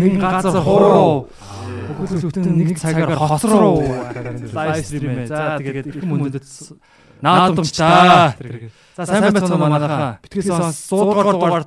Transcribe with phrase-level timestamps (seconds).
[0.00, 1.28] бата хоороо нэг газар хоороо.
[2.00, 3.82] Бүхэл бүтэн нэг цагаар хоцроо.
[4.54, 5.26] Лайв стрим ээ.
[5.26, 6.44] За тэгээд их мөндөд
[7.20, 8.34] наадамчтаа.
[8.96, 10.18] За сайн байцгаана манайхаа.
[10.22, 11.64] Битгий соос 100 дугаар дугаар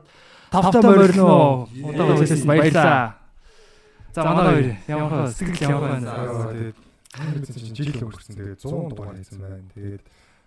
[0.50, 1.68] тавтаа морino.
[1.84, 3.16] Удаага хэлсэн баярлаа.
[4.16, 6.74] За манай хоёр ямар сэтгэл ямар байна?
[7.14, 9.68] Тэгээд жил өнгөрсөн тэгээд 100 дугаар хийсэн байна.
[9.76, 10.04] Тэгээд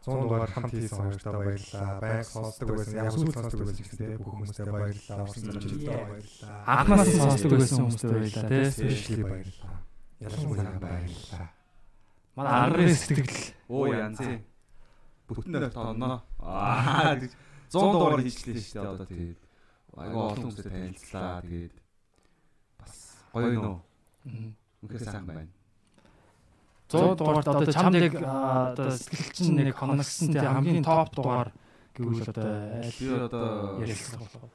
[0.06, 1.98] 100 дугаар хамт хийсэн хоёртаа баярлалаа.
[1.98, 5.18] Баян сонсдог байсан, яг сүүл сонсдог байсан ч гэсэн бүх хүмүүстээ баярлалаа.
[5.26, 6.62] Орсон зочдтой баярлалаа.
[6.70, 8.64] Анхнаас нь сонсдог байсан хүмүүстээ баярлалаа тий.
[8.70, 9.74] Спешиали баярлалаа.
[10.22, 11.46] Ялангуяа баярлалаа.
[12.38, 13.34] Манай ангарын сэтгэл
[13.66, 14.38] Оо янзын.
[15.26, 16.22] Бүтнээр тонноо.
[16.38, 19.40] Аа 100 дугаар хийчлээ шүү дээ одоо тэгээд.
[19.96, 21.74] Айгу олон хүмүүстэй танилцлаа тэгээд
[22.78, 22.94] бас
[23.34, 23.76] гоё нөө.
[24.86, 25.55] Үнэхээр сайхан байна.
[26.88, 31.50] 100 дугаарт одоо чамд яг одоо сэтгэл чинь нэг хоногсон тий хамгийн топ дугаар
[31.94, 32.46] гэвэл одоо
[32.78, 34.50] аль Би одоо ярилцсан болох.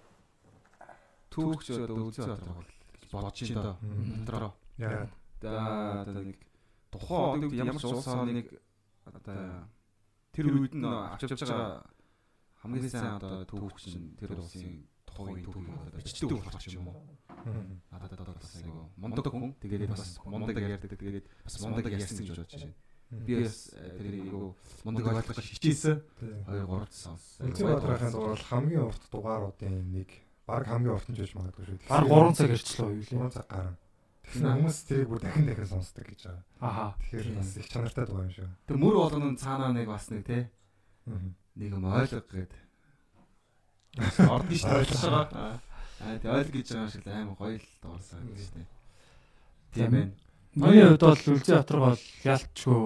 [1.32, 2.64] түүхч одоо үзээ батрах
[3.00, 3.76] гэж бодож байна.
[4.26, 4.54] Дотроо.
[4.78, 5.08] Яа.
[5.42, 5.52] За
[6.08, 6.38] одоо нэг
[6.92, 8.48] тухайн одоо ямар ч улс орныг
[9.06, 9.68] одоо
[10.32, 11.84] тэр үед нь авч явж байгаа
[12.64, 17.00] хамгийн сайн одоо түүхч нь тэр улсын тухайн түүхийг одоо бичдэг болох юм уу?
[17.92, 22.38] Надад одоо бас нэг мундаг хүн тэгээд бас мундаг ярьдаг тэгээд бас мундаг ярьсан гэж
[22.38, 22.74] бодож байна.
[23.12, 24.56] Би бас э, тэрийг айгу
[24.86, 26.00] мундаг ойлгох хичээсэн.
[26.47, 27.42] Хоёр гурав сонс.
[27.44, 30.09] Үлзий бадрахын дугаар бол хамгийн урт дугааруудын нэг
[30.47, 31.92] баг хамгийн урт нь жиж магадгүй шүү.
[31.92, 33.19] Баг 3 цаг ирчлээ юу лээ.
[33.19, 33.75] 3 цаг гарна.
[34.31, 36.44] Тэгэхээр хүмүүс тэрийг бүр дахин дахин сонсдог гэж байгаа.
[36.63, 36.86] Аха.
[37.03, 38.50] Тэгэхээр бас их чанартай дугаар юм шүү.
[38.69, 40.40] Тэр мөр болгоно цаанаа нэг бас нэг те
[41.59, 42.53] нэг юм ойлго гээд.
[44.24, 45.59] Ордон шүү дээ ойлгож байгаа.
[46.01, 48.67] Аа тэг ойлго гэж байгаа шиг амар гоё л дуурсан гэж дээ.
[49.73, 50.07] Тийм ээ.
[50.57, 52.81] Миний хувьд бол Үлзий Батар бол ялчгүй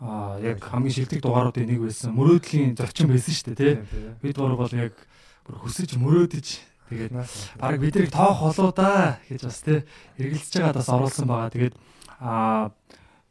[0.00, 2.16] аа яг хамгийн шилдэг дугааруудын нэг байсан.
[2.16, 3.74] Мөрөөдлийн зочин байсан шүү дээ тий.
[4.24, 4.96] Бид гурав бол яг
[5.44, 6.46] бүр хүсэж мөрөөдөж
[6.88, 7.12] тэгээд
[7.60, 9.84] баг бидрийг тоох болоо да гэж бас тий
[10.16, 11.52] эргэлзэж байгаад бас оруулсан байгаа.
[11.52, 11.74] Тэгээд
[12.20, 12.72] аа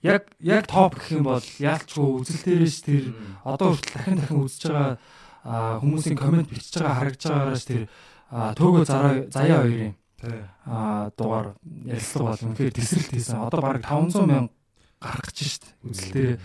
[0.06, 3.04] яг яг топ гэх юм бол яалчгүй үзэл дээрээс тэр
[3.42, 4.98] одоо хүртэл дахин дахин үзэж байгаа
[5.46, 7.90] аа, хүмүүсийн комент бичиж байгаа харагдж байгаараас тэр
[8.32, 10.42] төөгөө зараа заяа хоёрын Тий.
[10.66, 11.54] аа дугаар
[11.86, 13.44] ярилцлага бол үнэхээр тесрэлт хийсэн.
[13.46, 14.54] Одоо бараг 500 мянга
[14.98, 16.36] гарах гэж шít үзэл дээр.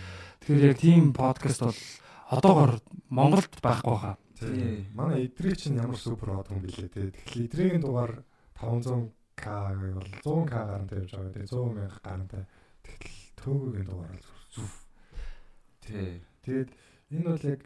[0.43, 1.79] Тэгэхээр яг тийм подкаст бол
[2.29, 2.71] одоогор
[3.09, 4.15] Монголд байхгүй хаа.
[4.37, 4.85] Тий.
[4.93, 7.09] Манай идрээ чинь ямар супер од хүн билээ тий.
[7.09, 8.21] Тэгэхээр идрэгийн дугаар
[8.59, 9.45] 500к
[9.97, 11.33] бол 100к гарантай явж байгаа.
[11.33, 12.43] Тэгээ 100 мянга гарантай.
[12.85, 14.71] Тэгэхээр төвөгийн дугаар бол зүв.
[15.81, 16.21] Тий.
[16.45, 16.69] Тэгээд
[17.15, 17.61] энэ бол яг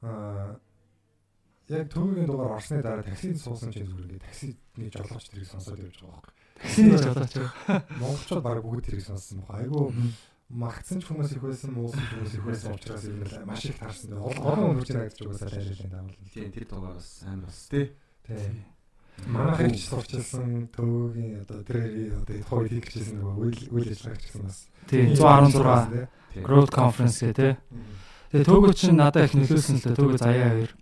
[0.00, 0.56] аа
[1.68, 5.96] яг төвөгийн дугаар орсны дараа таксид суусан чинь зүгээр ингээд таксидны жолооч тэрийг сонсоод явж
[6.00, 6.34] байгаа байхгүй.
[6.58, 7.34] Таксины жолооч.
[8.00, 9.60] Монголчууд баг бүгд тэрийг сонссон баг.
[9.60, 9.92] Айгу
[10.48, 13.76] магтсан ч хүмүүс их байсан, муусан ч хүмүүс их байсан учраас ер нь маш их
[13.76, 14.16] таарсан.
[14.16, 16.16] Олон хүрч найдаж угаасаа лайлаа даавал.
[16.32, 17.92] Тийм тэр дугаар бас амар бас тий.
[18.24, 18.64] Тий.
[19.28, 24.42] Манай хэрэг сурчилсан төвөгийн одоо тэр одоо хойд хийх гэжсэн нөгөө үйл үйл ажиллагаа гэсэн
[24.48, 24.58] бас.
[24.88, 26.08] Тийм 116
[26.48, 27.52] Growth Conference гэх тий.
[28.32, 29.98] Тэгээ төөгөө чинь надад их нөлөөлсөн л дээ.
[30.00, 30.72] Төөгөө заяа хоёр.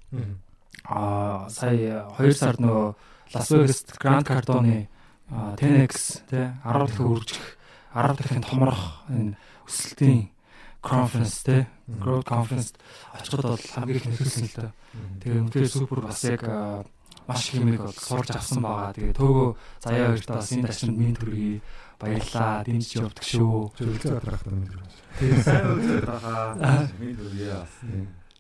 [0.89, 2.95] Аа сая 2 сард нөгөө
[3.35, 4.87] Лас Вегаст Grand Cardone
[5.31, 7.59] 10x тий 10 дахин үржих
[7.95, 9.35] 10 дахин томрох энэ
[9.67, 10.31] өсөлтийн
[10.79, 11.67] conference тий
[11.99, 12.71] growth conference
[13.19, 14.71] очиход бол хамгийн их нөлөөлсөн л дээ.
[15.23, 16.43] Тэгээ үнэхээр супер бас яг
[17.27, 18.95] маш их юм бол сурж авсан байгаа.
[18.95, 19.49] Тэгээ төөгөө
[19.83, 21.59] заяа хоёрт бас энэ тачинд минь төргий
[21.99, 22.63] баярлаа.
[22.63, 23.75] Дэмжиж явдаг шүү.
[23.75, 24.63] Зөвлөж адрах юм.
[25.19, 26.87] Тэгээ Сайн үзээд байгаа.
[27.03, 27.67] Миний дүрээ.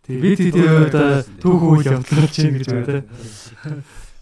[0.07, 1.11] Тэгээ бид хэдийн одоо
[1.43, 3.03] түүх үйл явдлаар чинь гэж байна тий.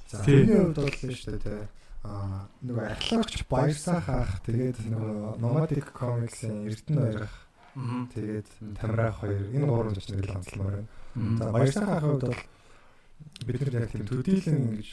[0.09, 0.41] За Тий.
[0.49, 1.69] миний хувьд бол шүү дээ.
[2.09, 7.35] Аа нөгөө археологч баярсаа хаах тэгээд нөгөө nomadic comics-ийн Эрдэнэ баярах
[8.17, 8.49] тэгээд
[8.81, 11.37] Тамираах хоёр энэ гурван зочныг ланцламаар байна.
[11.37, 12.43] За баярсаа хаах хувьд бол
[13.45, 14.89] бид нар яг тийм төдийлөн ингэж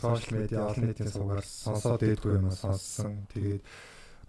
[0.00, 3.28] сошиал медиа олон нийтийн суугаар сонсоод дээдгүй юм сонссон.
[3.34, 3.60] Тэгээд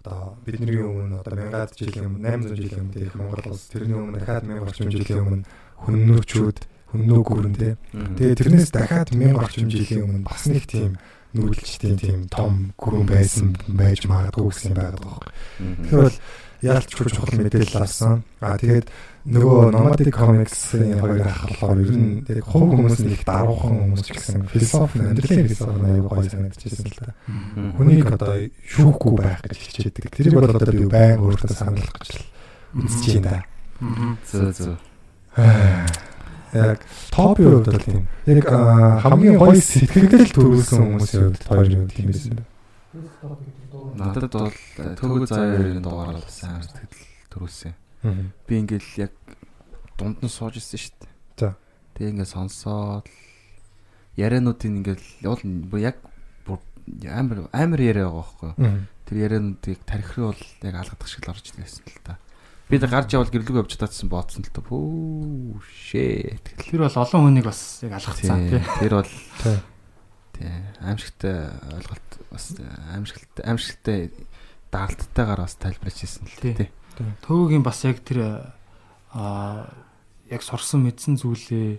[0.02, 4.44] одоо бидний өмнө одоо мянгаад жилийн өмнө 800 жилийн өмнө Монгол улс тэрний өмнө дахиад
[4.44, 5.44] 1000 орчим жилийн өмнө
[5.86, 6.58] хүннөөчүүд
[6.92, 7.74] хүннөө гүрэн тий.
[7.92, 11.00] Тэгээ тэрнээс дахиад 1000 орчим жилийн өмнө бас нэг тийм
[11.32, 15.32] нүүдэлчдийн тийм том гүрэн байсан байж магадгүй гэсэн байгаад байгаа.
[15.56, 16.18] Тэгэхээр бол
[16.62, 18.22] яалч хүч чухал мэдээлэл авсан.
[18.44, 18.86] Аа тэгээд
[19.24, 24.08] нөгөө nomadic comics-ийн хоёр ах болохоор ер нь яг хувь хүмүүс их даруухан хүмүүс ч
[24.12, 27.16] гэсэн философи амьдралын философи аягүй гоё санагдчихсэн л та.
[27.80, 28.34] Хүнийг одоо
[28.68, 30.04] шүүхгүй байх гэж хичээдэг.
[30.12, 32.26] Тэрийг бол одоо би байн өөртөө сануулгах гэж л
[32.84, 33.42] үзэж байна.
[34.28, 34.91] Зөө зөө.
[35.36, 36.80] Яг
[37.10, 38.04] топын хувьд бол тийм.
[38.28, 38.46] Яг
[39.00, 42.44] хамгийн гоё сэтгэгдэл төрүүлсэн хүмүүсийн хувьд хоёрын хувьд тийм байсан.
[43.96, 46.92] Надад бол э, төгөө заяарын дугаар бол сайн сэтгэл
[47.32, 47.72] төрүүлсэн.
[48.44, 49.12] Би ингээл яг
[49.96, 51.12] дунд нь сууж ирсэн шүү дээ.
[51.40, 51.56] За.
[51.96, 53.08] Тэгээ ингээд сонсоод
[54.20, 55.96] яриануудын ингээл уул яг
[57.08, 58.52] амар амар яриа байгаа байхгүй.
[59.06, 62.18] Тэр яриануудыг тархируу бол яг алгадах шиг л орж ирсэн л та.
[62.72, 64.64] Би дэ гарч явал гэрлэг явж татсан бооцсон л та.
[64.64, 66.40] Пүү шээ.
[66.56, 68.64] Тэр бол олон хүнийг бас яг алгацсан тий.
[68.80, 69.12] Тэр бол
[69.44, 69.58] Тий.
[70.40, 70.48] тий
[70.80, 72.56] аимшигтай ойлголт бас
[72.96, 73.98] аимшигтай аимшигтай
[74.72, 76.72] дагалттайгаар бас тайлбарч ирсэн л Тий.
[77.28, 78.56] Төвөгийн бас яг тэр
[79.12, 79.68] аа
[80.32, 81.76] яг сурсан мэдсэн зүйлээ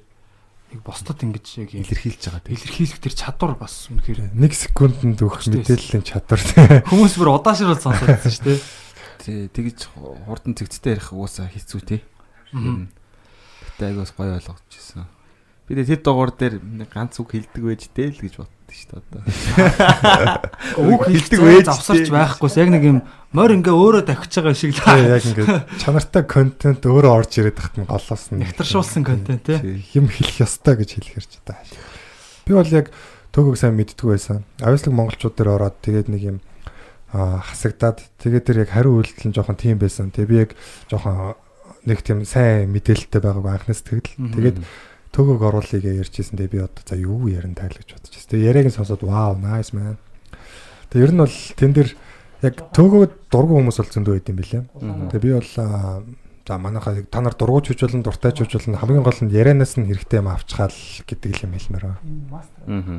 [0.78, 2.54] яг бусдад ингэж яг илэрхийлж байгаа тий.
[2.54, 6.86] илэрхийлэх тэр чадвар бас үнэхээр 1 секундэд өгөх мэдээллийн чадвар тийм.
[6.86, 8.62] хүмүүс бүр удаашрал сонсоод байсан шүү дээ.
[9.24, 9.88] Тий тэгж
[10.28, 12.02] хурдан цэгцтэй ярих угаасаа хэцүү тий.
[12.52, 15.08] Гэтэ айгаас гоё ойлгож ирсэн.
[15.64, 16.60] Би тэр дугаар дээр
[16.92, 19.24] ганц үг хэлдэг байж дээ л гэж боддоо шүү дээ одоо.
[20.92, 23.00] Үг хэлдэг байж завсарч байхгүйс яг нэг юм
[23.32, 27.58] морь ингээ өөрөө тавьчих байгаа шиг л Тий, яг ингээд чанартай контент өөрөө орж ирээд
[27.64, 29.88] тахт нь голоос нь нэгтаршуулсан контент тий.
[29.96, 31.56] юм хэлэх ёстой гэж хэлэхэр ч та.
[32.44, 32.92] Би бол яг
[33.32, 34.44] төгөөг сайн мэддгүй байсан.
[34.60, 36.38] Авислаг монголчууд дээр ороод тэгээд нэг юм
[37.14, 40.10] хасагдаад тэгээд тэр яг хариу үйлдэл нь жоохон тийм байсан.
[40.10, 40.52] Тэгээд би яг
[40.90, 41.38] жоохон
[41.86, 44.18] нэг тийм сайн мэдээлэлтэй байгааг анхнаас тэгдэл.
[44.18, 44.34] Мгм.
[44.34, 44.58] Тэгээд
[45.14, 46.42] төгөөг оруулъя гэж ярьжсэн.
[46.42, 48.30] Тэгээд би одоо за юу ярин тайл гэж бодож байсан.
[48.34, 50.02] Тэгээд яриаг нь сонсоод вау, nice man.
[50.90, 51.90] Тэгээд ер нь бол тэн дээр
[52.42, 54.64] яг төгөөд дургу хүмүүс бол зөндөө байд юм билээ.
[55.14, 55.52] Тэгээ би бол
[56.44, 59.88] за манайхаа та нар дургуйч хүч болон дуртай хүч болон хамгийн гол нь ярианаас нь
[59.88, 60.76] хэрэгтэй юм авчгаал
[61.08, 62.00] гэдэг юм хэлмээр байна.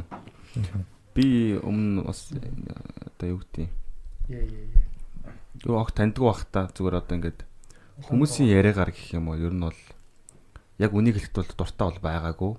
[0.08, 0.86] Аа.
[1.12, 3.72] Би өмнө бас э, одоо юу гэдэг юм.
[4.28, 7.44] Юу ах таньдгүй бах та зүгээр одоо ингээд
[8.08, 9.80] хүмүүсийн яриагаар гэх юм уу ер нь бол
[10.80, 12.52] яг үнийг хэлэхэд бол дуртай бол байгаагүй.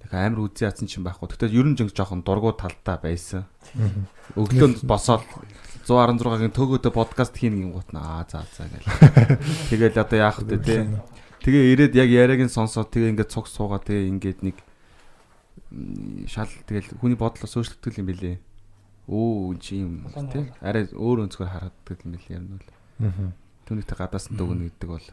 [0.00, 1.28] Тэгэхээр амар үзий ядсан ч юм байхгүй.
[1.30, 3.46] Тэгтээ ер нь жинг жоохон дургу талтай байсан.
[4.34, 5.24] Өглөөнд босоод
[5.86, 8.86] 116-гийн төгөөдөө подкаст хийн гин гут аа за за гэл.
[9.70, 10.86] Тэгэл одоо яах вэ те.
[11.40, 14.56] Тэгээ ирээд яг яриаг нь сонсоод тэгээ ингээд цуг суугаа тэгээ ингээд нэг
[16.28, 18.36] шал тэгэл хүний бодлоос өөрчлөгдөх юм билээ.
[19.10, 20.54] Өө чи юм те.
[20.62, 23.34] Арай өөр өнцгөр харагддаг юм ер нь бол.
[23.66, 25.06] Түүнийхтэй гадаас нь дөгнө гэдэг бол.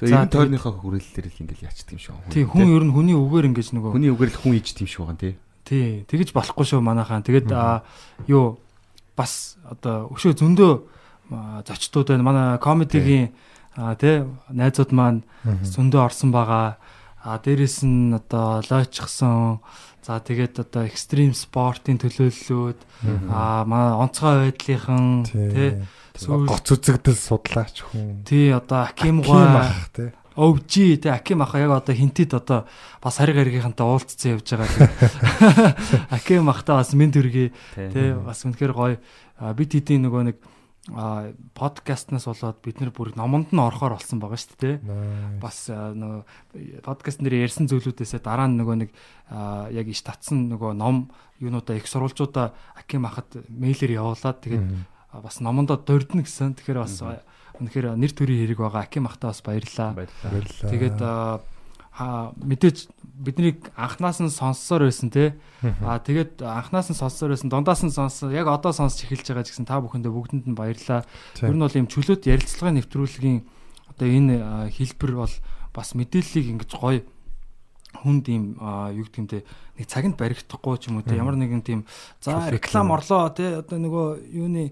[0.00, 2.32] Тэгээ энэ тэгээд- тойрныхоо хүрээлэлээр л ингээд яачдаг юм шиг байна.
[2.32, 5.00] Тий хүн ер нь хүний үгээр ингэж нөгөө хүний үгээр л хүн ичдэг юм шиг
[5.04, 5.34] байгаа тий.
[5.68, 7.20] тий тэгэж болохгүй шүү манайхаа.
[7.20, 7.84] Тэгээд аа,
[8.24, 8.56] юу
[9.18, 10.72] бас одоо өшөө зөндөө
[11.34, 12.24] аа, зочдууд байна.
[12.24, 13.34] Манай комедигийн
[13.76, 16.78] аа, тий найзууд маань зөндөө орсон байгаа.
[17.20, 19.58] А дээрэс нь одоо лойчгсон.
[20.08, 22.80] За тэгээд одоо экстрим спортын төлөөллүүд
[23.28, 25.84] аа манай онцгой байдлынхан тий
[26.16, 28.24] Гоц үзэгдэл судлаач хүн.
[28.24, 30.08] тий одоо Аким Ким гоо тий.
[30.32, 32.64] өвжи тий Аким ах яг одоо хинтэд одоо
[33.04, 34.88] бас хариг харигийнхантай уулзсан явж байгаа.
[36.16, 38.96] Аким ахтаа бас мен төргий тий бас үнэхээр гоё
[39.54, 40.36] бид хэдийн нөгөө нэг
[40.94, 44.76] а, подкастнаас болоод бид нэр бүр номонд нь орохоор болсон байгаа шүү дээ.
[45.40, 48.90] бас нөгөө подкаст нэр ярьсан зүйлүүдээсээ дараа нь нөгөө нэг
[49.74, 54.66] яг иш татсан нөгөө ном юунуудаа их сурвалжуудаа Аким ахад мэйлэр явуулаад тэгээд
[55.12, 56.56] бас номондоо дурдна гэсэн.
[56.56, 57.00] Тэгэхээр бас
[57.58, 58.84] үнэхээр нэр төрийн хэрэг байгаа.
[58.84, 59.96] Аким ахтаа бас баярлаа.
[59.96, 60.70] Баярлалаа.
[60.70, 60.98] Тэгээд
[61.98, 62.86] а, мэдээж
[63.18, 65.34] бидний анханаас нь сонссоор байсан те.
[65.82, 68.30] А тэгээд анханаас нь сонссоор байсан, дундаас нь сонссон.
[68.30, 71.02] Яг одоо сонсч эхэлж байгаа гэсэн та бүхэндээ бүгдэнд нь баярлалаа.
[71.42, 73.38] Ер нь бол юм чөлөөт ярилцлагын нэвтрүүлгийн
[73.90, 75.34] одоо энэ хэлбэр бол
[75.74, 77.02] бас мэдээллийг ингэж гоё
[77.98, 78.30] хүнд
[78.62, 79.42] а, юу гэдэг юм те
[79.74, 81.18] нэг цагт баригдахгүй ч юм уу те.
[81.18, 81.82] Ямар нэгэн тийм
[82.22, 83.58] за реклам орлоо те.
[83.58, 84.70] Одоо нөгөө юуны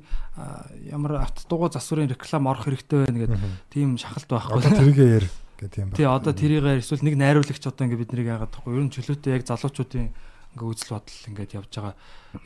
[0.86, 3.40] ямар авто дугуй засварын реклам орох хэрэгтэй байна гэдэг
[3.74, 4.62] тийм шахалт байхгүй.
[4.62, 5.26] Одоо тэргээ яар
[5.58, 8.94] гэдэг юм Тий одоо тэрийгээр эсвэл нэг найруулагч одоо ингээд биднийг яагаад тахгүй ер нь
[8.94, 10.12] чөлөөтэй яг залуучуудын
[10.56, 11.94] ингээд үзэл бодол ингээд явж байгаа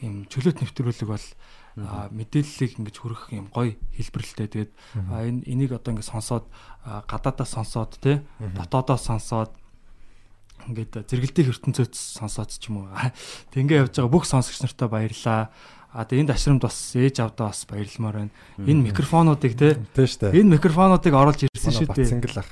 [0.03, 1.27] юм чөлөөт нэвтрүүлэг бол
[2.11, 4.73] мэдээллийг ингээд хүргэх юм гоё хэлбэрлэлтэй тэгээд
[5.11, 6.45] энэ энийг одоо ингээд сонсоод
[6.83, 9.55] а, гадаадаас сонсоод тий дотоодоос сонсоод
[10.69, 12.93] ингээд зэрэгэлдэх ертөнцөөс сонсоод ч юм уу.
[13.55, 15.49] Тэг ингээд явж байгаа бүх сонсогч нартай баярлаа.
[15.91, 18.35] А тэг энд ашрамд бас ээж авдаа бас баярламаар байна.
[18.63, 20.31] Энэ микрофонуудыг штэ.
[20.31, 22.07] энэ микрофонуудыг оруулж ирсэн шүү дээ.
[22.07, 22.51] Бацангал ах.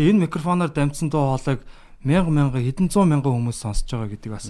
[0.00, 1.60] Тэгээ энэ микрофоноор дамжсан дуу хоолойг
[2.08, 4.48] мянга мянга хэдэн зуун мянган хүмүүс сонсож байгаа гэдэг бас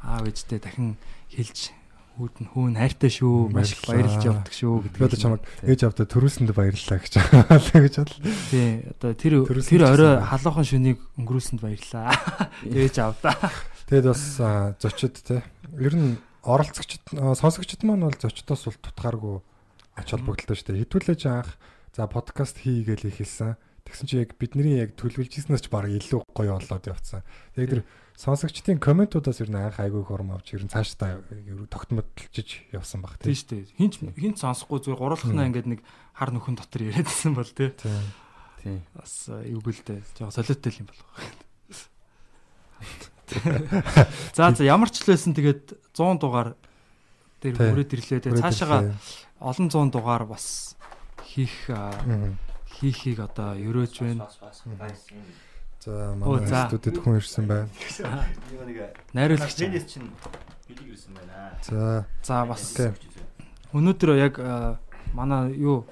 [0.00, 0.96] аав ээжтэй дахин
[1.36, 1.76] хэлж
[2.16, 4.40] хүүдэн хүүн хайртай шүү маш их баярлж Баярлалаа.
[4.40, 5.20] явдаг шүү гэдэг.
[5.20, 8.24] чамд ээж авдаа төрүүлсэнд баярлалаа гэж хаалаа гэж бодлоо.
[8.48, 12.16] Тий одоо тэр тэр орой халуухан шөнийг өнгөрүүлсэнд баярлаа.
[12.64, 13.36] Ээж авдаа.
[13.92, 14.24] Тэгэд бас
[14.80, 15.44] зочид те.
[15.76, 19.36] Ер нь оролцогчд сонсогчд маань бол зочдоос бол тутгааргүй
[20.00, 20.80] ач холбогдолтой шүү дээ.
[20.88, 21.52] Хэдүүлээж анх
[21.96, 23.56] За подкаст хийгээл ихэлсэн.
[23.86, 27.22] Тэгсэн чи яг бидний яг төлөвлөжсэнээс ч баг илүү гоё болоод явцсан.
[27.54, 27.82] Яг тэр
[28.18, 31.22] сонсогчдын комментуудаас ер нь анх айгүй хорм авч ер нь цаашдаа
[31.70, 32.34] тогтмодлж
[32.74, 33.78] явсан баг тийм шүү дээ.
[33.78, 35.80] Хинч хинч сонсохгүй зүгээр гурлахнаа ингээд нэг
[36.16, 37.76] хар нөхөн дотор яриадсан бол тийм.
[38.64, 38.80] Тийм.
[38.96, 41.12] Бас юу гэлтэй жоо солиотой юм болох.
[44.36, 46.54] За за ямар ч л байсан тэгээд 100 дугаар
[47.42, 48.22] дээр хүрээд ирлээ.
[48.22, 48.94] Тэгээд цаашаага
[49.42, 50.78] олон зуун дугаар бас
[51.26, 51.68] хийх
[52.80, 54.28] хийхийг одоо ерөөж байна.
[55.80, 57.68] За манай студид хүн ирсэн байна.
[59.16, 60.10] Найруулагч чинь
[60.68, 61.56] билег ирсэн байна.
[61.62, 62.76] За за бас
[63.72, 64.40] өнөөдөр яг
[65.12, 65.86] манай юу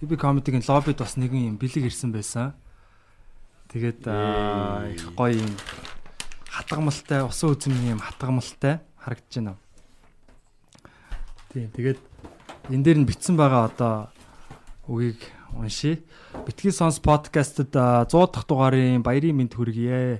[0.00, 2.54] UB comedy-гийн лоббид бас нэгэн юм бэлэг ирсэн байсан.
[3.68, 4.08] Тэгээд
[4.96, 5.52] их гоё юм
[6.48, 9.54] хатгамалтай усан үзмний юм хатгамалтай харагдаж байна.
[11.52, 12.00] Тийм тэгээд
[12.72, 13.94] энэ дээр нь битсэн байгаа одоо
[14.88, 15.20] үгийг
[15.52, 16.00] уншия.
[16.50, 20.18] Битгий сонс подкастт 100 дахь дугаарын баярын мэнд хүргье.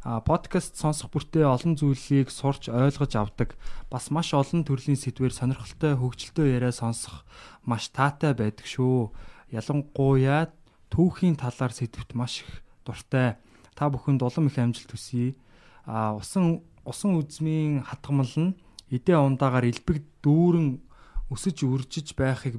[0.00, 3.52] А подкаст сонсох бүртээ олон зүйлийг сурч ойлгож авдаг.
[3.92, 7.28] Бас маш олон төрлийн сэдвээр сонирхолтой хөгжилтэй яриа сонсох
[7.68, 9.12] маш таатай байдаг шүү.
[9.52, 10.48] Ялангуяа
[10.88, 13.36] түүхийн талаар сэдвт маш их дуртай.
[13.76, 15.36] Та бүхэнд улам их амжилт хүсье.
[15.84, 18.56] А усан усан үзмийн хатгамал нь
[18.88, 20.80] эдээ ундаагаар элбэг дүүрэн
[21.28, 22.56] өсөж үржиж байхыг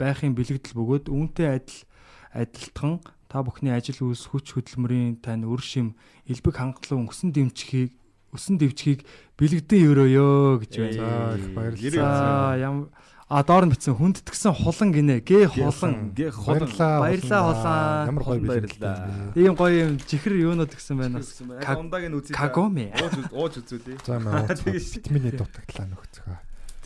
[0.00, 1.84] байхын бэлэгдэл бөгөөд үүнтэй адил
[2.32, 5.94] адилтхан та бүхний ажил үйлс хүч хөдөлмөрийн тань өр шим
[6.24, 7.92] элбэг хангалуун өсөн дэмжихийг
[8.32, 9.04] өсөн дэвчхийг
[9.40, 11.00] бэлэгдэн өрөөё гэж байна.
[11.00, 12.56] За их баярлалаа.
[12.60, 12.88] Ямар
[13.28, 15.20] А доор нь битсэн хүндэтгсэн хулан гинэ.
[15.20, 16.16] Г хулан.
[16.16, 16.64] Г хулан.
[17.04, 18.08] Баярлаа хулан.
[18.08, 19.36] Ямар гоё баярлалаа.
[19.36, 21.20] Ийм гоё юм чихэр юунод гсэн байна.
[21.20, 22.32] Ондааг нь үзье.
[22.32, 22.88] Кагоми.
[22.96, 24.00] Ууж ууж үзүүлээ.
[24.00, 26.36] За маа витамины дутагдлаа нөхцөө.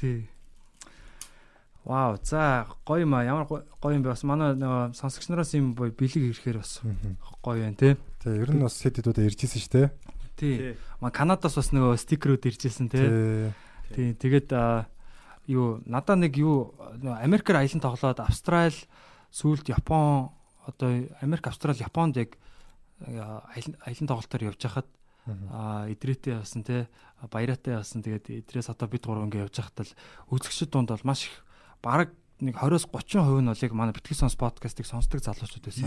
[0.03, 0.27] Тий.
[1.85, 3.25] Вау, за гоё юм а.
[3.25, 4.15] Ямар гоё юм бэ?
[4.15, 6.79] Бас манай нөгөө сонсогч нараас юм бой бэлэг ирэхээр бас
[7.43, 7.99] гоё байна тий.
[8.23, 9.89] Тий, ер нь бас сэдвүүдээ иржсэн шүү дээ.
[10.39, 10.55] Тий.
[11.03, 13.51] Маа Канадаас бас нөгөө стикерүүд иржсэн тий.
[13.91, 14.15] Тий.
[14.15, 14.55] Тэгээд
[15.51, 18.75] юу надаа нэг юу Америкээр аялан тоглоод Австрал
[19.35, 20.31] сүүлд Япон
[20.67, 22.39] одоо Америк Австрал Японд яг
[23.03, 24.87] аялан тоглолтоор явж хахад
[25.51, 26.87] а идрээтэй явсан те
[27.31, 29.95] баяраатай явсан тэгээд идрээс одоо бид гурав ингээ явж хахад л
[30.31, 31.43] үзэгчд дунд бол маш их
[31.83, 35.87] бараг нэг 20-оос 30% нь бол яг манай битгий сонс подкастыг сонсдог залуучууд байсан.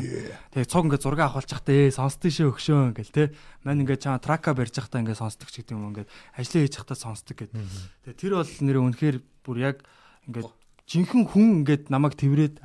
[0.56, 3.24] Тэгээ цуг ингээд зураг авахулж захтаа ээ сонсдог шээ өгшөө ингээл те.
[3.68, 6.08] Мань ингээд чаа трака барьж захтаа ингээд сонсдог ч гэдэг юм ингээд
[6.40, 7.60] ажлаа хийж захтаа сонсдог гэдэг.
[8.08, 9.78] Тэгээ тэр бол нэр үнэхээр бүр яг
[10.32, 10.48] ингээд
[10.88, 12.64] жинхэнэ хүн ингээд намайг тэрврээд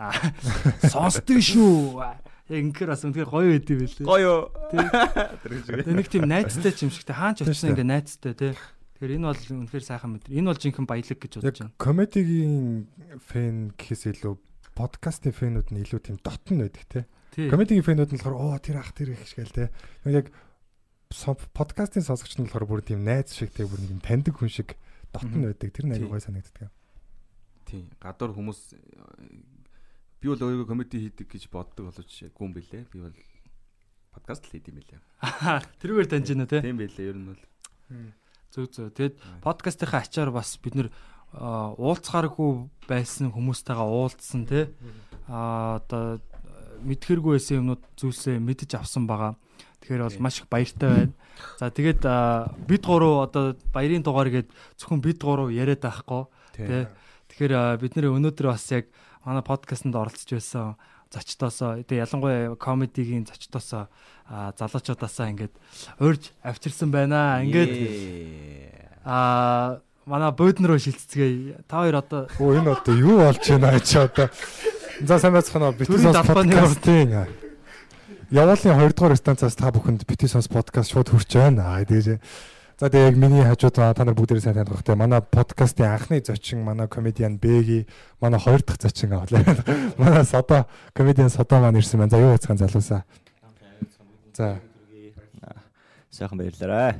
[0.86, 1.98] сонсдог шүү.
[2.46, 4.06] Яг ингээр бас үнэхээр гоё байд юм билээ.
[4.06, 4.34] Гоё.
[5.74, 8.54] Тэгээ нэг тийм найцтай ч юм шигтэй хаач очсон ингээд найцтай те.
[9.00, 10.28] Тэгэхээр энэ бол үнэхээр сайхан мэд.
[10.28, 11.72] Энэ бол жинхэнэ баялаг гэж бодож байна.
[11.80, 12.84] Комедигийн
[13.16, 14.34] фэн гэхээс илүү
[14.76, 17.00] подкастын фэнүүд нь илүү тийм дотн байдаг те.
[17.48, 19.72] Комедигийн фэнүүд нь болохоор оо тэр ах тэр их шгээл те.
[20.04, 20.28] Яг
[21.56, 24.76] подкастын сонсогч нь болохоор бүр тийм найз шиг те бүр нэг таньдаг хүн шиг
[25.16, 25.72] дотн байдаг.
[25.72, 26.68] Тэр нь аягүй гой санагддаг.
[27.64, 27.88] Тийм.
[28.04, 28.76] Гадуур хүмүүс
[30.20, 32.84] би бол өөрийгөө комеди хийдэг гэж боддог боловч гүн бэлээ.
[32.92, 33.16] Би бол
[34.12, 35.00] подкаст л хийдэм билээ.
[35.80, 36.60] Тэрүүгээр таньж байна те.
[36.60, 37.08] Тийм билээ.
[37.08, 37.40] Ер нь бол.
[38.50, 38.90] Зөв зөв.
[38.90, 40.88] Тэгэд подкастынхаа ачаар бас бид нэр
[41.34, 42.50] уулзгааргүй
[42.90, 44.66] байсан хүмүүстэйгээ уулзсан тий.
[45.30, 46.18] А одоо
[46.82, 49.38] мэдхэргүй байсан юмнууд зүйлсээ мэдэж авсан байгаа.
[49.80, 51.14] Тэгэхээр бол маш их баяртай байна.
[51.62, 52.02] За тэгээд
[52.66, 56.26] бид гурав одоо баярын дугаар гээд зөвхөн бид гурав яриад байхгүй
[56.58, 56.90] тий.
[57.30, 58.90] Тэгэхээр бид нэр өнөөдөр бас яг
[59.22, 60.74] манай подкастэнд оролцож байсан
[61.10, 63.90] зочдоосоо тэгээ ялангуяа комедигийн зочдоосоо
[64.30, 65.54] залуучуудаасаа ингээд
[65.98, 67.42] урьж авчирсан байна.
[67.42, 67.74] Ингээд
[69.04, 71.66] аа манай бөөднөр шилццгээе.
[71.66, 74.30] Та хоёр одоо Оо энэ одоо юу болж байна чи одоо.
[75.02, 75.74] За сайн байцгаана.
[75.74, 77.26] Битүүс подкастын
[78.30, 81.74] Яваалын 2 дугаар станцаас та бүхэнд Битүүс подкаст шууд хүрч байна.
[81.74, 82.22] Аа тэгэж
[82.80, 86.64] За тэгээ яг миний хажууд та нар бүгдээрээ сайн таних те манай подкастын анхны зочин
[86.64, 87.84] манай комедиан Бэги
[88.24, 89.44] манай хоёр дахь зочин авлаа.
[90.00, 90.64] Манай Содо
[90.96, 92.16] комедиан Содо маань ирсэн байна.
[92.16, 93.04] За юу яцхан залуусаа.
[94.32, 94.64] За.
[96.08, 96.96] Сайхан баярлалаа.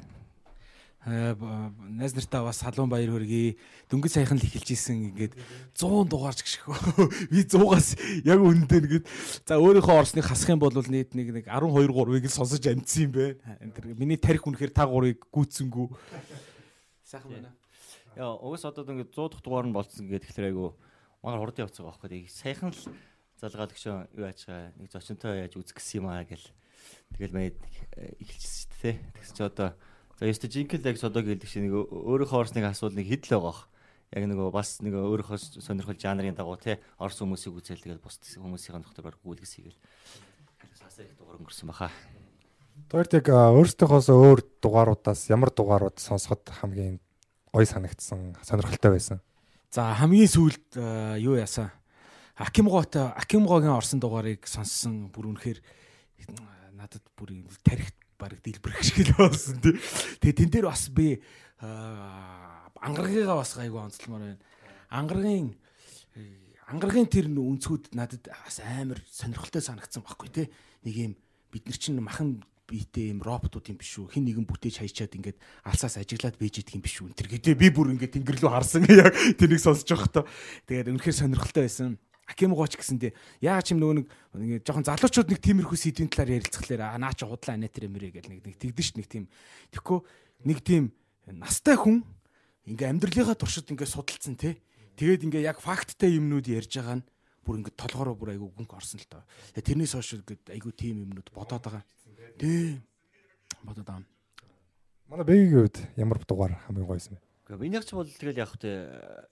[1.10, 3.56] Найз нартаа бас халуун баяр хүргэе.
[3.90, 5.34] Дөнгөж саяхан л эхэлж исэн ингээд
[5.74, 6.66] 100 дугаарч гიშх.
[7.32, 9.04] Би 100-аас яг үнэндээ нэгэд
[9.44, 13.36] за өөрийнхөө орсныг хасах юм бол нийт нэг нэг 12 3-ыг л сонсож амжсан юм.
[13.74, 15.86] Тэр миний тарих үнэхээр та гурыг гүйцэнгүү.
[17.04, 17.50] Сайхан байна.
[18.14, 20.78] Яа, угс одоо ингээд 100 дахь дугаар нь болцсон гэдэг тэгэхээр айгу
[21.22, 22.26] магаар хурд явцгаа байхгүй.
[22.30, 22.82] Саяхан л
[23.40, 26.48] залгаад гүшөө юу яаж байгаа нэг зочинтой яаж үзэх гэсэн юм аа гэл.
[27.16, 27.56] Тэгэл мэд
[28.20, 28.96] эхэлчихсэн шүү дээ.
[29.16, 29.68] Тэгс чи одоо
[30.20, 33.60] За ёстой жинхэнэ яг содог хэлдэг чинь нэг өөрийнхөө орсныг асуул нэг хідл байгаа бах.
[34.12, 38.84] яг нөгөө бас нөгөө өөрийнхөө сонирхол жанрын дагуу те орс хүмүүсийг үзэл тэгээд бус хүмүүсийн
[38.84, 39.80] доктор баг гүйлгэс хийгээл.
[40.76, 41.88] Сасаа их дугаар өнгөрсөн баха.
[42.92, 47.00] Хоёрт яг өөрсдийнхоос өөр дугааруудаас ямар дугаарууд сонсоход хамгийн
[47.48, 49.24] гоё санагдсан, сонирхолтой байсан.
[49.72, 50.76] За хамгийн сүүлд
[51.16, 51.72] юу яасан?
[52.36, 55.64] Акимгоотой Акимгоогийн орсон дугаарыг сонссон бүр үнэхээр
[56.76, 59.74] надад бүр тарихт баг дэлбэрэх шиг л болсон тий.
[60.20, 61.24] Тэгээ тэн дээр бас би
[61.64, 64.38] аа, ангаргыгаа бас гайгүй онцлмоор байна.
[64.92, 65.56] Ангаргийн
[66.14, 66.20] э,
[66.68, 70.46] ангаргийн тэр үнцгүүд надад бас амар сонирхолтой санагдсан байхгүй тий.
[70.84, 71.12] Нэг юм
[71.48, 74.14] бид нар чинь махан биетэй юм роботууд юм биш үү?
[74.14, 77.16] Хин нэгэн бүтээж хайчаад ингээд алсаас ажиглаад бийж идэх юм биш үү?
[77.18, 80.22] Тэр гэдэг би бүр ингээд тэнгэр рүү харсан яг тэрийг сонсож хто.
[80.70, 81.98] Тэгээд үнэхээр сонирхолтой байсан.
[82.30, 84.06] Акимгооч гэсэндээ яагаад ч юм нөгөө нэг
[84.38, 88.14] ингээд жоохон залуучууд нэг тиймэрхүү сэдвийн талаар ярилцхлаэр аа наа чи худлаа анаа тэр юмэрэ
[88.14, 89.24] гэл нэг тэгдэж ш нэг тийм.
[89.74, 89.98] Тэгэхгүй
[90.46, 90.84] нэг тийм
[91.26, 92.06] настай хүн
[92.70, 94.62] ингээ амьдралынхаа туршид ингээ судалсан те.
[94.94, 97.06] Тэгээд ингээ яг факттай юмнууд ярьж байгаа нь
[97.42, 99.22] бүр ингээ толгороо бүр айгу гүнг орсон л тоо.
[99.56, 101.84] Тэрнээс хойш ингээд айгу тийм юмнууд бодоод байгаа.
[102.38, 102.78] Тий.
[103.64, 104.06] Бодоод байгаа.
[105.10, 107.29] Манай бэгийн үед ямар дугаар хамгийн гоё юм бэ?
[107.58, 108.70] Миний ч бол тэгэл яг хөтэ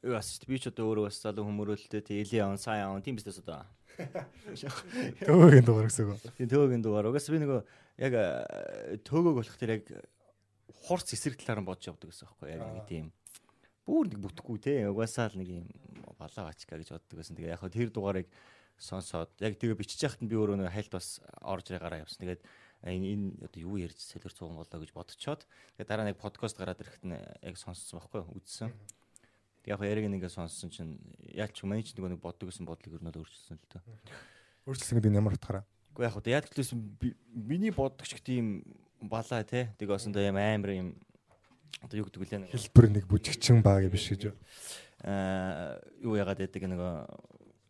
[0.02, 0.50] юу бас шүү дээ.
[0.50, 3.62] Би ч одоо өөрөө бас залуу хүмүүрэлтэй тий эли аван сайн аван тийм бизнес одоо.
[5.22, 6.22] Төвөгийн дугаар гэсэн үг.
[6.34, 7.10] Тийм төөгийн дугаар.
[7.10, 7.60] Угаас би нөгөө
[8.02, 9.84] яг э, төөгөөг болох тэр яг
[10.87, 13.06] хурц эсрэг талаар нь бодож явдаг гэсэн байхгүй яг нэг тийм
[13.87, 15.66] бүр нэг бүтэхгүй те угаасаа л нэг юм
[16.18, 17.38] балаа ачка гэж боддог гэсэн.
[17.38, 18.28] Тэгээ яг тэр дугаарыг
[18.78, 22.22] сонсоод яг тэгээ бичиж яхад нь би өөрөө нэг хайлт бас орж гараа явсан.
[22.22, 22.42] Тэгээд
[22.87, 25.42] энэ энэ одоо юу ярьж солиор цуган болоо гэж бодцоод
[25.78, 28.70] тэгээ дараа нэг подкаст гараад ирэхэд нь яг сонссон байхгүй үзсэн.
[29.66, 30.94] Яг яг ингээ сонссон чинь
[31.34, 33.82] яач манай ч нөгөө нэг боддог гэсэн бодлыг өрнөд өөрчилсөн л тоо.
[34.71, 35.67] Өөрчлөсөн гэдэг нь ямар утгаараа?
[35.99, 36.78] Уу яг одоо яг төлөөсөн
[37.34, 38.62] миний бодогч гэх тийм
[39.02, 39.75] балаа те.
[39.76, 40.88] Тэгээ бас одоо юм амар юм
[41.82, 44.32] одоо юу гэдэг үлээ нэг Хэлбэр нэг бүжигчин баг биш гэж.
[45.04, 46.95] аа юу ягаад байдаг нөгөө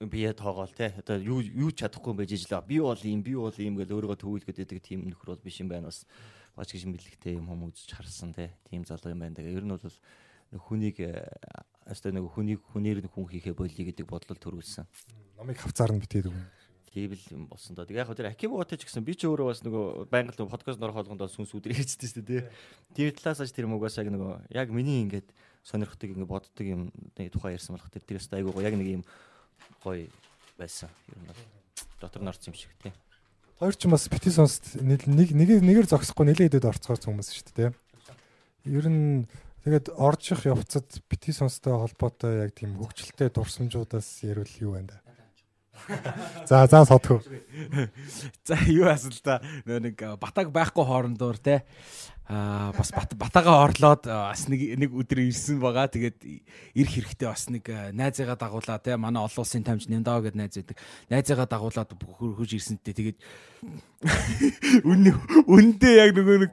[0.01, 0.95] бие тоогоол те.
[0.99, 4.19] Одоо юу юу чадахгүй юм байж ижлээ би бол юм би бол юм гэж өөрийгөө
[4.23, 6.07] төвүүлгээд байдаг тийм нөхөр бол биш юм байна бас.
[6.55, 8.55] Бач гэж мэдлэгтэй юм хүмүүс үзэж харсан те.
[8.71, 9.59] Тийм залуу юм байна тэгээ.
[9.59, 10.97] Ер нь бол хүнийг
[11.89, 14.87] өстой нэг хүнийг хүнээр нэг хүн хийхэ болиё гэдэг бодлол төрүүлсэн.
[15.37, 16.47] Номыг хавцаар нь битээд өгнө.
[16.89, 17.87] тийм л юм болсон доо.
[17.91, 20.97] Яг хөө тэр акимготой ч гэсэн би ч өөрөө бас нөгөө байнга л подкаст нөрөх
[20.97, 22.43] болгонд сүнс үдрээ хийжтэй шүү дээ.
[22.97, 25.29] Тийм талаас аж тэр мөгөөс яг нөгөө яг миний ингээд
[25.63, 29.03] сонирхдаг ингээд боддог юм тухай ярьсан болох тэр тэрээс айгуу гоё яг нэг юм
[29.83, 30.09] гоё
[30.59, 30.90] байсан.
[31.11, 31.42] Ер нь бол
[32.01, 32.92] дотор нь орсон юм шиг тий.
[33.59, 37.71] Хоёр ч бас бити сонсд нэг нэг нэгээр зогсохгүй нэлээд идэд орцгоор хүмүүс шүү дээ.
[38.71, 39.27] Ер нь
[39.66, 45.08] тэгээд орж их явцад бити сонстой холбоотой яг тийм хөвгчлөлтэй дурсамжуудаас ярил юу байна да.
[46.47, 47.23] За за содхоо.
[48.45, 51.64] За юу асал та нөө нэг батаг байхгүй хоорондоор те
[52.29, 55.88] аа бас батагаа орлоод бас нэг нэг өдөр ирсэн байгаа.
[55.88, 56.21] Тэгээд
[56.77, 57.64] ирэх хэрэгтэй бас нэг
[57.97, 60.77] найзыгаа дагуулаа те манай олон улсын тамж Нямдаа гэдэг найз байдаг.
[61.09, 63.19] Найзыгаа дагуулаад хөрж ирсэнтэй тэгээд
[64.93, 65.09] үн
[65.49, 66.53] үндэ яг нөгөө нэг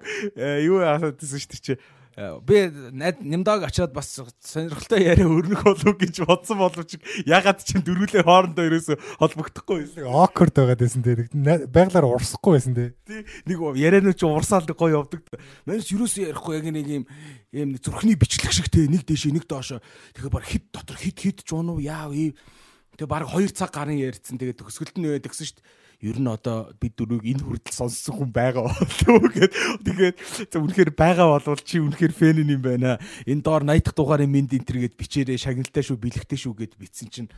[0.64, 1.74] юу асаадсэн шүү дээ чи
[2.15, 6.95] би нямдаг очиод бас сонирхолтой яриа өрнөх болов гэж бодсон боловч
[7.28, 10.08] ягаад ч дөрүлээ хоорондоо ерөөсө холбогдохгүй байсан.
[10.08, 11.28] Awkward байгаад байсан те.
[11.67, 12.95] Байглаар урсахгүй байсан те.
[13.43, 15.28] Нэг яриануу чи урсаал гоё явдаг.
[15.67, 17.06] Манайс ерөөсө ярихгүй яг нэг юм
[17.51, 18.88] юм зүрхний бичлэг шиг те.
[18.88, 19.84] Нэг дэшээ нэг доошоо.
[20.15, 22.15] Тэгэхээр баг хит дотор хит хит ч унуу яав.
[22.15, 24.39] Тэгээ баг 2 цаг гарын ярьцсан.
[24.39, 28.70] Тэгээ төгсгөлт нь шүү дээ ер нь одоо бид дөрөв энэ хүртэл сонссон хүн байгаа
[28.70, 30.15] болов гэд тэгээд
[30.54, 33.02] за үнэхээр байгаа болвол чи үнэхээр фэн юм байна.
[33.26, 37.30] Энэ доор 80 дахь дугаарын минд энтергээд бичээрээ шагналтай шүү бэлэгтэй шүү гэд бичсэн чинь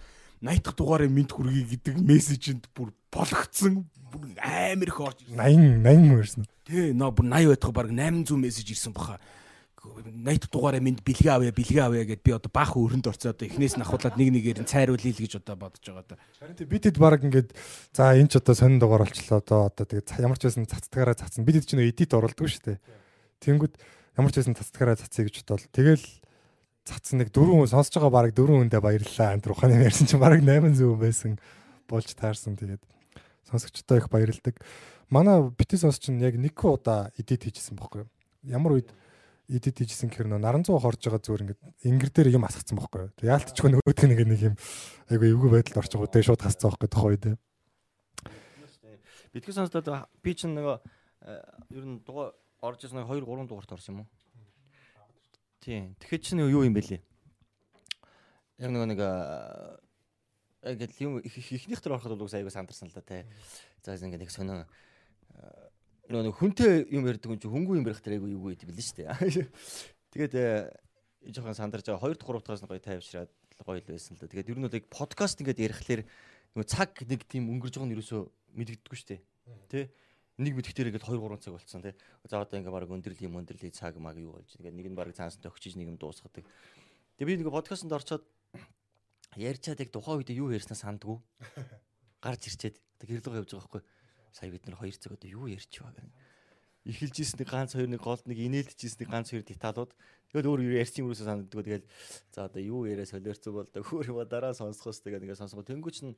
[0.44, 3.88] 80 дахь дугаарын минд хүргэе гэдэг мессежэнд бүр болгоцсон
[4.44, 6.44] амар их орж 80 80 мөрсөн.
[6.68, 9.20] Тий, нөө бүр 80 байтах баг 800 мессеж ирсэн баха.
[9.78, 13.78] 80 дугаараа минь бэлгээ авъя бэлгээ авъя гэд би одоо баах өрөнд орцоо одоо эхнээс
[13.78, 16.22] нь ахуулаад нэг нэгээр нь цайруулъя л гэж одоо бодож байгаа да.
[16.42, 17.54] Харин тий бидэд баг ингээд
[17.94, 21.46] за энэ ч одоо сонин дугаар болчлоо одоо одоо тэгээд ямар ч байсан цацтагаараа цацсан
[21.46, 22.78] бидэд ч нөө эдит оруулдаг шүү дээ.
[23.46, 23.74] Тэнгүүд
[24.18, 26.06] ямар ч байсан цацтагаараа цацъя гэж бодвол тэгэл
[26.90, 30.74] цацсан нэг дөрөв сонсож байгаа баг дөрөв хүндээ баярлалаа энэ ухааны ярьсан чинь баг 800
[30.82, 31.32] хүн байсан
[31.86, 32.82] болж таарсан тэгээд
[33.46, 34.58] сонсогчдоо их баярлдаг.
[35.14, 38.08] Манай бити сонсч нь яг нэг удаа эдит хийжсэн юу?
[38.44, 38.90] Ямар үед
[39.48, 43.00] эдит хийжсэн гэхэр нөө наран зуу хорж байгаа зүгээр ингээд ингэр дээр юм асгацсан байхгүй
[43.08, 43.12] юу.
[43.16, 44.56] Тэг яалтчгүй нөгөөдг нэг нэг юм
[45.08, 47.26] айгу эвгүй байдалд байгаа дээ шууд хасцсан байхгүй тухай үед.
[49.32, 49.88] Битгий сонсдод
[50.20, 50.76] би ч нөгөө
[51.72, 54.08] ер нь дугаа орж ирсэн 2 3 дугаарт орсон юм уу?
[55.64, 55.96] Тийм.
[56.00, 57.00] Тэгэхээр чи нэг юу юм бэлээ?
[58.60, 63.24] Яг нөгөө нэг яг л юм ихнийх төр ороход бол айгу сандарсан л да тий.
[63.84, 64.68] За ингээд нэг сонио
[66.08, 68.98] нөгөө хүнтэй юм ярьдаг хүн чинь хөнгүү юм барих тэр айгу юу гэдэг бэлэн шүү
[69.04, 69.48] дээ.
[70.16, 70.34] Тэгээд
[71.36, 72.00] жоохон сандарч байгаа.
[72.00, 74.32] Хоёр дахь гурав дахаас нь гоё тайвшраад гоё л байсан л да.
[74.32, 76.02] Тэгээд ер нь бол яг подкаст ингээд ярихлаэр
[76.56, 78.22] нөгөө цаг нэг тийм өнгөрж байгаа нь ерөөсөө
[78.56, 79.22] мэддэггүй шүү дээ.
[79.68, 79.92] Тэ?
[80.38, 81.94] Нэг мэдхтэр ингээд 2 3 цаг болцсон тий.
[82.24, 85.52] За одоо ингээд баг өндөрлийн өндөрлийн цаг маг юу болж ингээд нэг нь баг цаанастай
[85.52, 86.46] өгчиж нэг юм дуусгадаг.
[87.20, 88.24] Тэгээ би нэг подкастт орчоод
[89.36, 91.18] ярьчаад яг тухайн үед юу ярьснаа сандгүй.
[92.22, 93.82] Гарч ирчээд гэр лугаа явж байгаа байхгүй.
[94.38, 96.14] Сая бид нар 2 цаг одоо юу ярьч байгаа гэнэ
[96.88, 99.92] эхэлж ийсэн нэг ганц хоёр нэг голд нэг инээлдэж ийсэн нэг ганц хоёр деталууд.
[100.32, 101.88] Тэгэл өөр юу ярьсан юм уусаа санагддаг тэгэл
[102.32, 105.98] за одоо юу яриа солиорцоо бол да хөөр юм дараа сонсохоос тэгээ ингээ сонсгоо тэнгуүч
[106.08, 106.16] нь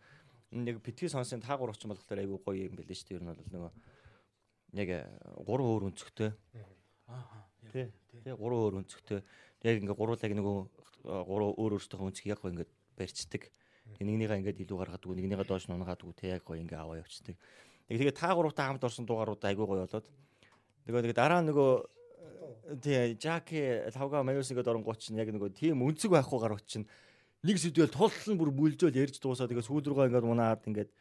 [0.53, 3.17] нэг битгий сонсын та гурав ч болохоор айгүй гоё юм байлээ шүү дээ.
[3.17, 3.71] Ер нь бол нөгөө
[4.77, 4.89] яг
[5.41, 6.31] гурван өөр өнцгтэй
[7.09, 7.89] аа тий.
[8.21, 9.19] тий гурван өөр өнцгтэй
[9.65, 10.57] яг ингээ гуруулаг нөгөө
[11.25, 13.49] гурван өөр өөртөө өнцгийг яг ингээ барьцдаг.
[13.97, 17.33] Нэгнийгаа ингээд илүү гаргадаг нэгнийгаа доош нунгаадаг тий яг гоё ингээ аваа явцдаг
[17.97, 20.07] тэгээ та гуравтаа хамт орсон дугаарууд айгүй гоё болоод
[20.85, 21.71] нөгөө нэг дараа нөгөө
[22.83, 26.85] тий Жаки лавга маюс ингээд оронгууд чинь яг нөгөө тийм өнцөг байхгүй гарууд чинь
[27.41, 30.91] нэг сэдвэл туллан бүр бүлжөөл ярьж дуусаа тэгээ сүүл рүүгээ ингээд унаад ингээд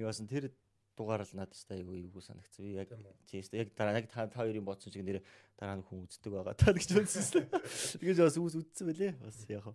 [0.00, 0.50] юу басан тэр
[0.96, 2.64] дугаар л надад та айгүй юу санагцсан.
[2.64, 2.88] Би яг
[3.26, 5.22] тийм яг дараа яг та хоёрын бодсон шиг нэр
[5.58, 6.54] дараа нь хүн үздэг байгаа.
[6.54, 7.46] Та гэж бодсон.
[8.00, 9.12] Тэгэж бас үз үзсэн байлээ.
[9.18, 9.66] Бас яг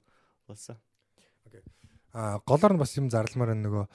[0.47, 0.79] болсон.
[1.45, 1.61] Окей.
[2.15, 3.85] А голоор нь бас юм зарламаар нөгөө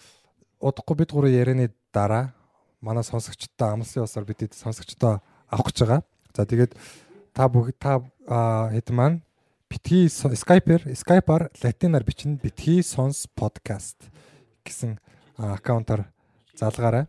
[0.60, 2.36] удахгүй бид гурав ярианы дараа
[2.84, 6.00] манай сонсогчдоо амлсан усаар бид сонсогчдоо авах гэж байгаа.
[6.36, 6.76] За тэгээд
[7.32, 8.04] та бүгд та
[8.76, 9.24] хэд маань
[9.72, 14.12] битгий Skype-ээр Skype-аар латинаар бичнэ битгий сонс подкаст
[14.68, 15.00] гэсэн
[15.40, 16.12] аккаунтаар
[16.54, 17.08] залгаарай.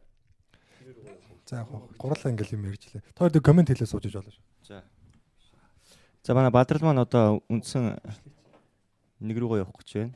[1.45, 3.03] За яг гурлаа ингээл юм ярьж лээ.
[3.13, 4.43] Тоор дэ комент хэлээ сууж болно шүү.
[4.63, 4.83] За.
[6.23, 7.99] За манай Бадрал маань одоо үндсэн
[9.19, 10.15] нэг рүүгээ явах гэж байна.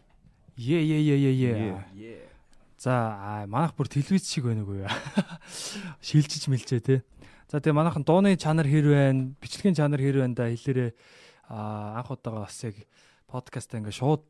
[0.58, 1.32] Е е е е
[1.94, 2.29] е.
[2.80, 4.96] За манайх бүр телевиз шиг байна уу яа.
[6.00, 6.96] Шилжиж мэлжээ те.
[7.52, 10.96] За тэгээ манайхан дууны чанар хэр байна, бичлэгийн чанар хэр байна да хэлээрээ
[11.52, 12.80] анх удаага бас яг
[13.28, 14.24] подкастаа ингээ шууд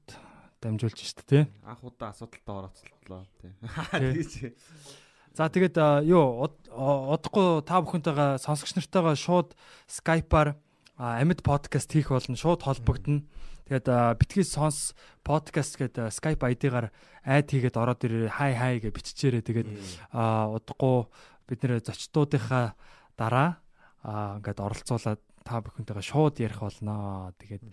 [0.66, 1.44] дамжуулж штэ тий.
[1.62, 4.58] Анх удаа асуудалтай орооцлоо тий.
[5.38, 5.78] За тэгээд
[6.10, 9.54] юу удахгүй та бүхэнтэйгээ сонсогч нартайгаа шууд
[9.86, 10.58] Skype-аар
[10.98, 13.24] амьд подкаст хийх болно, шууд холбогдно.
[13.70, 16.90] Тэгээд битгий сонс подкаст гэдэг Skype ID-гаар
[17.22, 19.70] айд хийгээд ороод ирээ хай хай гэж биччихээрээ тэгээд
[20.10, 21.06] удахгүй
[21.46, 22.74] бид нэр зочдуудынхаа
[23.14, 23.62] дараа
[24.02, 27.30] аа ингээд оролцуулаад та бүхэнтэйгээ шууд ярих болноо.
[27.38, 27.64] Тэгээд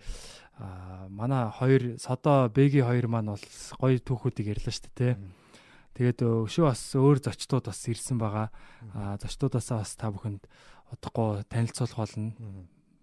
[1.09, 3.45] манай хоёр содо бэги хоёр маань бол
[3.81, 5.13] гоё түүхүүдийг ярьлаа шүү дээ.
[5.97, 8.53] Тэгээд өшөө бас өөр зочдууд бас ирсэн байгаа.
[8.93, 10.45] Аа зочдуудаасаа бас та бүхэнд
[10.93, 12.37] удахгүй танилцуулах болно.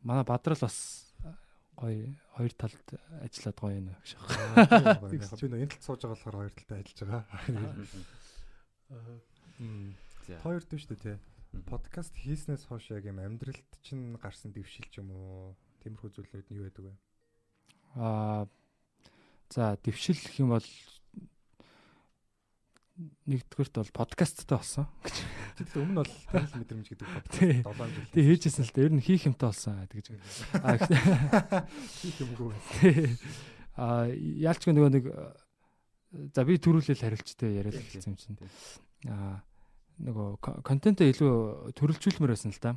[0.02, 1.03] Манай Бадрал бас
[1.76, 2.87] гоё хоёр талд
[3.22, 4.66] ажиллаад гоё юм гэж байна.
[5.10, 7.24] Би энэ талд сууж байгаа болохоор хоёр талд ажиллаж байгаа.
[10.44, 11.18] Хоёр дүү шүү дээ тий.
[11.70, 15.54] Подкаст хийснээс хойш яг юм амьдралд чинь гарсан дэвшил ч юм уу?
[15.82, 16.94] Тиймэрхүү зүйлүүд нь юу байдаг вэ?
[17.94, 18.48] Аа
[19.54, 20.66] за дэвшил гэх юм бол
[22.94, 25.16] нэгдүгээрт бол подкасттай болсон гэж.
[25.59, 28.07] Тэгэл өмнө бол танил мэдрэмж гэдэг подкаст 7 жил.
[28.14, 28.87] Тэг хийжсэн л дээ.
[28.87, 30.07] Ер нь хийх юмтай болсон гэж.
[31.98, 32.54] Хийх юмгүй.
[33.74, 35.04] Аа яалчгүй нөгөө нэг
[36.30, 38.38] за би төрүүлэл харилцтай яриад хэлсэн юм чинь.
[39.11, 39.42] Аа
[39.94, 41.35] нөгөө контентоо илүү
[41.78, 42.72] төрөлжүүлмээр байсан л да.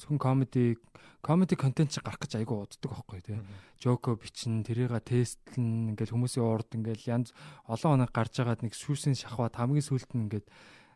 [0.00, 0.80] Зөвхөн комеди
[1.20, 3.38] комеди контент чи гарах гэж айгүй уддаг байхгүй тий.
[3.76, 7.36] Жоко бичин тэрийг тестлэн ингээл хүмүүсийн урд ингээл янз
[7.68, 10.46] олон оног гарч байгаад нэг шүүсийн шахваад хамгийн сүүлд нь ингээд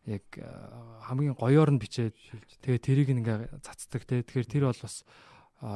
[0.08, 0.24] яг
[1.04, 2.16] хамгийн гоёор нь бичээд
[2.64, 4.24] тэгээ тэрийг ингээ цацдаг тий.
[4.24, 5.04] Тэгэхээр тэр бол бас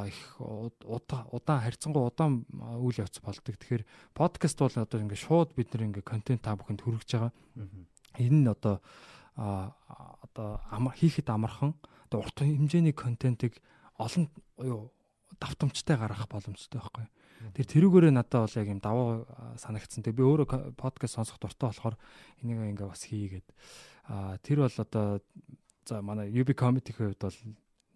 [0.08, 2.48] их удаан харьцангуй удаан
[2.80, 3.56] үйл явц болдог.
[3.56, 3.84] Тэгэхээр
[4.16, 7.32] подкаст бол одоо ингээ шууд бид нэр ингээ контент та бүхэнд хүргэж байгаа.
[8.16, 8.80] Энэ нь одоо
[9.40, 11.72] одоо хийхэд амархан
[12.09, 13.57] одоо урт хэмжээний контентыг
[13.96, 14.29] олон
[14.61, 14.92] юу
[15.40, 17.07] давтамжтай гаргах боломжтой байхгүй.
[17.57, 19.24] Тэр тэрүүгээрээ надад бол яг юм даваа
[19.57, 20.05] санагдсан.
[20.05, 21.96] Тэг би өөрөө подкаст сонсох дуртай болохоор
[22.44, 23.48] энийг ингээ бас хийгээд
[24.12, 25.24] а тэр бол одоо
[25.88, 27.38] за манай UB comedy-ийн хувьд бол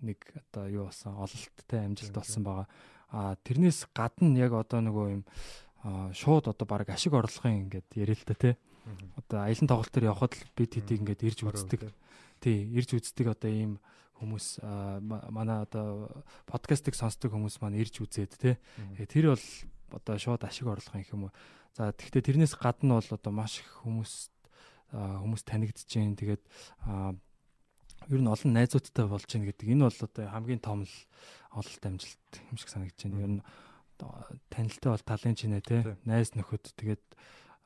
[0.01, 2.69] нэг одоо юу болсон ололттой амжилт болсон байгаа.
[3.13, 5.23] А тэрнээс гадна яг одоо нөгөө юм
[6.17, 8.55] шууд одоо баг ашиг орлогын ингээд ярил л та тий
[9.17, 11.93] Одоо аялын тоглолт төр явхад л бид хэдийг ингээд ирж үздэг.
[12.41, 13.73] Тий, ирж үздэг одоо ийм
[14.21, 14.63] хүмүүс
[15.33, 16.11] манай одоо
[16.47, 18.55] подкастыг сонсдог хүмүүс маань ирж үзээд тий.
[19.09, 19.47] Тэр бол
[19.97, 21.33] одоо шууд ашиг орлого юм уу.
[21.75, 24.31] За тэгвэл тэрнээс гадна бол одоо маш их хүмүүс
[24.95, 26.15] хүмүүс танигдж जैन.
[26.15, 26.43] Тэгээд
[28.11, 29.67] ер нь олон найзуудтай болж гин гэдэг.
[29.75, 30.95] Энэ бол одоо хамгийн том л
[31.51, 33.19] ололт амжилт юм шиг санагдаж байна.
[33.19, 33.43] Ер нь
[34.53, 35.83] танилтай бол талын чинэ тий.
[36.07, 37.03] Найз нөхөд тэгээд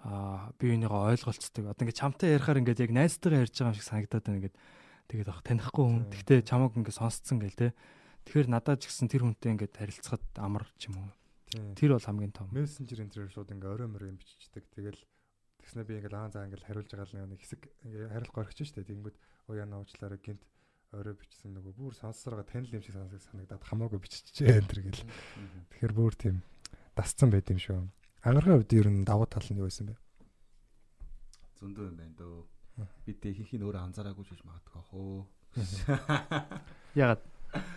[0.05, 1.65] аа би энийгээ ойлголцдог.
[1.75, 4.57] Одоо ингээд чамтай ярихаар ингээд яг найзтайгаа ярьж байгаа юм шиг санагдаад байна ингээд
[5.11, 6.05] тэгээд ах танихгүй хүн.
[6.15, 7.75] Гэхдээ чамаг ингээд сонсцсон гэл те.
[8.29, 11.11] Тэгэхээр надад ч гэсэн тэр хүнтэй ингээд харилцахад амар ч юм уу.
[11.75, 12.47] Тэр бол хамгийн том.
[12.55, 14.69] Мессенжер энэ төр шууд ингээ орой мөрөө биччихдэг.
[14.71, 15.01] Тэгэл
[15.65, 18.85] тэгснэ би ингээл аа за ингээл хариулж байгаа л нэг хэсэг ингээ хариулах горчих штэ.
[18.85, 19.17] Тэгэнгүүт
[19.49, 20.45] өө яна уучлаарай гинт
[20.93, 25.05] орой бичсэн нөгөө бүр сонссороо танил юм шиг санагдаад хамаагүй биччихжээ энэ төр гэл.
[25.73, 26.37] Тэгэхээр бүр тийм
[26.93, 27.81] дасцсан байд юм шүү.
[28.27, 29.97] Ангаргийн хувьд ер нь давуу тал нь юу байсан бэ?
[31.63, 32.43] Зөндөө юм байна дөө.
[33.07, 35.23] Бид тэ хийхийг өөрөө анзаараагүй ч гэж магадгүй хөө.
[36.99, 37.23] Ягаад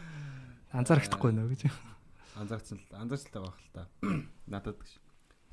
[0.82, 1.62] анзаарахдаггүй нөө гэж.
[2.42, 3.86] Анзаарсан л анзаарчтай байх л та.
[4.54, 4.98] Надад гэж.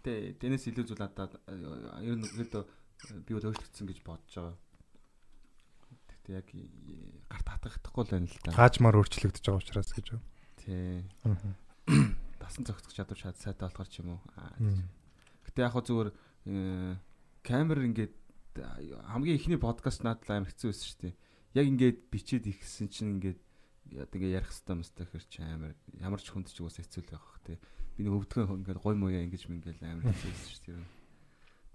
[0.05, 1.53] Тэ тэнэс илүү зүйл надад э,
[2.09, 2.65] ер нь өөдөө
[3.29, 4.57] би бол өөрчлөгдсөн гэж бодож байгаа.
[6.09, 6.65] Тэгтээ яг э,
[7.29, 8.57] гарт хатгахдахгүй л байна л та.
[8.57, 10.17] Хаажмаар өөрчлөгдөж байгаа учраас гэж?
[10.65, 11.05] Тий.
[12.49, 14.21] Дасан зохицох чадвар шат сайтай болохоор ч юм уу.
[15.45, 16.09] Гэтэ яг хөө зүгээр
[16.49, 16.97] э,
[17.45, 18.15] камер ингээд
[18.57, 21.15] э, хамгийн ихний подкаст надад амар хэцүү байсан шүү дээ.
[21.61, 23.41] Яг ингээд бичээд ихсэн чинь ингээд
[23.93, 27.13] яд ингээ ярих хэвээр юмстай хэр чи амар ямар ч хүнд ч уусаа хэцүү л
[27.13, 27.61] байх бах тий.
[27.97, 30.89] Би нэг өвдгөн ингээд гой моё ингэж мингээл амар хэцүү байсан шүү дээ.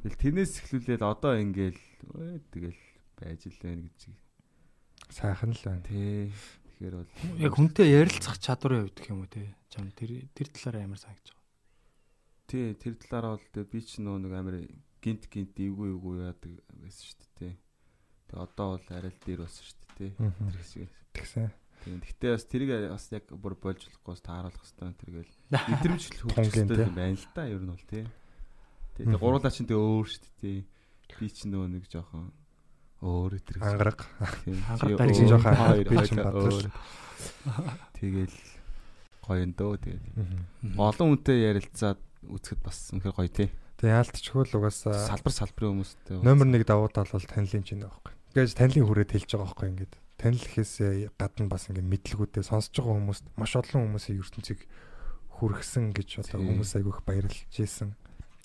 [0.02, 1.82] Тэгэл тэрнээс эхлүүлээд одоо ингээл
[2.50, 2.82] тэгэл
[3.22, 4.02] байж л байна гэж.
[5.14, 5.86] Сайхан л байна.
[5.86, 6.34] Тий.
[6.74, 7.10] Тэгэхээр бол
[7.40, 9.54] Яг хүнтэй ярилцах чадварын хувьд гэх юм уу те.
[9.70, 11.42] Чам тэр тэр талаараа амар санагдаж байгаа.
[12.50, 14.56] тий тэр талаараа бол тэгээ би ч нөө нэг амар
[15.04, 17.54] гинт гинт эвгүй эвгүй яадаг байсан шүү дээ тий.
[18.30, 20.12] Тэгээ одоо бол арай л дээр болсон шүү дээ.
[20.18, 20.46] Мгм.
[20.50, 20.90] Тэр хэсэг.
[21.14, 21.48] Тэгсэн.
[21.84, 22.00] Тийм.
[22.00, 25.34] Гэхдээ бас тэрийг бас яг бүр болж болохгүй бас тааруулах хэрэгтэй тэргээл
[25.72, 26.88] мэдрэмжл хөгжих Тонгийн, хэрэгтэй тий.
[26.88, 28.04] юм байна л да ер нь бол тий.
[28.96, 30.58] Тэгээ гуруулаа чинь тэг өөр шүү дээ тий.
[31.20, 32.32] Би ч нөө нэг жоохон
[33.04, 33.56] өөр өтер.
[33.60, 34.00] Ангараг.
[34.72, 36.72] Ангараг өөр, жоохон хоёр.
[38.00, 38.36] Тэгэл
[39.24, 40.76] гоё дөө тэгээд Мгм.
[40.80, 43.50] олон хүнтэй ярилцаад үзэхэд бас үнэхээр гоё тий.
[43.80, 46.20] Тэгээ яалтчгүй л угаасаа Салбар салбарын хүмүүстэй.
[46.24, 48.12] номер 1 давуу тал бол танилын чинь байхгүй.
[48.36, 49.94] Ингээд танилын хүрээд хэлж байгаа байхгүй ингээд.
[50.20, 50.74] Танил гэхээс
[51.20, 54.60] гадна бас ингээд мэдлгүүдээ сонсож байгаа хүмүүст маш олон хүмүүсийн ертөнцийг
[55.40, 57.96] хүргэсэн гэж одоо хүмүүс айгүйх баярлж ийсэн.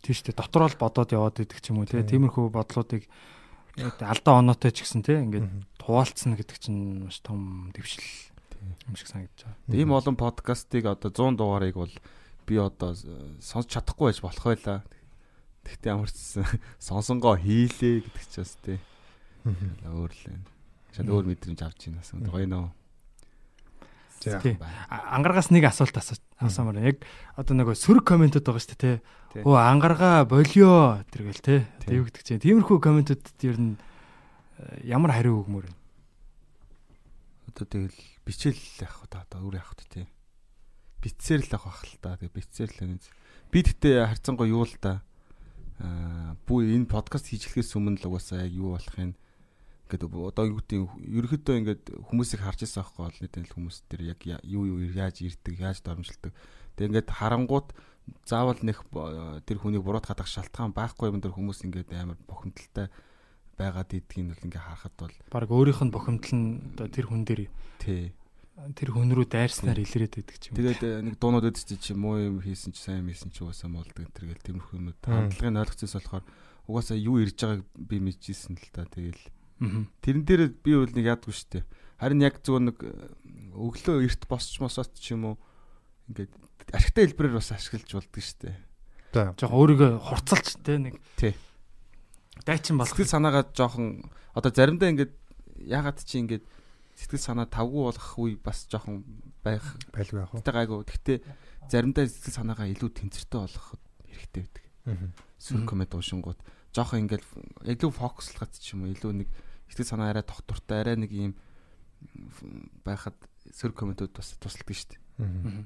[0.02, 0.38] Тийм шүү дээ.
[0.42, 2.02] Дотор бол бодоод яваад идэх ч юм уу те.
[2.02, 2.30] Тийм.
[2.30, 3.12] Тиймэрхүү бодлуудыг яг
[3.78, 5.48] алдаа оноотой ч гэсэн те ингээд
[5.82, 8.02] хуваалцсан гэдэг чинь маш том дэвшил
[8.86, 9.72] юм шиг санагдаж байгаа.
[9.72, 11.94] Ийм олон подкастыг одоо 100 дугаарыг бол
[12.46, 12.94] би одоо
[13.40, 14.82] сонсч чадахгүй байж болох байлаа.
[15.64, 16.44] Тэгтээ ямар ч
[16.88, 18.78] сонсонгоо хийлээ гэдэг ч бас тий.
[19.44, 19.70] Мгм.
[19.84, 20.46] Өөр л байна.
[20.92, 22.10] Шал өөр мэдрэмж авч байна бас.
[22.12, 22.66] Гоё нөө.
[24.20, 24.40] За.
[24.42, 24.58] Тий.
[24.90, 26.82] А- Ангаргаас нэг асуулт асуумаар.
[26.82, 27.06] Яг
[27.38, 28.96] одоо нөгөө сөрөг комментүүд байгаа шүү дээ.
[29.32, 29.42] Тий.
[29.46, 31.42] Өө ангаргаа болио тэргээл.
[31.44, 31.60] Тий.
[31.82, 33.74] Одоо юу гэдэг чинь тиймэрхүү комментүүдэд ер нь
[34.58, 35.74] э, ямар хариу өгмөр вэ?
[37.54, 40.06] Одоо тэгэл бичээл явах та одоо өөр явах тий.
[40.98, 42.18] Битсээр л авах л та.
[42.18, 43.02] Тэгээ битсээр л нэг.
[43.54, 45.06] Би тэгтээ харцангуй юу л та.
[45.78, 49.14] Аа бүү энэ подкаст хийж эхлэхээс өмнө л угаасаа яг юу болохын
[49.88, 54.00] ингээд одоо юу гэдэг ерөөхдөө ингээд хүмүүсийг харж ирсэн байхгүй бол нэг л хүмүүс тэр
[54.12, 56.32] яг юу юу яаж ирдэг яаж дормжилдаг
[56.76, 57.72] тэг ингээд харангууд
[58.28, 58.60] заавал
[58.92, 62.88] бо- тэр хүнийг буруут хадах шалтгаан байхгүй юм тэр хүмүүс ингээд амар бохимдолтой
[63.58, 67.40] байгаад идгийг бол ингээд харахад бол Бараг өөрийнх нь бохимдол нь одоо тэр хүн дээр
[67.82, 68.12] тий
[68.74, 70.54] тэр хүн рүү дайрснаар илрээд байдаг ч юм.
[70.58, 74.02] Тэгээд э, нэг дуунууд өгдөж чи муу юм хийсэн чи сайн хийсэн чи угаасаа молдог
[74.02, 75.30] энэ төргээл тиймэрхүү юмуд Мм.
[75.30, 76.24] хандлагын ойлгоцоос болохоор
[76.66, 79.22] угаасаа юу ирж байгааг би мэдчихсэн л та тэгэл.
[80.02, 81.66] Тэрэн дээр би бол нэг яадгүй штэ
[81.98, 82.94] харин яг зөв нэг э,
[83.58, 85.36] өглөө эрт босч мосоод ч юм уу
[86.10, 86.30] ингээд
[86.74, 88.68] ашигтай хэлбэрээр бас ашиглаж болдог штэ
[89.12, 89.32] За.
[89.40, 91.32] Жохоо өөрийгөө хурцалж те нэг Тий.
[92.44, 92.92] дайчин болох.
[92.92, 94.04] сэтгэл санаагаа жоохон
[94.36, 95.12] одоо заримдаа ингээд
[95.64, 96.44] ягаад чи ингээд
[96.92, 99.02] сэтгэл санаа тавгүй болох үе бас жоохон
[99.40, 99.64] байх
[99.96, 100.44] байлгүй яах вэ?
[100.44, 100.78] Тэгтээ гайгүй.
[100.92, 101.18] Тэгтээ
[101.72, 103.68] заримдаа сэтгэл санаагаа илүү тэнцвэртэй болгох
[104.12, 104.64] хэрэгтэй байдаг.
[104.84, 105.08] Мгм.
[105.40, 106.40] Сүр коммент уушингууд
[106.76, 107.26] жоохон ингээл
[107.64, 109.28] илүү фокуслахад ч юм уу илүү нэг
[109.68, 111.32] сэтгэл санаа арай тогтвортой арай нэг юм
[112.84, 113.16] байхад
[113.52, 115.00] сүр комментүүд бас тусалдаг шүү дээ.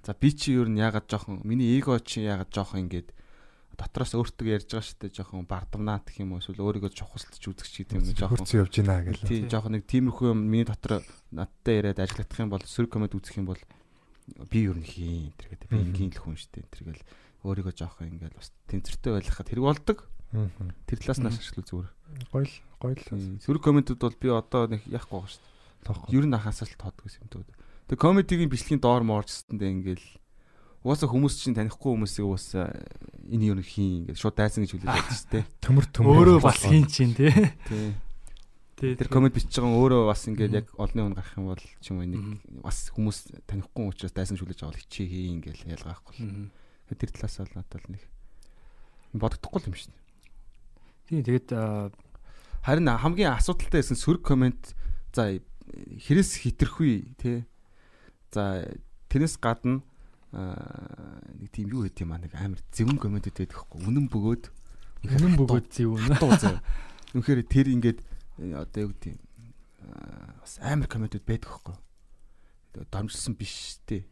[0.07, 3.13] За би чи ер нь ягаад жоохон миний эго чи ягаад жоохон ингээд
[3.77, 7.69] дотроос өөртөө ярьж байгаа шүү дээ жоохон бардамнаа гэх юм уу эсвэл өөрийгөө чухалчилж үзэх
[7.69, 9.29] ч гэдэг юм жоохон Хөрцөн явж гинэ гэл.
[9.29, 11.01] Тийм жоохон нэг тиймэрхүү юм миний дотор
[11.33, 13.61] надтай яриад ажиллах юм бол сүр коммент үзэх юм бол
[14.49, 17.03] би юу нэг хийн тэр гэдэг би энгийн л хүн шүү дээ тэргээл
[17.49, 19.99] өөрийгөө жоохон ингээл бас тэнцвэртэй байлгахад хэрэг болдог.
[20.87, 21.91] Тэр талаас нь ашиглах зүгээр.
[22.31, 25.51] Гоё л гоё л сүр комментүүд бол би одоо нэг яахгүй байгаа шүү дээ.
[25.87, 26.11] Тоохгүй.
[26.19, 27.43] ер нь анхаасаа л тоодгүй юм дөө
[27.93, 30.07] тэг комедигийн бичлэгийн доор моорч гэсэндээ ингээл
[30.83, 32.73] угаасаа хүмүүс чинь танихгүй хүмүүсийг угаасаа
[33.31, 36.17] энэ юу нэг хийн ингээд шууд дайсан гэж хүлээж байдаг шүү дээ Төмөр төмөр.
[36.17, 37.31] Өөрөө бас хийн чинь те.
[37.69, 37.95] тийм
[38.83, 41.63] Тэ тэр комент бичиж байгаа нь өөрөө бас ингээд яг олны хүн гарах юм бол
[41.63, 42.25] ч юм уу нэг
[42.67, 46.51] бас хүмүүс танихгүй учраас дайсан шүлэж байгаа бол хичээ хий ингээл ялгаахгүй.
[46.91, 48.03] Тэр талаас бол надад нэг
[49.15, 50.03] бодогдохгүй юм шүү дээ.
[51.07, 51.95] Тийм тэгээд аа,
[52.63, 54.75] Харин хамгийн асуудалтай байсан сөрөг комент
[55.13, 57.45] за хэрэгс хитрхгүй тий.
[58.31, 58.65] За
[59.11, 59.83] тэрнээс гадна
[60.33, 64.45] нэг тийм юу гэдэг юм аа нэг амар зөвөн комедид байдаг хгүй үнэн бөгөөд
[65.03, 65.67] Үнэн бөгөөд
[66.39, 66.63] зав.
[67.11, 67.99] Үнэхээр тэр ингээд
[68.39, 69.19] э, одоо юу гэдэг
[70.39, 71.75] бас амар комедид байдаг хгүй.
[72.87, 74.07] Дамжсан биш те.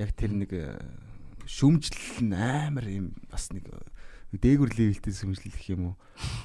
[0.00, 0.80] Яг тэр нэг э,
[1.44, 3.76] шүмжлэл нь амар юм бас нэг э,
[4.32, 5.96] дээгүр левелтэй шүмжлэл гэх юм уу.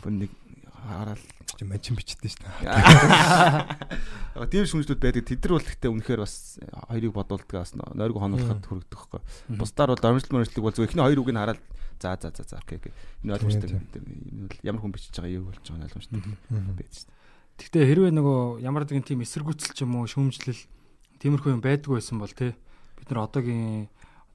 [0.04, 0.36] Нэг
[0.82, 1.22] хараад
[1.58, 4.48] чи мачин бичдэг шүү дээ.
[4.52, 5.26] Тийм шүмжлүүд байдаг.
[5.28, 6.58] Тэд нар бол гэхдээ үнэхээр бас
[6.90, 9.22] хоёрыг бодуулдаг бас нойрог хонуулахад хүрэгдэх байхгүй.
[9.62, 11.62] Бусдаар бол амжилт мөрөжлөг бол зөв эхний хоёр үгийг хараад
[12.02, 12.94] за за за за окей окей.
[13.22, 13.70] Энэ ойлгомжтой.
[13.70, 16.20] Энэ бол ямар хүн бичиж байгаа юу болж байгаа нь ойлгомжтой
[16.74, 17.20] байж шүү дээ.
[17.62, 20.62] Гэхдээ хэрвээ нөгөө ямар нэгэн тийм эсэргүүцэл ч юм уу шүүмжлэл
[21.22, 22.58] тиймэрхүү юм байдгүй байсан бол те
[22.98, 23.86] бид нар одоогийн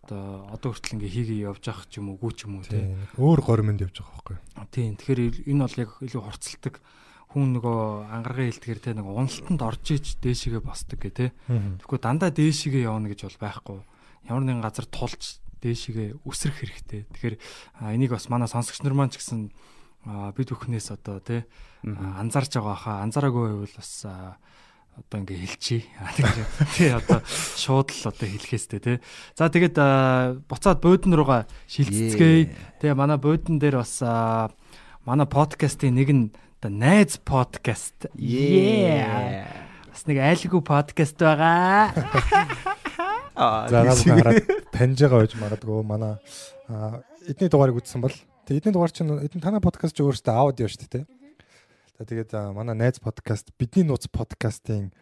[0.06, 2.86] одоо одоо хүртэл ингээ хийгээ явж явах ч юм уу гүү ч юм уу те.
[2.86, 2.96] Тийм.
[3.18, 4.36] Өөр горимонд явж байгаа байхгүй.
[4.70, 4.94] Тийм.
[4.96, 6.74] Тэгэхээр энэ бол яг илүү хорцолдог
[7.34, 7.78] хүн нөгөө
[8.14, 11.26] ангаргийн хэлтгэр те нэг уналтанд орж иж дээшигээ босдог гэ те.
[11.50, 13.78] Тэгэхгүй дандаа дээшигээ явна гэж бол байхгүй.
[14.30, 17.04] Ямар нэгэн газар тулж дээшигээ өсрөх хэрэгтэй.
[17.10, 17.36] Тэгэхээр
[17.92, 19.50] энийг бас манай сонсогч нар маань ч гэсэн
[20.06, 21.50] бид бүхнээс одоо те
[21.82, 23.90] а, анзаарч байгаа хаа анзаараагүй байвал бас
[24.96, 25.84] одоо ингээ хэлчихье.
[26.00, 28.96] А, тий одоо шууд л одоо хэлхээстэй тий.
[29.36, 29.76] За тэгээд
[30.48, 32.80] буцаад буудан руугаа шилццгээе.
[32.80, 34.00] Тэгээ манай буудан дээр бас
[35.04, 36.24] манай подкастын нэг нь
[36.58, 38.08] одоо найз подкаст.
[38.16, 39.44] Yeah.
[39.92, 41.92] Бас нэг айлгүй подкаст байгаа.
[43.36, 46.16] За наад хараад таньж байгаа байж магадгүй манай
[47.28, 48.16] эдний дугаарыг үзсэн бол
[48.48, 51.04] тэгээ эдний дугаар чинь эдний танай подкаст ч өөрөөсөө аудио шүү дээ.
[51.96, 54.92] За тэгээд манай найз подкаст бидний нууц подкастын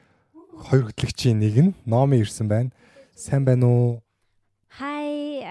[0.70, 2.70] хоёр хөтлөгчийн нэг нь Номи ирсэн байна.
[3.18, 3.90] Сайн байна уу?
[4.70, 5.42] Хай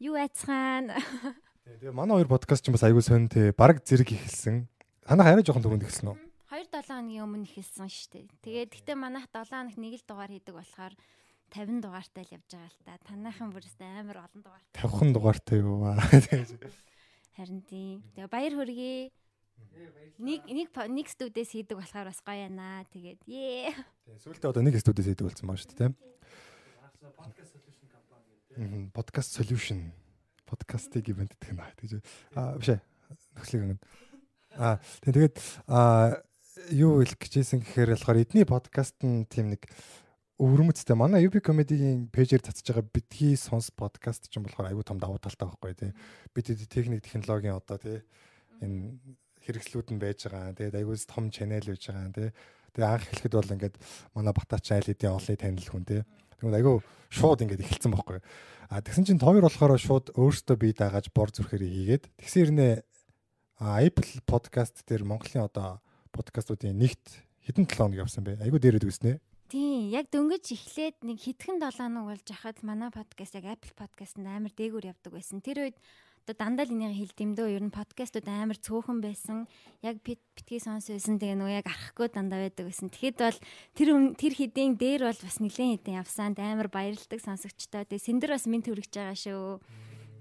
[0.00, 0.88] юу айцхан
[1.68, 4.72] Тэгээ манай хоёр подкаст чинь бас аягүй сонь те баг зэрэг ихэлсэн.
[5.04, 6.18] Танах арай жоохон түрүүнд ихэлсэн үү?
[6.48, 8.24] 2 7 хоногийн өмнө ихэлсэн шүү дээ.
[8.40, 10.96] Тэгээд гэтээ манайх 7 хоног нэг л дугаар хийдэг болохоор
[11.52, 12.96] 50 дугаартай л явж байгаа л та.
[13.04, 14.64] Танайхан бүрээс амар олон дугаар.
[14.80, 16.00] 50 дугаартай юу аа.
[17.36, 18.00] Харин тийм.
[18.16, 19.12] Тэгээ баяр хүргэе.
[20.20, 22.84] Нэг нэг нэг студиэс хийдэг болохоор бас гоё яана.
[22.92, 23.72] Тэгээд ээ.
[24.20, 25.92] Сүүлдээ одоо нэг студиэс хийдэг болсон байгаа шүү дээ.
[28.60, 29.96] Мгм, Podcast solution.
[30.44, 31.72] Подкастыг ивент гэх юм аа.
[31.80, 32.04] Тэгэж
[32.36, 32.80] аа биш ээ.
[33.32, 33.80] Нөхцөлийг ингэ.
[34.60, 35.34] Аа тэгээд
[35.70, 36.20] аа
[36.68, 39.64] юу хэлэх гэжсэн гэхээр болохоор эдний подкаст нь тийм нэг
[40.36, 45.00] өвөрмөцтэй манай UB comedy-гийн пэйжээр цацж байгаа битгий сонс подкаст ч юм болохоор аюу том
[45.00, 45.92] давуу талтай байхгүй тий.
[46.34, 48.02] Бид техник технологийн одоо тий
[48.60, 48.98] энэ
[49.50, 50.54] хэрэгслүүд нь байж байгаа.
[50.54, 52.30] Тэгээд аюу том чанел байж байгаа тий.
[52.70, 53.76] Тэгээ анх хэлэхэд бол ингээд
[54.14, 56.00] манай Батаач айл эдийн олыг танил хүн тий.
[56.38, 56.78] Тэгмээд аюу
[57.10, 58.22] шууд ингээд эхэлсэн байхгүй.
[58.70, 62.74] А тэгсэн чинь тоор болохоор шууд өөртөө бие дагааж бор зүрхээр хийгээд тэгсэн хэрнээ
[63.60, 65.82] Apple podcast дээр Монголын одоо
[66.14, 68.40] подкастуудын нэгт хэдэн 7 хоног явсан бэ?
[68.40, 69.20] Айгу дээрэд үснэ.
[69.50, 74.24] Тийм, яг дөнгөж эхлээд нэг хитгэн 7 хоног болж хахад манай подкаст яг Apple podcast-нд
[74.24, 75.42] амар дээгүүр явдаг байсан.
[75.42, 75.76] Тэр үед
[76.26, 79.48] одоо дандаа л энийг хэл дэмдөө ер нь подкастууд амар цөөхөн байсан.
[79.80, 81.16] Яг бит битгий сонс байсан.
[81.16, 82.92] Тэгээ нөгөө яг арахгүй дандаа байдаг байсан.
[82.92, 83.38] Тэгэхэд бол
[83.74, 86.36] тэр тэр хэдийн дээр бол бас нэлээд хэдийн явсан.
[86.36, 87.88] Амар баярлдаг сонсогчтой.
[87.88, 89.60] Тэгээ сэндэр бас минь төрөгж байгаа шүү.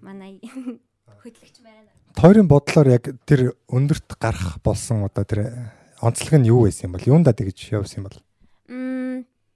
[0.01, 0.39] Манай
[1.21, 1.91] хөтлөгч байна.
[2.15, 7.09] Тойрын бодлоор яг тэр өндөрт гарах болсон одоо тэр онцлог нь юу байсан юм бол?
[7.09, 8.19] Юундаа тэгж явсан юм бол?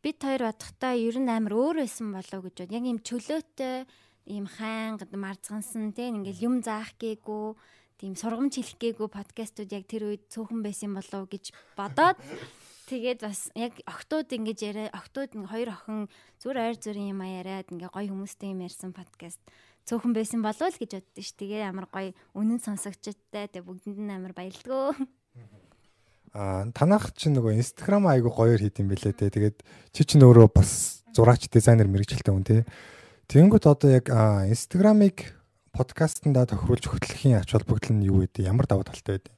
[0.04, 2.76] Бид хоёр бодохдоо ер нь амар өөр байсан болов гэж бод.
[2.76, 3.88] Яг ийм чөлөөтэй,
[4.30, 7.58] ийм хайнга марцгансан тийм ингээл юм заах гээгүй,
[8.00, 12.20] тийм сургамж хэлэх гээгүй подкастууд яг тэр үед цөөхөн байсан болов гэж бодоод
[12.92, 16.12] тэгээд бас яг октод ингэж яриа нэг хоёр охин
[16.44, 19.40] зүгээр ойр зүрийн юм яриад ингээ гоё хүмүүстэй юм ярьсан подкаст
[19.88, 21.32] цөөхөн байсан болов л гэж боддоо ш.
[21.36, 24.96] Тэгээ амар гоё үнэн сонсогчтой тэгээ бүгдэнд нь амар баярлдгөө.
[26.40, 29.28] Аа танах чинь нөгөө Instagram айгу гоёор хийд юм бэлээ те.
[29.28, 29.60] Тэгээд
[29.92, 32.64] чи чинь өөрөө бас зураач дизайнер мэрэгчлээ хүн те.
[33.32, 35.32] Тэнгүүт одоо яг Instagram-ыг
[35.72, 38.44] подкастнда тохируулж хөтлөхийн ач холбогдол нь юу вэ?
[38.44, 39.32] Ямар давуу талтай вэ?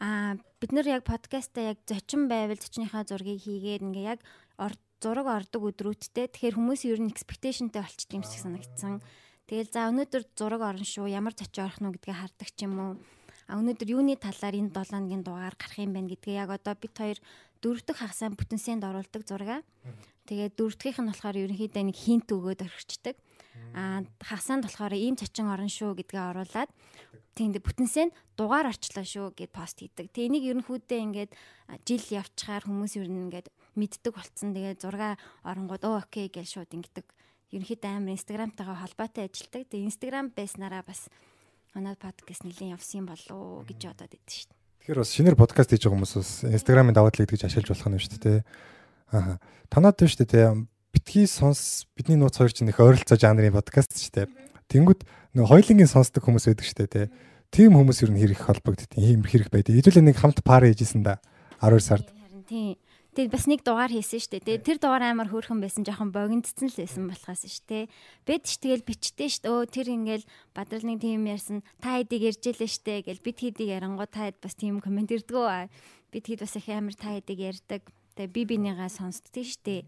[0.00, 4.20] Аа бид нар яг подкастаа яг зочин байвал зочныхаа зургийг хийгээд ингээ яг
[5.00, 9.04] зураг ордог өдрүүдтэй тэгэхээр хүмүүс ер нь expectationтэй болчт юм шиг санагдсан.
[9.48, 12.92] Тэгэл за өнөөдөр зураг орно шүү ямар зочин орох нь гэдгийг хардаг ч юм уу.
[13.46, 16.94] А өнөөдөр юуны талаар энэ 7 хоногийн дугаар гарах юм байна гэдгээ яг одоо бид
[16.96, 17.18] хоёр
[17.60, 19.62] дөрөв дэх хагасаа бүтэнсэнд оруулдаг зураг.
[20.26, 23.16] Тэгээд дөрөв дэх нь болохоор ерөнхийдөө нэг хинт өгөөд орхичдаг.
[23.72, 26.70] А хагасаанд болохоор ийм зочин орно шүү гэдгээ оруулаад
[27.36, 30.12] тиймд бүтэнсэнд дугаар орчлоо шүү гэд пост хийдэг.
[30.12, 31.32] Тэ энийг ерөнхийдөө ингээд
[31.84, 34.56] жил явчихаар хүмүүс ер нь ингээд мэддэг болцсон.
[34.56, 37.06] Тэгээд зураг оронгууд оо окей гэж шууд ингэдэг.
[37.52, 39.68] Ерөнхийдөө амар инстаграмтайгаа холбоотой ажилладаг.
[39.68, 41.12] Тэгээд инстаграм байснараа бас
[41.76, 44.56] манай подкаст нэлийн явсан болоо гэж бодоод идэв шүү дээ.
[44.80, 48.00] Тэгэхээр бас шинээр подкаст хийж байгаа хүмүүс бас Instagram-ын даваа талыг тэгж ашиглаж болох нь
[48.00, 48.38] шүү дээ.
[49.12, 49.38] Аа.
[49.70, 54.26] Танаад шүү дээ битгий сонс бидний нууц хоёр чинь их ойролцоо жанрын подкаст шүү дээ.
[54.72, 55.04] Тэнгүүд
[55.36, 57.06] нөгөө хоёлынгийн сонсдог хүмүүс байдаг шүү дээ тий.
[57.52, 58.96] Тим хүмүүс ер нь хэрэг холбогддог.
[58.96, 59.76] Ийм хэрэг байдаг.
[59.76, 61.20] Хэдүүлээ нэг хамт пар хийжсэн да
[61.60, 62.08] 12 сард.
[62.48, 62.80] Тийм.
[63.16, 64.60] Тэгээд бас нэг дугаар хийсэн шүү дээ.
[64.60, 67.84] Тэр дугаар амар хөөрхөн байсан жоохон богиндцсан л байсан болохоос шүү дээ.
[68.28, 69.52] Бид ч тэгэл бичтэй шүү дээ.
[69.56, 71.64] Өө тэр ингээл бадралны тим ярьсан.
[71.80, 75.08] Та хэдийг ярьж илээ шүү дээ гэл бид хэдийг ярангуу та хэд бас тийм комент
[75.16, 75.48] ирдгүү.
[76.12, 77.88] Бид хэд бас их амар та хэдийг ярьдаг.
[78.16, 79.82] Тэгээ би бинийгаа сонсдгийг шүү дээ.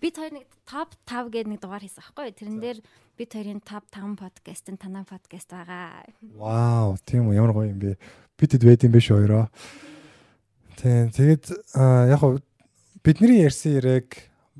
[0.00, 2.32] Бид хоёр нэг топ 5 гэдэг нэг дугаар хийсэн аахгүй.
[2.32, 2.78] Тэрэн дээр
[3.20, 6.08] бид хоёрын топ 5 подкаст нь танаа подкаст байгаа.
[6.40, 8.00] Вау, тийм үү ямар гоё юм бэ.
[8.40, 9.52] Бид хэд байд юм шүү хоёроо.
[10.80, 11.44] Тийм тэгээд
[12.12, 12.40] яг хав
[13.04, 14.08] бидний ярьсан яриаг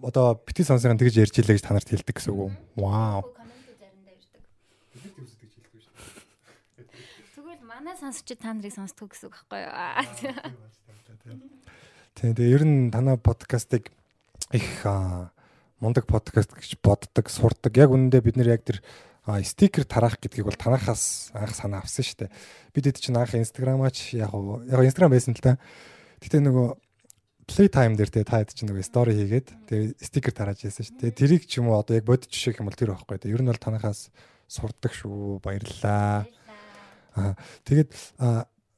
[0.04, 2.52] одоо бити сонсгон тэгж ярьж илээ гэж та нарт хэлдэг гэсэн үг?
[2.76, 3.24] Вау.
[7.32, 9.72] Тэгвэл манай сонсогчид та нарыг сонсдог гэсэн үг байхгүй юу?
[12.16, 13.92] Тийм тэгээ ер нь танаа подкастыг
[14.56, 14.88] их
[15.84, 17.76] мундаг подкаст гэж боддог, сурдаг.
[17.76, 18.80] Яг үнэндээ бид нэр яг тэр
[19.44, 22.30] стикер тараах гэдгийг бол танахаас анх санаа авсан шүү дээ.
[22.72, 25.60] Бид хэд чинь анх инстаграмаач яг яг инстаграм байсан л та.
[26.24, 26.66] Гэтэ нөгөө
[27.52, 30.96] play time дээр те та хэд чинь нөгөө story хийгээд тэгээ стикер тарааж яасан шүү.
[30.96, 33.20] Тэгээ тэрийг ч юм уу одоо яг бодож жишээх юм бол тэр байхгүй.
[33.20, 34.08] Тэгээ ер нь бол танахаас
[34.48, 35.44] сурдаг шүү.
[35.44, 36.24] Баярлалаа.
[37.12, 37.36] Аа
[37.68, 37.92] тэгээд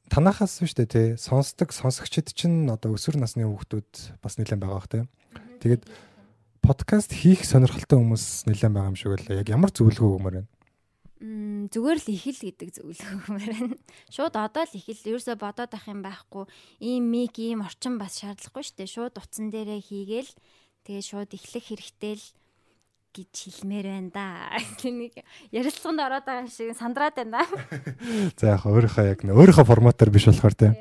[0.09, 4.89] танахаас шүү дээ те сонсдог сонсогчид чинь одоо өсвөр насны хүүхдүүд бас нэлээд байгаа бах
[4.89, 5.05] те.
[5.61, 5.85] Тэгээд
[6.65, 9.39] подкаст хийх сонирхолтой хүмүүс нэлээд байгаа юм шиг байлаа.
[9.39, 10.49] Яг ямар зөвлөгөө өгмөр байна?
[11.19, 13.75] Зүгээр л ихэл гэдэг зөвлөгөө өгмөр байна.
[14.07, 16.47] Шууд одоо л ихэл ерөөсө бодоод ах юм байхгүй.
[16.79, 18.93] Ийм мик ийм орчин бас шаардлагагүй шүү дээ.
[18.95, 20.31] Шууд утсан дээрээ хийгээл
[20.87, 22.25] тэгээ шууд эхлэх хэрэгтэй л
[23.19, 24.27] гэж хэлмээр байна да.
[24.81, 25.19] Тэнийг
[25.51, 27.43] ярилцлаганд ороод байгаа шиг сандраад байна.
[28.39, 30.73] За яг өөрийнхөө яг өөрийнхөө форматаар биш болохоор тийм.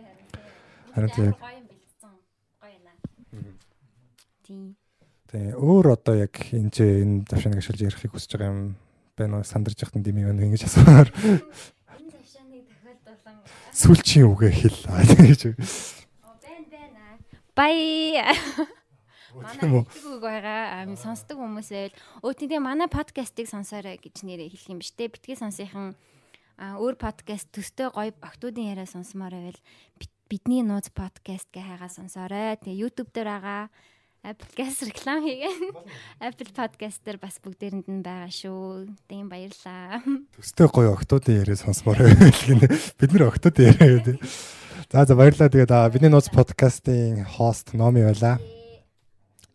[0.95, 1.33] Харин тийм.
[1.35, 2.15] Гоё юм бэлдсэн.
[2.63, 2.93] Гоё байна.
[4.47, 4.79] Тийм.
[5.29, 8.63] Тэгээ өөр одоо яг энэ ч энэ давшааныг ашиглаж ярихыг хүсэж байгаа юм
[9.19, 9.45] байна уу?
[9.45, 11.11] Сандарч яхад дими байна ингэж асуугаар.
[11.11, 13.37] Энэ завшааныг тохиолдуулан
[13.75, 14.79] Сүлчийн үгээ хэл.
[14.87, 15.43] Тэгэж.
[16.39, 17.03] байна байна.
[17.59, 18.23] Бай.
[19.43, 19.85] Манай Тийм үү?
[19.87, 20.63] хэлдэг үг байгаа.
[20.83, 25.09] Ам сонсдог хүмүүс байвал өө тийм манай подкастыг сонсоорой гэж нэрээ хэлэх юм биш те.
[25.09, 25.95] Битгий сонсынхан
[26.59, 29.61] а өөр подкаст төстэй гоё октоудын яриа сонсомоор байвал
[30.29, 32.59] бидний нууц подкаст гэ хайгаа сонсоорой.
[32.59, 33.71] Тэгээ YouTube дээр байгаа.
[34.27, 35.73] Apple-гаас реклам хийгэн.
[36.27, 38.91] Apple podcast дээр бас бүгдээрэнд нь байгаа шүү.
[39.07, 40.03] Тийм баярлаа.
[40.35, 42.67] Төстэй гоё октоодын яриа сонсмоор байлгэн.
[42.99, 44.17] Бид нэр октоодын яриа гэдэг.
[44.91, 45.49] За за баярлалаа.
[45.55, 48.43] Тэгээд аа, бидний нууц подкастын хост Номи байлаа.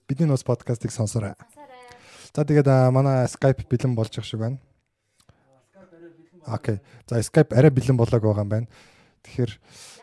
[0.07, 1.33] Бидний нууц подкастыг сонсоорой.
[2.35, 4.57] За тэгээд манай Skype бэлэн болж их шиг байна.
[6.45, 6.81] Окей.
[7.07, 8.67] За Skype арай бэлэн болоог байгаа юм байна.
[9.23, 9.51] Тэгэхээр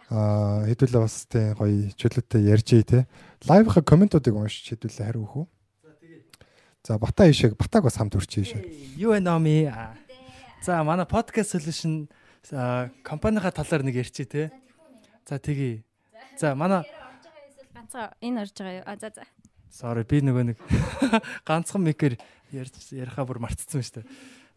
[0.08, 3.04] аа, хэдүүлээ бас тийм гоё чөлөөтэй ярьж ий те.
[3.44, 5.46] Лайвынхаа комментуудыг уншиж хэдүүлээ хариу өгөх үү?
[6.82, 8.62] За Бата ишэг Батаг бас хамт өрчөө ишээ.
[8.96, 9.68] Юу вэ номи?
[10.64, 12.08] За манай podcast solution
[12.52, 14.48] а, компанийнхаа талаар нэг ярьчих те.
[15.28, 15.84] За тэгье.
[16.40, 16.88] За манай
[17.76, 18.84] Ганцхан энэ орж байгаа юу?
[18.86, 19.22] А за за.
[19.70, 20.58] Sorry би нөгөө нэг
[21.48, 22.18] ганцхан микэр
[22.52, 24.06] ярьж ярихаа бүр мартцсан шүү дээ.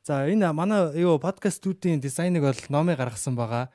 [0.03, 3.70] За энэ манай юу подкаст студийн дизайныг бол номи гаргасан байгаа.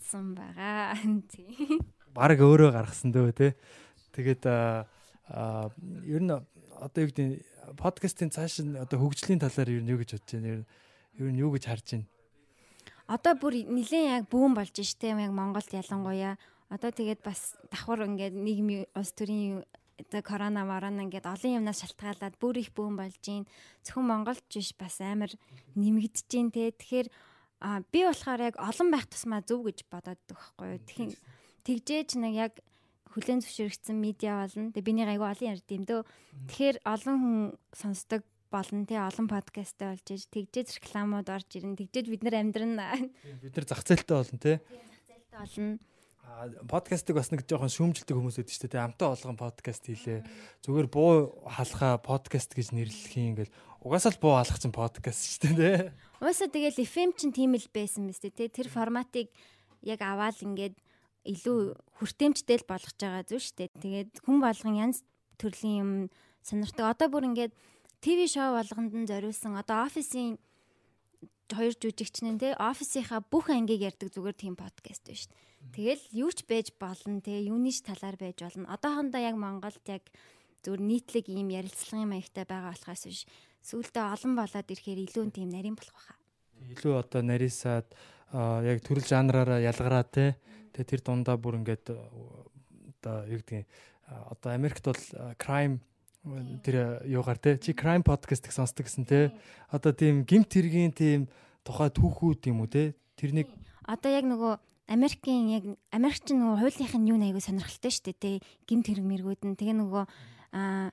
[0.00, 0.96] Сан байгаа.
[1.30, 1.84] Тийм.
[2.16, 3.54] Бараг өөрөө гаргасан дөө те.
[4.16, 4.88] Тэгээд а,
[5.28, 5.70] а,
[6.02, 7.46] ер нь одоо юу гэдэг
[7.78, 10.66] подкастын цааш нь одоо хөгжлийн талаар ер нь юу гэж бодож байна?
[11.20, 12.08] Ер нь юу гэж харж байна?
[13.06, 16.40] Одоо бүр нилээн яг бүүн болж штэ яг Монголд ялангуяа
[16.72, 19.62] одоо тэгээд бас давхар ингээд нийгмийн улс төрийн
[20.24, 23.44] корона морона ингээд олон юмнаас шалтгаалаад бүр их бүүн болж гин
[23.84, 25.32] зөвхөн Монголд биш бас амар
[25.76, 27.08] нэмэгдэж гин те тэгэхээр
[27.92, 30.80] би болохоор яг олон байх тусмаа зөв гэж бодоод байхгүй юу
[31.62, 32.52] тэгжээж нэг яг
[33.12, 34.72] хүлэн зөвшөөрөгдсөн медиа болно.
[34.72, 36.02] Тэгээ биний айгу олон ярьд юм дөө.
[36.48, 37.36] Тэгэхээр олон хүн
[37.76, 41.76] сонсдог болно тий олон подкасттай болж иж тэгжээж рекламууд орж ирнэ.
[41.76, 42.96] Тэгжээж бид нар амьдрна.
[43.44, 44.52] Бид нар зах зээлтэй болно те.
[44.64, 45.91] Зээлтэй болно.
[46.70, 48.86] Подкастыг бас нэг жоохон шүүмжилдэг хүмүүс байдаг шүү дээ.
[48.86, 50.22] Амтаа болгон подкаст хийлээ.
[50.62, 55.54] Зүгээр буу халахаа подкаст гэж нэрлэх юм ингээл угаасаа л буу халах чинь подкаст шүү
[55.58, 55.90] дээ.
[56.22, 59.34] Уусаа тэгэл FM чинь тийм л байсан мэт тий тэр форматыг
[59.82, 60.78] яг аваад ингээд
[61.26, 63.74] илүү хүртээмжтэй л болгож байгаа зү штэ.
[63.82, 65.02] Тэгээд хүн болгон янз
[65.42, 65.90] төрлийн юм
[66.46, 66.94] сонирхдаг.
[66.94, 67.52] Одоо бүр ингээд
[67.98, 70.38] ТV шоу болгонд нь зориулсан одоо офисын
[71.50, 75.51] хоёр жүжигч нь те офисынхаа бүх ангийг ярьдаг зүгээр тийм подкаст байна шүү дээ.
[75.72, 78.68] Тэгэл юу ч байж болно те юунийч талаар байж болно.
[78.68, 80.04] Одоохондоо яг Монголд яг
[80.60, 83.24] зүгээр нийтлэг ийм ярилцлагын маягтай байгаа болохоос биш
[83.64, 86.18] сүүлдээ олон болоод ирэхээр илүү тийм нарийн болох байхаа.
[86.76, 87.88] Илүү одоо нарийсаад
[88.68, 90.36] яг төрөл жанраараа ялгараа те.
[90.76, 93.66] Тэгээ тэр дундаа бүр ингээд одоо юу гэдгийг
[94.08, 95.02] а, одоо Америкт бол
[95.40, 95.80] crime
[96.62, 99.32] тэр юугаар те чи crime podcast их сонсдог гэсэн те.
[99.72, 101.26] Одоо тийм гимт хэргийн тийм
[101.66, 102.94] тухай түүхүүд юм уу те.
[103.16, 103.50] Тэрнийг
[103.82, 104.52] Одоо яг нөгөө
[104.90, 105.64] Америкийн яг
[105.94, 108.30] Америкч нөгөө хуулийнх нь юу нэг аягүй сонирхолтой шүү дээ те.
[108.66, 110.04] Гимт хэрэг мэргүүд нь тэгээ нөгөө
[110.58, 110.90] аа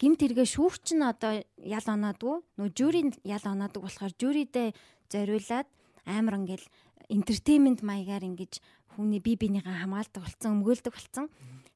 [0.00, 4.72] гимт хэрэгээ шүүгч нь одоо ял оноодгүй нөгөө жюри ял оноодог болохоор жюридээ
[5.12, 5.68] зориулаад
[6.08, 6.66] амар ингээл
[7.12, 8.64] entertainment маягаар ингэж
[8.96, 11.26] хүний бие биенийгээ хамгаалдаг болсон, өмгөөлдөг болсон.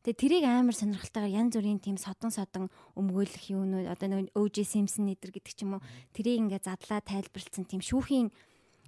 [0.02, 2.68] Тэгээ тэрийг амар сонирхолтойгоор янз бүрийн тийм содон содон
[2.98, 5.82] өмгөөлөх юунууд одоо нэг OJ Simpson нэтер гэдэг ч юм уу
[6.12, 8.28] тэрийг ингээ задлаа тайлбарлсан тийм шүүхийн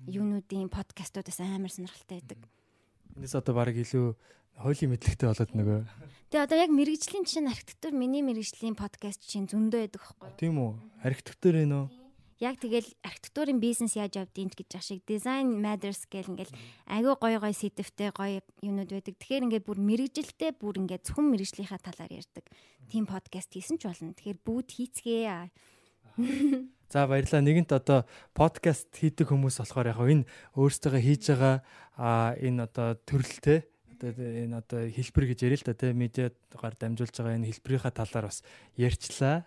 [0.05, 2.41] юунуудын подкастуудаас амар сонирхолтой байдаг.
[3.17, 4.13] энэс одоо баг илүү
[4.61, 5.81] хуулийн мэдлэгтэй болоод нөгөө
[6.33, 10.37] Тэгээ одоо яг мэрэгжлийн жишээ нь архитектур миний мэрэгжлийн подкаст жишээ зөндөө байдаг юу?
[10.41, 10.73] тийм үү
[11.05, 11.87] архитектур ээ нөө
[12.37, 16.53] Яг тэгэл архитектурын бизнес яаж явдгийг гэж ах шиг design matters гэл ингээл
[16.85, 19.17] агүй гой гой сэдвтэй гой юмнууд байдаг.
[19.17, 22.45] Тэгэхээр ингээд бүр мэрэгжилтэй бүр ингээд зөвхөн мэрэгжлийнхаа талаар ярьдаг.
[22.93, 24.13] Тим подкаст хийсэн ч болно.
[24.13, 25.49] Тэгэхээр бүгд хийцгээ.
[26.93, 27.43] За баярлалаа.
[27.43, 34.12] Нэгэнт одоо подкаст хийдэг хүмүүс болохоор яг энэ өөрсдөө хийж байгаа энэ одоо төрөлтэй одоо
[34.12, 38.45] энэ одоо хэлбэр гэж ярил л да тий медиагаар дамжуулж байгаа энэ хэлбэрийнхаа талаар бас
[38.77, 39.45] ярьчлаа.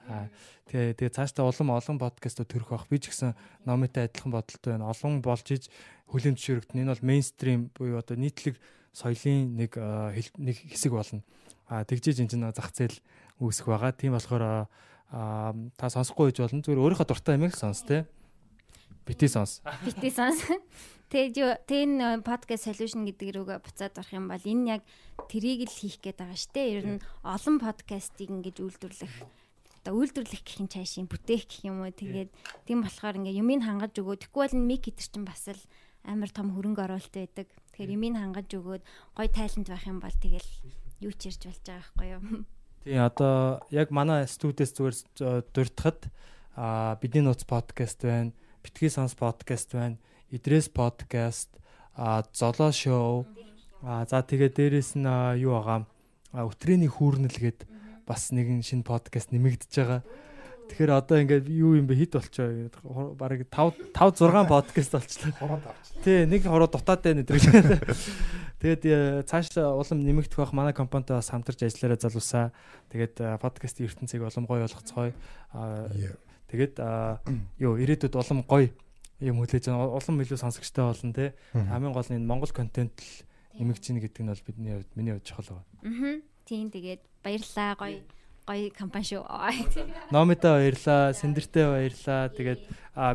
[0.67, 2.89] Тэгээ тэгээ цаашдаа улам олон подкастууд төрөх байх.
[2.89, 4.89] Би ч гэсэн номитой адилхан бодолтой байна.
[4.89, 5.69] Олон болж иж
[6.09, 6.81] хүлэн зөвшөөрөгдөн.
[6.81, 8.57] Энэ бол мейнстрим буюу одоо нийтлэг
[8.91, 11.21] соёлын нэг нэг хэсэг болно.
[11.69, 12.97] А тэгжиж энэ зах зээл
[13.37, 13.93] үүсэх байгаа.
[13.93, 14.67] Тийм болохоор
[15.09, 16.61] а та сонсохгүй гэж болно.
[16.61, 18.05] Зүгээр өөрийнхөө дуртай юмыг сонс тий.
[19.05, 19.61] Бити сонс.
[19.85, 20.45] Бити сонс.
[21.09, 24.81] Тэгээд юу тэр энэ podcast solution гэдэг рүүгээ буцаад орох юм бол энэ яг
[25.25, 26.73] трийг л хийх гээд байгаа шүү дээ.
[26.77, 29.13] Ер нь олон подкастыг ингэж үйлдвэрлэх
[29.81, 31.89] одоо үйлдвэрлэх гэх юм цаашийн бүтээх гэх юм уу.
[31.89, 32.29] Тэгээд
[32.69, 34.29] тийм болохоор ингээ юмыг хангаж өгөө.
[34.29, 35.57] Тэгвэл мик хитэр чинь бас л
[36.05, 37.49] амар том хөрөнгө оруулалт байдаг.
[37.73, 38.83] Тэгэхээр юмыг хангаж өгөөд
[39.17, 40.49] гой тайлант байх юм бол тэгэл
[41.01, 42.45] юу ч ярьж болж байгаа байхгүй юу.
[42.83, 46.07] Тийм одоо яг манай студиэс зүгээр з- дурдхад
[47.01, 48.31] бидний нууц подкаст байна.
[48.63, 49.97] Битгий сонс подкаст байна.
[50.31, 51.49] Идрээс подкаст,
[52.33, 53.25] золоо шоу.
[53.83, 55.07] За тэгээ дээрэс нь
[55.43, 55.85] юу байгаа?
[56.31, 57.67] А өтрээний хүүрнэл гээд
[58.07, 60.01] бас нэгэн шинэ подкаст нэмэгдэж байгаа.
[60.69, 62.69] Тэгэхээр одоо ингээд юу юм бэ хит болчоо.
[63.17, 65.33] Бараг 5 5 6 подкаст болчлаа.
[65.41, 65.85] Хороод авч.
[66.05, 67.41] Тий, нэг хороо дутаад байна гэдэг.
[68.59, 72.51] Тэгээд цаашдаа улам нэмэгдэх бах манай компанитай бас хамтарч ажиллаарай залуусаа.
[72.91, 75.15] Тэгээд подкастын ертөнцийг улам гоё болгоцгоё.
[75.55, 75.87] Аа
[76.51, 76.75] тэгээд
[77.63, 78.67] юу ирээдүйд улам гоё
[79.23, 79.95] юм хүлээж байгаа.
[79.95, 81.33] Улам илүү сонсогчтой болно те.
[81.55, 83.23] Хамгийн гол нь энэ Монгол контент л
[83.63, 85.67] нэмэгдэж гин гэдэг нь бол бидний хувьд миний хувьд чухал байна.
[85.83, 86.19] Аа.
[86.43, 87.99] Тийм тэгээд баярлаа гоё
[88.47, 89.23] гоё компани шүү.
[90.11, 92.27] Номитой баярлаа, Сэндэртэй баярлаа.
[92.33, 92.61] Тэгээд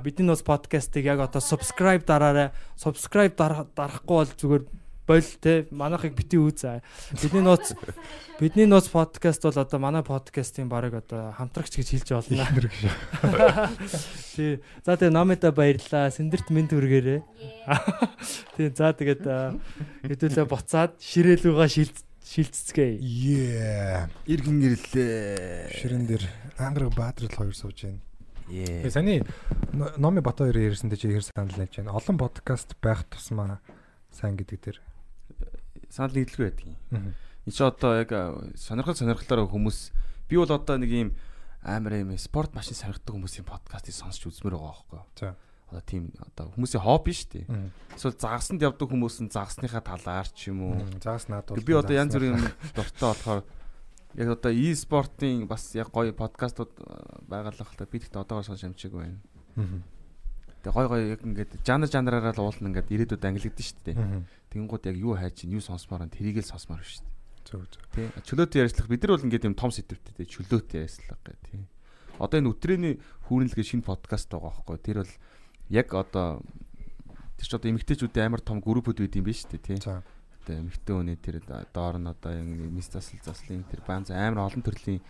[0.04, 2.52] бидний нус подкастыг яг одоо subscribe дараарай.
[2.78, 4.64] Subscribe дарах- дарахгүй бол зүгээр
[5.06, 6.80] бол те манайхыг бити үзээ.
[7.20, 7.76] Бидний нууц
[8.40, 12.48] бидний нууц подкаст бол одоо манай подкастын баг одоо хамтрагч гэж хэлж болно.
[14.34, 14.64] Тий.
[14.80, 16.08] За тэгээ номитой баярлаа.
[16.08, 17.20] Сэндэрт минь түргээрээ.
[18.56, 18.68] Тий.
[18.72, 19.28] За тэгээд
[20.08, 22.96] хэдүүлээ буцаад ширээлүүгээ шилж шилццгээе.
[23.04, 24.08] Yeah.
[24.24, 25.68] Иргэн ирлээ.
[25.76, 26.24] Ширэн дээр
[26.56, 28.00] ангараг баадрал хоёр сууж байна.
[28.48, 28.88] Ээ.
[28.88, 29.20] Тэгээ саний
[29.76, 31.92] но- номи бата хоёр ярьсантай чи ихэр санал хийж байна.
[31.92, 33.60] Олон подкаст байх тусмаа
[34.08, 34.78] сайн гэдэг дээр.
[35.94, 37.14] Санал нийтлгүй байдаг юм.
[37.46, 38.10] Энэ чи одоо яг
[38.58, 39.78] сонирхол сонирхлоор хүмүүс
[40.26, 41.10] би бол одоо нэг юм
[41.62, 45.06] амар юм спорт машин сонирхдаг хүмүүсийн подкастыг сонсч үзмээр байгаа байхгүй юу?
[45.14, 45.36] За.
[45.70, 47.46] Одоо тийм одоо хүмүүсийн хобби шүү дээ.
[47.94, 50.76] Эсвэл загасанд явдаг хүмүүс нь загасныхаа талаар ч юм уу.
[50.82, 52.42] Мм, Заас надад Би одоо янз бүрийн
[52.76, 53.40] дуртай болохоор
[54.14, 56.72] яг одоо e-спортын бас яг гоё подкастууд
[57.26, 59.18] байгалах та би тэгтээ одоогоор сонсч амжиг байна.
[60.64, 63.96] Тэгээ гоё гоё яг ингээд жанр жанраараа л уулна ингээд ирээдүйд ангилагдсан шүү дээ.
[64.54, 67.14] Тэнгууд яг юу хайж чинь юу сонсомоор нь тэрийг л сонсомоор шүү дээ.
[67.42, 67.82] Зөв зөв.
[67.90, 68.06] Тий.
[68.22, 71.66] Чөлөөтэй ярьслах бид нар бол ингээд юм том сэдвтэй тий чөлөөтэй ярьслах гэх тий.
[72.22, 72.94] Одоо энэ өтрээний
[73.26, 74.78] хүүрнэлгээ шинэ подкаст байгаа байхгүй.
[74.78, 75.14] Тэр бол
[75.74, 76.38] яг одоо
[77.34, 79.82] тэр ч одоо эмэгтэйчүүдийн амар том группуд байд юм биш үү тий.
[79.82, 80.06] За.
[80.46, 85.02] Одоо эмэгтэй хүний тэр доор нь одоо мис засал заслын тэр банз амар олон төрлийн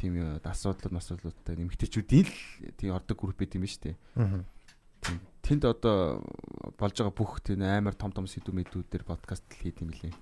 [0.00, 3.94] тийм юу асуудлууд масуулуудтай эмэгтэйчүүдийн л тий ордог групп байд юм биш үү.
[4.16, 4.42] Мгм.
[5.42, 6.20] Тэнд одоо
[6.76, 10.12] болж байгаа бүх тийм амар том том сэдв мэдүүд дээр подкаст л хийд юм лээ.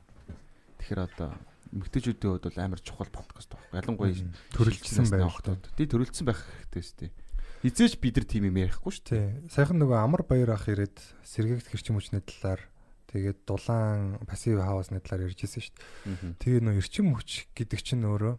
[0.79, 1.35] Тэгэхээр одоо
[1.75, 3.77] эмэгтэйчүүдийн хувьд бол амар чухал подкаст байхгүй.
[3.83, 4.15] Ялангуяа.
[4.55, 5.43] Төрөлжсөн байх.
[5.75, 7.13] Тий төрөлжсөн байх хэрэгтэй шүү дээ.
[7.67, 9.27] Хизээч бид нар тийм юм ярихгүй шүү дээ.
[9.51, 12.63] Сайхан нөгөө амар баяр ах ирээд сэргээгт хэрчим хүчний талаар
[13.11, 16.39] тэгээд дулаан пассив хаусны талаар ярьж ирсэн шүү дээ.
[16.39, 18.35] Тэгээ нөгөө эрчим хүч гэдэг чинь өөрөө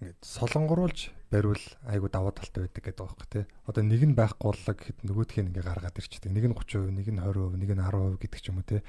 [0.00, 3.44] ингээд солонгоруулж бариул айгу даваа талтай байдаг гэдэг байгаа байхгүй тий.
[3.66, 6.30] Одоо нэг нь байхгүй боллоо гэхэд нөгөөх нь ингээ гаргаад ирчихдэг.
[6.30, 8.80] Нэг нь 30%, нэг нь 20%, нэг нь 10% гэдэг ч юм уу тий.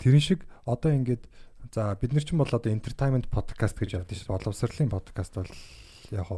[0.00, 1.24] Тэрэн шиг одоо ингээд
[1.74, 4.32] за бид нар ч юм бол одоо entertainment podcast гэж явдаг шүү.
[4.32, 5.52] Боловсролын подкаст бол
[6.16, 6.28] яг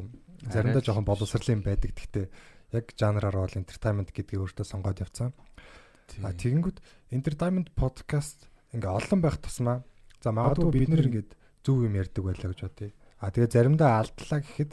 [0.51, 1.95] заримдаа жоохон боловсролын байдаг.
[1.95, 2.27] Гэхдээ
[2.75, 5.31] яг жанраараа бол entertainment гэдгийг өөртөө сонгоод явцсан.
[6.27, 6.83] А тэгэнгүүт
[7.15, 9.87] entertainment podcast ингээ олон байх тусмаа
[10.19, 11.31] за магадгүй бид нэр ингээд
[11.63, 12.91] зөв юм ярьдаг байлаа гэж бодъё.
[13.21, 14.73] А тэгээ заримдаа алдлаа гэхэд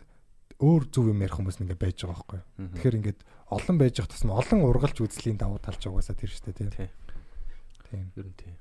[0.57, 2.41] өөр зөв юм ярих хүмүүс ингээ байж байгаа байхгүй.
[2.77, 3.19] Тэгэхээр ингээд
[3.53, 6.69] олон байж явах тусмаа олон ургалж үзлийн давуу талж угаасаа тэр штэ тийм.
[6.73, 8.11] Тийм.
[8.17, 8.55] Ер нь тийм.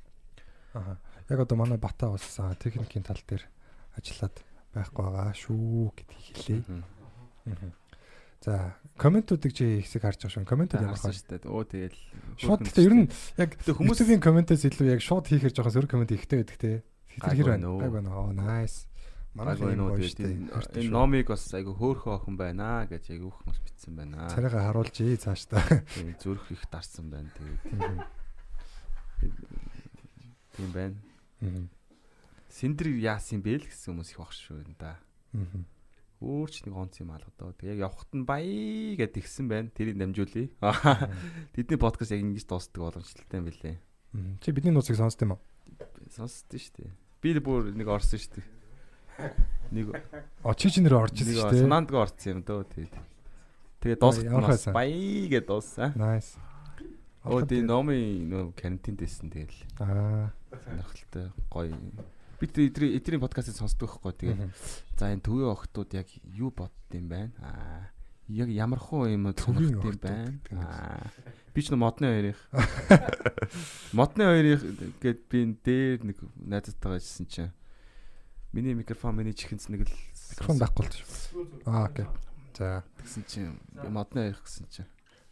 [0.76, 1.01] Аа.
[1.32, 2.22] Яг одоо манай Бата бас
[2.61, 3.42] техникийн тал дээр
[3.97, 4.36] ажиллаад
[4.76, 7.72] байхгүй байгаа шүү гэдгийг хэлье.
[8.44, 10.47] За, комментуудыг чи хэсэг харж байгаа шүү.
[10.47, 11.11] Комментууд ямар хаа.
[11.11, 11.49] дээ.
[11.51, 11.99] Оо тэгэл
[12.36, 13.09] Шууд гэхдээ ер нь
[13.40, 16.84] яг хүмүүс- хүмүүсийн комментээс илүү яг шууд хийхээр жоохон сөрөг коммент ихтэй байдаг те.
[17.16, 17.66] Тэр Гайгүй хэр байна?
[17.80, 18.11] Гайгүй байна.
[18.12, 18.84] Оо, nice.
[19.37, 20.24] Манай Манай юм штэ.
[20.24, 24.32] тэгээд энэ номыг бас айгу хөөхөн охин байна гэж айгу их хүмүүс бичсэн байна.
[24.32, 25.61] Царайгаа харуулж ий цааш та.
[25.93, 27.28] Тэгээд зүрх их дарсан байна.
[27.37, 27.61] Тэгээд
[30.57, 30.97] тийм байна.
[32.49, 34.97] Синдэр яасан бэ л гэсэн хүмүүс их багш шүү энэ да.
[36.16, 37.53] Өөр ч нэг онц юм алгадаа.
[37.61, 39.68] Тэг яг явхад нь баяа гэд ихсэн байна.
[39.68, 40.49] Тэрийг дамжуулъя.
[41.53, 43.76] Тэдний подкаст яг ингэж дуустдаг боломжтой юм билээ.
[44.41, 45.41] Чи бидний нууцыг сонсд юм уу?
[46.09, 46.97] Сонсдоо шүү дээ.
[47.20, 48.56] Би л бүр нэг орсон шүү дээ.
[49.73, 49.87] Нэг
[50.47, 51.62] О чи чи нэр орж ирсэн шүү дээ.
[51.67, 52.95] санаандгаа орсон юм дөө тэгээд.
[53.83, 54.73] Тэгээд хайсан?
[54.73, 55.91] баяа гэд дууссан.
[55.99, 56.39] Nice.
[57.27, 59.59] Оо тийм номын нөө карантинд дэсэн тэгэл.
[59.83, 60.31] Аа.
[60.62, 61.75] Сонирхолтой гоё.
[62.39, 64.53] Бид эдрийн эдрийн подкастыг сонсдог байхгүй тэгээд Мгм.
[64.95, 67.33] за энэ төвийн охтууд яг юу бодд юм байна?
[67.43, 67.91] Аа
[68.29, 70.39] яг ямар хуу юм Төвийн охтууд байна?
[70.53, 71.11] Аа
[71.55, 72.39] би ч модны хоёрыг
[73.97, 74.61] модны хоёрыг
[75.01, 77.53] гээд би энэ дээр нэг найзтайгаа ижсэн чинь
[78.57, 79.93] миний микрофон миний чихэнц нэг л
[80.33, 81.45] Микрофон байхгүй л шүү.
[81.69, 82.09] Аа окей.
[82.57, 82.81] За.
[83.05, 84.89] Тэгсэн чинь би модны ярих гэсэн чинь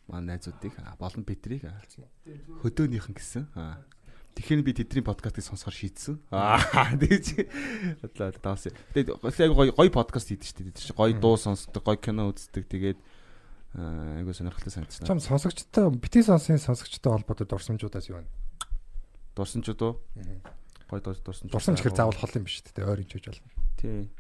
[0.07, 1.81] манай найзуудыг болон Петрийг а,
[2.61, 3.49] хөдөөнийхэн гэсэн.
[3.57, 3.81] Аа.
[4.37, 6.21] Тэгэхээр би тэдний подкастыг сонсохоор шийдсэн.
[6.29, 6.61] Аа
[7.01, 7.49] тэгж
[8.05, 8.77] бодлоо даасан.
[8.93, 10.77] Тэгээд гоё гоё подкаст хийдэг шүү дээ.
[10.77, 12.69] Тэр чинь гоё дуу сонсдог, гоё кино үздэг.
[12.69, 12.99] Тэгээд
[13.79, 15.09] аа, айгуу сонирхолтой санагдсан.
[15.09, 18.29] Чам сонсогчтой бити сонсын сонсогчтой холбоотой дурсамжуудаас юу вэ?
[19.39, 20.03] Дурсамжууд уу?
[20.95, 21.51] Гоё дуу дурсамж.
[21.51, 22.87] Дурсамж хэр заавал хол юм биш үү?
[22.87, 23.51] Ойр инжиж болно.
[23.75, 24.15] Тий.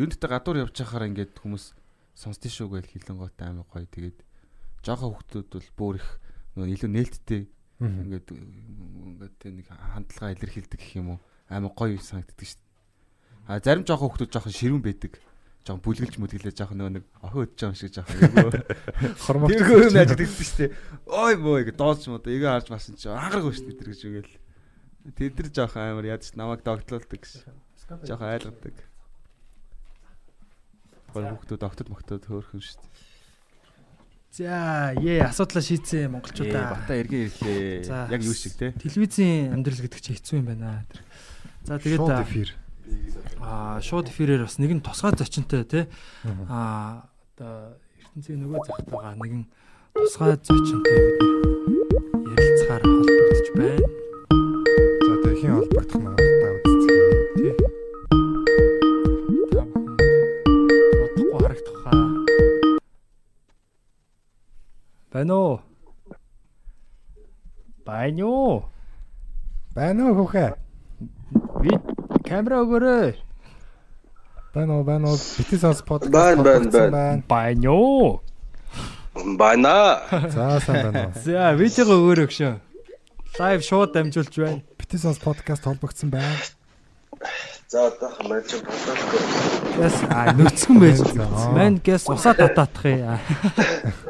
[0.00, 1.76] Юундтай гадуур явж байхаар ингээд хүмүүс
[2.16, 3.84] сонсдгийн шүү гэж хилэн готой амар гоё.
[3.84, 4.24] Тэгээд
[4.80, 6.08] жоохон хүмүүс бол бүр их
[6.56, 7.42] нөгөө илүү нээлттэй
[7.84, 11.18] ингээд ингээд тэ нэг хандлага илэрхийлдэг гэх юм уу
[11.52, 13.52] амар гоё санагддаг шүү дээ.
[13.52, 15.20] А зарим жоохон хүмүүс жоохон ширүүн байдаг.
[15.68, 18.50] Жоохон бүлгэлж мүлгэлээ жоохон нөгөө нэг охин өдж байгаа юм шиг жоохон айгүй.
[19.26, 19.50] Хормогч.
[19.52, 20.70] Тэрхүү юм ажигддаг шүү дээ.
[21.12, 24.45] Ой мөө ингэ дооч мод эгээ харж басан чи ангараг шүү дээ тэр гэж үгээл.
[25.14, 27.46] Тэд нар жоохон амар яд ш намайг догтлуулдаг гэж.
[28.08, 28.76] Жоохон айлгадаг.
[31.14, 33.14] Гол хүмүүс октод моктод хөөрхөн дээ.
[34.36, 36.76] За, ээ асуудлаа шийдсэн монголчуудаа.
[36.76, 37.88] Бата эргэн ирлээ.
[37.88, 38.74] Яг юу шиг те.
[38.76, 40.84] Телевизийн амьдрал гэдэг чинь хэцүү юм байна.
[41.64, 42.48] За тэгээд Шууд эфир.
[43.40, 45.88] аа шууд эфирээр бас нэгэн тусгай зочинтой тий.
[46.52, 49.44] Аа одоо ертөнцийн нөгөө захт байгаа нэгэн
[49.96, 54.05] тусгай зочинтой бид ярилцахаар холбогдож байна.
[65.16, 65.60] Байна уу?
[67.86, 68.64] Байна уу?
[69.72, 70.52] Байна уу хүүхэ?
[71.64, 71.72] Би
[72.28, 73.16] камера өгөөрэй.
[74.52, 75.16] Байна уу байна уу?
[75.16, 76.12] Бити сонс подкаст.
[76.12, 77.22] Байна, байна, байна.
[77.32, 78.20] Байна уу?
[79.40, 80.04] Байна.
[80.28, 81.16] За сайн байна уу?
[81.24, 82.52] За, видеого өгөөрэй гшөө.
[83.40, 84.60] Лайв шууд дамжуулж байна.
[84.76, 86.28] Бити сонс подкаст холбогдсон байна.
[87.68, 91.02] За одоо маань ч подкаст Яс а нүцгэн байж.
[91.02, 91.26] За.
[91.50, 93.18] Мань гэс усаа татаах юм.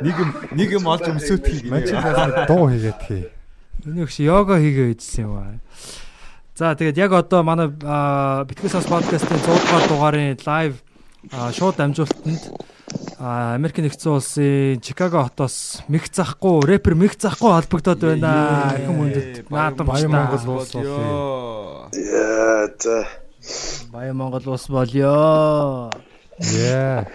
[0.04, 1.72] Нэг юм нэг юм олж өмсөөх юм.
[1.72, 3.32] Мачигаас дуу хийгээд хий.
[3.80, 5.56] Миний өгш йога хийгээ байжсэн юм аа.
[6.52, 10.76] За тэгээд яг одоо манай Битгэс ус подкастын 100 дугаар дугаарын лайв
[11.56, 12.52] шууд дамжуулалтанд
[13.16, 18.68] а, Америк нэгдсэн улсын Чикаго хотоос мэх захгүй рэпер мэх захгүй холбогдоод байна.
[18.68, 21.88] Архин мөндөд наадам Баян Монгол болъё.
[21.96, 23.24] яа за
[23.92, 25.90] Баян Монгол улс болёо.
[26.40, 27.06] Yeah.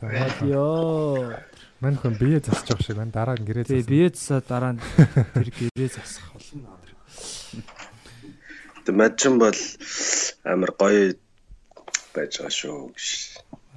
[0.00, 1.40] За Болёо.
[1.80, 3.12] мань хүн бие засаж явах шиг байна.
[3.12, 3.88] Дараа нь гэрээ засах.
[3.88, 4.80] бие засаа дараа нь
[5.34, 6.68] тэр гэрээ засах болно.
[8.86, 9.58] Мадчин бол
[10.44, 11.16] амар гоё
[12.14, 12.92] байж байгаа шүү.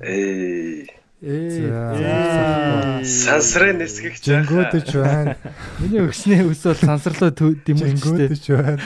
[0.02, 3.04] Эй Ээ.
[3.04, 5.36] сансрын нисгэгч Жингүүдэж байна.
[5.84, 7.92] Миний өгснээ ус бол сансарлаа дэмжүүлжтэй.
[7.92, 8.80] Жингүүдэж байна.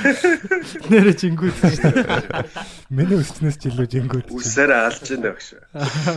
[0.89, 2.49] Нэрэ жингүүд шүү дээ.
[2.97, 4.27] Миний өснөөс ч илүү жингүүд.
[4.34, 5.53] үсээр алж ийн багш.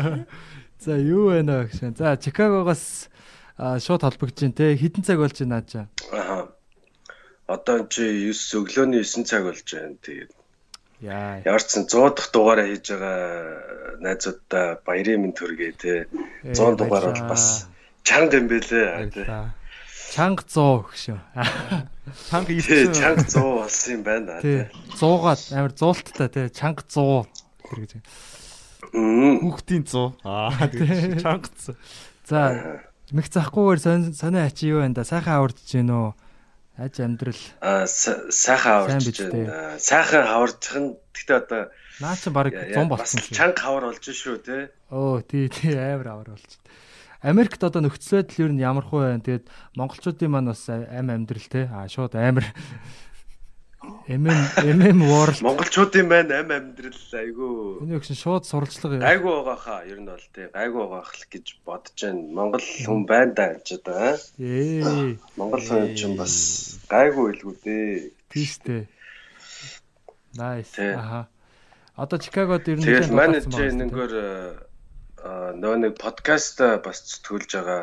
[0.84, 2.00] За юу байна вэ гэж.
[2.00, 3.12] За Чикагогоос
[3.60, 4.72] а, шууд холбогдож байна те.
[4.72, 5.84] Хитэн цаг болж байна аажаа.
[6.16, 6.48] Аа.
[7.44, 10.00] Одоо чи 9 өглөөний 9 цаг болж байна.
[10.00, 10.32] Тэгээд
[11.00, 11.42] Яа.
[11.44, 16.06] Ямар ч сан 100 дахь дугаараа хийж байгаа найзуудаа баярын минь төргий те.
[16.44, 17.68] 100 дугаар бол бас
[18.04, 19.10] чанга юм бэлээ.
[19.12, 19.24] те.
[20.16, 21.18] Чанга 100 гэх шүү.
[22.30, 22.94] Чанга Тий, ирсэн.
[22.96, 24.64] чанга 100 болсон юм байна Тий.
[24.64, 24.70] те.
[24.96, 26.46] 100-аад амар зуулттай тий.
[26.48, 27.28] Чанга 100
[27.66, 27.92] тэр гэж.
[28.96, 30.16] Хүүхдийн 100.
[30.24, 31.76] Аа тийм чанга 100.
[32.26, 32.40] За
[33.12, 35.04] мэх захгүйгээр сонь сонио ачи юу байна да?
[35.04, 36.10] Сайхан аварч гин үү?
[36.78, 37.40] Аж амьдрал.
[37.64, 38.84] Аа са- сайхан
[39.32, 39.44] дээ.
[39.48, 39.78] байна.
[39.80, 41.62] Сайхан хаварчих нь гэхдээ одоо
[42.00, 43.32] Наа чи баг я- 100 бас болсон шүү.
[43.32, 44.68] чанга хавар болж шүү те.
[44.92, 46.60] Өө тий тий амар авар болчих.
[47.24, 49.24] Америкт одоо нөхцөл байдал юу н ямар хөө байна.
[49.24, 51.64] Тэгээд монголчуудын маань бас ам амьдрал те.
[51.72, 52.44] Аа шууд амар
[54.06, 54.40] MM
[54.76, 59.98] MM World Монголчуудын байна ам амьдрал айгүй энэ өгшин шууд сурвалжлага гайгүй байгаа хаа ер
[59.98, 62.22] нь бол те гайгүй байгаа хэл гэж бодож байна.
[62.38, 66.34] Монгол хүн байна да гэж одоо ээ Монгол хүн ч юм бас
[66.86, 68.10] гайгүй илгүү дээ.
[68.30, 68.86] тийштэй.
[70.36, 70.70] Nice.
[70.76, 70.92] Тий.
[70.92, 71.28] Аха.
[71.96, 74.14] Одоо Чикагод ер нь Тэгэл манай чи нэггээр
[75.56, 77.82] нөө нэг подкаст бас зүтгүүлж байгаа.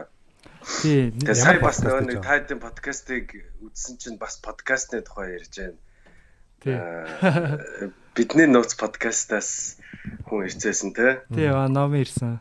[0.81, 1.09] Тий.
[1.09, 3.33] Тэгээ сая бас нөө нэг тайдын подкастыг
[3.65, 5.79] үзсэн чинь бас подкастны тухай ярьж байна.
[6.65, 9.81] Аа, Бидний нууц подкастаас
[10.29, 11.25] хүн ирцээсэн те.
[11.33, 12.39] Тий, ном ирсэн.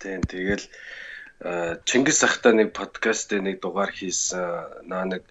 [0.00, 0.64] Тийм тэгэл
[1.44, 4.88] аа, Чингис ахтай нэг подкастын нэг дугаар хийсэн.
[4.88, 5.26] Наа нэг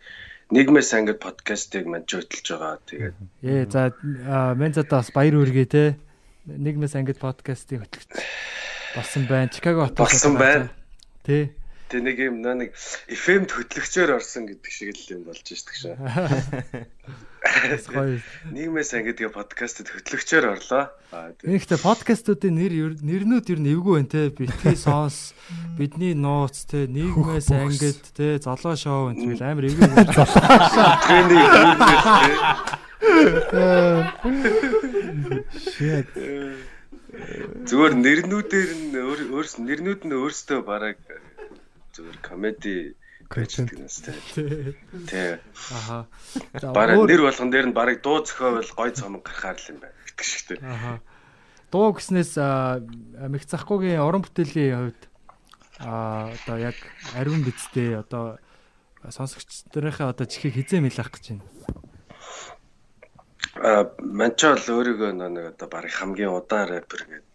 [0.54, 2.78] нийгмээс ангид подкастыг мань хөтлж байгаа.
[2.86, 3.96] Тэгээд Ээ за
[4.30, 5.98] аа, мен задаа бас баяр үргээ те.
[6.46, 8.14] Нэгмээс ангид подкастыг хөтлөгч
[8.94, 9.50] болсон байна.
[9.50, 10.70] Чикаго хотод Болсон байна.
[11.26, 11.54] Тий.
[11.90, 12.78] тэг нэг юм нэг
[13.10, 15.98] FM-д хөтлөгчөөр орсон гэдэг шиг л юм болж штэ гэж.
[17.40, 20.92] Нийгмээс ангид тэгээ подкастад хөтлөгчөөр орлоо.
[21.48, 24.28] Энэхтэй подкастуудын нэр нэрнүүд ер нь эвгүй байна те.
[24.30, 25.32] Битгий сонс,
[25.80, 30.04] бидний нууц те, нийгмээс ангид те, золоо шоу энэ зүйл амар эвгүй байна.
[31.08, 32.00] Тэний хэлбэр
[35.60, 36.08] Shit.
[37.70, 40.98] зүгээр нэрнүүдээр нь өөр- өөрс нэрнүүд нь өөрсдөө бараг
[41.96, 42.96] зүгээр комеди
[43.30, 43.70] Гэдэг
[45.06, 45.38] Тэ.
[45.70, 46.10] Аха.
[46.74, 50.26] Бараг нэр болгон дээр нь бараг дуу зохиол гой цомог гарахаар л юм байна гэдэг
[50.26, 50.58] шигтэй.
[50.66, 50.98] Аха.
[51.70, 52.34] Дуу гэснээс
[53.30, 55.02] мэх захгүйгийн уран бүтээлийн хувьд
[55.78, 56.78] аа одоо яг
[57.14, 58.42] ариун бидтэй одоо
[59.06, 61.46] сонсогч нарынхаа одоо чихийг хизээ мэлах гэж байна.
[63.62, 67.30] А манчаа л өөрийгөө нэг одоо бараг хамгийн удаан рэпер гэдэг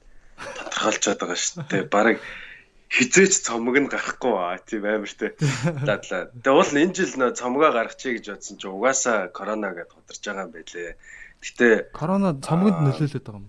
[0.58, 1.86] тодорхойлцоод байгаа шүү дээ.
[1.86, 2.18] Бараг
[2.90, 5.34] хизээч цомог нь гарахгүй аа тийм амар те.
[5.88, 6.30] Дадлаа.
[6.30, 10.44] Тэгээ уул энэ жил нөө цомгоо гаргачихъя гэж бодсон чинь угаасаа корона гэдээ тодорч байгаа
[10.44, 10.92] юм байлээ.
[11.44, 13.48] Гэтэ Корона цомгонд нөлөөлөд байгаа юм.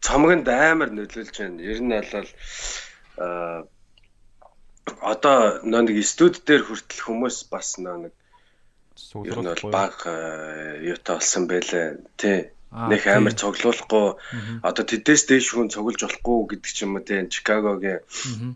[0.00, 1.60] цомгонд амар нөлөөлж байна.
[1.62, 2.30] Ер нь бол
[3.20, 3.66] а
[5.12, 8.12] одоо нэг студ дээр хүртэл хүмүүс бас нэг
[9.14, 9.96] бол баг
[10.82, 11.86] юутай болсон байлээ.
[12.16, 12.50] Тий.
[12.70, 13.10] Тий.
[13.10, 14.06] амар цоглуулахгүй
[14.62, 17.26] одоо тэдээс дээш хүн цуглуулж болохгүй гэдэг ч юм уу тий.
[17.26, 17.98] Чикагогийн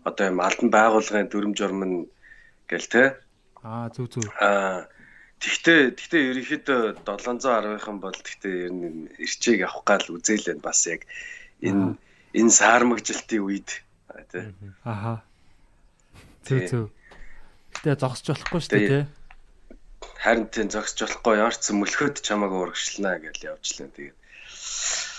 [0.07, 2.07] одоо юм албан байгууллагын дүрм журм
[2.71, 3.07] гэл тий.
[3.59, 4.31] Аа зүг зүг.
[4.39, 4.87] Аа
[5.43, 11.03] тэгтээ тэгтээ ерөнхийдөө 710-ын бол тэгтээ ер нь ирчээг авах гал үзээлэн бас яг
[11.59, 11.99] энэ
[12.31, 13.83] энэ саармагжилтын үед
[14.31, 14.47] тий.
[14.87, 15.27] Аха.
[16.47, 16.71] Тий.
[16.71, 16.87] зүг.
[17.75, 19.03] Гэтэ зогсож болохгүй шүү дээ Тий.
[20.25, 24.17] Харин тийм зогсож болохгүй ямар ч мөлхөд чамааг урагшлана гэж явжлаа тэгээд.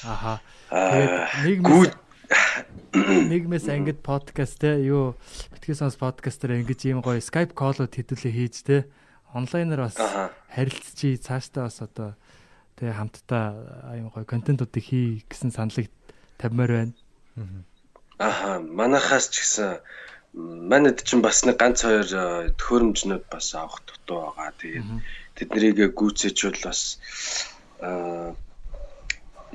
[0.02, 0.32] Аха.
[0.74, 1.92] Аа Тэгээд гүд
[2.26, 5.14] нийгмээс нийгмээс ангид подкаст те юу
[5.54, 8.90] битгий сонс подкастер ингэж ийм гоё Skype call-ууд хэдүүлээ хийж те
[9.30, 9.94] онлайнаар бас
[10.50, 12.18] харилцчий цаашдаа бас одоо
[12.74, 15.86] те хамтдаа ийм гоё контентуудыг хий гэсэн саналыг
[16.34, 16.94] тавьмаар байна.
[18.18, 19.78] Аха, манахаас ч гэсэн
[20.36, 24.52] манайд чинь бас нэг ганц хоёр э, төхөөрөмжнүүд бас авах дутуу байгаа.
[24.60, 24.88] Тэгээд
[25.36, 26.80] тэднийг гүйцээж бол бас
[27.80, 28.36] аа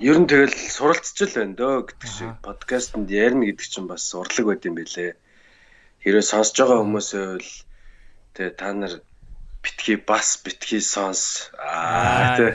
[0.02, 2.34] ер нь тэгэл суралцж л байна дөө гэдэг шиг.
[2.42, 5.14] Подкастэнд ярина гэдэг чинь бас урлаг байд юм бэлээ.
[6.02, 7.52] Хэрвээ сонсож байгаа хүмүүсээ бол
[8.34, 8.94] тэгээ та нар
[9.62, 11.54] битгий бас битгий сонс.
[11.62, 12.52] Аа тий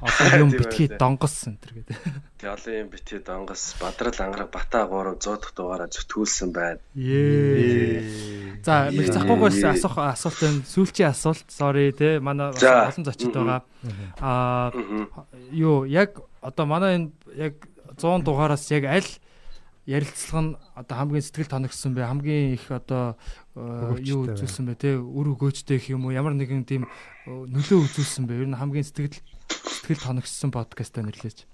[0.00, 1.96] Одоо юм битгий донгос энэ төр гэдэг.
[2.36, 6.80] Тэгээ олон юм битгий донгос бадрал ангараг бата 3 100 дахь дугаараа зүтгүүлсэн байна.
[6.92, 8.60] Ее.
[8.60, 10.60] За мэх захгүйгээс асуух асуулт байна.
[10.68, 11.48] Сүүлчийн асуулт.
[11.48, 13.64] Sorry те манай олон зочид байгаа.
[14.20, 14.72] Аа
[15.50, 17.54] юу яг одоо манай энэ яг
[17.96, 19.10] 100 дугаараас яг аль
[19.86, 22.10] ярилцлага нь одоо хамгийн сэтгэл тоногсон бэ?
[22.10, 23.16] Хамгийн их одоо
[23.54, 24.98] э, юу үзүүлсэн бэ те?
[24.98, 26.12] Үр өгөөжтэй гэх юм уу?
[26.12, 28.44] Ямар нэгэн тийм э, нөлөө үзүүлсэн бэ?
[28.44, 29.14] Ер нь хамгийн сэтгэл
[29.66, 31.44] сэтгэл тоногссон подкаст нэрлэж.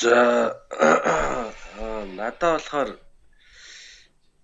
[0.00, 1.52] За аа,
[2.18, 2.90] надад болохоор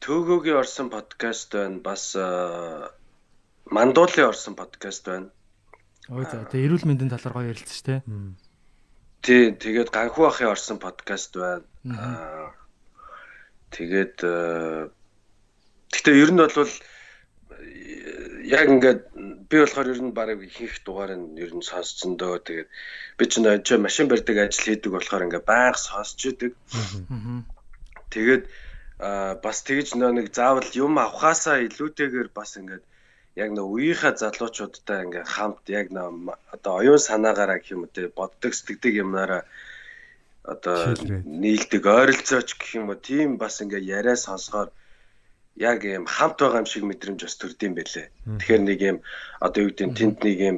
[0.05, 1.81] Төгөөгийн орсон подкаст байна.
[1.81, 2.13] Бас
[3.73, 5.33] Мандуулын орсон подкаст байна.
[6.13, 8.01] Ой за тэгээ эрүүл мэндийн талаар гоё ярилцсан шүү дээ.
[9.25, 12.53] Тий, тэгээд ганхуу ахын орсон подкаст байна.
[13.73, 14.93] Тэгээд э,
[15.89, 16.73] гэхдээ ер нь бол
[18.45, 19.01] яг ингээд
[19.49, 22.69] би болохоор ер нь баг ихэнх дугаар нь ер нь сонсцсон дөө тэгээд
[23.19, 26.53] би ч нэ чи машин барьдаг ажил хийдэг болохоор ингээд байнга сонсч идэг.
[28.13, 28.45] Тэгээд
[29.45, 32.85] бас тэгж нэг заавал юм авахаасаа илүүтэйгээр бас ингээд
[33.43, 36.09] яг нөө үеийнхаа залуучуудтай ингээд хамт яг нөө
[36.55, 39.43] одоо оюун санаагаараа гэх юм уу те боддог сэтгэдэг юмнаараа
[40.53, 40.95] одоо
[41.43, 44.69] нийлдэг ойролцооч гэх юм уу тийм бас ингээд яриа сонсохоор
[45.57, 48.07] яг юм хамт байгаа юм шиг мэдрэмж бас төрдөм байлээ.
[48.27, 48.99] Тэгэхээр нэг юм
[49.41, 50.57] одоо юу гэдэг нь тэнд нэг юм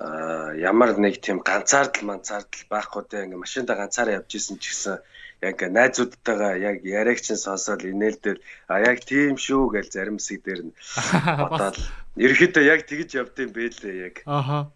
[0.00, 4.96] ямар нэг тийм ганцаардл манцаардл байхгүй те ингээ машинда ганцаараа явж исэн ч гэсэн
[5.40, 10.60] яг найзуудтайгаа яг яриаг чинь сонсоод инээлдэл а яг тийм шүү гэж зарим хэсэг дээр
[10.68, 10.72] нь
[11.40, 11.76] бодоод
[12.16, 14.16] ерөөхдөө яг тэгж явдсан байлээ яг.
[14.24, 14.72] Аха.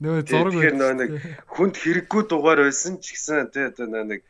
[0.00, 1.10] Нөө зураг Тэгэхээр нэг
[1.52, 4.24] хүнд хэрэггүй дугаар байсан ч гэсэн тий одоо нэг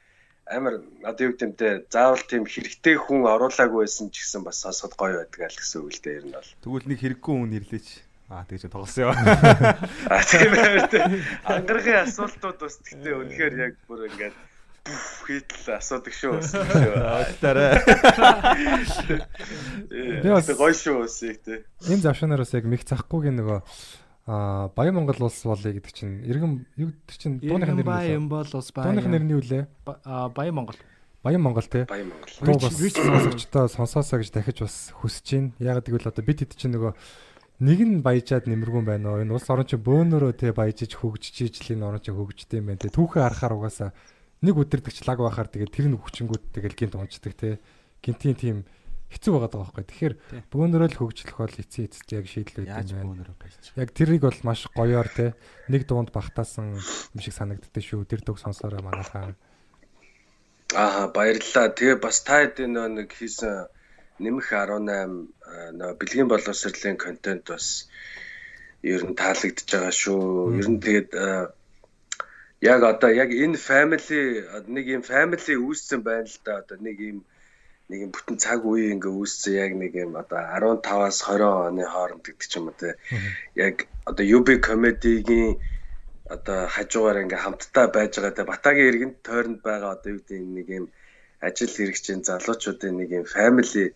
[0.51, 5.23] амар одоо юу те заавал тийм хэрэгтэй хүн оруулаагүй байсан ч гэсэн бас сонсоход гоё
[5.23, 6.51] байдаг л гэсэн үг л дээ ер нь бол.
[6.67, 7.89] Тэгвэл нэг хэрэггүй хүн ирлээч.
[8.31, 9.15] Аа тэгж тоглосон яа.
[10.11, 11.23] А тийм байх те.
[11.47, 14.37] Ангаргийн асуултууд бас тэгтээ үнэхээр яг бүр ингээд
[15.27, 16.39] хийтэл асуудаг шүү.
[16.39, 17.79] Алтаарай.
[20.23, 21.63] Би бас гоё шүү үсэг те.
[21.87, 23.59] Энэ завшаанараас яг мих цахгүйгийн нөгөө
[24.27, 28.29] а Баян Монгол улс болъё гэдэг чинь иргэн юу гэдэг чинь дууных нэр нь Баян
[28.29, 28.95] бол ус Баян.
[28.95, 29.67] Дууных нэр нь юу лээ?
[30.05, 30.77] А Баян Монгол.
[31.23, 31.85] Баян Монгол те.
[31.85, 32.33] Баян Монгол.
[32.41, 35.53] Дуу бас сонсогчдоо сонсоосоо гэж дахиж бас хүсэж байна.
[35.59, 36.93] Яг гэвэл одоо бид хэд чинь нөгөө
[37.61, 39.21] нэг нь баяжаад нэмэргүй байна уу?
[39.21, 42.89] Энэ улс орон чинь бөөнөрөө те баяжиж хөгжиж энэ орон чинь хөгждөг юм байна те.
[42.89, 43.91] Түүхээ харахаар угаасаа
[44.41, 47.61] нэг өдөрдөгч лаг байхаар тэгээд тэр нь хүчингүүд тэгэл гинт унцдаг те.
[48.01, 48.57] Гинтийн тийм
[49.11, 49.87] хэцүү байгаад байгаа байхгүй.
[49.91, 50.15] Тэгэхээр
[50.55, 53.35] бөөнөрөө л хөгжлөх бол эцсийн эцэст яг шийдэл юм байна.
[53.75, 55.35] Яг тэрийг бол маш гоёор те
[55.67, 58.07] нэг дуунд багтаасан юм шиг санагддаг шүү.
[58.07, 59.35] Тэр дуу сонсороо манайхаа.
[60.79, 61.75] Аа баярлалаа.
[61.75, 63.67] Тэгээ бас та нөө нэг хийсэн
[64.23, 67.91] нэмэх 18 нөө бэлгийн боловсролын контент бас
[68.87, 70.55] ер нь таалагдж байгаа шүү.
[70.61, 71.11] Ер нь тэгээд
[72.61, 74.23] яг одоо яг энэ family
[74.69, 76.61] нэг юм family үүссэн байна л да.
[76.61, 77.19] Одоо нэг юм
[77.91, 82.23] нэг юм бүтэн цаг үе ингээ үүссэн яг нэг юм одоо 15-аас 20 оны хооронд
[82.23, 82.95] гэдэг ч юм уу те.
[83.59, 85.59] Яг одоо UB comedy-гийн
[86.31, 88.47] одоо хажуугаар ингээ хамтдаа байж байгаа те.
[88.47, 90.87] Батагийн иргэнд тойронд байгаа одоо юу гэдэг нэг юм
[91.43, 93.91] ажил хэрэгчийн залуучуудын нэг юм family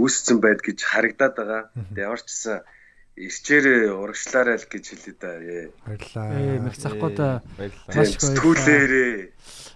[0.00, 1.62] үүссэн байд гэж харагдаад байгаа.
[1.92, 2.58] Тэгээ ямар ч гэсэн
[3.18, 5.30] ирчээрээ урагшлаарай л гэж хэлээ да.
[5.84, 6.26] Баярлаа.
[6.38, 7.42] Ээ мэх захгүй да.
[7.90, 8.38] Маш гоё.
[8.38, 9.16] Түлээрээ.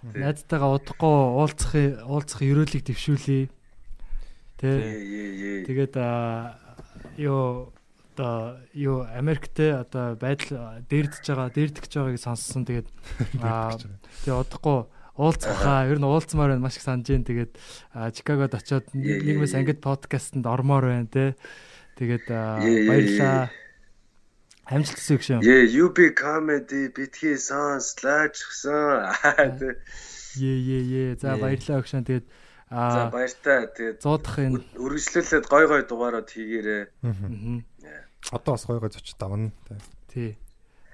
[0.02, 1.72] Найзтайгаа удахгүй уулзах
[2.02, 3.46] уулзах ерөөлийг дэвшүүлье.
[4.58, 4.70] Тэ.
[5.66, 5.94] Тэгээд
[7.22, 7.70] юу
[8.12, 12.66] одоо юу Америкт одоо байдал дээрдэж байгаа, дээрдэж байгааг сонссон.
[12.66, 12.88] Тэгээд
[13.46, 13.78] аа
[14.26, 17.28] тэгээ удахгүй уулзахаа ер нь уулзмаар байна маш их санаж байна.
[17.28, 17.52] Тэгээд
[18.16, 21.38] Чикагод очиод нэгмээс ангид подкастэнд ормоор байна те.
[21.96, 23.54] Тэгээд баярлаа.
[24.70, 25.38] Амжилт хүсье гүшээ.
[25.42, 29.66] Е UB comedy битгий сонслаач гсэн.
[30.38, 31.16] Е е е.
[31.18, 32.06] За баярлаа гүшээ.
[32.06, 32.26] Тэгээд
[32.72, 33.68] За баяртай.
[33.68, 36.84] Тэгээд зуудах энэ үргэлжлүүлээд гой гой дугаарууд хийгээрээ.
[38.32, 39.52] Одоо бас гой гой зочд давна.
[40.08, 40.40] Тий.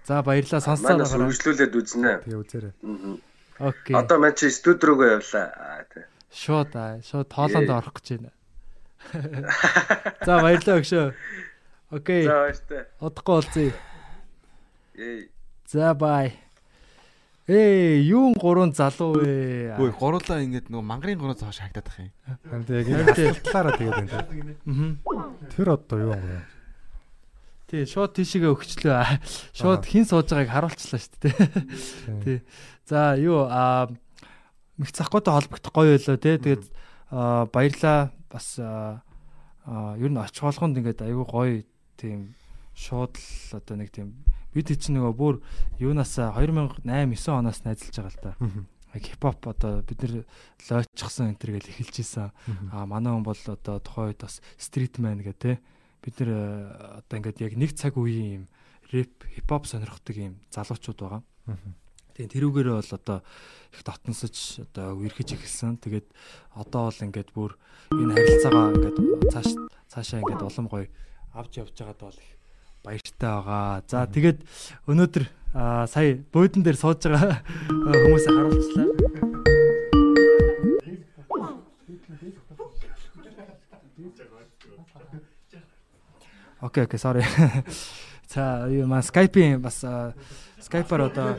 [0.02, 1.22] За баярлаа сонссоо байгаа.
[1.22, 2.12] Үргэлжлүүлээд үзнэ.
[2.26, 2.74] Тэгээ үзээрэй.
[3.62, 3.94] Окей.
[3.94, 5.86] Одоо маань чи студи руугаа явлаа.
[6.34, 6.98] Шууд аа.
[6.98, 8.34] Шууд тоолонд орох гэж байна.
[10.26, 11.06] За баярлалаа өгшөө.
[11.91, 12.24] Окей.
[12.24, 12.84] За баяртай.
[13.01, 13.72] Удахгүй болцъё.
[14.95, 15.30] Ей.
[15.66, 16.36] За бай.
[17.49, 19.72] Ээ, юун гурван залуу вэ?
[19.80, 22.12] Гүй, гурлаа ингэж нөгөө мангарын гурван цааш хагтаад ах юм.
[22.68, 24.53] Тэгээ яг талаараа тэгээд байна.
[24.68, 25.32] Аа.
[25.57, 26.45] Тэр одоо юу юм бэ?
[27.72, 29.01] Тий, шууд тийшээгээ өгчлөө.
[29.57, 31.36] Шууд хин сууж байгааг харуулчлаа шүү дээ.
[32.20, 32.39] Тий.
[32.84, 33.89] За, юу аа
[34.76, 36.36] мэх цахгүйтэй холбогдох гоё байлаа тий.
[36.36, 36.64] Тэгээд
[37.49, 38.12] баярлаа.
[38.28, 41.64] Бас аа ер нь очих болгонд ингээд айгүй гоё
[41.99, 42.38] тийм
[42.78, 44.14] шууд л одоо нэг тийм
[44.55, 45.40] бид чинь нөгөө бүр
[45.82, 48.66] юунаас 2008 9 оноос найзалж байгаа л.
[48.94, 50.24] Яг хипхоп одоо бид нэр
[50.70, 52.32] лойчсан энэ төр гэж эхэлж исэн.
[52.72, 55.53] Аа манай хүн бол одоо тухайн үед бас стритмен гэх те.
[56.01, 56.30] Бид нэр
[57.05, 58.44] одоо ингээд яг нэг цаг үеийн юм
[58.88, 61.22] рэп хипхоп сонирхдаг юм залуучууд байгаа.
[62.16, 63.18] Тэгээ тэрүүгээрээ бол одоо
[63.74, 65.76] их дотносож одоо үерхэж эхэлсэн.
[65.84, 66.09] Тэгээд
[66.57, 67.53] одоо бол ингээд бүр
[67.92, 69.49] энэ харилцаагаа ингээд цааш
[69.92, 70.88] цаашаа ингээд улам гоё
[71.39, 72.30] авч явж байгаад бол их
[72.82, 73.82] баяртай байгаа.
[73.86, 74.43] За тэгээд
[74.91, 75.24] өнөөдөр
[75.86, 78.89] сая буудан дээр сууж байгаа хүмүүсээ харуулчлаа.
[86.61, 87.22] Окей, окей, sorry.
[88.34, 89.78] За юу маа Skype-ийн бас
[90.61, 91.39] Skype-аар одоо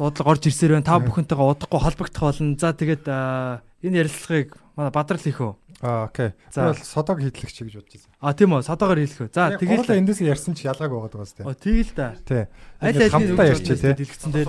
[0.00, 0.88] дуудлага орж ирсээр байна.
[0.88, 2.56] Та бүхэнтэйгээ удахгүй холбогдох болно.
[2.56, 5.52] За тэгээд энэ ярилцлагыг манай Бадрал хийхөө.
[5.84, 6.32] Аа окей.
[6.52, 6.72] За.
[6.72, 8.16] Содог хийдлэгч гэж бодож байна.
[8.20, 9.28] А тийм үү, содоогоор хэлэхөө.
[9.32, 11.44] За Тэгээд тэгээд эндээс ярьсан чи ялгааг байгаа даа сте.
[11.44, 12.16] О тэгэл да.
[12.24, 12.44] Тий.
[12.80, 13.92] Аль аль хамтдаа ярьчих тий.
[13.96, 14.48] дэлгэцэн дээр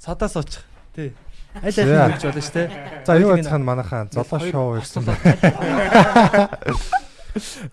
[0.00, 0.64] садаас очих.
[0.92, 1.12] Тий.
[1.56, 2.68] Аль аль нь хэлж болно шүү дээ.
[3.08, 6.48] За юу яцхан манайхаа золоо шоу ирсэн байна.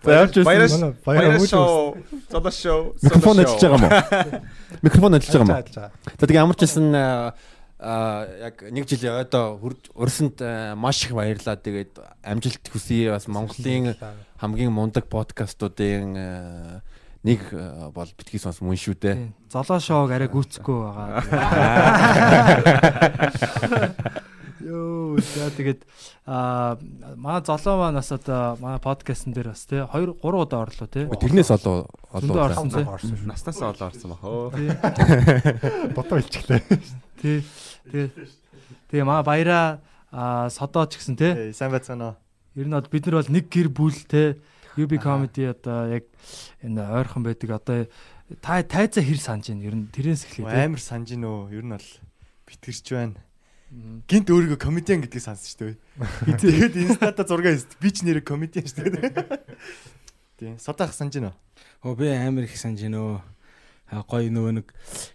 [0.03, 0.73] Баяраш Манай баяраш
[1.05, 2.95] баяраа шоу.
[3.01, 3.89] Микрофон ажиллаж байгаа мó?
[4.85, 5.91] Микрофон ажиллаж байгаа мó?
[6.19, 10.39] За тэгээ ямар ч хэлсэн а яг нэг жил одоо хурд урсанд
[10.75, 11.55] маш их баярлаа.
[11.55, 13.11] Тэгээд амжилт хүсье.
[13.11, 13.95] Бас Монголын
[14.39, 16.81] хамгийн мундаг подкастуудын
[17.25, 17.41] нэг
[17.93, 19.33] бол битгий сонс мөн шүү дээ.
[19.49, 21.23] Золоо шоуг арай гүйцэхгүй байгаа.
[24.65, 25.85] Йоо, за тэгээд
[26.25, 26.81] аа
[27.13, 31.05] манай золоо маань бас одоо манай подкастн дээр бас тий 2 3 удаа орлоо тий.
[31.05, 32.49] Тэрнээс олоо олоо.
[32.49, 32.85] орсон тий.
[33.29, 35.93] Наснаас олоо орсон ба хөө.
[35.93, 36.61] Дутуу илчглээ.
[37.21, 37.45] Тий.
[37.93, 38.09] Тэгээ
[38.89, 41.53] тэгээ маа баяра а содоо ч гэсэн тий.
[41.53, 42.17] сайн байцгаана уу?
[42.57, 44.41] Ер нь бол бид нар бол нэг гэр бүл тий.
[44.81, 46.09] UB comedy одоо яг
[46.65, 47.85] энэ ойрхон байдаг одоо
[48.41, 49.61] та тайза хэр санаж байна?
[49.69, 50.65] Ер нь тэрнээс эхлэе тий.
[50.65, 51.53] Амар санаж гин үү?
[51.53, 51.89] Ер нь бол
[52.49, 53.21] битгэрч байна.
[54.07, 56.39] Гинт өөрийгөө комедиан гэдгийг шүү дээ.
[56.39, 57.75] Тэгээд инстада зураг хийст.
[57.81, 59.11] Би ч нэрээ комедиан шүү дээ.
[60.39, 60.55] Тийм.
[60.59, 61.35] Содоох санаж гин үү?
[61.83, 63.19] Оо би амар их санаж байна өө.
[63.91, 64.67] А гоё нөгөө нэг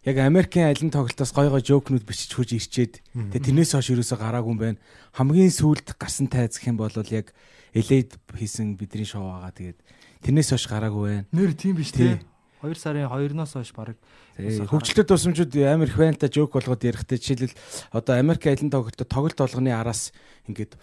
[0.06, 3.02] яг Америкийн алин тоглолтоос гоё гоё жокнууд бичиж хурж ирчээд
[3.34, 4.78] тэгээ тэрнээс хойш юусоо гараагүй юм байна.
[5.16, 7.34] Хамгийн сүүлд гарсан тайз гэх юм бол яг
[7.74, 9.50] LA-д хийсэн бидний шоу байгаа.
[9.50, 9.78] Тэгээд
[10.22, 11.26] тэрнээс хойш гараагүй байна.
[11.34, 12.22] Нэр тийм биш Тий.
[12.60, 12.68] Тий.
[12.68, 13.96] 2 сарын 2-оос хойш баг
[14.36, 17.56] Тэгээ хөгжлөлт тусамжууд амар их байна та жок болгоод ярихдээ жишээлбэл
[17.92, 20.12] одоо Америк алин тоглолтод тоглолт болгоны араас
[20.48, 20.76] ингээд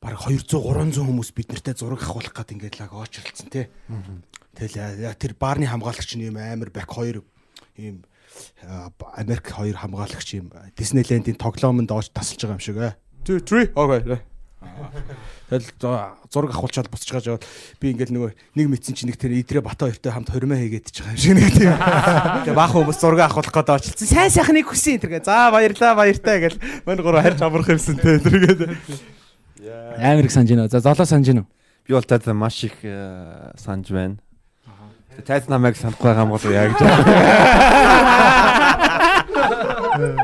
[0.00, 3.68] баг 200 300 хүмүүс бид нартай зураг авах гээд ингээд лаг очролцсон тий.
[4.56, 7.24] Тэгэл тэр баарны хамгаалагч нь юм амар бак хоёр
[7.76, 8.04] ийм
[8.62, 12.92] а, Америк хоёр хамгаалагч юм Диснейлендийн тоглоомонд оож тасалж байгаа юм шиг ээ.
[13.24, 14.20] 2 3 окей.
[15.50, 15.68] Тэгэл
[16.32, 17.44] зураг авахулчаад буцаж гаж яваад
[17.78, 21.04] би ингээл нөгөө нэг мэдсэн чинь нэг тэр идрээ бата хоёртой хамт хормоо хийгээд ч
[21.04, 21.76] байгаа юм шиг нэг тийм.
[22.48, 24.08] Тэгээ баах хүмүүс зураг авахулах гээд очилсан.
[24.08, 25.22] Сайн сайхныг хүсэн тэргээ.
[25.28, 26.56] За баярлаа баяртай гэл
[26.88, 28.72] мань гурав харж амрах юмсан те тэргээд.
[30.00, 30.72] Амар их санаж байна.
[30.72, 31.44] За золоо санаж байна.
[31.86, 34.16] Би бол таад маш их а, санаж байна.
[35.22, 36.80] Тайз намайг санахгүй байгаа юм бол яа гэж.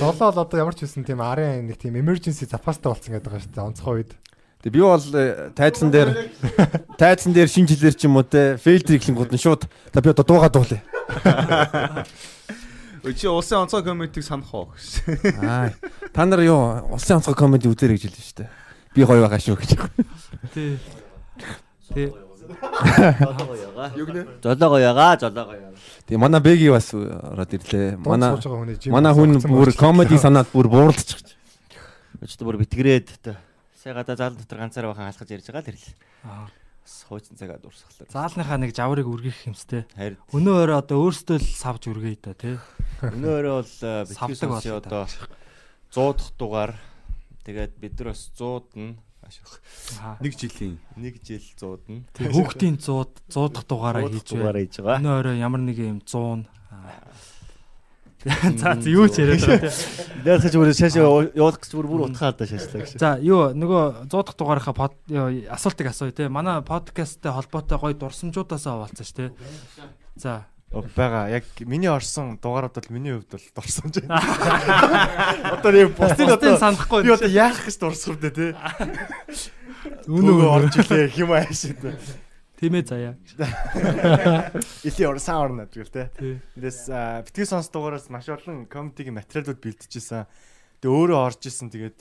[0.00, 3.42] Золоо л одоо ямар ч байсан тийм арын нэг тийм emergency запастай болсон гэдэг байгаа
[3.42, 3.66] шүү дээ.
[3.66, 4.12] Онцгой үед.
[4.66, 6.10] Тэгээ би бол э, тайзан дээр
[7.00, 10.24] тайзан дээр шинэ жилээр ч юм уу те фейлдер ихлэнгууд нь шууд за би одоо
[10.26, 10.82] дуугаа дуулъя.
[13.06, 15.38] Чи улсын онцгой комедиг санах уу гэсэн.
[15.44, 15.70] Аа
[16.10, 18.50] та нар юу улсын онцгой комеди үзэр гэж хэлсэн шүү дээ.
[18.96, 19.70] Би гоё байгаа шүү гэж.
[20.54, 20.80] тий.
[21.94, 22.25] Тий.
[23.96, 24.22] Юу гэнэ?
[24.42, 25.74] Жолоогоо ягаа, жолоогоо ягаа.
[26.06, 27.96] Тэгээ манай бэги бас ороод ирлээ.
[27.98, 28.36] Манай
[28.90, 31.22] Манай хүн бүр комеди санаад бүр бууралдчих.
[32.22, 33.36] Өчтөр бүр битгрээд тэ.
[33.76, 35.94] Сая гадаа заал дотор ганцаараа бахан алхаж ярьж байгаа л ирлээ.
[36.24, 36.48] Аа.
[36.86, 38.10] Хуучин цагаа дуусгалаа.
[38.10, 39.86] Заалныхаа нэг жаврыг үргэх юмстэй.
[39.94, 42.58] Харин Өнөө өрөө одоо өөрсдөө л савж үргэе да тий.
[43.02, 45.02] өнөөрөө бол э, битгий болоо одоо
[45.90, 46.72] 100 дахь дугаар.
[47.46, 48.94] Тэгээд бид нар бас 100-д нь
[49.26, 49.46] ашиг.
[50.00, 50.16] Аа.
[50.22, 50.78] Нэг жилийн.
[50.96, 52.02] Нэг жил 100-д нь.
[52.14, 54.98] Тэг хүүхдийн 100 100 дахь дугаараа 100 хийж байгаа.
[55.02, 56.46] Өнөө өрөө ямар нэг юм 100.
[58.26, 59.74] За за юу ч яриад байгаа тий.
[60.26, 62.98] Дээрх ч бүр шаашаа явуулах гэж бүр бүр утхаа да шаашлаа гэж.
[62.98, 64.94] За юу нөгөө 100 дахь дугаарынхаа под
[65.46, 66.26] асуултыг асууя те.
[66.26, 69.30] Манай подкасттай холбоотой гоё дурсамжуудаасаа хаваалцаач те.
[70.18, 70.50] За.
[70.70, 74.18] Бага яг миний орсон дугаарууд бол миний хувьд бол дурсамж байна.
[75.56, 77.02] Одоо нэг бусдын одоо санахгүй.
[77.06, 78.46] би одоо яах гэж дурсах вэ те.
[80.10, 80.50] Үнэ Өнөө үнэ.
[80.50, 81.80] орж илээ хэм аашид.
[82.58, 83.14] Тийм ээ заяа.
[84.88, 86.10] Или орсан орно гэдэг.
[86.18, 86.40] Тий.
[86.58, 90.26] Тэндээс а, битгий сонс дугаараас маш олон комедигийн материалууд бэлтжижсэн.
[90.82, 92.00] Тэгээ өөрөө орж исэн тэгээд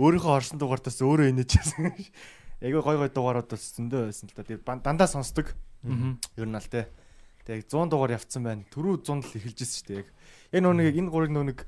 [0.00, 1.94] өөрийнхөө орсон дугаартаас өөрөө инээжсэн.
[2.64, 4.44] Айгүй гой гой дугаарууд бас зөндөө байсан л да.
[4.44, 5.52] Тэгээд дандаа сонсдог.
[5.84, 6.88] Ер нь аль те.
[7.46, 8.64] Тэгээд 100 дугаар явцсан байна.
[8.68, 10.08] Түрүү 100 л эхэлжсэн шүү дээ яг.
[10.60, 11.58] Нөө нэг энэ гурыг нэг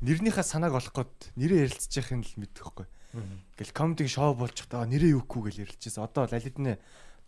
[0.00, 2.86] нэрнийхээ санааг олох гээд нэрээ ярилцж яхих нь л мэддэхгүй.
[3.14, 6.04] Ингээл комедиг шоу болж байгаа нэрээ юу гэх гэж ярилцчихсан.
[6.06, 6.78] Одоо л аль хэдийн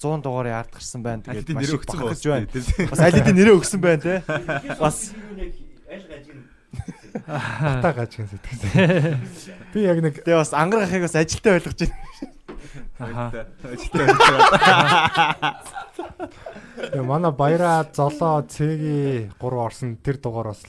[0.00, 1.22] 100 дугаарыг ард гарсан байна.
[1.22, 2.46] Тэгээд маш нэрээ их өгсөн бахархаж байна.
[2.90, 4.14] Бас аль хэдийн нэрээ өгсөн байна те.
[4.82, 4.98] Бас
[7.53, 9.20] Та гаж гин сэтгэсэн.
[9.76, 11.92] Би яг нэг тэгээ бас ангар ахыг бас ажилтаа ойлгож байна.
[12.98, 13.46] Аха.
[15.99, 20.62] яа, манай баяраа золоо цэги 3 орсон тэр дугаар бас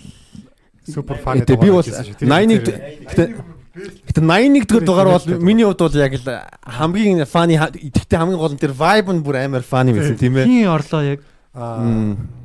[0.87, 2.73] супер фан Гэтэ би бол 81 гэтэ
[3.09, 6.29] Гэтэ 81 дэх дугаар бол миний хувьд бол яг л
[6.61, 10.45] хамгийн фаны идэвхтэй хамгийн гол нь тэр vibe нь бүр амар фаны байсан тийм ээ.
[10.45, 11.19] Хин орлоо яг.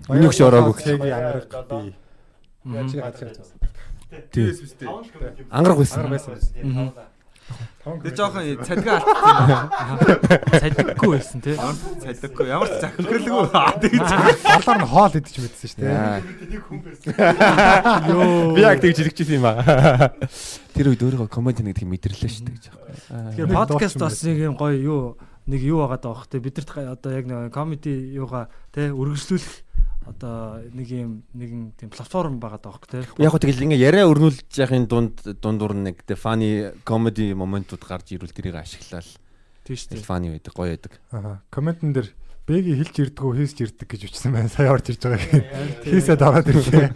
[0.09, 0.81] Өгш ороогүй.
[0.81, 1.93] Цэгийн ангараг би.
[2.65, 3.37] Яаж яаж яаж.
[4.33, 4.57] Тийм.
[5.53, 6.01] Ангараг байсан.
[6.09, 6.93] Ангараг байсан.
[8.03, 9.69] Тэг жоохон цадгаа алдсан.
[10.53, 11.57] Цадггүй байсан тий.
[11.57, 12.47] Цадггүй.
[12.51, 13.49] Ямар ч захирлгүй.
[13.83, 14.09] Тэгж
[14.45, 16.23] Болоор нь хоол идэж мэдсэн шүү дээ.
[18.13, 18.53] Йоо.
[18.53, 20.13] Би яг тэгж хэлчихсэн юм аа.
[20.77, 22.59] Тэр үед өөрийгөө комеди нэг тийм мэдэрлээ шүү дээ.
[23.33, 25.17] Тэгэхээр подкаст бас нэг юм гоё юу
[25.49, 29.68] нэг юу байгаа даа бах те бидэрт одоо яг нэг комеди юугаа те үргэлжлүүлэх
[30.09, 33.05] одоо нэг юм нэгэн тийм платформ байгаа даа бах те.
[33.21, 38.17] Яг гоо тэгэл ингээ яриа өрнүүлж яхахын дунд дундуур нэг тэ фаны комеди моментууд гарч
[38.17, 39.05] ирвэл тэрийг ашиглаад
[39.69, 40.09] тийм шүү дээ.
[40.09, 40.93] фаны байдаг гоё байдаг.
[41.13, 41.45] Аа.
[41.53, 42.09] Комментэн дээр
[42.49, 44.49] бэги хэлж ирдгүү хийсч ирдэг гэж үчсэн байна.
[44.49, 45.21] Сая орж ирж байгаа.
[45.85, 46.89] Хийсэд аваад ирлээ.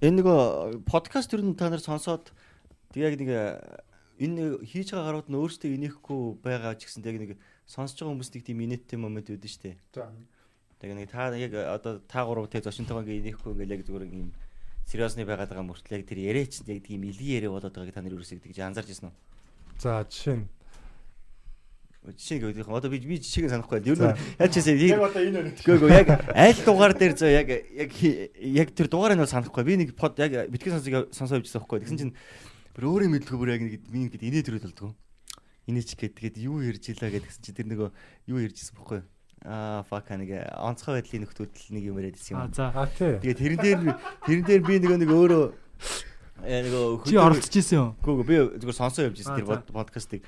[0.00, 0.40] Энэ нөгөө
[0.88, 2.32] подкаст ер нь та нар сонсоод
[2.96, 3.28] тэг яг нэг
[4.16, 7.30] энэ хийж байгаа гарууд нь өөрсдөө инехгүй байгаа ч гэсэн тэг нэг
[7.66, 9.76] сонсож байгаа хүмүүс нэг тийм инээдтэй момент үүдэн штэ.
[10.80, 14.32] Тэг нэг та яг одоо та гурав тэг зочинтойгоо инехгүй ингээ яг зүгээр юм
[14.84, 18.44] сериосны байгаад байгаа мөртлөө тэр яриач яг тийм илги яриа болоод байгааг та нар ерөөсөө
[18.44, 19.16] тэгж анзаарч ирсэн үү?
[19.80, 20.46] За жишээ нь
[22.12, 22.76] жишээ гэдэг юм.
[22.76, 23.88] Одоо би би жишээг санахгүй байна.
[23.88, 27.90] Ер нь яачаасаа яг одоо энэ өгөө яг аль дугаар дээр зөө яг яг
[28.36, 29.64] яг тэр дугаарыг нь санахгүй.
[29.64, 31.80] Би нэг под яг битгий сонсог сонсоо явжсан байхгүй.
[31.80, 32.14] Тэгсэн чинь
[32.76, 34.92] бүр өөрөө мэдгүй бүр яг нэг миний гээд инээ төрөл болдгоо.
[35.64, 37.88] Инээч гээд тэгээд юу ярьж илаа гэдгсэн чинь тэр нөгөө
[38.28, 39.00] юу ярьжсэн байхгүй.
[39.44, 42.52] Аа fuck нэг онцгой байдлын нөхдөл нэг юм яриад ирсэн юм.
[42.52, 42.72] За.
[42.96, 43.80] Тэгээд тэрэн дээр
[44.24, 45.44] тэрэн дээр би нөгөө нэг өөрөө
[46.44, 47.88] э нөгөө Чи оролцож исэн юу?
[48.00, 50.24] Гүү би зүгээр сонсоо явж ирсэн тэр подкастыг.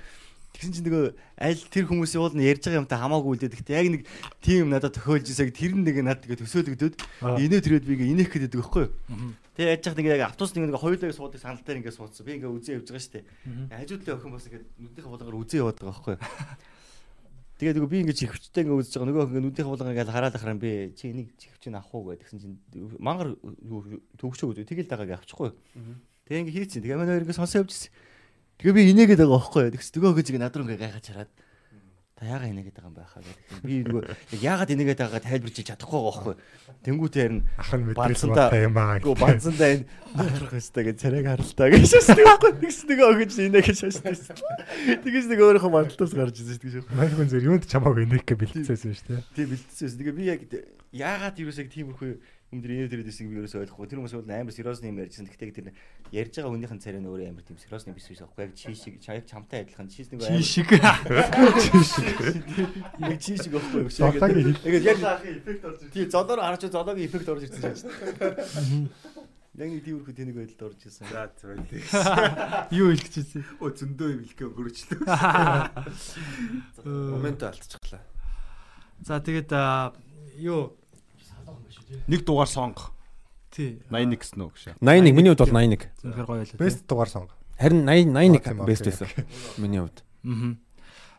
[0.56, 1.04] Тэгсэн чинь нөгөө
[1.36, 4.02] аль тэр хүмүүсийн уул нь ярьж байгаа юмтай хамаагүй үлдээд гэхдээ яг нэг
[4.40, 6.94] тийм юм надад тохиолж ирсэг тэр нэг надад тэгээ төсөөлөгдөд
[7.44, 9.36] инээ төрөөд би ингээ инех гэдэг байхгүй юу.
[9.52, 12.24] Тэгээ яаж яхад ингээ яг автобус нэг ингээ хоёулаа суудаг сандал дээр ингээ суудсан.
[12.24, 13.24] Би ингээ үзээ явж байгаа шүү дээ.
[13.76, 16.24] Хажуудлын охин бас ингээ нүднийхээ булгаар үзээ яваад байгаа байхгүй юу.
[17.56, 20.56] Тэгээд нөгөө би ингээ чихвчтэй ингээ үзэж байгаа нөгөө ингээ нүднийхээ булгаар ингээ хараад ахраа
[20.56, 22.56] би чи энийг чихвч нь авах уу гэдгсэн чинь
[23.00, 23.32] мангар
[24.20, 24.68] төгчөө гэдэг.
[24.72, 25.56] Тэгэл дагааг авчихгүй.
[26.28, 26.84] Тэгээ ингээ хийцэн.
[26.84, 27.92] Тэгээ манай хоёр ингээ сонсоо явж ирсэн.
[28.56, 29.74] Тэгээ би инээгээд байгаа байхгүй юу.
[29.76, 31.30] Тэгс нөгөө гэж над руу ингээ гайхаж хараад
[32.16, 33.60] та яагаад инээгээд байгаа юм байхаа гэдэг.
[33.60, 34.02] Би нөгөө
[34.40, 36.40] яагаад инээгээд байгааг тайлбарч чадахгүй байгаа байхгүй юу.
[36.88, 38.96] Тэнгүүтээ харин ах нь мэдрэлсэн багтаа юм аа.
[39.04, 39.84] Гү банцандаа энэ
[40.16, 42.52] ахрах өстэй гэж царайг харалтаа гэж шашдаг байхгүй.
[42.64, 44.16] Тэгс нөгөө өгч инээгээд шашдаг.
[45.04, 46.88] Тэгээс нөгөө өөрийнхөө мандалтаас гарч ирсэн дээ.
[46.96, 49.20] Манай хүн зөв юунд чамааг инех гэ бэлтцээсэн шүү дээ.
[49.36, 49.98] Тийм бэлтцээсэн.
[50.00, 50.40] Тэгээ би яг
[50.96, 52.12] яагаад юу гэсэн тиймэрхүү
[52.56, 53.86] юм дээр инээ дээрээс би ерөөсөй ойлгохгүй.
[53.86, 55.28] Тэр хүмүүс бол амар сериосны юм ярьжсэн.
[55.28, 55.76] Гэхдээ тэр
[56.08, 58.48] ярьж байгаа хүнийхэн царай нь өөрөө амар тийм сериосны биш биш аахгүй.
[58.48, 60.72] Яг чи шиг чаяг чамтай адилхан чи нэг Чи шиг.
[60.72, 62.18] Чи шиг.
[63.04, 63.92] Яг чи шиг аахгүй.
[63.92, 65.92] Зодоогийн Яг яг эффект орж ирсэн.
[65.92, 67.92] Тийм зодоор харж зодоогийн эффект орж ирсэн шээ.
[69.56, 71.08] Яг нэг тиймэрхүү тэнэг байдалд орж ирсэн.
[71.12, 71.56] За зөв.
[72.72, 73.40] Юу хэлэх гэсэн.
[73.60, 75.00] Оо зөндөө юм хэлэхээ өнгөрчлөө.
[77.16, 78.04] Момент алдчихлаа.
[79.00, 79.52] За тэгээд
[80.40, 80.76] юу
[82.06, 82.92] Нэг дугаар сонго.
[83.50, 84.62] тий 81 гэсэн үү гэж.
[84.84, 85.88] 81 миний хувьд бол 81.
[86.02, 86.58] зөвхөр гоё байлаа.
[86.60, 87.32] Бест дугаар сонго.
[87.56, 89.08] Харин 80 81 Окей, бест байсан.
[89.56, 90.04] Миний хувьд.
[90.24, 90.56] Аа.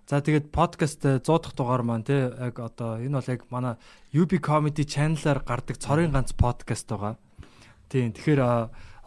[0.07, 3.75] За тэгээд подкаст 100 дахь дугаар маань тий яг одоо энэ бол яг манай
[4.13, 7.17] UB Comedy Channel-аар гардаг цорын ганц подкаст байгаа.
[7.91, 8.39] Тийм тэгэхээр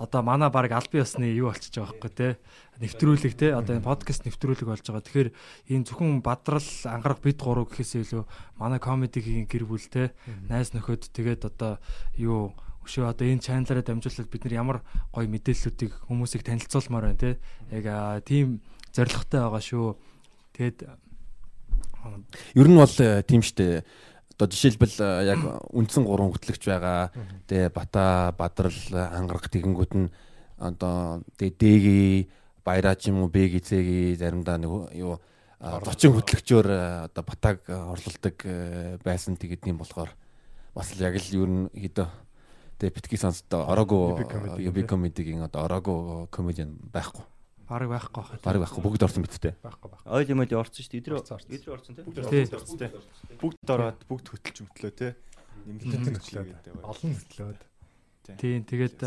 [0.01, 2.33] одоо манай баг аль биесны юу болчихж байгаа байхгүй тий
[2.81, 5.05] нэвтрүүлэг тий одоо энэ подкаст нэвтрүүлэг болж байгаа.
[5.05, 5.31] Тэгэхээр
[5.77, 8.25] энэ зөвхөн бадрал ангарах бид гурав гэхээсээ илүү
[8.57, 10.09] манай комедигийн гэр бүл тий
[10.49, 11.77] найз нөхөд тэгээд одоо
[12.17, 12.57] юу
[12.89, 14.79] өшөө одоо энэ чаналаараа дамжуулаад бид нар ямар
[15.13, 17.35] гоё мэдээллүүдийг хүмүүсийг танилцуулмаар байна тий
[17.69, 18.65] яг тийм
[18.97, 20.01] зоригтой байгаа шүү.
[20.57, 20.79] Тэгээд
[22.57, 23.85] Ер нь бол э, тийм штэ.
[24.41, 27.13] Одоо жишээлбэл э, яг үндсэн гурван хөтлөгч байгаа.
[27.45, 30.09] Тэгээ Бата, Бадрал, Ангарах тэгэнгүүт нь
[30.57, 32.01] одоо тэгээ Дэги,
[32.65, 35.21] Баяраа ч юм уу, Бэги, Цэги заримдаа нэг юу
[35.61, 40.09] зочин хөтлөгчөөр э, одоо Батаг э, орлуулдаг э, байсан тэгээд юм болохоор
[40.73, 42.09] бас л яг л ер нь хэдэ
[42.81, 47.25] тэгээ битгий сонсдоо comedy юби комедигийн одоо ороогүй комедиан байхгүй.
[47.71, 48.43] Баг байхгүй байх.
[48.43, 49.55] Бараг байхгүй бүгд орсон биттэй.
[49.63, 50.11] Байхгүй байхгүй.
[50.11, 51.01] Ойл юм орсон шүү дээ.
[51.01, 51.51] Эдрээ Орсон, орсон.
[51.55, 52.91] эдрээ орсон тий.
[52.91, 53.39] Тий.
[53.39, 55.15] Бүгд ороод бүгд хөтөлж мөтлөө те.
[55.71, 56.51] Нэмэлтэн хөтлөөд.
[56.83, 57.61] Олон хөтлөөд.
[58.43, 58.99] Тийм тэгээд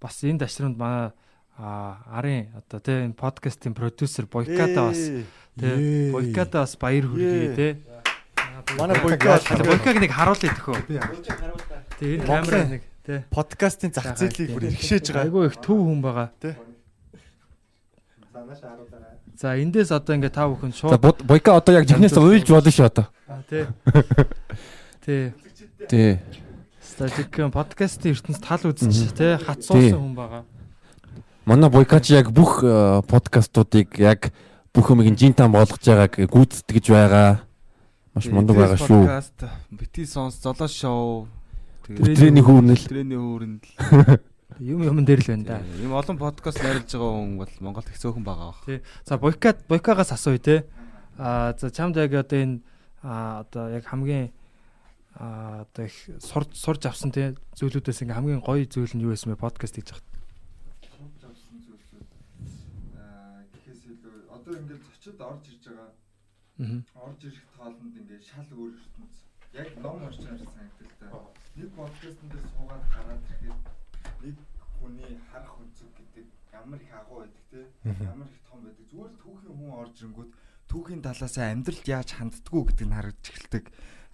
[0.00, 1.10] бас энэ дашрамд манай
[1.58, 5.00] а, арын одоо тий энэ подкастын продюсер Бойката бас
[5.56, 7.72] тий Бойката бас баяр хүргэе тий.
[8.78, 10.76] Манай Бойка Бойкаг нэг харуулъя төхөө.
[11.98, 13.24] Тий энэ камера нэг тий.
[13.32, 15.24] Подкастын зах зээлийг бүр ихшээж байгаа.
[15.26, 16.30] Айгүй их төв хүн байгаа.
[16.38, 16.54] Тий.
[19.38, 22.70] За эндээс одоо ингээ та бүхэн За шууд бод- бойка одоо яг жигнээс уйлж болно
[22.70, 23.06] шүү одоо.
[23.50, 23.64] Тий.
[25.04, 25.32] Тий.
[25.88, 26.18] Тий.
[26.98, 30.42] За жиг подкастын ертөнцид тал үзчих те хат суусан хүн байгаа.
[31.46, 34.32] Манай Бойкач яг бүх э, подкастуудыг яг
[34.74, 37.40] бүх юмыг жинтан болгож байгааг гүйцэтгэж байгаа.
[38.12, 39.06] Маш мундаг байгаа шүү.
[39.06, 39.38] Подкаст,
[39.70, 41.28] бити сонс, золоо шоу.
[41.88, 42.84] Өдрийн хүүрнэл.
[42.84, 44.18] Өдрийн хүүрнэл.
[44.58, 45.58] Юм юм дээр л байна да.
[45.78, 48.58] Ийм олон подкаст найруулж байгаа хүн бол Монголд их цөөхөн байгаа.
[48.66, 48.82] Тий.
[49.06, 50.66] За Бойкат Бойкагаас асууя те.
[51.14, 52.58] Аа за чамд яг одоо энэ
[53.02, 54.34] аа одоо яг хамгийн
[55.14, 59.30] аа одоо их сурж сурж авсан те зүйлүүдээс ингээ хамгийн гоё зүйл нь юу байсан
[59.30, 60.06] бэ подкаст хийж хахад.
[60.90, 62.10] Сурж авсан зүйлсүүд
[62.98, 66.82] аа гэхээс илүү одоо ингээд зочид орж ирж байгаа.
[66.98, 69.14] Орж ирэх тоолонд ингээд шал өөр ертөнц.
[69.54, 70.50] Яг ном уншиж байгаа
[70.98, 71.06] та.
[71.54, 73.67] Нэг подкастн дээр суугаад гараад ирэхэд
[74.78, 77.60] хүний харах өнцөг гэдэг ямар их агуу байдаг те.
[77.84, 78.84] Ямар их том байдаг.
[78.88, 80.30] Зүгээр л түүхийн хүн орж ирэнгүүт
[80.68, 83.64] түүхийн талаасаа амьдралд яаж ханддггүй гэдэг нь харагдаж эхэлдэг.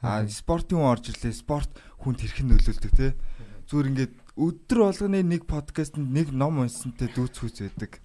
[0.04, 1.34] А спортын хүн орж ирлээ.
[1.34, 3.08] Спорт хүнд хэрхэн нөлөөлдөг те.
[3.66, 8.02] Зүгээр ингээд өдөр болгоны нэг подкастэнд нэг ном унсантай дүүцхүүц байдаг.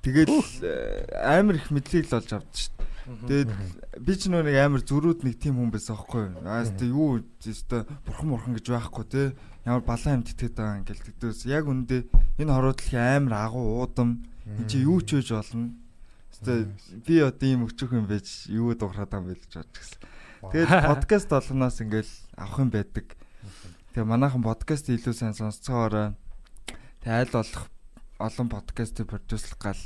[0.00, 0.32] Тэгэл
[1.20, 2.80] амар их мэдлэг л олж авдаг шүү.
[3.26, 3.50] Тэгээд
[4.00, 6.40] би ч нэг амар зүрүүд нэг тийм хүн байсан аахгүй юу.
[6.46, 7.68] Аа тест юу тест
[8.06, 9.22] бурхан мурхан гэж байхгүй те.
[9.64, 12.08] Ямар балан амт итгэдэг байгаа ингээл тэгдээс яг үндэ
[12.40, 15.76] энэ хороодлын амар агуу уудам энэ чи юу ч үж болно.
[16.40, 20.00] Тест би одоо ийм өчөх юм байж юу дуурахад юм байж бодож гисэн.
[20.48, 23.06] Тэгээд подкаст болгоноос ингээл авах юм байдаг.
[23.92, 26.16] Тэгээ манайхан подкаст илүү сайн сонсцоороо
[27.04, 27.68] тэг аль болох
[28.16, 29.82] олон подкастыг продюслах гал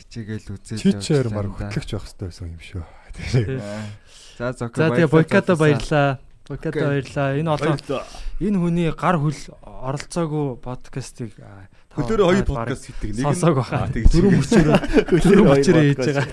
[0.00, 2.84] хичээгээл үзээд Чи чээр мар хөтлөгч байх хэрэгтэй байсан юм шүү.
[4.38, 6.20] За зөкө За тэгээ Бойката баярлаа.
[6.48, 7.36] Бойката баярлаа.
[7.36, 7.76] Энэ олон
[8.40, 11.36] энэ хүний гар хөл оролцоогүй подкастыг
[11.98, 13.10] Хөлөөрөө хоёр подкаст хийдэг.
[13.18, 13.90] Нэг нь баха.
[13.92, 16.26] Дөрөв мөчөрөө дөрөв мөчөрөө хийж байгаа.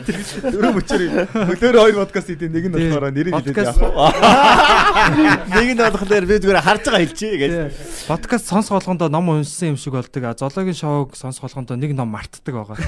[0.53, 2.49] Дөрөв мөчөрөө хөлөөрөө хоёр подкаст хийдэг.
[2.55, 3.87] Нэг нь болохоор нэрийг хэлээд яах вэ?
[5.51, 7.73] Нэг нь болохоор би зүгээр харж байгаа хэлчихье гэж.
[8.07, 10.23] Подкаст сонс болгондоо ном уншсан юм шиг болдог.
[10.23, 12.77] А зоологийн шоуг сонс болгондоо нэг ном мартдаг байгаа.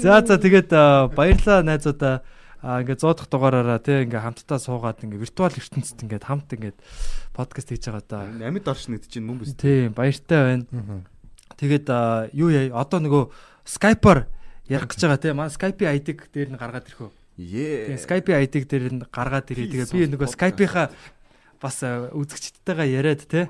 [0.00, 0.72] За за тэгээд
[1.12, 2.24] баярлалаа найзуудаа
[2.60, 6.76] а ингээ 100 дахь дугаараараа тий ингээ хамтдаа суугаад ингээ виртуал ертөнцид ингээ хамт ингээ
[7.32, 8.28] подкаст хийж байгаа да.
[8.28, 9.56] Амьд оршин гэдэг чинь мөн биз.
[9.56, 11.04] Тий баяртай байна.
[11.56, 11.88] Тэгээд
[12.36, 13.22] юу яа одоо нөгөө
[13.64, 14.28] Skype-оор
[14.68, 17.10] ярих гэж байгаа тий маань Skype-ийн ID-г дээр нь гаргаад ирэх үү?
[17.40, 17.96] Ее.
[17.96, 19.88] Skype-ийн ID-г дээр нь гаргаад ирээ.
[19.88, 20.92] Тэгээ би нөгөө Skype-ийнхаа
[21.60, 23.48] бас үзэгчдтэйгээ яриад те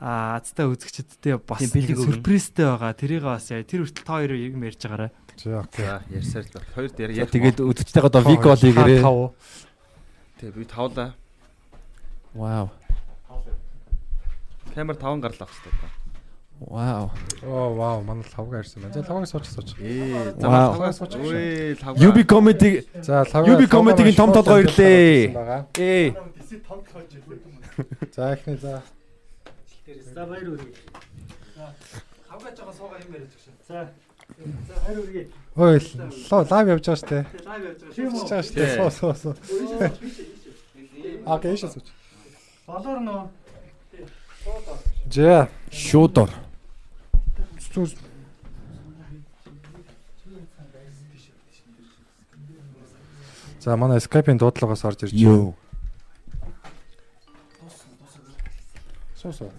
[0.00, 2.96] аа азтай үзэгчдтэй бас сюрпризтэй байгаа.
[2.96, 5.12] Тэрийг бас тэр хүртэл та хоёр юм ярьж байгаарай.
[5.36, 5.84] За окей.
[5.86, 6.66] За ярьсаар л байна.
[6.74, 7.26] Хоёрт яриа.
[7.26, 9.02] Тэгээд үзэгчтэйгээ одоо Викол хийгээрээ.
[10.40, 11.14] Тэгээ би тавлаа.
[12.34, 12.70] Вау.
[14.74, 16.02] Камер 5 гарлаа ах хэвээр.
[16.62, 17.10] Вау.
[17.42, 18.94] Оо вау, манай лавга ирсэн байна.
[18.94, 19.74] За лавгыг сууж сууж.
[19.80, 20.70] Ээ, за Вау.
[20.72, 21.14] лавгаа сууж.
[21.16, 21.98] Үй, лавга.
[21.98, 23.50] UB comedy За лавга.
[23.52, 25.34] UB comedy-гийн том толгой ирлээ.
[25.74, 26.14] Ээ.
[28.14, 28.82] За ихний за.
[30.14, 30.74] За баяр үргээ.
[32.30, 33.54] Хавгаж байгаа суугаа юм яриад өгшөө.
[33.66, 33.90] За.
[34.68, 35.26] За баяр үргээ.
[35.56, 35.80] Ой,
[36.30, 37.18] лав явж байгаа штэ.
[37.44, 37.80] Лайв явж
[38.24, 38.42] байгаа.
[38.42, 38.64] Штэ.
[38.76, 39.34] Суу суу суу.
[41.26, 41.86] Окей, шээ сууж.
[42.66, 43.28] Болоор нөө.
[45.12, 45.48] За.
[45.70, 46.30] Шуудор.
[53.60, 55.54] За манай Skype-ийн дуудлагаас орж ирж Йоо.
[59.14, 59.50] Суу суу.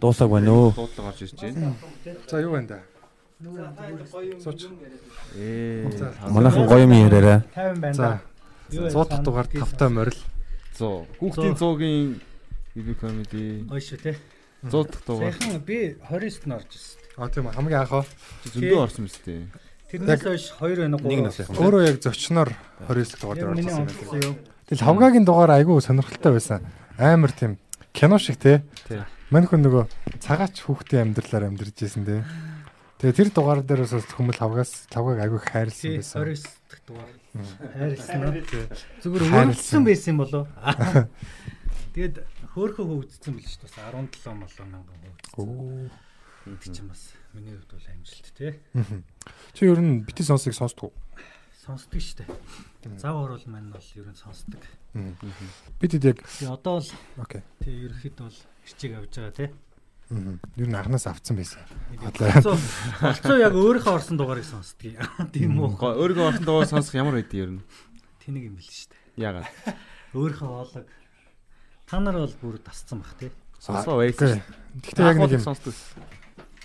[0.00, 0.74] Дуусаг байна өө.
[0.76, 1.74] Дуудлага орж ирж байна.
[2.30, 2.78] За юу байна да?
[5.36, 5.90] Ээ.
[6.30, 7.42] Манайхан гоё юм яриараа.
[7.54, 7.94] 50 байна.
[7.94, 8.20] За.
[8.70, 10.18] 100 дахь дугаар тавтай морил.
[10.78, 11.06] 100.
[11.18, 12.20] Хүүхдийн 100-гийн
[12.78, 14.16] UB comedy Гоё шүү те.
[14.62, 15.32] 100 дахь дугаар.
[15.34, 16.98] Сайхан би 29-нд орж ирсэн.
[17.18, 18.04] А тийм хамгийн анх аа.
[18.54, 19.50] Зөндөө орсон мэт тий.
[19.90, 21.10] Тэрнээс хойш 2 байна уу?
[21.58, 22.50] Өөрөө яг зочноор
[22.86, 23.86] 29 дугаар дээр орсон
[24.22, 24.38] юм.
[24.70, 26.62] Тэгэл хавгагийн дугаар айгүй сонирхолтой байсан.
[26.98, 27.58] Амар тийм
[27.92, 28.62] кино шиг те.
[28.88, 29.02] Тий.
[29.30, 29.84] Мань хүн нөгөө
[30.22, 32.22] цагаач хүүхдийн амьдралаар амьдарч байсан те.
[33.04, 36.24] Тэгээ тэр дугаар дээрээс бас хүмүүс хавгаас хавгааг айгүй хайрлсан Тий, байсан.
[36.24, 36.40] 29
[36.72, 37.12] дахь дугаар.
[37.76, 38.32] Хайрлсан уу?
[39.04, 39.44] Зүгээр Хайрлсан.
[39.44, 40.44] өрөвдсөн байсан юм болоо.
[41.92, 42.16] Тэгээд
[42.56, 43.76] хөөхөө хөвгдсөн бил шүү дээ.
[43.92, 44.96] 17 молоо мянган
[45.36, 45.92] хөвгдсөн.
[46.48, 47.02] Тэг чинь бас
[47.36, 48.48] миний хувьд бол амжилт те.
[49.52, 50.96] Чи ер нь бити сонсыг сонсдог уу?
[51.60, 52.96] Сонсдог шүү дээ.
[52.96, 54.64] Зав орол маань бол ер нь сонсдог.
[55.76, 56.88] Бидэд яг Тэгээ одоо бол
[57.20, 57.44] окей.
[57.60, 59.46] тэг ерөөхдөө бол ирчиг авж байгаа те.
[60.10, 61.64] Ер нь анханаас авцсан байсан.
[61.96, 65.00] Болцоо яг өөрийнхөө орсон дугаарыг сонсдог.
[65.32, 65.80] Тийм үү?
[65.80, 67.64] Өөрийгөө орсон дуугаа сонсох ямар байдیں۔ ер нь?
[68.20, 69.24] Тэнийг юм бэл шүү дээ.
[69.24, 69.48] Яагаад?
[70.12, 70.88] Өөрийнхөө хоолойг
[71.88, 73.32] та нар бол бүр тасцсан бах те.
[73.56, 74.44] Сонсоо байсан.
[74.84, 75.44] Гэхдээ яг нэг юм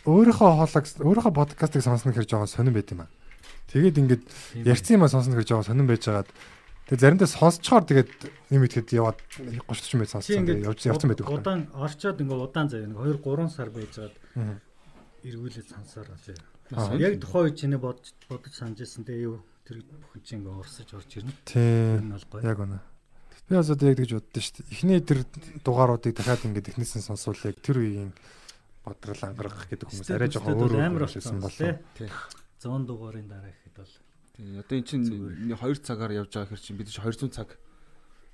[0.04, 3.12] өөрийнхөө хоолойг өөрийнхөө подкастыг сонсно гэж жоохон сонирн байт юм аа.
[3.72, 4.24] Тэгээд ингээд
[4.68, 6.30] ярьсан юм аа сонсно гэж жоохон сонирн байж байгаад
[6.90, 8.10] Тэгээ заримдаа сонсцохоор тэгээд
[8.50, 10.42] юм итгэхэд яваад 30 40 минут сонссон.
[10.42, 11.30] Тэгээд явж явсан байдаг.
[11.30, 14.16] Удаан орчоод ингээд удаан нэг 2 3 сар байжгаад
[15.22, 16.40] эргүүлээд ажээ.
[16.74, 16.98] Аа.
[16.98, 20.90] Яг тухайн үед чиний бодож бодож санаж ирсэн те юу тэр бүхэн чинь ингээд орсож
[20.98, 21.34] орж ирнэ.
[21.46, 22.18] Тийм.
[22.42, 22.82] Яг үнэ.
[23.50, 24.74] Би бас одоо яг тэгж боддоо шүү дээ.
[24.74, 25.20] Эхний тэр
[25.66, 28.14] дугааруудыг дахиад ингээд эхнээсээ сонсвол яг тэр үеийн
[28.86, 31.78] бодрол ангарах гэдэг хүмүүс арай жоохон өөр өөр болсон болоо.
[31.98, 32.10] тий.
[32.62, 33.94] 100 дугаарын дараа ихэд бол
[34.40, 37.60] Тий, одоо эн чинь 2 цагаар явж байгаа хэр чинь бид чинь 200 цаг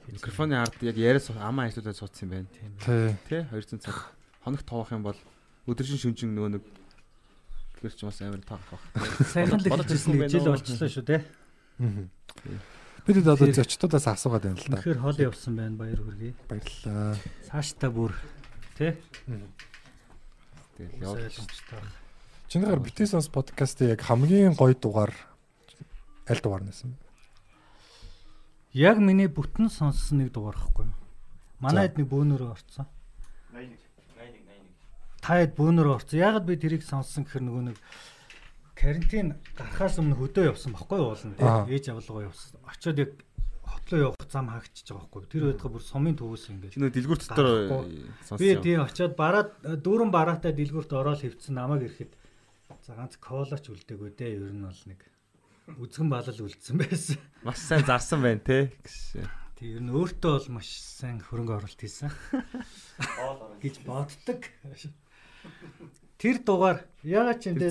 [0.06, 2.50] микрофоны ард яг яриас амаа ажиллуулаад суудсан юм байна.
[2.86, 3.18] Тий.
[3.26, 4.14] Тий 200 цаг.
[4.46, 5.18] Хоногт тоох юм бол
[5.66, 6.64] өдөржин шүнжин нөгөө нэг
[7.82, 8.82] гэр чинь бас амар таах баг.
[9.34, 11.26] сайхан л хэлжсэн нэг жил болчихлоо шүү те.
[11.82, 12.06] Мгм.
[13.10, 14.78] Бид одоо зочдоодаас асуугаад байна л да.
[14.78, 16.38] Тэгэхээр хол явсан байна баяр хүргэе.
[16.46, 17.18] Баярлалаа.
[17.50, 18.14] Цаашдаа бүр
[18.78, 18.94] тий.
[20.78, 21.18] Тэгэл Яваа.
[21.34, 21.90] яваа.
[22.46, 25.14] Чинийхэр Битээсонс подкастын яг хамгийн гоё дугаар
[26.30, 26.96] аль дугаар нэсэн?
[28.76, 30.90] Яг миний бүтэн сонссон нэг дугаар хгүй.
[31.64, 32.90] Манайд нэг бөөнөрөө орцсон.
[33.54, 33.80] 81
[34.20, 36.20] 81 Таад бөөнөрөө орцсон.
[36.20, 37.78] Ягаад би тэрийг сонссон гэхэр нөгөө нэг
[38.76, 41.66] карантин гарахаас өмнө хөдөө явсан байхгүй юу уулна.
[41.72, 42.60] Ээж авлага явсан.
[42.68, 43.12] Очоод яг
[43.64, 45.32] хотлоо явах зам хаагчиж байгаа байхгүй юу.
[45.32, 46.74] Тэр байтга бүр сумын төвөөс ингээд.
[46.76, 47.48] Чи нөгөө дэлгүүр дотор
[48.28, 48.38] сонссон.
[48.44, 52.12] Би тий очоод бараад дүүрэн бараатай дэлгүүрт ороод хөвцөн намайг ирэхэд
[52.84, 54.36] за ганц колач үлдээгүй дээ.
[54.36, 55.00] Ер нь бол нэг
[55.66, 57.18] үзгэн балал үлдсэн байсан.
[57.44, 58.70] Маш сайн зарсан байна те.
[58.86, 59.26] гэж.
[59.56, 62.12] Тэг ер нь өөртөө бол маш сайн хөрөнгө оруулалт хийсэн.
[63.64, 64.42] гэж боддог.
[66.18, 67.70] Тэр дугаар ягаад ч юм те?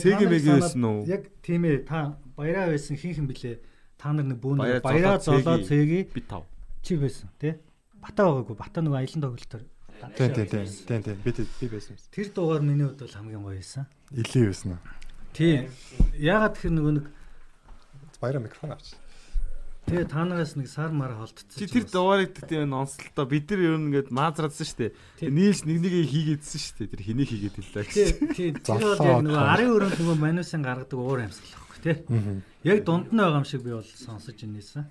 [1.09, 3.59] Яг тийм ээ та баяраа байсан хинхэн блэ
[3.99, 6.45] та нар нэг бүүн Баяраа, золоо, цэгийн Би тав.
[6.85, 7.59] чи байсан те
[7.99, 9.65] бата байгаагүй бата нөгөө аялан тоглолтоор
[10.19, 11.97] Тийм тийм тийм тийм тийм би би байсан.
[12.13, 14.83] тэр дугаар миний хувьд бол хамгийн гоё байсан Илээ байсан уу?
[15.33, 15.67] тий
[16.21, 17.07] ягаад тэр нөгөө нэг
[18.25, 18.97] Баяраа микрофон авч.
[19.85, 23.77] тэгээ та нараас нэг сар мар холдсон Чи тэр дугаарыг тийм нонсолтоо бид нар ер
[23.77, 25.29] нь ингээд маазраадсан шүү дээ.
[25.29, 26.89] Нийлж нэг нэгийг хийгээдсэн шүү дээ.
[26.89, 28.33] Тэр хэнийг хийгээд тий гэсэн.
[28.33, 31.97] тий тэр бол яг нөгөө арын өрөөнд нөгөө манусын гаргадаг уур амьсгал байхгүй тий
[32.65, 34.89] яг дунд нь байгаа юм шиг би бол сонсож инээсэн.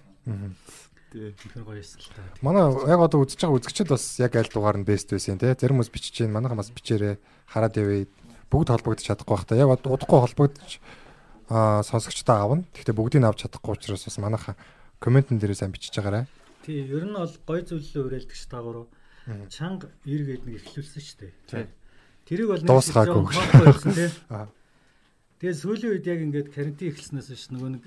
[1.09, 1.33] Тий.
[1.33, 4.77] тэр гоё юмсан л та Манай яг одоо үзэж байгаа үзэгчд бас яг аль дугаар
[4.77, 5.57] нь бест байсан те.
[5.57, 7.17] Зарим хүмүүс бичиж гин манайхан бас бичээрээ
[7.49, 8.05] хараад явъя.
[8.53, 9.57] Бүгд холбогдож чадахгүй бах та.
[9.57, 10.77] Яг одоо удахгүй холбогдож
[11.49, 12.63] аа сонсогчтой аавна.
[12.75, 14.55] Гэхдээ бүгдийг нь авч чадахгүй учраас бас манайхан
[14.99, 16.25] комментэн дээрээ сайн бичиж байгаарай.
[16.63, 18.87] тий ер нь бол гоё зүйлээ уриалдаг ш таагуур
[19.51, 21.65] чанга эргээд нэг эхлүүлсэн шүү дээ Тий.
[22.27, 23.23] тэрийг бол Дуусгаагүй.
[23.27, 24.09] байсан тий.
[25.43, 27.83] Тэгээ сүүлийн үед яг ингээд карантин эхэлснээс биш нөгөө нэг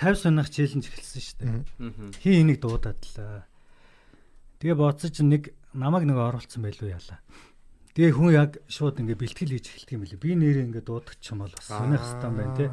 [0.00, 2.16] 50 сунах челленж эхэлсэн шүү дээ.
[2.24, 3.44] Хин энийг дуудадлаа.
[4.60, 7.20] Тэгээ бодсон чинь нэг намайг нэг оруулсан байлгүй яалаа.
[7.94, 10.18] Тэгээ хүн яг шууд ингээд бэлтгэл хийж эхэлдэг юм билээ.
[10.18, 12.66] Би нэрээ ингээд дуудаг ч юм бол бас сонирх хэвээр байна те.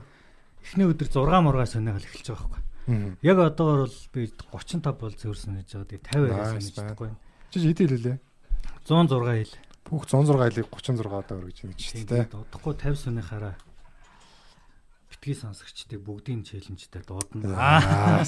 [0.65, 3.22] Эхний өдөр 6 мургаа сонирхол эхэлж байгаа байхгүй.
[3.22, 5.89] Яг одоогор бол би 35 бол зөөрсөн гэж байгаа.
[5.93, 7.10] Тэгээ 50 арай Nice, санагдахгүй.
[7.53, 8.18] Чи хэдий хэлээ?
[8.81, 9.53] 106 хил.
[9.85, 12.26] Бүх 106 хэлийг 36 одоо өргөж ч Тийм те.
[12.26, 13.56] дуудахгүй 50 сунахаараа
[15.06, 18.26] битгий сонсогчдыг бүгдийн челленжтэй дуудана.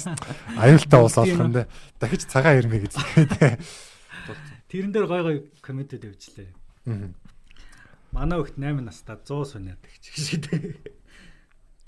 [0.62, 1.66] Аюултай ус олох юм дэ.
[1.98, 2.94] Дахиж цагаан ирмэ гэж.
[4.70, 6.46] Тэрэн дээр гой гой комментүүд явуулчлаа.
[6.86, 10.76] Манай хөлт 8 настай 100 сунаад их шиг дээ.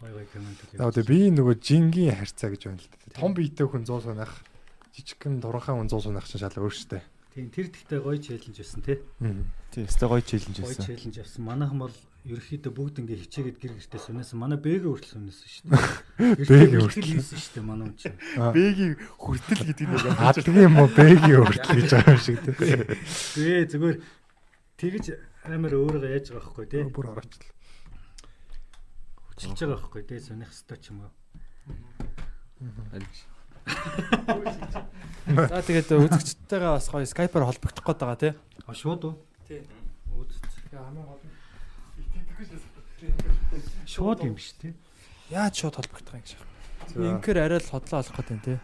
[0.01, 0.75] Гой гой комментүүд.
[0.77, 3.21] Яг одоо би нөгөө жингийн харьцаа гэж байна л да.
[3.21, 4.33] Том биетэй хүн 100 сунах,
[4.97, 7.01] жижигхэн дуранхан хүн 100 сунах чинь шал өөр штэ.
[7.37, 8.99] Тийм тэр гэхдээ гой челленж байсан тий.
[9.73, 10.85] Тий, өстой гоё челленж Гой байсан.
[10.89, 11.43] челленж авсан.
[11.45, 11.95] Манайхан бол
[12.27, 14.37] ерөөхдөө бүгд ингээ хичээгээд гэр гэртээ сунасан.
[14.41, 15.85] Манай бэгээ хүртэл сунасан шүү дээ.
[16.49, 17.13] Бэгээ хүртэл хүртэл.
[17.13, 18.19] хийсэн шүү дээ манай хүн чинь.
[18.37, 22.53] Бэгийн хүртэл гэдэг нь яг Адгийн юм уу бэгийн өртөл гэж байгаа юм шиг те.
[23.37, 23.97] Гээ зүгээр
[24.77, 25.17] тэгж
[25.49, 26.85] амар өөрийгөө яаж байгаа байхгүй тий.
[26.85, 27.53] Бүр ороочлаа.
[29.33, 30.21] Хүчилж байгаа байхгүй тий.
[30.21, 31.13] Суних хэвээр ч юм уу.
[35.27, 38.33] За тэгээд үзэгчтэйгээ бас гоё скайпаар холбогдох гээд байгаа тий.
[38.63, 39.15] А шууд уу?
[39.49, 39.67] Тий.
[40.15, 40.45] Үзэж.
[43.91, 44.77] Шууд юм биш тий.
[45.33, 46.37] Яаж шууд холбогдох юм гэж.
[46.95, 47.03] За.
[47.03, 48.59] Инкер арай л хотлоо олох гэдэг юм тий.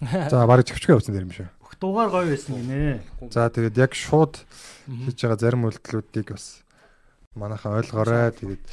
[0.32, 1.48] За барыг чөвчгөө явсан юм шүү.
[1.62, 3.02] Бүх дугаар гоё байсан гинэ.
[3.30, 4.42] За тэгээд яг шууд
[4.86, 6.64] хийж байгаа зарим үйлдэлүүдийг бас
[7.38, 8.34] манайхаа ойлгоорой.
[8.34, 8.64] Тэгээд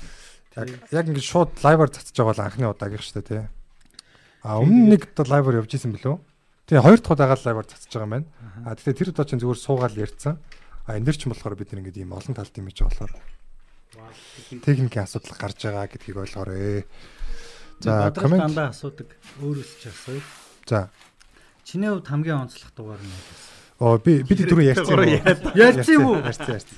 [0.92, 3.44] яг ингэж шууд лайваар цацж байгаа бол анхны удаагийнх шүү дээ тий.
[4.42, 6.18] А өмнө нэг удаа лайваар явж исэн билүү?
[6.66, 8.28] Тэгээ хоёр дахь удаага лайваар цацж байгаа юм байна.
[8.66, 10.36] А тэгэхээр тэр удаа чинь зүгээр суугаад ярьцсан.
[10.90, 13.14] А энэ дэр чинь болохоор бид нэг ийм олон талт юм гэж болохоор
[14.66, 16.86] техникийн асуудал гарч байгаа гэдгийг ойлгоорой.
[17.80, 19.10] За комент дандаа асуудаг
[19.42, 20.22] өөрөөс ч асууя.
[20.68, 20.90] за
[21.64, 23.14] Чиний хувьд хамгийн онцлог дугаар нь?
[23.82, 25.58] Оо би бид түрүү ярьсан юм уу?
[25.58, 26.22] Ярьсан юм уу?
[26.22, 26.78] Ярьсан ярьсан.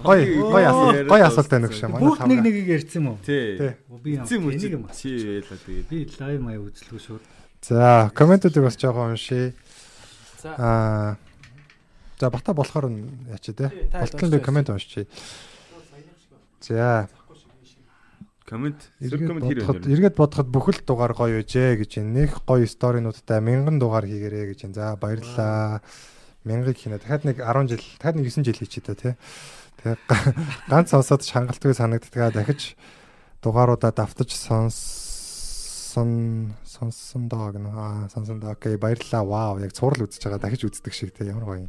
[0.00, 3.18] Гой гой асуулт гой асуулт байна гэж манай Бүгд нэг нэгийг ярьсан юм уу?
[3.20, 3.76] Тий.
[4.00, 4.88] Би энийг юм.
[4.96, 7.24] чи яла тэгээд Би лайв маяг үзлгүй шууд.
[7.60, 9.52] За, комментүүдийг бас жоохон уншия.
[10.40, 10.56] За.
[10.56, 11.16] Аа.
[12.16, 13.68] За, бата болохоор нь яач те.
[13.68, 15.04] би коммент уншия.
[16.64, 17.08] За.
[18.50, 19.86] Коммент зөв Эргээд коммент хэр байна?
[19.94, 22.10] эргээд бодоход бүхэл дугаар гоё үжээ гэж байна.
[22.26, 24.74] Нэг гоё сторинуудтай мянган дугаар хийгэрээ гэж байна.
[24.74, 25.80] За баярлаа.
[26.42, 26.98] Мянгыг хийнэ.
[26.98, 29.14] Дахиад нэг 10 жил, дахиад нэг 9 жил хийчихэд та тий.
[29.84, 30.34] Тэгээ га-
[30.72, 32.32] ганц сонсоод шангалтгүй санагддаг.
[32.34, 32.74] Дахиж
[33.44, 36.10] дугааруудаа давтаж сонссон
[36.64, 37.68] сонссон доо гэнэ.
[37.70, 38.52] Аа сонссон доо.
[38.56, 39.22] Окей, баярлалаа.
[39.24, 40.40] Вау, яг цуврал үзэж байгаа.
[40.40, 41.28] Дахиж үздэг шиг тий.
[41.28, 41.68] Ямар гоё юм.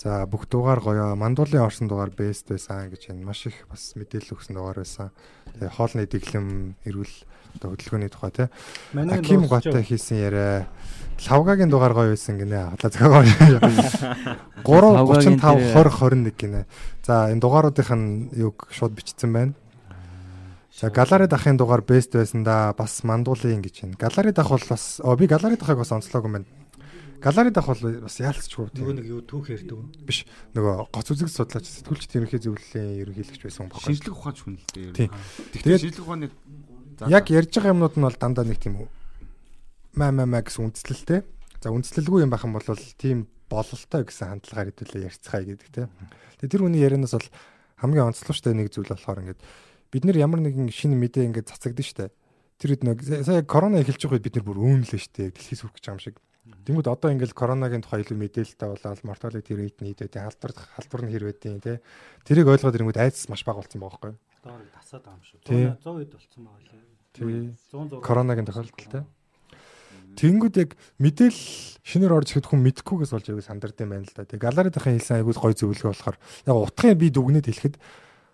[0.00, 1.12] За бүх дугаар гоё.
[1.12, 3.28] Мандуулын орсон дугаар бест байсан гэж байна.
[3.28, 5.12] Маш их бас мэдээлэл өгсөн дугаар байсан.
[5.52, 6.48] Тэгээ хоолны дэглэм
[6.88, 7.14] эрүүл
[7.60, 8.48] одоо хөдөлгөөний тухай тий.
[8.96, 9.84] Манай Аким байгаа.
[9.84, 10.72] хийсэн яриа.
[11.28, 12.80] Лавгагийн дугаар гоё байсан гинэ.
[12.80, 13.28] Хадлаа зөөгөө.
[14.64, 16.64] 3 35 20 21 гинэ.
[17.04, 19.52] За энэ дугааруудынх нь юг шууд бичсэн байна.
[20.72, 24.00] За галари дахын дугаар бест байсан да бас мандуулын гэж байна.
[24.00, 26.48] Галари дах бол бас оо би галари дахыг бас онцлог юм байна.
[27.20, 28.72] Галари дах бол бас яалтчгүй.
[28.80, 29.76] Нөгөө нэг юу түүх ярьдаг
[30.08, 30.24] биш
[30.56, 33.84] нөгөө гоц үзэг судлаач сэтгүүлчд ерөнхий зөвлөлийн ерөнхийлөгч байсан юм байна.
[33.84, 35.12] Шинжлэх ухаанч хүн л дээ.
[35.52, 36.28] Тэгэхээр шинжлэх ухааны
[37.12, 38.88] яг ярьж байгаа юмнууд нь бол дандаа нэг тийм
[39.92, 41.20] маа маа маа гэсэн үндслэлтэй.
[41.60, 42.64] За үндслэлгүй юм байх юм бол
[42.96, 45.88] тийм бололтой гэсэн хандлагаар хэдүүлээ ярьцгаая гэдэг тийм.
[46.40, 47.28] Тэгээ тэр хүний ярианаас бол
[47.84, 49.40] хамгийн онцлогчтой нэг зүйл болохоор ингээд
[49.90, 52.14] бид нэр ямар нэгэн шинэ мэдээ ингээд цацагдсан штэ.
[52.62, 55.34] Тэр үед нэг сая корона эхэлж байгаа үед бид нар бүр өөнлөө штэ.
[55.34, 56.16] Дэлхийс хүрэх гэж юм шиг.
[56.40, 60.08] Тэнгүүд одоо ингээд коронагийн тухай илүү мэдээлэлтэй болоод mortality rate нь вэ?
[60.08, 61.76] Халдвар халдвар нь хэр вэ тий.
[62.24, 64.20] Тэрийг ойлгоод ирэнгүүт айдас маш бага болсон байгаа байхгүй юу?
[64.40, 65.38] Доорыг тасаад байгаа юм шүү.
[65.44, 65.64] Тий.
[65.68, 66.84] 100 100 хэд болцсон байгаа лээ.
[67.12, 67.44] Тий.
[67.68, 68.00] 106.
[68.00, 69.04] Коронагийн тохиолдолтой.
[70.16, 71.40] Тэнгүүд яг мэдээл
[71.84, 74.26] шинээр орж ирэхэд хүн мэдхгүйгээс болж аягүй сандард юм байна л да.
[74.26, 77.76] Тэгээ галари дахин хэлсэн аягүй гой зөвлөгөө болохоор яг утгын би дүгнээд хэлэхэд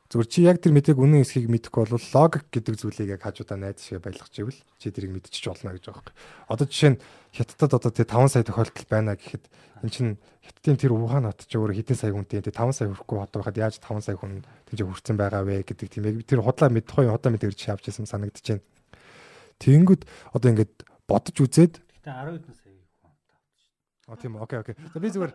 [0.07, 3.83] зүгээр чи яг тэр мэдээг үнэн эсхийг мэдэхгүй бол логик гэдэг зүйлийг яг хажуудаа найз
[3.83, 6.15] шиг байлгах чивэл чи тэрийг мэдчих болно гэж байгаа юм.
[6.47, 7.01] Одоо жишээ нь
[7.35, 9.45] хятадд одоо тэр 5 сая тохиолдол байна гэхэд
[9.83, 10.07] эн чин
[10.47, 13.59] хятадын тэр Ухаан хот ч өөр хэдэн сая хүнтэй тэр 5 сая хүрэхгүй хот байхад
[13.59, 17.11] яаж 5 сая хүн тэнд хүрсэн байгаа вэ гэдэг тийм яг тэр худлаа мэдэх хоёр
[17.11, 18.63] худлаа мэдээ гэж авч ясан санагдаж байна.
[19.59, 20.75] Тэнгүүд одоо ингээд
[21.11, 22.87] бодож үзээд Гэтэ 10 хэдэн сая хүн.
[24.07, 24.39] А тийм.
[24.39, 24.79] Окей, окей.
[24.95, 25.35] За би зүгээр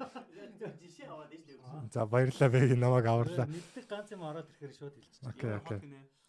[1.91, 3.45] За баярлалаа бэ намайг аварлаа.
[3.47, 5.29] Мэддэг ганц юм ороод ирэхээр шууд хэлчихсэн.
[5.29, 5.79] Окей, окей.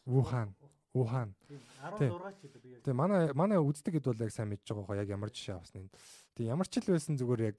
[0.07, 0.55] Ухаан.
[0.93, 1.35] Ухаан.
[1.49, 2.77] 16 ч гэдэг би.
[2.85, 5.89] Тэгээ манай манай үздэг хэд бол яг сайн мэдж байгаа хоо яг ямар жишээ авсныг.
[6.37, 7.59] Тэгээ ямар ч л байсан зүгээр яг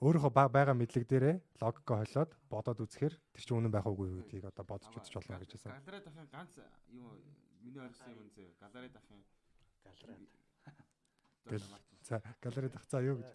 [0.00, 4.48] өөрийнхөө ба- байгаа мэдлэг дээрээ логикоо холиод бодоод үзэхээр тэр чинь үнэн байх уугүй гэдгийг
[4.48, 5.72] одоо бодож үзэж болно гэж хэлсэн.
[5.76, 6.52] Галараа дахин ганц
[6.88, 7.20] юу
[7.60, 8.48] миний ойлгосон юм зөө.
[8.60, 9.20] Галараа дахин.
[11.44, 11.62] Гэл.
[12.02, 13.28] За галерей дах за юу гэж.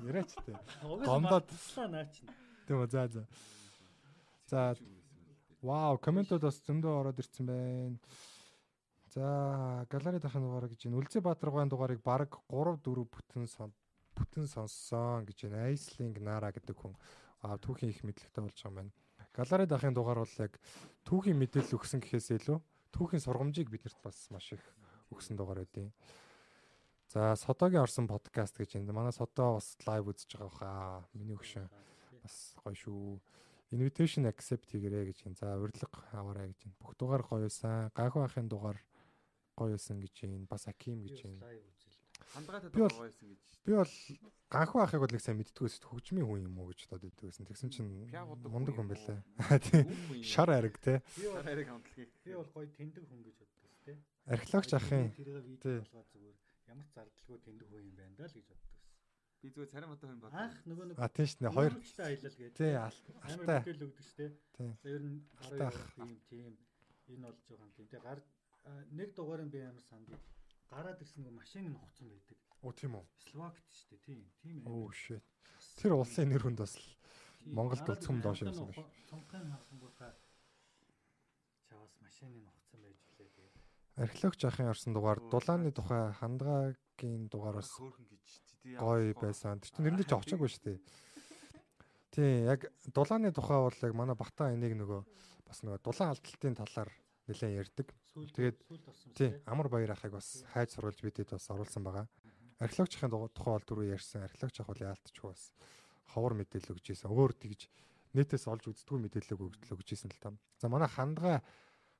[0.00, 0.56] Яриач тээ.
[0.82, 2.12] Гомдоод мартсан наач.
[2.66, 3.22] тийм үү за за.
[4.48, 4.76] За
[5.62, 7.98] Вау, комментууд бас зөндөө ороод ирсэн байна.
[9.14, 10.98] За, галерей дахын дугаар гэж байна.
[10.98, 13.70] Үлзий Баатаргайн дугаарыг баг 3 4 бүтэн сон
[14.18, 15.70] бүтэн сонссон гэж байна.
[15.70, 16.98] Айслинг Нара гэдэг хүн
[17.46, 18.92] аа түүхийн их мэдлэгтэй болж байгаа юм байна.
[19.30, 20.58] Галерей дахын дугаар бол яг
[21.06, 22.58] түүхийн мэдээлэл өгсөн гэхээс илүү
[22.90, 24.64] түүхийн сургамжийг биднэрт бас маш их
[25.14, 25.94] өгсөн дугаар байдیں۔
[27.12, 28.92] За, Содогийн орсон подкаст гэж байна.
[28.96, 31.04] Манай Содо бас лайв үзэж байгаа хаа.
[31.12, 31.68] Миний өгшөн
[32.24, 33.20] бас гоё шүү.
[33.76, 35.36] Invitation accept хийгэрэй гэж байна.
[35.36, 36.76] За, урилга аваарай гэж байна.
[36.80, 37.92] Бүх дугаар гоё байсан.
[37.92, 38.80] Гайхуу ахын дугаар
[39.60, 40.46] гоё байсан гэж байна.
[40.48, 41.52] Бас Аким гэж байна.
[42.32, 43.40] Хандгаатай Би бол гоё байсан гэж.
[43.66, 43.92] би бол
[44.48, 47.44] ганхуу ахыг бол их сайн мэддгээс хөгжмийн хүн юм уу гэж бодод байсан.
[47.44, 48.08] Тэгсэн чинь
[48.48, 49.20] мундаг хүн байлаа.
[50.32, 51.04] Шар ариг те.
[51.20, 52.08] Би бол Харийг хамтлагийг.
[52.24, 53.96] би бол гоё тэндэг хүн гэж боддог тээ.
[54.32, 56.36] Археологч ахын тэрийг видео болгоод зүгээр
[56.72, 58.80] ямар ч зардалгүй тэндэг хүн юм байна даа л гэж боддог ус.
[59.42, 60.32] Би зүгээр царим одоо хүн бод.
[60.32, 62.56] Анх нөгөө нэг А тийм шнэ хоёр Монголчтай аялал гэдэг.
[62.56, 63.58] тий ал- Амар алтай.
[63.60, 64.32] мэдээлэл өгдөг.
[64.56, 64.70] Тий.
[64.82, 65.78] За ер нь Алтай 12 ах.
[66.30, 66.52] тийм
[67.12, 67.72] энэ болж байгаа юм.
[67.76, 68.20] Тэгээ гар
[68.94, 70.08] нэг дугаарыг би амар санд.
[70.70, 72.38] Гараад ирсэн нөгөө машин нь хуцсан байдаг.
[72.62, 73.04] Оо тийм үү.
[73.28, 73.98] Словакт дээ.
[74.06, 74.20] Тийм.
[74.42, 75.22] Тийм Оо shit.
[75.82, 76.86] Тэр улсын нэр хүнд бас л
[77.50, 78.78] Монголд бол цөм доош явсан биш.
[79.10, 80.14] Цонхын харсангуудаа
[81.66, 83.51] чаваас машины нухацсан байж лээ тэгээ.
[84.02, 88.26] Археологч ахын орсон дугаар дулааны тухай хандгаагийн дугаар бас Хөөхөн гэж.
[88.62, 89.62] Тий, гоё байсан.
[89.62, 90.78] Тэр чинь нэрэндээ ч очоогүй шүү дээ.
[92.10, 95.00] Тий, яг дулааны тухай бол яг манай Бата энийг нөгөө
[95.46, 96.90] бас нөгөө дулаан алдалтын талаар
[97.30, 97.88] нэлээд ярьдаг.
[98.34, 98.58] Тэгээд
[99.14, 102.10] тий, амар баяр ахыг бас хайж сурвалж бидэд бас оруулсан байгаа.
[102.58, 104.26] Археологч ахын тухай бол түрүү ярьсан.
[104.26, 105.54] Археологч ах бол яалтчгүй бас
[106.10, 107.06] ховор мэдээлэл өгч ийсэн.
[107.06, 107.70] Өөр тэгж
[108.18, 110.34] нэтээс олж үздэггүй мэдээлэл өгч өгч ийсэн л та.
[110.58, 111.40] За манай хандгаа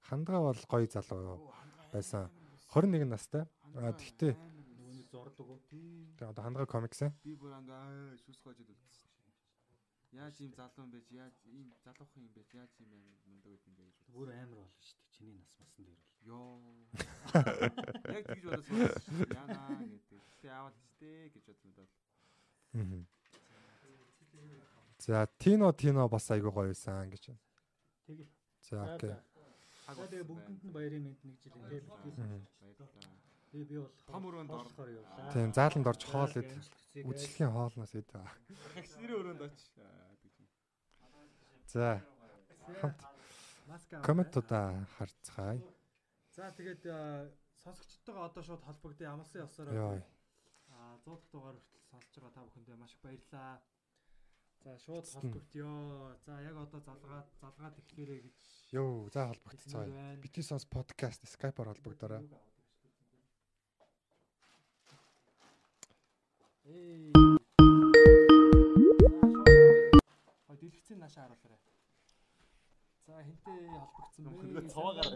[0.08, 1.54] хандгаа бол гоё залуу
[1.92, 2.30] байсан.
[2.72, 3.44] 21 настай.
[3.76, 5.60] А тэгтээ Нөгөөний зурдаг уу?
[6.16, 7.12] тэгээ одоо хандгаа комикс ээ.
[7.24, 9.08] Би бүр ангаа шүүсгөөж үлдсэн.
[10.12, 11.00] Яаж ийм залуу юм бэ?
[11.08, 12.44] Яаж ийм залуухан юм бэ?
[12.52, 13.84] Яаж ийм амар мундаг юм бэ.
[14.12, 15.08] Бүр амар болно шүү дээ.
[15.16, 16.12] Чиний нас масан дээр бол.
[16.28, 16.60] Йоо.
[18.16, 18.68] Яг тэгж бодож
[19.32, 20.20] яана гэдэг.
[20.40, 21.88] Тэ аваад тест гэж бодлоо.
[22.72, 23.06] Мгм.
[24.98, 27.40] За Тино Тино бас айгүй гоё байсан гэж байна.
[28.06, 28.28] Тэгэл.
[28.68, 29.16] За окей.
[29.86, 32.46] За тэгээ бүгдэнд нь баярын мэнд нэг жил ингээл Мгм.
[33.52, 35.32] Тэгээ би бол Том өрөөнд ор- болохоор явлаа.
[35.34, 36.48] Тийм зааланд орж хоол ид.
[36.94, 37.04] тэгээ.
[37.10, 38.08] Үдшилхийн хоолноос ид.
[38.12, 39.58] Хагс нэрийн өрөөнд оч.
[41.66, 42.00] За
[42.80, 43.00] хамт
[44.06, 45.60] комментуудаа харцгаая.
[46.32, 46.82] За тэгээд
[47.62, 50.00] сонсогчдтойгоо одоо шууд холбогдъё амлсан явсараа.
[50.72, 53.60] Аа 100 дахь дугаар хүртэл сонсож байгаа та бүхэндээ маш их баярлалаа.
[54.64, 55.70] За шууд холбогдъё.
[56.24, 58.38] За яг одоо залгаад залгаад эхлээрэй гэж.
[58.70, 59.90] Йоо, за холбогдцгаая.
[59.90, 60.20] байна.
[60.22, 62.22] Бити сонс подкаст Skype-аар холбогдорой.
[66.64, 67.12] Эй.
[70.46, 71.58] А дэлгэцийн наашаа харуулаарай.
[73.06, 74.30] За хинтээ холбогдсон бэ?
[74.30, 75.14] Нөгөө цаваагаар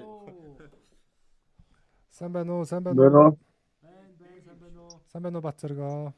[2.10, 2.64] Сайн байна уу?
[2.66, 3.39] Сайн байна уу?
[4.43, 5.01] Сайн байна уу?
[5.10, 6.14] Сайн байна уу Бацэргоо?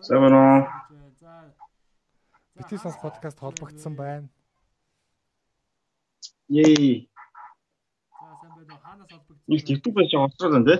[0.00, 0.60] Сайн байна уу?
[1.20, 1.52] За
[2.56, 4.28] Бити сонс подкаст холбогдсон байна.
[6.48, 7.08] Yay.
[8.16, 8.80] За сайн байна уу?
[8.80, 9.44] Хаанаас холбогдсон?
[9.46, 10.76] Нэг YouTube-ээс онцрол байна те.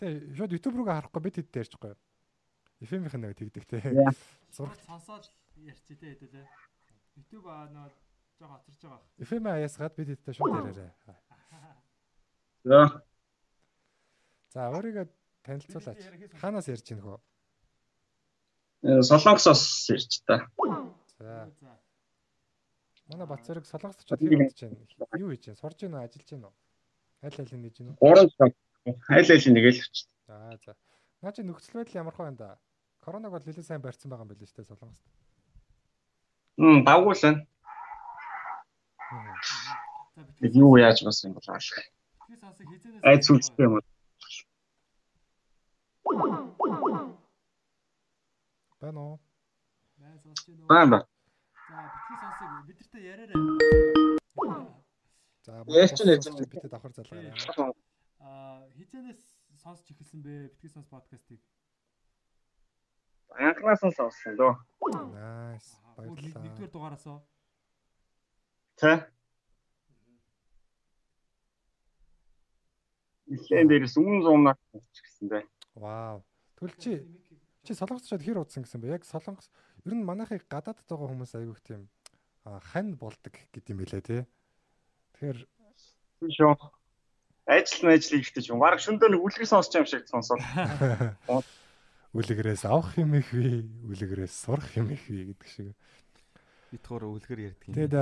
[0.00, 0.06] Тэ
[0.36, 1.92] шууд YouTube руугаа харахгүй бид хэд дээрчгүй.
[2.80, 3.76] FM-ийнх нэг тэгдэг те.
[4.56, 5.28] Зураг сонсоод
[5.60, 6.48] ярьчих те хэдэлээ.
[7.20, 7.92] YouTube аа нөө
[8.40, 9.04] жоо хоцорж байгаа.
[9.20, 10.92] FM аясгаад бид хэдтэй шууд яриарай.
[12.64, 13.04] За.
[14.48, 15.06] За өөрийгөө
[15.44, 16.00] танилцуулаач.
[16.40, 17.20] Хаанаас ярьж гинх вэ?
[18.82, 20.46] Э, Солонгосоос ирж та.
[21.18, 21.48] За.
[23.08, 24.76] Манай Бацэрэг солонгос очоод хэр удаж байна?
[25.16, 25.60] Юу хийж байна?
[25.60, 26.04] Сурж байна уу?
[26.04, 26.54] Ажиллаж байна уу?
[27.22, 27.98] Аль нь хийж байна уу?
[28.02, 28.52] Гурван цаг.
[29.08, 29.96] Айл айл нэг л өч.
[30.26, 30.72] За за.
[31.22, 32.58] Наа чи нөхцөл байдал ямар хөө байна да?
[33.00, 35.04] Короног бол нэлээд сайн барьсан байгаа юм байна шүү дээ солонгост.
[36.58, 37.46] Хм, давгуул байна.
[40.16, 43.84] За Тэг юу яаж бас юм бол хизэнээс Айц үлдсэн юм уу?
[48.86, 49.18] Байна уу?
[49.98, 50.68] Байн сонсож байна уу?
[50.70, 50.98] Байна.
[51.66, 53.38] За битгий сонсог бидэртээ яриарай.
[55.42, 56.34] За Яаж ч нэ зам.
[56.38, 57.74] битэд давхар залгаарай.
[58.22, 59.22] Аа хизэнээс
[59.58, 60.54] сонсч эхэлсэн бэ?
[60.54, 61.42] Битгий сонс подкастыг.
[63.34, 64.54] Анхнаас нь сонссон дөө.
[65.18, 65.66] Найс.
[65.98, 66.42] Баярлалаа.
[66.46, 67.18] Нэгдүгээр дугаараасоо.
[68.78, 69.10] Тэ.
[73.26, 74.58] Нилээн дээрээс өмнө зуунаад
[74.94, 75.42] ч гэсэн бэ.
[75.74, 76.22] Вау.
[76.54, 77.02] Тэгвэл
[77.66, 78.94] чи чи солонгос очоод хэр удсан гэсэн бэ?
[78.94, 79.50] Яг солонгос
[79.82, 81.90] ер нь манайхыг гадаадд байгаа хүмүүс айгүйх тийм
[82.46, 84.22] хань болдог гэдэм байлээ тий.
[85.18, 85.38] Тэгэхээр
[86.22, 86.56] Шүү.
[87.46, 88.58] Ажил мэжл ихтэй ч юм.
[88.62, 90.40] Бараг шөндөө нэг үлгэр сонсч юм шиг сонсоод.
[92.16, 93.62] үлгэрээс авах юм их вэ?
[93.86, 95.68] Үлгэрээс сурах юм их вэ гэдэг шиг.
[96.72, 97.74] Бид гурав үлгэр ярьдаг юм.
[97.76, 97.94] Тэгэд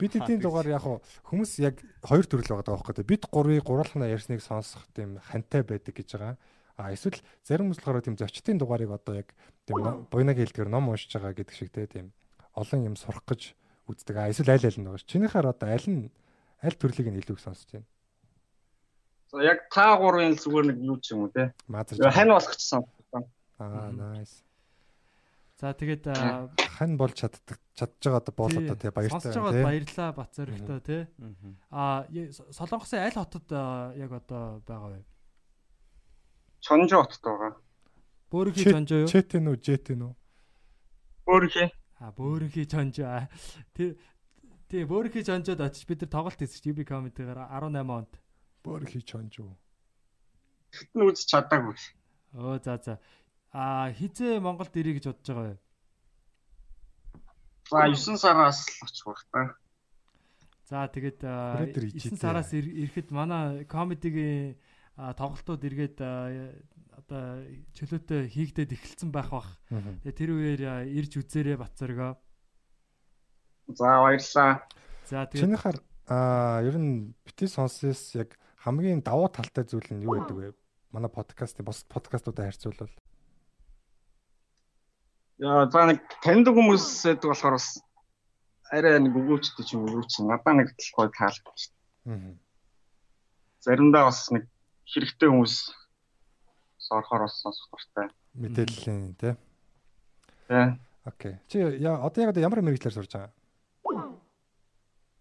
[0.00, 0.84] бид эдийн дугаар яг
[1.28, 3.04] хүмүүс яг хоёр төрөл байгаа даахгүй.
[3.04, 6.34] Бид гурвыг гурвалхнаа ярьсныг сонсох тийм хантай байдаг гэж байгаа.
[6.80, 9.36] А эсвэл зарим хүмүүс болохоор тийм зочдын дугаарыг одоо яг
[9.68, 12.16] тийм буйнаг хэлдгээр ном уншиж байгаа гэдэг шиг тийм
[12.56, 13.52] олон юм сурах гэж
[13.84, 14.16] үздэг.
[14.16, 15.04] А эсвэл аль аль нь байгаа.
[15.04, 16.08] Чинийхээр одоо аль нь
[16.64, 17.88] аль төрлийг нь илүү их сонсож байна?
[19.28, 21.52] За яг та гурвын зүгээр нэг юу ч юм уу те.
[21.68, 22.88] Хань болгочихсон.
[23.60, 24.40] Аа nice.
[25.60, 26.08] За тэгээд
[26.80, 29.64] Хань болж чаддаг чадж байгаа одоо боол одоо тий баяртай Сонсож тий.
[29.68, 31.02] баярлалаа Бат зөрөгтэй тий.
[31.68, 32.08] Аа
[32.56, 33.46] Солонгосын аль хотод
[34.00, 35.04] яг одоо байгаа вэ?
[36.60, 37.52] Чонжо хотод байгаа.
[38.30, 39.08] Бөөрийнхи Чэт- чонжоо юу?
[39.10, 40.12] Чэтэн үү, жэтэн үү?
[41.26, 41.64] Бөөрийнхи.
[42.00, 43.28] Аа бөөрийнхи чонжоо.
[43.74, 43.96] Тий
[44.70, 48.12] Тий бөөрийнхи чонжоод очиж бид нар тоглолт хийсэн чинь UB comedy-гаар 18 онд.
[48.62, 49.56] Бөөр хийж чонж уу.
[50.70, 51.74] Хитэн үзэж чадаагүй.
[52.38, 52.94] Оо за за.
[53.50, 55.58] Аа хизээ Монголд ирэх гэж бодож байгаа вэ?
[57.70, 59.40] За 9 сараас л очих байх та.
[60.70, 62.22] За тэгээд аа, Хүрээд ир 9 ичээдээ.
[62.22, 64.54] сараас ир- ирэхэд манай комедигийн
[64.96, 66.54] тоглолтууд эргээд аа,
[66.98, 67.44] одоо
[67.76, 69.60] чөлөөтэй хийгдээд эхэлсэн байх бах.
[69.68, 72.18] Тэгээ тэр үеэр аа, ирж үзээрэй Бацаргаа.
[73.70, 74.66] За баярлаа.
[75.06, 75.78] За тэгээд Чинийхаар
[76.10, 80.52] аа ер нь бити сонсоос яг хамгийн давуу талтай зүйл нь юу гэдэг вэ?
[80.90, 82.90] Манай подкастын бус подкастуудаа харьцуулбал
[85.40, 87.80] Яа за нэг таньдаг хүмүүс гэдэг болохоор бас
[88.68, 91.72] арай нэг өгөөчтэй ч юм уу юу ч надаа нэг л гой таалагдчих.
[92.04, 92.36] Мгм.
[93.64, 94.44] Заримдаа бас нэг
[94.92, 95.54] хэрэгтэй хүмүүс
[96.90, 98.08] орохоор бас сонсох дуртай.
[98.34, 99.34] мэдээллийн тий.
[100.50, 100.78] Тэ.
[101.06, 101.34] Окей.
[101.46, 103.30] Чи яа одоо яг ямар мэрэгчлэр сурж байгаа?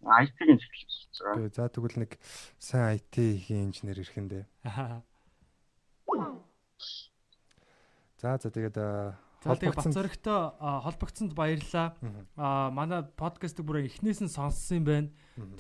[0.02, 1.36] IT-ийн чиглэл сурч байгаа.
[1.38, 1.50] Окей.
[1.54, 2.12] За тэгвэл нэг
[2.58, 4.46] сайн IT-ийн инженер ирэх нь дээ.
[4.66, 5.02] Аа.
[8.20, 11.88] За за тэгээд тэгээ холбогдсон- Бацаргтай холбогдсонд баярлалаа.
[12.36, 15.10] Аа манай подкастыг бүр эхнээс нь сонссон юм байна.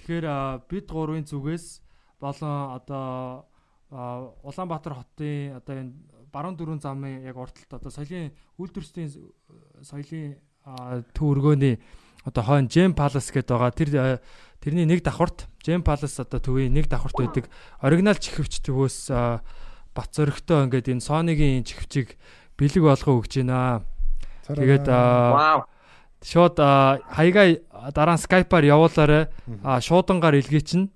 [0.01, 0.25] Тэгэхээр
[0.67, 1.79] бид гурвын зүгээс
[2.19, 3.45] болон одоо
[3.89, 5.93] Улаанбаатар хотын одоо энэ
[6.31, 8.29] баруун дөрвөн замын яг урталт одоо соёлын
[8.61, 9.09] үйлдвэрчдийн
[9.81, 10.37] соёлын
[11.17, 11.81] төв өргөөний
[12.25, 13.73] одоо хойно Gem Palace гэдэг байгаа.
[13.73, 13.89] Тэр
[14.61, 17.49] тэрний нэг давхарт Gem Palace одоо төвийн нэг давхарт байдаг.
[17.81, 22.13] Оригинал чихвч төвөөс бат зөрөгтэй ингээд энэ Sony-гийн чихвчийг
[22.61, 23.81] бэлэг болгоо өгч байна.
[24.45, 24.85] Тэгээд
[26.21, 27.57] шууд хаягаа
[27.95, 29.33] дараа нь Skype-аар явуулаарай.
[29.81, 30.91] Шуудангаар илгээ чинь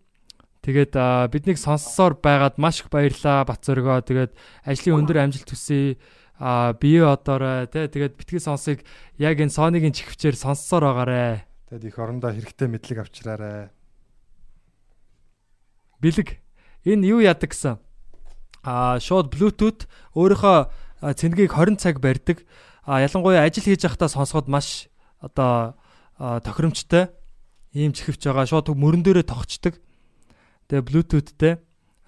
[0.64, 0.96] Тэгээд
[1.28, 4.00] биднийг сонссоор байгаад маш их баярлаа Бацөргөө.
[4.08, 4.32] Тэгээд
[4.64, 6.00] ажлын өндөр амжилт хүсье.
[6.40, 8.88] А бие одоорой тий тэгээд битгий сонсыг
[9.20, 11.44] яг энэ Sony-гийн чихвчээр сонссоор байгаарэ.
[11.68, 13.76] Тэгээд их орондоо хэрэгтэй мэдлэг авчраарэ.
[16.00, 16.40] Бэлэг.
[16.88, 17.76] Энэ юу яадаг гэсэн?
[18.64, 19.84] А шууд Bluetooth
[20.16, 22.48] өөрийнхөө цэнгийг 20 цаг барьдаг.
[22.88, 24.88] А ялангуяа ажил хийж байхдаа сонсоход маш
[25.20, 25.76] одоо
[26.18, 27.12] тохиромжтой
[27.76, 28.48] ийм чихвч байгаа.
[28.48, 29.83] Шууд мөрөн дээрээ тогтчдаг.
[30.74, 31.54] Тэгээ Bluetoothтэй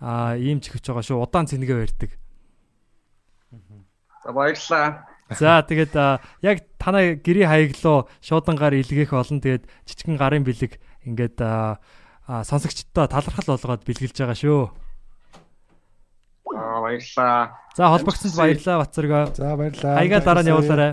[0.02, 1.22] аа ийм ч ихж байгаа шүү.
[1.22, 2.12] Удаан цэнгээ барьдаг.
[4.26, 5.06] За баярлалаа.
[5.30, 5.94] За тэгээд
[6.42, 11.38] яг танай гэрээ хаяглуу шуудангаар илгээх олон тэгээд жижигэн гарын бэлэг ингээд
[12.26, 14.74] сонсогчдоо талархал болгоод бэлгэлж байгаа шүү.
[16.58, 17.54] Аа баярлалаа.
[17.78, 19.24] За холбогдсонд баярлалаа Бацэргөө.
[19.38, 19.94] За баярлалаа.
[20.02, 20.92] Хаяга дараа нь явуулаарай.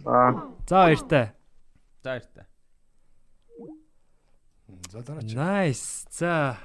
[0.00, 0.16] За.
[0.64, 1.24] За баяртай.
[2.00, 2.31] За баяртай.
[4.92, 5.32] За дараач.
[5.32, 6.04] Nice.
[6.12, 6.56] За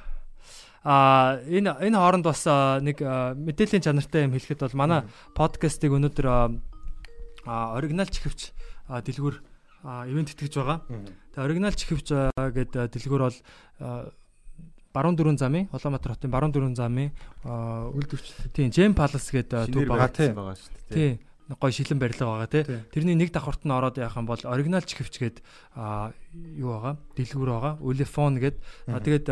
[0.83, 2.43] А энэ энэ хооронд бас
[2.83, 6.27] нэг мэдээллийн чанартай юм хэлэхэд бол манай подкастыг өнөөдөр
[7.47, 8.51] оригинал чихвч
[8.87, 9.35] дэлгүүр
[10.11, 10.83] ивент итгэж байгаа.
[11.35, 13.37] Тэгээ оригинал чихвч гэдэг дэлгүүр бол
[14.91, 17.11] баруун дөрвөн замын Улаанбаатар хотын баруун дөрвөн замын
[17.43, 18.51] үйлдвэрч.
[18.55, 20.11] Тийм, Gem Palace гэдэг төв байгаа
[20.87, 21.19] тийм
[21.55, 22.63] гоё шилэн барилга байгаа тий.
[22.91, 25.37] Тэрний нэг давхарт нь ороод яах юм бол оригинал чихвч гээд
[26.59, 26.95] юу байгаа?
[27.15, 27.73] Дэлгүүр байгаа.
[27.79, 28.57] Улефон гээд
[28.87, 29.25] тэгээд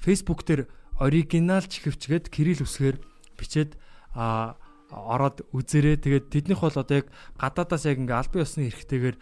[0.00, 0.64] Facebook дээр
[0.96, 2.96] оригинал чихвч гээд кирилл үсгээр
[3.36, 3.76] бичээд
[4.90, 6.00] ороод үзээрэй.
[6.00, 7.06] Тэгээд тэднийх бол одоо яг
[7.38, 9.16] гадаадаас яг ингээ албан ёсны эрхтэйгээр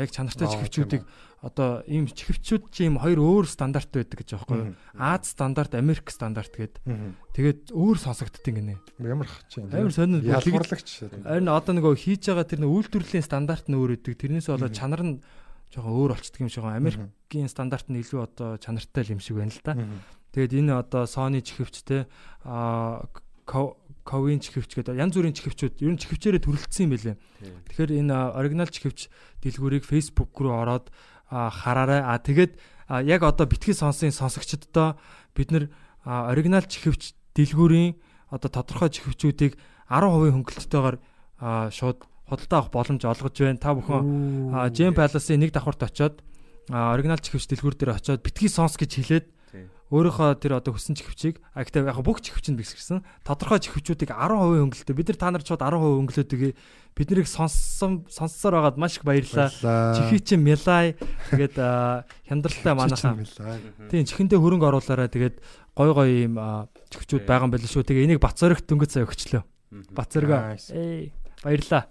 [0.00, 1.02] яг чанартай чихвчүүдийг
[1.40, 4.76] одоо ийм чихвчүүд чи ийм хоёр өөр стандарт байдаг гэж байхгүй юу?
[5.00, 6.84] Аз стандарт, Америк стандарт гээд.
[7.32, 8.76] Тэгээд өөр сонсогддог гинэ.
[9.00, 11.08] Ямар хах чи Амар сонир ялгарлагч.
[11.24, 14.20] Харин одоо нөгөө хийж байгаа тэр нэг үйлдвэрлэлийн стандарт нь өөр өгдөг.
[14.20, 15.14] Тэрнээс болоод чанар нь
[15.72, 16.76] жоохон өөр болцдог юм шиг байгаа.
[16.76, 19.80] Америкийн стандарт нь илүү одоо чанартай юм шиг байна л да.
[20.36, 22.04] Тэгээд энэ одоо Sony чихвчтэй
[22.44, 23.08] а
[23.46, 27.16] ковин чихвч гэдэг янз бүрийн чихвчүүд ер нь чихвчээрээ төрөлдсөн юм байлээ.
[27.70, 29.10] Тэгэхээр энэ оригинал чихвч
[29.42, 30.90] дэлгүүрийг Facebook руу ороод
[31.30, 32.02] хараарай.
[32.02, 32.58] А тэгээд
[33.06, 34.98] яг одоо битгий сонсын сонсогчдоо
[35.34, 35.64] бид нэр
[36.04, 37.94] оригинал чихвч дэлгүүрийн
[38.34, 39.54] одоо тодорхой чихвчүүдийг
[39.86, 40.96] 10% хөнгөлөлтөөр
[41.70, 43.58] шууд худалдаа авах боломж олгож байна.
[43.62, 46.22] Та бүхэн Gem Palace-ийн нэг давхарт очоод
[46.70, 49.26] оригинал чихвч дэлгүүр дээр очоод битгий сонс гэж хэлээд
[49.90, 54.94] өөрийнхөө тэр одоо хүссэн чихвчийг а гэхдээ яг бүх чихвчэнд бисгэрсэн тодорхой чихвчүүдийг 10% хөнгөлөлтөө
[54.94, 56.42] бид нар та нар чууд 10% хөнгөлөөдөг
[56.94, 59.50] бид нарыг сонссон сонссоор байгаад маш их баярлалаа.
[59.98, 60.94] Чихий чи мэлай
[61.34, 61.58] тэгээд
[62.30, 63.18] хяндралтай манайхаа.
[63.90, 65.10] Тийм чихэндээ хөрөнгө оруулаарай.
[65.10, 65.42] Тэгээд
[65.74, 66.38] гой гой ийм
[66.94, 67.82] чихвчүүд байгаа юм байл шүү.
[67.82, 69.42] Тэгээ энийг Бацорогт дөнгөж цаа өгчлөө.
[69.90, 71.10] Бацорго ээ
[71.42, 71.90] баярлалаа.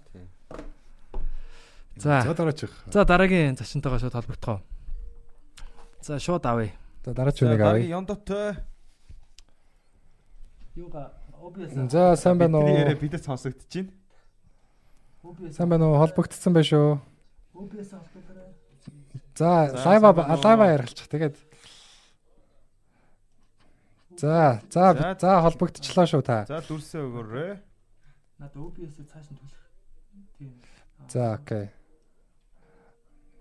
[2.00, 2.24] За.
[2.24, 2.64] За дараач.
[2.88, 4.60] За дараагийн зочинтойгоо шууд холбогдохоо.
[6.00, 6.72] За шууд авъя.
[7.04, 7.86] За дараач үнийг авъя.
[7.86, 8.56] Яндотой.
[10.76, 11.88] Юуга OBS.
[11.88, 12.68] За сайн байна уу?
[12.68, 13.92] Яриа бидэд сонсогдож байна.
[15.24, 15.52] OBS.
[15.56, 15.96] Сайн байна уу?
[15.96, 17.00] Холбогдсон байх шүү.
[17.54, 18.52] OBS холбогдорой.
[19.34, 20.02] За лайв
[20.44, 21.08] лайв ярилчих.
[21.08, 21.36] Тэгээд
[24.20, 26.44] За за за холбогдчихлоо шүү та.
[26.44, 27.52] За дүрсээ өгөөрэй.
[28.36, 29.64] Наад OBS-ийг цааш нь түлэх.
[30.36, 30.52] Тийм.
[31.08, 31.72] За окей.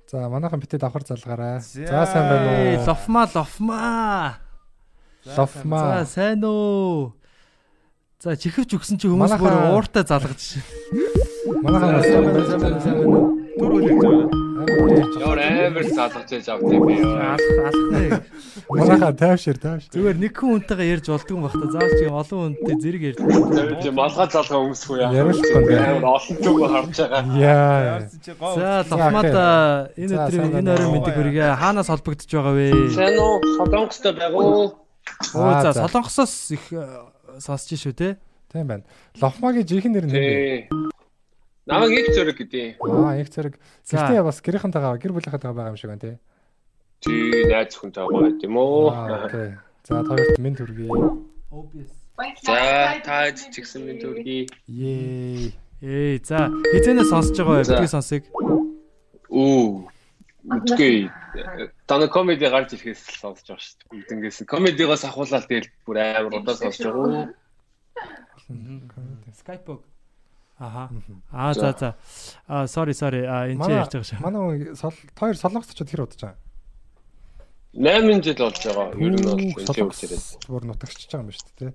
[0.09, 1.61] За манайхан битээ давхар залгаарай.
[1.61, 2.85] За сайн байна уу?
[2.87, 4.37] Лофма лофма.
[5.37, 6.01] Лофма.
[6.01, 7.13] За сайн уу?
[8.17, 10.65] За чихвч өгсөн чи хүмүүс бүр ууртай залгаж шин.
[11.61, 13.21] Манайхан сайн байна сайн байна сайн байна.
[13.53, 14.48] Түр үлээж байгаа.
[14.59, 16.99] Ямар амар залгаж яж авт юм бэ?
[16.99, 17.39] Алах
[17.71, 18.23] алах.
[18.67, 19.91] Манайхан тайвшир тайвшир.
[19.95, 21.71] Зүгээр нэг хүн хүнтэйгээ ярьж болдгүй юм байна.
[21.71, 23.19] Заавал чи олон хүнтэй зэрэг ярьж.
[23.79, 25.11] Тийм малгай залгаа өмсөх үү яа.
[25.15, 25.79] Яриулахгүй.
[25.79, 27.23] Амар олон зүг харж байгаа.
[27.39, 28.03] Яа.
[28.59, 29.45] За лохмата
[29.95, 32.67] энэ өдрийн энэ орой мэдэг хүргээ хаанаас холбогдож байгаа вэ?
[32.91, 33.39] Сайн уу?
[33.63, 34.75] Солонгостой байг уу?
[35.39, 36.63] Оо за солонгосоос их
[37.39, 38.19] сонсч шүү те.
[38.51, 38.83] Тийм байна.
[39.23, 40.98] Лохмагийн жинхэнэ нэр нь
[41.69, 42.81] Намайг их зөрөг гэдэг.
[42.81, 43.55] Аа, их зөрөг.
[43.85, 46.15] Гэхдээ бас гэрийнхэнтэйгээ гэр бүлийнхэнтэйгээ байгаа юм шиг байна тий.
[47.05, 48.89] Тий, найз хүнтэй байгаа тийм үү?
[48.89, 49.49] Окей.
[49.85, 50.89] За хоёрт минь төргий.
[50.89, 51.93] OBS.
[52.41, 54.49] За, та чигсэн минь төргий.
[54.65, 55.53] Ее.
[55.81, 57.69] Ээ, за хизэнэ сонсож байгаа вэ?
[57.69, 58.25] Бидний сонсыг.
[59.29, 59.85] Үү.
[60.49, 61.07] Үгүй.
[61.85, 64.41] Таны комеди гарч ирэхээс л сонсож байгаа шүү дээ.
[64.41, 67.29] Нь комедигоос ахуулаад тэгэл бүр амар удаа сонсож байгаа.
[69.37, 69.79] Skype.
[70.59, 70.89] Аха.
[71.31, 71.95] Аа за за.
[72.47, 73.23] Аа sorry sorry.
[73.23, 74.19] Аа энэ чи ярьж байгаа шүү.
[74.19, 76.37] Манай сол хоёр солонгост очиод хэр удаж байгаа?
[77.73, 78.87] 8 жил болж байгаа.
[78.99, 80.21] Ер нь бол энэ үгээрээ.
[80.51, 81.71] Бүр нутагчж байгаа юм ба шүү дээ.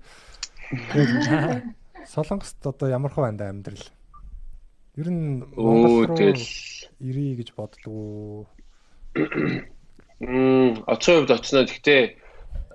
[2.13, 3.89] Солонгост одоо ямар хөө анда амьдрал?
[5.01, 6.37] Ер нь Монгол руу
[7.01, 8.45] ирээ гэж бодлоо.
[10.21, 11.65] Мм, хувьд очно.
[11.65, 12.21] Гэхдээ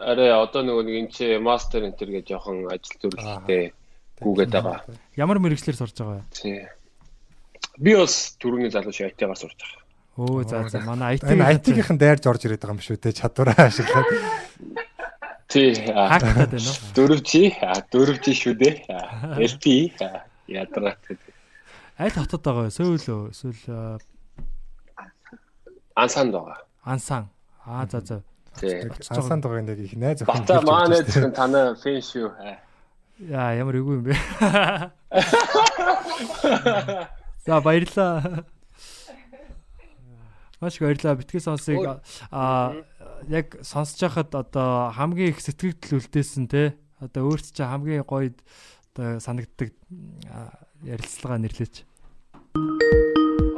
[0.00, 3.72] арай одоо нөгөө нэг энэ чи мастер энтер гэж жоохон ажил зүрхтэй
[4.20, 4.84] гүгээд байгаа.
[5.16, 6.24] Ямар мэрэгчлэр сурж байгаа вэ?
[6.30, 6.68] Тий.
[7.80, 9.80] Би бас түрүүний залуу шиг IT-гаар сурж байгаа.
[10.20, 13.66] Өө за за манай IT энэ IT-гийнхэн дайрж орж ирээд байгаа юм шүү те чадвараа
[13.66, 14.08] ашиглаад.
[15.48, 15.74] Тий.
[15.88, 16.92] Хактаад байна уу?
[16.94, 18.74] Дөрөв чи, а дөрөв чи шүү дээ.
[19.40, 19.64] LP
[20.46, 21.00] ядраад.
[21.98, 22.74] Аль хотод байгаа вэ?
[22.76, 23.32] Сөүл үү?
[23.32, 23.98] Эсвэл
[25.96, 26.58] Ансанд байгаа.
[26.84, 27.28] Ансан.
[27.64, 28.22] Аа за за.
[28.60, 28.88] Тий.
[29.10, 30.44] Ансанд байгаа нэг их найз охин.
[30.44, 32.28] Бата маань зөвхөн танаа фэн шүү.
[33.20, 34.16] Яа ямар эгүй юм бэ?
[37.44, 38.44] За баярлаа.
[40.60, 41.16] Маш их баярлаа.
[41.20, 41.84] Битгий сонсыг
[42.32, 42.80] аа
[43.28, 48.32] яг сонсож байхад одоо хамгийн их сэтгэл үлдээсэн те одоо өөрт чинь хамгийн гоё
[48.96, 49.76] одоо санагддаг
[50.80, 51.84] ярилцлага нэрлээч.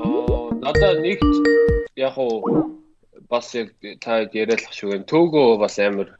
[0.02, 1.22] Аа надаа нэг
[1.94, 2.82] яг уу
[3.30, 3.70] бас яг
[4.02, 5.06] та яриалах шиг юм.
[5.06, 6.18] Төөгөө бас амар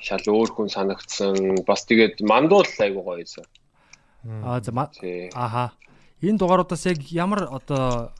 [0.00, 1.62] шал өөр хүн санагдсан.
[1.66, 3.44] Бас тэгээд мандуул айгуу гоё байсан.
[4.44, 4.72] Аа за
[5.34, 5.72] ааха.
[6.22, 8.12] Энэ дугааруудаас яг ямар одоо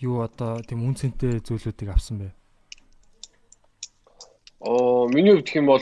[0.00, 2.28] юу одоо тийм үнцэнтэй зүйлүүдийг авсан бэ?
[4.60, 5.80] Оо миний хувьд юм бол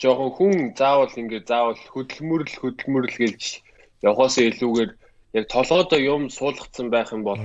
[0.00, 3.60] жоохон хүн заавал ингээд заавал хөдөлмөрл хөдөлмөрл гэлж
[4.00, 4.90] явахаас илүүгээр
[5.36, 7.40] яг толгойдоо юм суулгацсан байх юм бол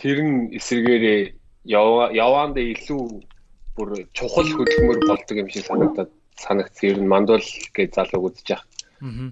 [0.00, 1.20] тэр нь эсэргээрээ
[1.68, 3.04] яваанд илүү
[3.76, 6.88] бүр чухал хөдөлмөр болдог юм шиг санагдаад санагдсан.
[6.90, 8.68] Ер нь мандуул гэж залууг үзэж байгаа.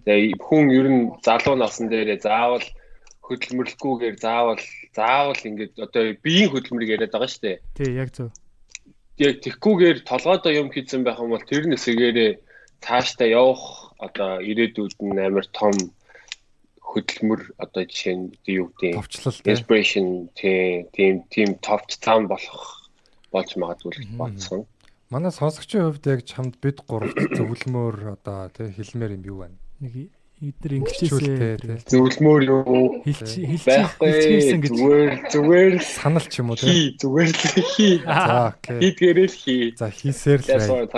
[0.05, 2.67] Тэгээ хүн ер нь залуу насн дээрээ заавал
[3.27, 4.62] хөдөлмөрлөхгүйгээр заавал
[4.97, 7.59] заавал ингээд одоо биеийн хөдөлмөрийг яриад байгаа шүү дээ.
[7.79, 8.35] Тий, яг зөв.
[9.23, 12.33] Яг тэгхгүйгээр толгойдоо юм хийсэн байх юм бол тэр нэсгээрээ
[12.83, 15.77] цаашдаа явах одоо ирээдүйд нь амар том
[16.91, 18.99] хөдөлмөр одоо жишээ нь юу гэдэг
[19.47, 22.80] inspiration тийм тийм товч цаан болох
[23.32, 24.66] болж магадгүй гэж бодсон.
[25.11, 29.59] Манай сонсогчийн хувьд яг чамд бид гуравт зөвлөмөр одоо тий хэлмээр юм юу байна?
[29.82, 33.05] Нэг эдгээр инглишээсээ зөвлөмөр юу?
[33.05, 33.44] Гэж.
[33.61, 36.97] Зүгээр зүгээр санал ч юм уу тий?
[36.97, 38.01] зүгээр л хий.
[38.01, 40.89] За хийдгэрэл хий за хийсээр л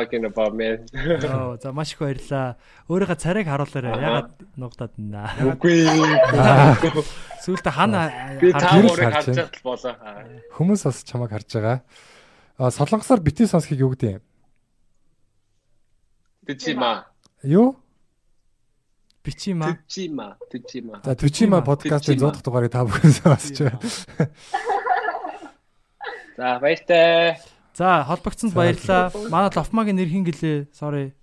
[1.27, 2.55] оо за маш их баярлаа
[2.87, 3.97] өөрийнхөө царайг харуулаарай.
[3.99, 5.27] Ягаад нугтаад байна?
[5.57, 5.91] Үгүй.
[7.43, 9.51] Сүүлдээ хана би та гурыг харж байгаа.
[9.67, 9.97] Болоо
[10.55, 11.81] хүмүүс бас чамайг харж байгаа
[12.59, 14.23] солонгосоор битээ сонсхийг юу гэдэг юм
[16.43, 17.07] Бичима
[17.43, 17.83] юу
[19.23, 19.79] Бичима.
[19.87, 20.37] Бичима.
[20.53, 21.01] Бичима.
[21.05, 23.79] За Бичима подкастын 100 дахь дугаарыг та бүхэн сонсч байна.
[26.37, 27.39] За баяртай.
[27.75, 29.15] За холбогдсонд баярлаа.
[29.31, 30.75] Манай Лофмагийн нэр хин гэлээ.
[30.75, 31.15] Sorry.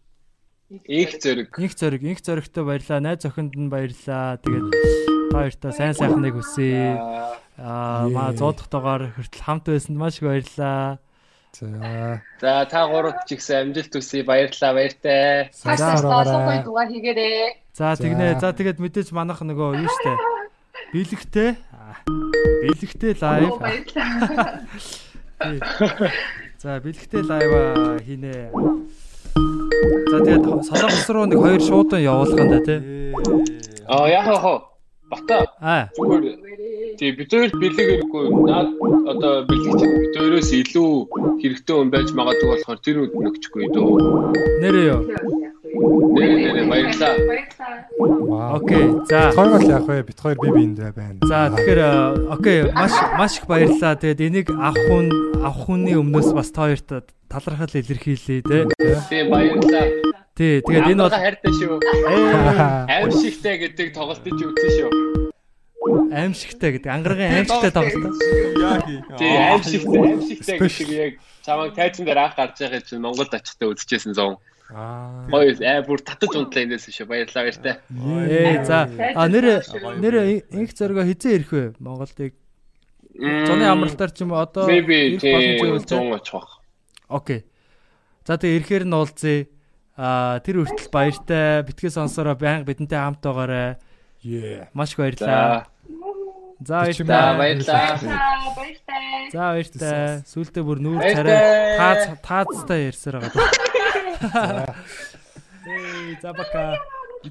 [0.72, 1.52] Инх зөрөг.
[1.60, 2.02] Инх зөрөг.
[2.08, 3.04] Инх зөрөгтэй баярлаа.
[3.04, 4.40] Найз охинд нь баярлаа.
[4.40, 4.72] Тэгээд
[5.36, 6.96] баяртай сайн сайхныг хүсье.
[7.60, 11.04] Аа маа 100 дахь дугаар хүртэл хамт байсанд маш их баярлаа.
[11.54, 12.22] За.
[12.42, 14.24] За та гуравт ч ихсэн амжилт хүсье.
[14.24, 15.50] Баярлалаа, баяртай.
[15.50, 17.58] Цаашдаа солонгой дугаар хийгээрэй.
[17.74, 18.40] За тэгнэ.
[18.40, 20.14] За тэгээд мэдээж манайх нөгөө юу штэ.
[20.94, 21.58] Бэлэгтэй.
[22.64, 23.58] Бэлэгтэй лайв.
[26.62, 27.52] За бэлэгтэй лайв
[28.06, 28.54] хийнэ.
[30.14, 32.78] За тэгээд солонгос руу нэг хоёр шуудан явуулган да тий.
[33.90, 34.69] Аа яг хаа
[35.10, 35.38] бата.
[35.98, 36.24] Зүгээр
[37.00, 38.26] тий бид хоёр бэлэг хэрэггүй.
[38.50, 38.70] Наад
[39.12, 40.92] одоо бэлэг чинь бид хоёроос илүү
[41.42, 43.92] хэрэгтэй хүн байж магадгүй болохоор тэр үед нөгчихгүй дөө.
[44.62, 45.02] Нэрээ юу?
[46.14, 47.16] Нэрээ нэрээ баярлаа.
[48.58, 48.86] Окей.
[49.10, 49.32] За.
[49.32, 50.04] Хоёр бол яг вэ?
[50.04, 51.20] Бид хоёр би биэндээ байна.
[51.24, 51.82] За тэгэхээр
[52.36, 53.96] окей маш маш их баярлалаа.
[53.96, 55.08] Тэгээд энийг авах хүн
[55.40, 58.68] авах хүний өмнөөс бас та хоёрт талархал илэрхийлье те.
[59.10, 59.88] Тийм баярлалаа.
[60.40, 61.84] Тий, тэгээд энэ бол хайртай шүү.
[62.88, 64.92] Аимшигтай гэдэг тоглолтыг үзсэн шүү.
[66.16, 66.88] Аимшигтай гэдэг.
[66.88, 68.16] Ангаргийн аимшигтай тоглолт.
[69.20, 71.14] Тий, аимшигтай, аимшигтай гэдэг яг
[71.44, 74.40] чамаг тайзан дээр анх гарч байгаа чинь Монголд очихдаа үзчихсэн зов.
[74.72, 75.28] Аа.
[75.28, 77.04] Ой, аа бүр татаж унтлаа энэс шүү.
[77.12, 77.76] Баярлалаа гэртээ.
[78.32, 78.88] Ээ, за.
[79.20, 79.60] А нэр
[80.00, 80.16] нэр
[80.56, 81.64] инх зоргоо хизээ ирэх вэ?
[81.84, 82.32] Монголыг
[83.20, 86.48] зуны амралтаар ч юм одоо ирэх боломжтой үлдээ.
[87.12, 87.44] Окей.
[88.24, 89.52] За тэгээ ирэхээр нь уулзъя.
[90.00, 91.60] А тэр хүртэл баяртай.
[91.68, 93.76] Битгий сонсороо байнга бидэнтэй хамт байгаарай.
[94.24, 94.72] Yeah.
[94.72, 95.68] Маш их баярлалаа.
[96.64, 97.36] За За баярлалаа.
[97.36, 98.00] баярлалаа.
[98.56, 99.28] Баярлалаа.
[99.32, 100.24] За баяртай.
[100.24, 101.20] Сүултээ бүр нүүр Баяртай.
[101.20, 103.44] царай таац таацтай ярьсаар байгаа.
[105.68, 106.80] Эй, за бака.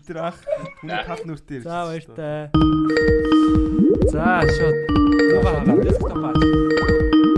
[0.08, 0.36] нар ах
[0.84, 2.52] хүний тал нүртэй За баяртай.
[4.12, 4.76] За шууд.
[5.40, 5.76] Угаа хаа.
[5.88, 6.32] Десктопаа.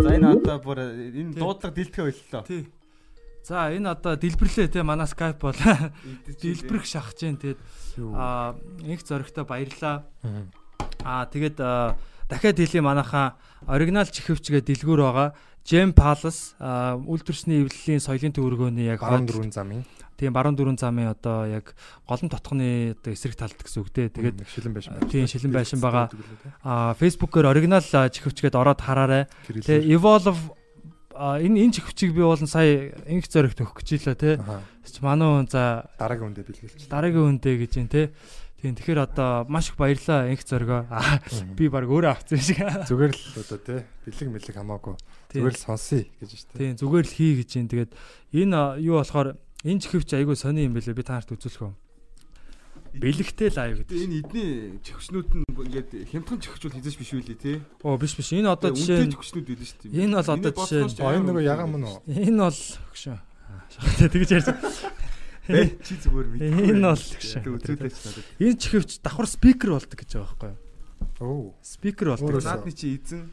[0.02, 2.42] За энэ одоо бүр энэ дуудлага дэлтгэе боллоо.
[2.46, 2.66] Тий.
[3.50, 5.58] За энэ одоо дэлбэрлээ те манай Skype бол
[6.38, 7.58] дэлбэрэх шахаж जैन тэгээд
[8.14, 8.54] аа
[8.86, 10.06] их зөрөгтэй баярлаа.
[11.02, 11.58] Аа тэгээд
[12.30, 13.34] дахиад хэлье манайхаа
[13.66, 15.28] оригинал чихвчгээ дэлгүүр байгаа.
[15.66, 19.82] Gem Palace үйлдвэрсний эвлэлийн соёлын төвөргөөний яг Баруун хойд- дөрвөн замын.
[20.14, 21.74] Тийм баруун дөрвөн замын одоо яг
[22.06, 24.08] голон тотхны одоо эсрэг талд гэсэн үг те.
[24.14, 25.10] Тэгээд шилэн байшин байна.
[25.10, 26.06] Тийм шилэн байшин байгаа.
[26.62, 29.26] Аа Facebook-оор оригинал чихвчгээд ороод хараарай.
[29.48, 30.38] Тэгээ Evolve
[31.20, 34.40] энэ энэ чихвчийг би уулан сая инх зоригт өгөх гэж илаа те.
[34.88, 36.88] Чи манай хүн за дараагийн үндэ бэлгэлж.
[36.88, 38.10] дараагийн үндэ гэж юм те.
[38.60, 40.44] Тийм тэгэхээр одоо маш их баярлаа инх.
[40.48, 41.20] Аа,
[41.56, 42.60] Би баг өөрөө авсан шиг.
[42.60, 43.76] Зүгээр л одоо те
[44.08, 44.94] бэлэг мэлэг хамаагүй.
[45.32, 46.56] Зүгээр л сонсъё гэж штэ.
[46.56, 47.68] Тийм зүгээр л хий гэж юм.
[47.68, 47.92] Тэгээд
[48.36, 51.76] энэ юу болохоор энэ чихвч айгүй сони юм бэлээ би та нарт үзүүлэх юм.
[52.90, 53.94] Бэлэгтэй лайв гэдэг.
[53.94, 54.50] Энэ эдний
[54.82, 57.56] чихвчнүүд нь ингээд хямдхан чихвчүүл хизэж биш үү лээ тий.
[57.86, 59.94] Оо биш биш энэ одоо жишээ нь үнэтэй чихвчнүүд байдаг шүү дээ.
[60.02, 61.98] Энэ бол одоо жишээ нь энэ нөгөө ягаан мөн үү?
[62.10, 62.60] Энэ бол
[62.90, 63.18] хөшөө.
[64.10, 64.48] Тэгж ярьж.
[65.86, 66.50] Чи зүгээр мэдгүй.
[66.66, 68.26] Энэ бол Тэг үзүүлээч надад.
[68.42, 70.58] Энэ чихвч давхар спикер болдог гэж байгаа байхгүй юу?
[71.22, 71.54] Оо.
[71.62, 72.42] Спикер болдог.
[72.42, 73.30] Наадны чи эзэн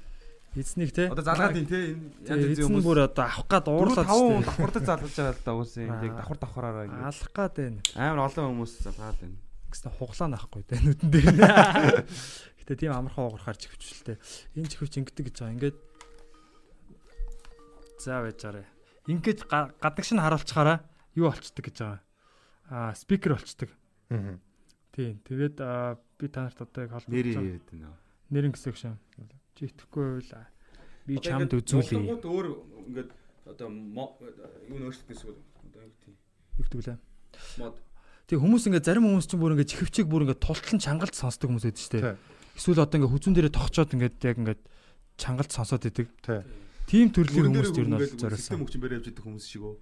[0.58, 1.06] Эзнийг те.
[1.06, 4.82] Одоо залгаад ийн те энэ янз янзын Эзэн бүр одоо авах гад уурлаад таван давхартай
[4.90, 5.94] залгаж байгаа л да уус юм.
[6.02, 7.06] Яг давхар давхараараа ингэ.
[7.06, 7.80] Алах гад байна.
[7.94, 9.38] Амар олон хүмүүс залгаад байна.
[9.72, 11.28] Гэсэн хуглаа наахгүй те нүдэн дээр.
[12.64, 14.18] Гэтэ тийм амархан уурхаар чихвчлээ.
[14.56, 15.56] Энэ чихвч ингэдэг гэж байгаа.
[15.56, 15.78] Ингээд
[18.00, 18.66] За байжаарай.
[19.08, 20.84] Ингээд га- гадагш нь харуулчихаараа
[21.16, 22.02] юу болцдог гэж байгаа.
[22.70, 23.72] Аа спикер болцдог.
[24.12, 24.40] Аа.
[24.94, 25.20] Тийм.
[25.26, 25.58] Тэгээд
[26.20, 27.98] би та нарт одоо яг холбогдож Нэрийг яриад байна.
[28.30, 29.00] Нэрэн гэсэн шам.
[29.56, 30.48] Чи итгэхгүй байвал
[31.08, 31.98] би чамд үзүүлье.
[31.98, 32.48] Монголд өөр
[32.92, 33.12] ингээд
[33.48, 36.16] одоо юу нөөцлөх гэсэн үг одоо юу гэдэг.
[36.60, 36.98] Юу гэдэг лээ.
[37.64, 37.76] Мод.
[38.28, 41.64] Тэг хүмүүс ингээд зарим хүмүүс чинь бүр ингээд чихвчийг бүр ингээд тултлан чангалт сонсдог хүмүүс
[41.64, 42.20] байдаг шүү дээ.
[42.60, 44.62] Эсвэл одоо ингээд хүзүүн дээрээ тогчоод ингээд яг ингээд
[45.16, 46.12] чангалт сонсоод идэг.
[46.92, 48.60] Тийм төрлийн хүмүүс ер нь бол Систем зориулсан.
[48.68, 49.76] хүчин барай явж идэх хүмүүс шиг үү.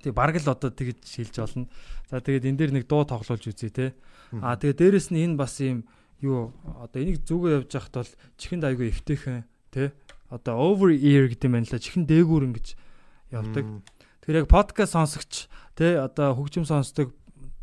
[0.00, 1.68] Тэг бараг л одоо тэгж шилж болно.
[2.08, 3.92] За тэгээд энэ дээр нэг дуу тоглуулж үзье те.
[4.32, 5.84] Аа тэгээд дээрэс нь энэ бас юм
[6.24, 9.92] юу одоо энийг зүгөө явж байхад бол чихэнд айгүй эвтэйхэн те.
[10.32, 11.80] Одоо over ear гэдэг юм байна л.
[11.80, 12.66] Чихэн дээгүүр ингэж
[13.28, 13.64] явдаг.
[14.24, 17.12] Тэгэхээр яг подкаст сонсогч те одоо хөгжим сонсдог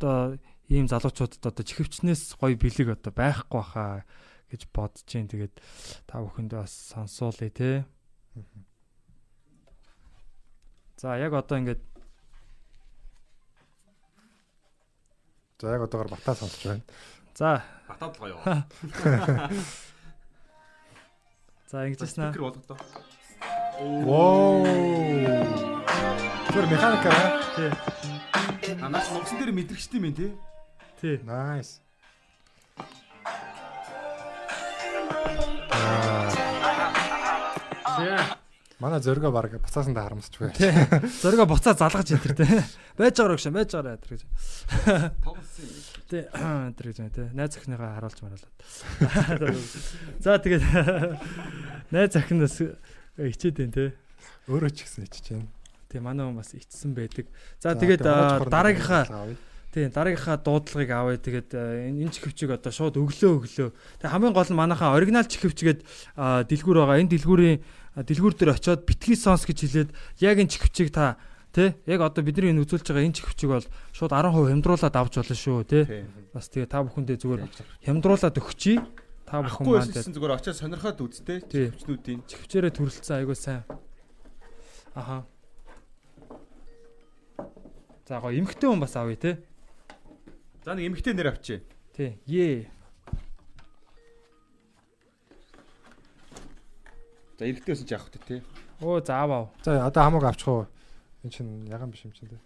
[0.02, 4.02] одоо ийм залуучуудад одоо чихвчнээс гоё бэлэг одоо байхгүй баха
[4.50, 5.30] гэж бодож जैन.
[5.30, 5.62] Тэгээд
[6.10, 7.86] та бүхэндээ бас сонсоолъё те.
[10.98, 11.86] За яг одоо ингээд
[15.62, 16.82] За яг одоогор батаа сонсож байна.
[17.38, 18.38] За Батаад л гоё.
[21.70, 22.32] За ингэжсэн аа.
[22.34, 22.78] Спикер болгодоо.
[24.04, 24.66] Воо.
[26.52, 27.40] Тэр механикаа.
[27.56, 28.11] Тий.
[28.82, 30.34] А наас ногсон дээр мэдрэгчтэй юм тий.
[30.98, 31.22] Тий.
[31.22, 31.86] Nice.
[37.94, 38.18] Тий.
[38.82, 40.50] Манай зөргөө баг буцаасан да харамсч бай.
[40.58, 40.74] Тий.
[41.22, 42.66] Зоргоо буцаа залгаж ятэр те.
[42.98, 44.26] Байж байгаа гэж байж байгаа ятэр гэж.
[45.22, 45.70] Тоглосон.
[46.10, 46.26] Тий.
[46.74, 47.30] Тэр гэж те.
[47.38, 48.50] Найз охиныгаа харуулж мараалаа.
[50.26, 50.66] За тэгээд
[51.94, 52.58] найз охиноос
[53.14, 53.86] хичээд байна те.
[54.50, 55.61] Өөрөө ч гэсэн ичж байна.
[55.92, 57.28] Тий манай хүн бас ичсэн байдаг.
[57.60, 58.00] За тэгээд
[58.48, 59.36] дараагийнхаа дуудлагыг авъя.
[59.76, 61.20] тий дараагийнхаа дуудлагыг авъя.
[61.20, 63.70] Тэгээд энэ чихвчийг одоо шууд өглөө өглөө.
[64.00, 65.84] Тэгээд хамгийн гол нь манайхаа оригинал чихвчгээд
[66.48, 67.04] дэлгүүр байгаа.
[67.04, 67.60] Энэ дэлгүүрийн
[68.08, 69.90] дэлгүүр дээр очиод битгий сонс гэж хэлээд
[70.24, 71.20] яг энэ чихвчийг та
[71.52, 75.36] тий яг одоо бидний энэ үзүүлж байгаа энэ чихвчийг бол шууд 10% хямдруулаад авч болно
[75.36, 75.84] шүү тий.
[76.32, 77.42] Бас тэгээ та бүхэндээ зүгээр
[77.84, 78.80] хямдруулаад өгчий.
[79.28, 82.24] Та бүхэн маань байсан зүгээр очиад сонирхоод үзтээ чихвчнүүдийн.
[82.32, 83.68] чихвчээрээ төрөлцсөн айгуу сайн.
[84.96, 85.28] Аха.
[88.12, 89.40] За гоо эмхтэй хүн бас авъя те.
[90.68, 91.64] За нэг эмхтэй нэр авчи.
[91.96, 92.20] Тий.
[92.28, 92.68] Е.
[97.40, 98.44] За эрэгтэй байсан ч явах хэрэгтэй тий.
[98.84, 99.48] Оо заав ав.
[99.64, 100.68] За одоо хамаагүй авчих уу?
[101.24, 102.44] Энэ чинь ягаан биш юм чинь дээ.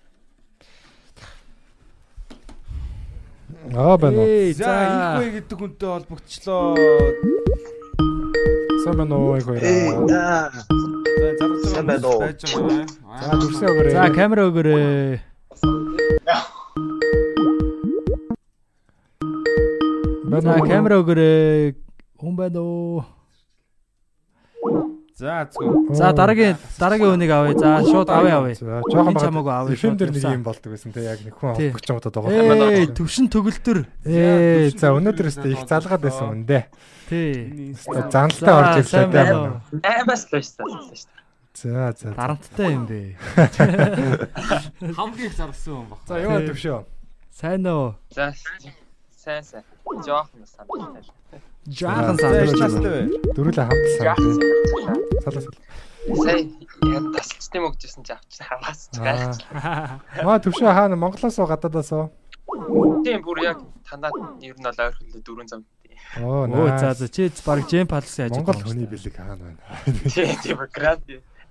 [3.73, 4.53] Аа байна уу?
[4.53, 6.77] За инхвэ гэдэг хүнтэй холбогдчлоо.
[8.85, 10.05] Сайн байна уу баяраа.
[10.13, 10.53] За
[11.73, 12.21] Сайн байна уу?
[12.21, 13.93] За дүрсээ өгөөрэй.
[13.97, 15.33] За камера өгөөрэй.
[16.25, 16.41] Уу?
[20.65, 21.75] камера өгөөрэй.
[22.17, 23.03] Хүн байна уу?
[25.15, 25.95] За зүг.
[25.95, 27.55] За дараагийн дараагийн үнийг авъя.
[27.55, 28.55] За шууд авъя авъя.
[28.57, 29.77] За жоохон чамаагүй авъя.
[29.77, 33.31] FM дээр нэг юм болдог байсан те яг нэг хүн авах гэж байгаа Ээ төвшин
[33.31, 33.87] төгөлдөр.
[34.03, 36.67] Ээ за өнөөдөр өстө их залгаад байсан дээ.
[37.07, 37.71] Тий.
[38.11, 39.23] Заналтай орж ирлээ те.
[39.87, 41.24] Аймаас л байсан шүү дээ.
[41.55, 42.11] За за.
[42.11, 43.15] Дарамттай юм бэ.
[44.97, 45.99] Хамгийн их зарсан юм баг.
[46.07, 46.83] За яваа төвшөө.
[47.31, 47.95] Сайн уу?
[48.11, 48.33] За
[49.15, 49.63] сайн сайн.
[50.03, 51.07] Жохон санагдал.
[51.65, 54.15] Жаахан санагдаж Дөрүлээ хамт санаа.
[55.23, 55.63] Салаа салаа.
[56.05, 56.43] Сая
[56.91, 59.39] яг тасчтай мөгжсэн чи авч хаваас ч гайхаж.
[60.27, 62.11] Маа төвшөө хаана Монголоос уу гадаадаас уу?
[63.01, 64.13] Тийм бүр яг танаад
[64.43, 65.63] ер нь бол ойрхон дөрөв зам.
[66.21, 66.79] Оо nice.
[66.79, 69.61] за за чи баг Джем Палс яаж Монгол хүний бэлэг хаана байна?
[70.05, 70.59] Тийм тийм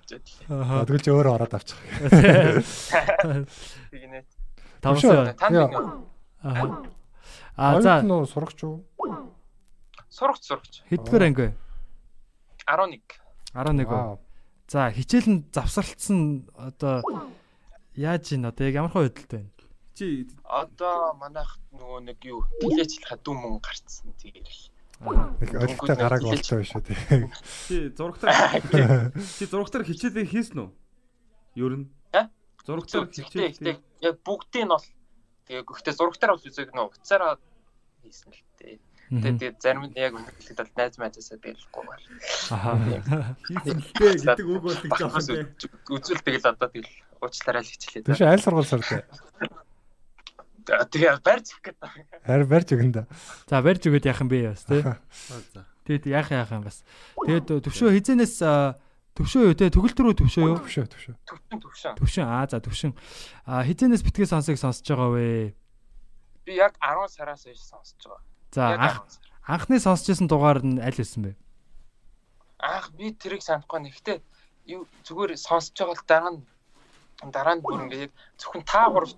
[0.08, 0.28] гранд.
[0.48, 1.78] Аа тэгвэл чи өөрөө ороод авчих.
[3.90, 4.24] Тэгнэ.
[4.80, 5.32] Тавсаа.
[5.34, 5.68] Танд Яа.
[6.44, 6.82] Аа.
[7.56, 8.84] А за Оюутан уу сурагч уу?
[10.10, 10.82] Сурагч сурагч.
[10.90, 11.54] хэдгээр анги вэ?
[12.66, 13.02] 11.
[13.54, 14.18] 11 Вау.
[14.18, 14.20] уу.
[14.68, 17.02] За хичээл нь завсарлцсан одоо
[17.94, 19.52] яаж ийн одоо яг ямар хөө хөдөлтэй байна?
[19.94, 24.73] Чи Одоо манайх нөгөө нэг юу тэлээчлэхэ дүн мөн гарцсан тэгэл.
[25.04, 26.94] Нэг олигтой гарааг болтой биш үү те.
[27.68, 30.70] чи зурагтаар чи зурагтаар хичээлээ хийсэн үү?
[31.60, 31.86] Ер нь.
[32.16, 32.32] Аа?
[32.64, 33.84] Зурагтаар Гэхдээ хичээл.
[34.00, 34.86] яг бүгдийг нь бол
[35.44, 37.36] тэгээ гэхдээ зурагтаар бол үзэг нөө уцаараа
[38.00, 38.80] хийсэн л дээ.
[39.12, 42.06] Тэгээ тэгээ зарим нь яг үнэхээр бол найз найзаасаа тэгэлгүй байна.
[43.52, 45.52] Л дээ гэдэг үг бол жоох юм бэ.
[45.92, 46.88] Үзвэл тэгэл одоо тэгэл
[47.20, 48.08] уучлаарай л хичээлээ.
[48.08, 49.04] Төвшөө аль сургууль сурдаг?
[50.64, 51.90] Тэгээ барьж их гэдэг.
[52.24, 53.02] Харин барьж өгнө да.
[53.48, 54.80] За барьж өгöd яах юм бэ яас те.
[55.52, 55.66] За.
[55.84, 56.80] Тэгэд яах яах юм бас.
[57.20, 58.40] Тэгэд төвшөө хизэнээс
[59.14, 60.58] төвшөө юу те төгөлдөр үү төвшөө юу?
[60.64, 61.14] Төвшөө төвшөө.
[61.28, 61.92] Төвшин төвшин.
[62.00, 62.92] Төвшин аа за төвшин.
[63.46, 65.54] А хизэнээс битгий сонсыг сонсож байгаа вэ?
[66.48, 68.22] Би яг 10 сараас хойш сонсож байгаа.
[68.50, 69.22] За Яг анх 10 сар.
[69.46, 71.32] анхны сонсч байсан дугаар нь аль байсан бэ?
[72.58, 74.18] Аах би тэрийг санахгүй нэгтэй
[74.66, 76.40] юу зүгээр сонсож байгаа л дараа нь
[77.30, 78.10] дараа нь бүр ингээд
[78.40, 79.12] зөвхөн та гурав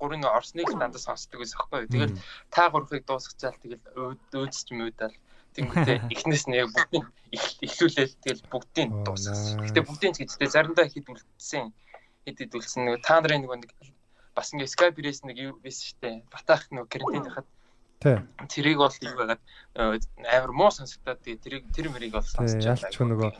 [0.00, 1.92] гурын орсныг дандаа сонсдог байсан юу.
[1.92, 2.18] Тэгэл
[2.50, 3.84] та гуравыг дуусгачаал тэгэл
[4.32, 5.16] өөдсч мөөдөл
[5.56, 7.06] тэнгүүтээ эхнээс нь яг бүгдийг
[7.64, 9.64] эхлүүлээл тэгэл бүгдийг дуусгасан.
[9.64, 11.72] Гэтэ бүгдийг ч гэжтэй заримдаа хэд үлдсэн.
[12.28, 13.70] Хэд хэд үлдсэн нөгөө та нарын нөгөө нэг
[14.36, 16.22] бас ингээд Skype бирээс нэг юу байсан штэ.
[16.28, 17.48] Батаах нөгөө карантин хахад
[17.96, 18.20] Тэ.
[18.52, 19.40] тэрийг бол юу байгаад
[20.20, 23.32] амар муу сонсогдоод тэгээ тэрийг тэр мэрийг бол сонсож Тэ ялч нөгөө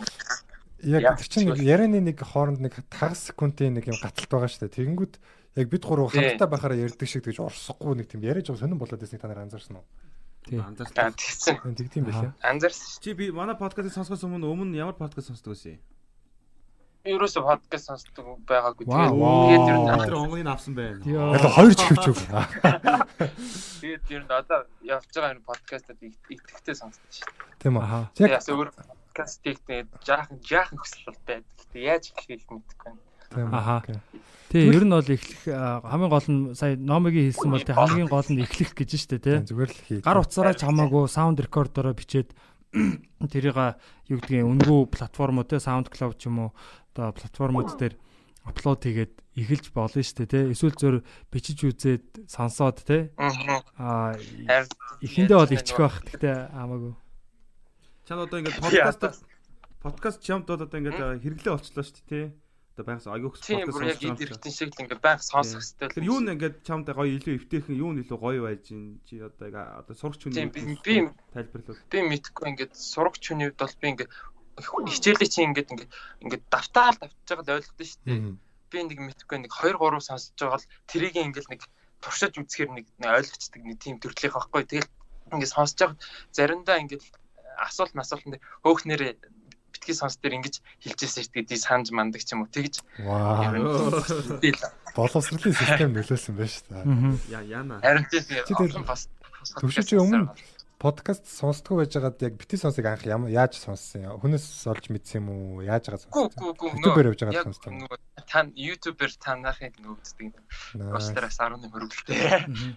[0.88, 4.64] яг тэр чинь нэг ярианы нэг хооронд нэг хагас секундын нэг юм гаталт байгаа шүү
[4.64, 4.76] дээ.
[4.80, 5.14] Тэгэнгүүт
[5.56, 9.00] яг бид гурав хамтдаа байхаараа ярьдаг шиг тэгж орсохгүй нэг тийм яриаж байгаа сонирн болоод
[9.00, 9.86] байсан та нар анзаарсан уу?
[10.44, 10.60] Тий.
[10.60, 11.74] Аа тэгсэн.
[11.74, 12.36] Тэгт юм байлаа.
[12.44, 13.00] Анзаарсан.
[13.00, 15.82] Чи би манай подкастыг сонсохоос өмнө өмнө ямар подкаст сонсдог байсан юм?
[17.06, 18.84] Ерөөсө подкаст сонсдог байгаагүй.
[18.86, 21.02] Тэгээд ер нь Тэр онгоныг авсан байна.
[21.06, 22.20] Яг хоёр ч хөвч үг.
[23.80, 27.58] Тэгээд ер нь одоо явж байгаа энэ подкастад итгэвтэй сонсдог шүү дээ.
[27.62, 27.82] Тийм үү.
[27.82, 28.10] Аха.
[28.18, 31.42] Яг өөр подкастыг тэгээд жаахан жаахан хүсэл байдаг.
[31.58, 33.05] Гэтэ яаж эхлэхийг мэдэхгүй байна.
[33.36, 33.52] Тийм.
[33.52, 33.84] Аха.
[33.84, 34.00] окей.
[34.48, 35.42] Тий, ер нь бол эхлэх
[35.84, 39.36] хамгийн гол нь сая номигийн хэлсэн бол тий хамгийн гол нь эхлэх гэж штэ тий.
[39.36, 40.00] Тийм, Зүгээр л хий.
[40.00, 42.32] Гар утсаараа ч хамаагүй саунд рекордороо бичээд
[43.32, 43.58] тэрийг
[44.08, 46.50] юу гэдгийг үнгүү платформуд те SoundCloud ч юм уу
[46.94, 47.94] одоо платформуд дээр
[48.46, 50.96] апплод хийгээд эхэлж болно шүү дээ те эсвэл зөөр
[51.28, 54.14] бичиж үзээд сонсоод те аа
[55.02, 56.94] эхэндээ бол ичих байх гэхдээ хамаагүй
[58.06, 59.26] Чад одоо ингээд подкаст
[59.82, 62.26] подкаст чамд одоо ингээд хэрэглээ болчлоо шүү дээ тий.
[62.76, 63.00] Одоо
[63.40, 65.88] тийм бүр яг сонсож байгаа юм эрхтэн шиг л ингээ байнга сонсох хэрэгтэй.
[65.96, 69.16] Тэр юу нэг ингээд чамд гоё илүү эвтэйхэн юу нь илүү гоё байж ин чи
[69.16, 71.80] одоо яг одоо сурагч хүний Тийм, би- тайлбарлал.
[71.88, 74.12] би мэдхгүй ингээд сурагч хүний хувьд бол би ингээд
[74.60, 78.20] хичээлээ чи ингээд ингээд ингээд давтаал давтаж байгаа л ойлгодог шүү дээ.
[78.68, 81.62] Би нэг мэдхгүй нэг 2 3 сонсож байгаа л тэрийг ингээд нэг
[82.04, 84.62] туршиж үзэхээр нэг ойлгочдөг нэг тийм төрлийнх байхгүй.
[84.68, 84.90] Тэгэл
[85.32, 85.98] ингээд сонсож байгаа
[86.36, 87.04] заримдаа ингээд
[87.56, 88.24] асуулт масуулт
[88.64, 89.12] хөөхнэрээ
[89.86, 90.58] битгий сонс дээр ингэж
[91.30, 91.46] дээ.
[91.46, 92.50] Ди санаж мандаг ч юм уу.
[92.50, 92.82] Тэгж.
[94.98, 96.82] Боловсролын систем нөлөөсөн байна шүү дээ.
[97.30, 97.78] Яа яана.
[97.86, 99.06] Харин тийм бас
[99.46, 100.34] Төвшөж өмнө
[100.82, 104.18] подкаст сонсдгоо байж байгаад яг бити сонсыг анх яаж сонссон юм?
[104.20, 105.62] Хүнээс олж мэдсэн юм уу?
[105.62, 106.50] Яаж байгаа сонссон?
[106.50, 107.86] YouTube-ээр явж байгаа сонссон.
[108.26, 109.78] та YouTube-ээр танахыг.
[109.78, 110.18] Nice.
[110.74, 112.76] Уучлаараас 18 хөрвөлтэй.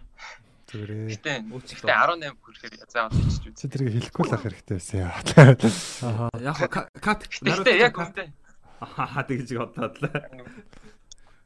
[0.70, 1.10] Зүгээрээ.
[1.10, 3.42] Гэтэ гэтэ 18 хүрэхээр заавал үз.
[3.58, 5.18] Чи тэрийг хэлэхгүй л ах хэрэгтэй байсан яа.
[6.06, 6.30] Аха.
[6.38, 6.58] Яг
[7.02, 8.30] кат Гэтэ яг үнтэй.
[8.80, 10.14] Аа тэгж бодлоо.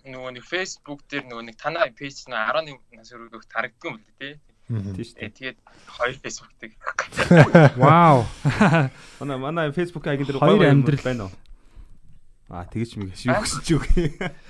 [0.04, 4.04] Нөгөө нэг Facebook дээр нөгөө нэг танай пэйж нь 11 нас өргөх тарагддаг юм л
[4.20, 4.36] тий.
[4.68, 6.72] Тийм шүү Э, Тэгээд хоёр Facebook-тэй.
[7.80, 8.28] Вау.
[9.24, 11.04] Манай манай Facebook айгын дээр Хоёр гоё юм амьдрал.
[11.08, 11.34] байна уу?
[12.52, 13.86] Аа тэгэж мэг шүү гэсэн ч үг.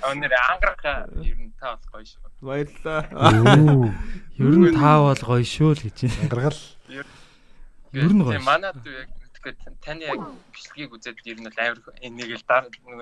[0.02, 0.84] Өнөр ангарах
[1.22, 2.22] ер нь та бол гоё шүү.
[2.42, 3.02] Баярлалаа.
[4.38, 5.98] Ер нь таа бол гоё шүү л гэж.
[6.26, 6.62] Ангаргал.
[6.90, 8.34] Ер нь гоё.
[8.34, 9.10] Тийм манад яг
[9.44, 10.20] гэхэд таны яг
[10.56, 12.44] бичлэгийг үзээд ер нь бол амар нэг л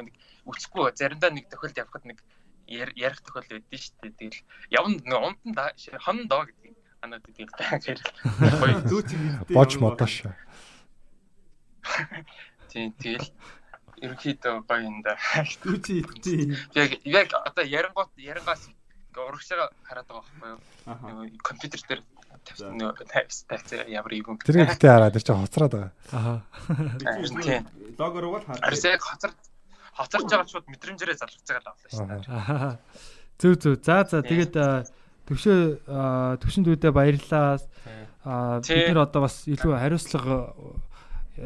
[0.03, 0.15] нэг
[0.49, 2.19] үсэхгүй заримдаа нэг тохиолд явахад нэг
[2.67, 4.17] ярих тохиол байдсан шүү дээ.
[4.17, 4.41] Тэгэл
[4.73, 8.07] явна нөгөө умтан да хон доо гэдэг анаад гэдэг та хэрэг.
[9.53, 10.27] Бож модош.
[12.71, 13.29] Тийм тэгэл
[14.01, 15.15] ерөнхийдөө гоё юм да.
[15.63, 16.57] Түүчи идчихээ.
[16.75, 18.67] Яг яг одоо ярингууд ярингаас
[19.15, 20.25] урагшаа хараад байгаа
[20.85, 21.39] байхгүй юу?
[21.45, 22.01] Компьютер дээр
[22.45, 24.37] тавьсан нөгөө тавьсан ямар юм.
[24.41, 25.91] Тэр ихтэй хараад тэр чинь хоцроод байгаа.
[26.11, 26.33] Аха.
[27.99, 28.65] Логоор уул хараад.
[28.65, 29.31] Арис яг хоцор
[29.93, 32.77] хоцорч байгаа шууд мэдрэмжээрээ залгаж байгаа л авлаа шүү дээ.
[33.41, 33.75] Зүг зүг.
[33.85, 34.53] За за тэгээд
[35.27, 35.59] төвшөө
[36.41, 37.59] төвшин дүүдээ баярлалаа.
[38.61, 40.37] Бид нэр одоо бас илүү хариуцлага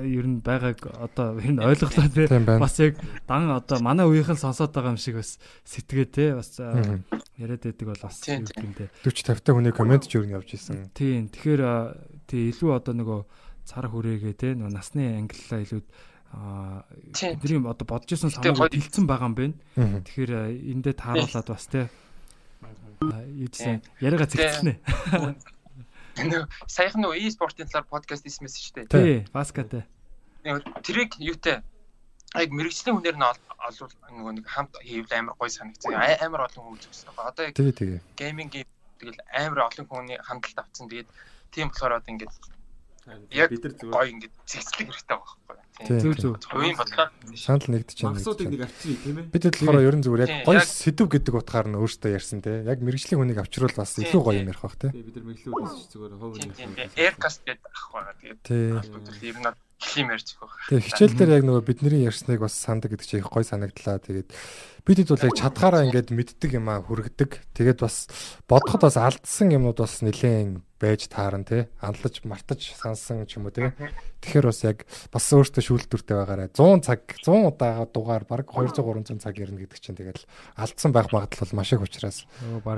[0.03, 2.27] ер нь байгааг одоо ер нь ойлголоо тий
[2.59, 6.59] бас яг дан одоо манай үеийнхэн сонсоод байгаа юм шиг бас сэтгээ тий бас
[7.39, 10.51] яриад байдаг бол бас юу гэмтэй 40 50 та хүний комент ч ер нь явж
[10.51, 10.91] исэн.
[10.91, 11.61] Тийм тэгэхээр
[12.27, 13.19] тий илүү одоо нөгөө
[13.63, 15.81] цар хүрээгээ тий нөгөө насны ангиллаа илүү
[17.39, 19.55] бидний одоо бодож исэн санааг дэлцэн байгаа юм байна
[20.03, 20.31] тэгэхээр
[20.75, 21.87] эндээ тааруулаад бас тий.
[23.05, 24.79] Юусэн яриага зэгцлэнэ
[25.11, 25.35] Нөө
[26.67, 28.87] саяхан нөө e-спортын талаар подкаст хийсмээс шүү дээ.
[28.91, 29.83] Тий, баскатай.
[30.85, 31.59] Тэрийг юутай
[32.35, 35.95] яг мэрэгчлийн хүнээр нь олвол нөгөө нэг хамт хийвэл амар гой санагдсан.
[35.95, 37.11] Амар олон хүн үзсэн.
[37.15, 37.55] Одоо яг
[38.19, 38.67] геймингийн
[38.99, 40.87] тэгэл амар олон хүний хандлт авцсан.
[40.87, 41.09] Тэгээд
[41.51, 42.33] тийм болохоор одоо ингээд
[43.31, 45.64] яг бид нар зүгээр гоё ингээд цэгцлэг хэрэгтэй байгаа байхгүй.
[45.83, 46.39] Зүг зүг.
[46.47, 47.11] Хувийн бодлоо.
[47.35, 48.15] Шанал нэгдэж байна.
[48.15, 49.27] Максуудыг нэг авчирий тийм ээ.
[49.27, 52.63] Бид болохоор ерөн зүгээр яг гоё сэдв гэдэг утгаар нь өөртөө ярьсан те.
[52.63, 54.95] Яг мэрэгжлийн хүнийг авчруул бас илүү гоё юм ярих бах те.
[54.95, 56.55] Бид нар мэглүүдээс зүгээр хов нэг.
[56.95, 58.15] Aircast гэдэг ах байгаа.
[58.47, 58.87] Тэгээд
[59.19, 59.47] ер нь
[59.83, 60.63] хим ярьж байгаа.
[60.71, 63.99] Тэгээ хичээл дээр яг нөгөө бидний ярьсныг бас сандаг гэдэг чинь их гой санагдлаа.
[63.99, 64.29] Тэгээд
[64.87, 67.51] бидэд бол яг чадхаараа ингээд мэддэг юм а хүргэдэг.
[67.51, 68.07] Тэгээд бас
[68.47, 71.67] бодоход бас алдсан юмнууд бас нэлээд байж таарна тий.
[71.79, 73.71] Анлаж мартаж сансан ч юм уу тий.
[74.21, 76.49] Тэгэхээр бас яг бас өөртөө шүүлтүртэй байгаарай.
[76.51, 80.27] 100 цаг 100 удаа дугаар баг 200 300 цаг ярина гэдэг чинь тэгээд
[80.59, 82.27] алдсан байх магадлал маш их учраас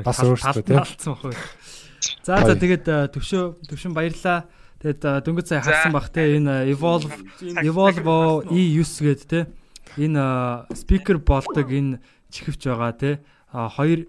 [0.05, 0.77] бас өөртөө тий.
[2.21, 2.85] За за тэгээд
[3.17, 4.45] төвшөө төвшин баярлаа.
[4.77, 7.09] Тэгээд дөнгөж сая харсан бах те энэ Evolve
[7.65, 9.49] Evolve E9 гээд те
[9.97, 11.97] энэ speaker болдог энэ
[12.29, 13.11] чихвч байгаа те
[13.49, 14.05] хоёр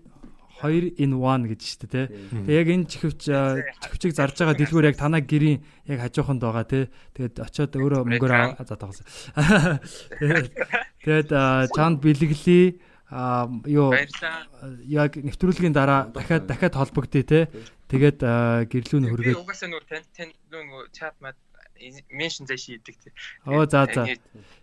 [0.63, 2.03] 2 in 1 гэж штэ те.
[2.09, 6.81] Тэгээ яг энэ чихвч чихвчийг зарж байгаа дэлгүүр яг танаа гэрийн яг хажууханд байгаа те.
[7.15, 8.35] Тэгээд очиод өөрөө мөнгөөр
[8.67, 9.03] за тагс.
[11.03, 11.31] Тэгээд
[11.75, 12.67] чанд бэлгэлээ
[13.11, 13.97] а юу
[14.85, 17.49] яг нэвтрүүлгийн дараа дахиад дахиад холбогдъё те
[17.89, 18.21] тэгээд
[18.69, 21.37] гэрлүүн хөргээд угаасаа нөгөө тань тань нөгөө чат мад
[22.13, 23.09] меншн зай шийдэг те
[23.49, 24.05] оо за за.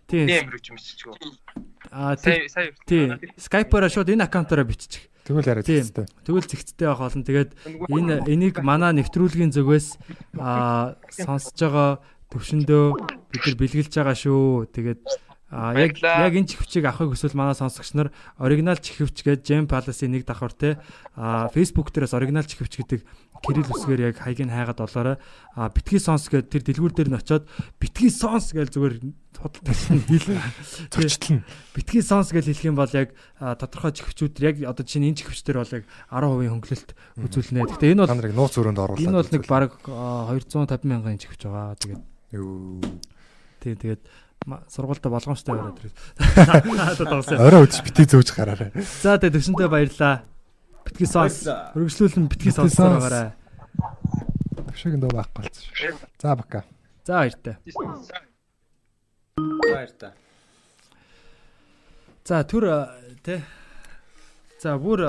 [0.06, 1.18] Тийм юм рүү ч юм чичгөө
[1.90, 2.14] а
[2.86, 6.06] тийм скайпаараа шууд энэ аккаунтаараа биччих Тэгвэл яриад зэгцтэй.
[6.22, 7.26] Тэгвэл зэгцтэй байх олон.
[7.26, 7.50] Тэгээд
[7.90, 9.98] энэ энийг манай нэвтрүүлгийн зүгээс
[10.38, 11.90] аа сонсож байгаа
[12.30, 12.84] төвшөндөө
[13.34, 14.70] бид нар бэлгэлж байгаа шүү.
[14.70, 15.00] Тэгээд
[15.46, 20.10] А яг яг энэ чихвчийг авахыг хүсвэл манай сонсогч нар оригинал чихвч гэж Gem Palace-ийн
[20.10, 20.82] нэг давхар те
[21.14, 23.06] а Facebook дээрээс оригинал чихвч гэдэг
[23.46, 25.16] кирилл үсгээр яг хайгийг хайгаад олоорой.
[25.54, 27.46] А битгий сонс гэдэг тэр дэлгүүр дээр нь очиод
[27.78, 28.94] битгий сонс гэж зүгээр
[29.38, 30.34] худалдан хэл
[30.92, 31.46] зөрчилнө.
[31.78, 35.74] Битгий сонс гэж хэлэх юм бол яг тодорхой чихвчүүд яг одоо чинь энэ чихвчтэр бол
[35.78, 36.90] яг 10% хөнгөлөлт
[37.22, 37.70] үзүүлнэ.
[37.70, 39.04] Гэхдээ энэ бол танарыг нууц өрөөнд оруулаад.
[39.04, 41.78] Энэ бол нэг баг 250 мянган чихвч байгаа.
[41.78, 42.02] Тэгээд
[43.62, 44.02] тий тэгээд
[44.70, 47.38] сургуультай болгоомжтой байгаад ирээ.
[47.42, 48.70] Орой өдөж битгий зөөж гараарай.
[49.02, 50.22] За тэгээ төвшөнтэй баярлаа.
[50.86, 51.42] Битгий сонс.
[51.74, 53.34] Өргөжлүүлэн битгий сонс байгаарай.
[54.54, 55.98] Төвшөгийн дөө байхгүй болсон.
[56.22, 56.62] За бака.
[57.02, 57.58] За баяртай.
[59.36, 60.12] Баяртай.
[62.26, 62.70] За түр
[63.26, 63.42] тэ
[64.56, 65.02] За бүр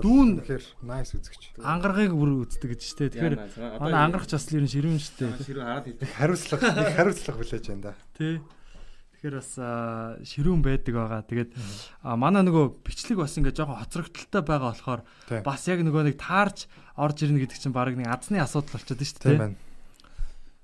[0.00, 1.58] дүүн тэгэхээр nice үзэгч.
[1.58, 3.10] Ангаргыг бүр үздэг гэж штэ.
[3.12, 3.34] Тэгэхээр
[3.82, 5.26] манай ангаргач бас ер нь ширүүн штэ.
[5.42, 7.92] Ширүүн хараад их хариуцлага хариуцлага хүлээж байна да.
[8.14, 8.38] Тий.
[9.16, 9.52] Тэгэхээр бас
[10.28, 11.20] ширүүн байдаг байгаа.
[11.24, 11.50] Тэгээд
[12.04, 15.00] манай нөгөө бичлэг бас ингээ жоохон хоцрогдолтой байгаа болохоор
[15.40, 16.68] бас яг нөгөө нэг таарч
[17.00, 19.32] орж ирнэ гэдэг чинь баг нэг азны асуудал болчиход шүү дээ.
[19.32, 19.56] Тийм байна.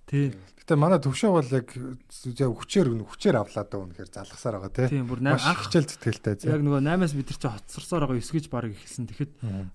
[0.05, 0.27] Тий.
[0.63, 4.89] Гэтэ манай төвшөө бол яг хүчээр хүчээр авлаа даа үнэхээр залгасаар байгаа тий.
[4.95, 6.47] Тийм бүр анх хичээл зэтгэлтэй.
[6.47, 9.11] Яг нөгөө 8-аас бид нар чи хоцсорсоор байгаа 9 гэж баг ихсэн.
[9.11, 9.33] Тэгэхэд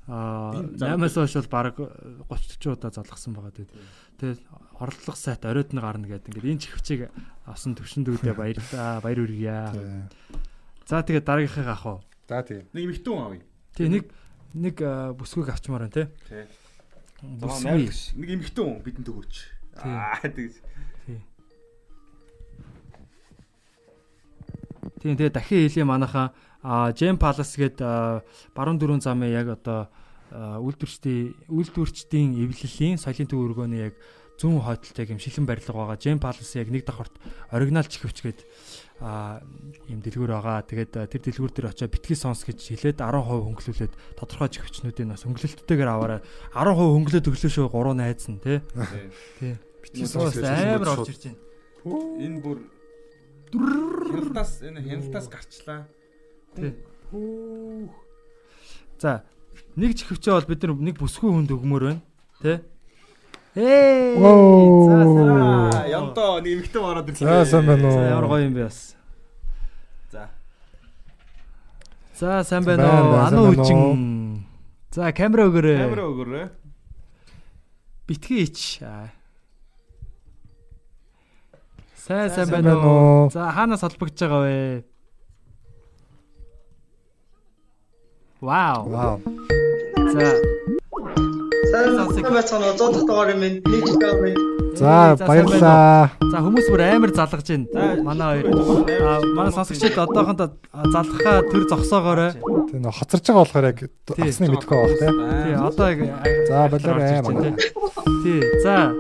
[0.07, 1.75] аа 8-аас хойш бол баг
[2.31, 3.67] 30 40 удаа залгасан байгаа тий.
[4.15, 4.39] Тэгээд
[4.79, 6.31] орлох сайт оройд нь гарна гэдэг.
[6.31, 7.11] Ингээд энэ чихвчийг
[7.43, 8.97] авсан төвшөндүүдээ баярлаа.
[9.03, 10.07] Баяр хүргье.
[10.87, 11.99] За тэгээд дараагийнхыг авах уу?
[12.31, 12.63] За тийм.
[12.71, 13.43] Нэг эмхтэн авъя.
[13.75, 14.07] Тий нэг
[14.55, 14.79] нэг
[15.19, 16.07] бүсгүйг авчмаар байна тий.
[16.31, 16.47] Тий.
[17.43, 17.91] Бүсгүй.
[18.15, 19.56] Нэг эмхтэн бидэнд өгөөч.
[19.85, 20.57] Аа тэгээс.
[24.97, 26.33] Тийм тэгээ дахин хэлье манайхаа
[26.97, 27.77] Jam Palace гээд
[28.57, 29.87] баруун дөрөв замын яг одоо
[30.33, 33.95] үйлдвэрчдийн үйлдвэрчдийн эвлэлийн соёлын төв өргөөний яг
[34.37, 35.97] зүүн хойдолтой юм шилэн барилга байгаа.
[35.97, 37.13] Джейм Палас яг нэг давхарт
[37.49, 38.39] оригинал чихвч гээд
[39.89, 40.61] юм дэлгүүр байгаа.
[40.61, 45.89] Тэгээд тэр дэлгүүр дээр очиод битгий сонс гэж хэлээд 10% хөнгөлүүлээд тодорхой чихвчнүүдийг бас хөнгөлөлттэйгээр
[45.89, 46.21] аваарай.
[46.53, 48.61] 10% хөнгөлөөд өглөө шүү 3 найз нь тий.
[49.41, 49.57] Тий.
[50.05, 51.39] Сонс амар орж ирж байна.
[52.19, 52.57] Энэ бүр
[54.11, 55.87] хяналтаас энэ хяналтаас гарчлаа.
[58.99, 59.23] За
[59.75, 62.01] нэг чихвчээ бол бид нар нэг бүсгүй хүнд өгмөр байна.
[62.41, 62.59] Тий.
[63.57, 64.19] Ээ.
[64.19, 65.85] За.
[65.89, 67.25] Ямтаа нэг эмхтэн ороод ирлээ.
[67.25, 67.97] За сайн байна уу?
[67.97, 68.95] За ямар гоё юм бэ бас.
[70.11, 70.29] За.
[72.17, 73.17] За сайн байна уу?
[73.17, 74.45] Ану үжин.
[74.91, 75.77] За камера өгөөрэй.
[75.77, 76.45] Камера өгөөрэй.
[78.07, 78.81] Битгий ич.
[82.07, 83.27] Сайн сайн байна уу?
[83.35, 84.83] За хаанаас холбогдож байгаа вэ?
[88.39, 88.87] Вау.
[88.87, 89.19] Вау.
[90.15, 90.39] За
[91.67, 94.39] Сайн байцгаана уу 100 дахь дугаар юм нэг жишээ минь.
[94.79, 96.15] За баярлаа.
[96.31, 97.99] За хүмүүс бүр амар залгаж байна.
[98.07, 98.55] Манай хоёр.
[99.03, 102.31] Аа манай сонсогчид одоохондоо залгахаа төр зогсоогоорой.
[102.71, 103.79] Тэг нөө хоцорж байгаа болохоор яг
[104.15, 105.11] асныг мэдгүй байх тий.
[105.43, 105.99] Тий одоо яг
[106.47, 107.51] За болоорой манай.
[108.23, 108.39] Тий.
[108.63, 108.95] За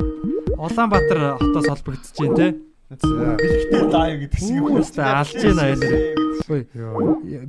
[0.59, 2.66] Улаанбаатар хотоос холбогдож байна тий.
[2.87, 4.79] Бэлгтэй лайв гэдэг шиг юм.
[4.79, 6.15] Өстой алж байна энэ.
[6.47, 6.63] Ой.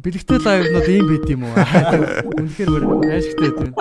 [0.02, 1.54] Бэлгтэй лайвнууд ийм байд юм уу?
[2.42, 3.78] Үнэхээр бүр аашигтай байна.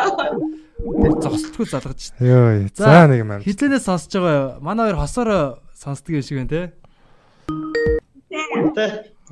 [0.78, 2.14] Бүр зогсолтгүй залгаж шин.
[2.22, 2.70] Йой.
[2.78, 3.42] За нэг юм аа.
[3.42, 4.62] Хизэнээс сонсож байгаа.
[4.62, 5.30] Манай хоёр хосоор
[5.74, 6.62] сонсдог юм шиг байна те.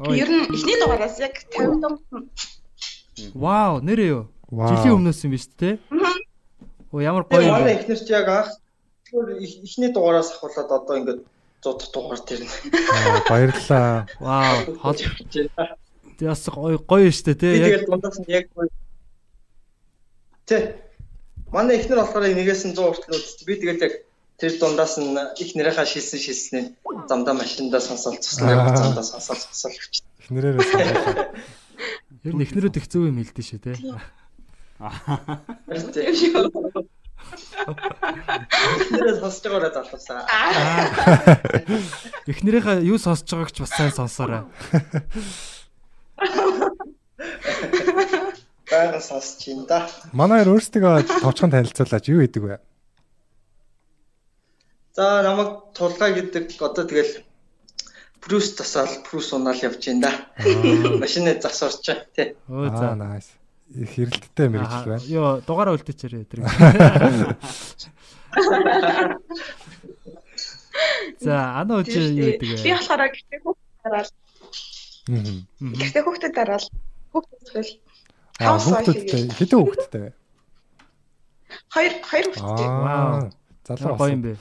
[0.09, 2.01] Ер нь эхний дугаараас яг 50 дом.
[3.37, 4.33] Вау, нэрээ юу?
[4.49, 5.77] Жилийн өмнөөс юм биш те.
[6.89, 7.53] Оо ямар гоё юм.
[7.53, 8.49] Манай эхнэр чи яг анх
[9.13, 11.21] эхний дугаараас ахуулаад одоо ингээд
[11.65, 12.49] 100 дахь дугаар тэрнэ.
[13.29, 14.05] Баярлалаа.
[14.21, 14.77] Вау.
[14.77, 15.01] Хол.
[16.17, 17.57] Тэс гоё гоё штэ те.
[17.57, 18.69] Яг дундаас нь яг гоё.
[20.45, 20.77] Тэ.
[21.49, 23.47] Манай эхнэр болохоор нэгээс нь 100 хүртэл үзтээ.
[23.49, 23.93] Би тэгэл яг
[24.37, 26.63] тэр дундаас нь их нэрийнхаа шилсэн шилснээ
[27.09, 30.05] замдаа машиндаа сонсоод цуслаа замдаа сонсоод цуслаа гэж.
[30.21, 31.33] Эхнэрээрээ сонсоо.
[32.23, 33.73] Ер нь эхнэрүүд их зөв юм хэлдэг шүү те.
[37.65, 40.21] Эхнэрээ сонсож байгаараа залуусаа.
[42.31, 44.43] Эхнэрийнхээ юу сонсож байгааг ч бас сайн сонсоорой.
[48.69, 49.89] Бага сонсож юм да.
[50.13, 52.57] Манай хоёр өөрсдөө товчхон танилцуулаач юу гэдэг вэ?
[54.95, 57.23] За намайг тулгай гэдэг одоо тэгэл
[58.21, 60.11] Брюс тасаал Брюс унаал явж байна да.
[61.01, 61.85] Машины засварч
[62.15, 62.37] тий.
[62.49, 62.95] Өө за.
[62.97, 63.29] Nice.
[63.73, 65.05] Их хэрэлттэй мэрэгжил байна.
[65.09, 66.45] Йоо дугаараа үлдээчээрээ тэр.
[71.19, 72.61] За ана үжи юу гэдэг вэ?
[72.61, 74.11] Би болохоор гэртээ хүүхдэд дараал.
[75.09, 76.67] Гэртээ хүүхдэд дараал.
[77.09, 77.73] Хүүхдэд зөвл.
[78.43, 80.11] Аа хүүхдүүдтэй хэдэн хүүхдтэй вэ?
[81.73, 82.67] Хоёр хоёр хүүхдтэй.
[82.69, 83.31] Аа.
[83.65, 84.33] Залуу гоё юм бэ.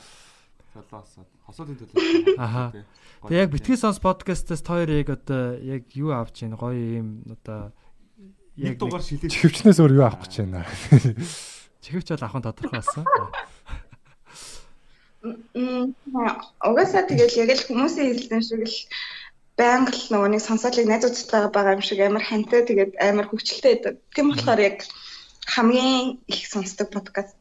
[0.75, 2.37] Залуусаад хосоодын төлөө.
[2.37, 2.75] Аха.
[3.25, 7.73] Тэг яг битгий сонс подкастаас хоёр яг одоо яг юу авч ийн гоё юм одоо
[8.57, 9.31] яг дугаар шилээ.
[9.31, 10.67] Чихвчнээс өөр юу авах гэж байна.
[11.85, 13.05] Чихвч бол авах нь тодорхой болсон.
[15.25, 15.97] Мм
[16.61, 18.79] угаасаа тэгэл яг л хүмүүсийн хэлсэн шиг л
[19.57, 23.95] байнга л нөгөө нэг сонсоолыг найзуудтайгаа байгаа юм шиг амар хантай тэгээд амар хөвчлөлтэй байдаг.
[24.15, 24.79] Тийм болохоор яг
[25.49, 27.35] хамгийн их сонсдог подкаст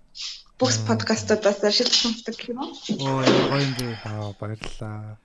[0.60, 2.72] бүх подкастуудаас шилж сонсдог юм уу?
[3.04, 3.22] Оо
[3.52, 3.88] гоё юм бэ.
[4.08, 5.18] Аа баярлалаа.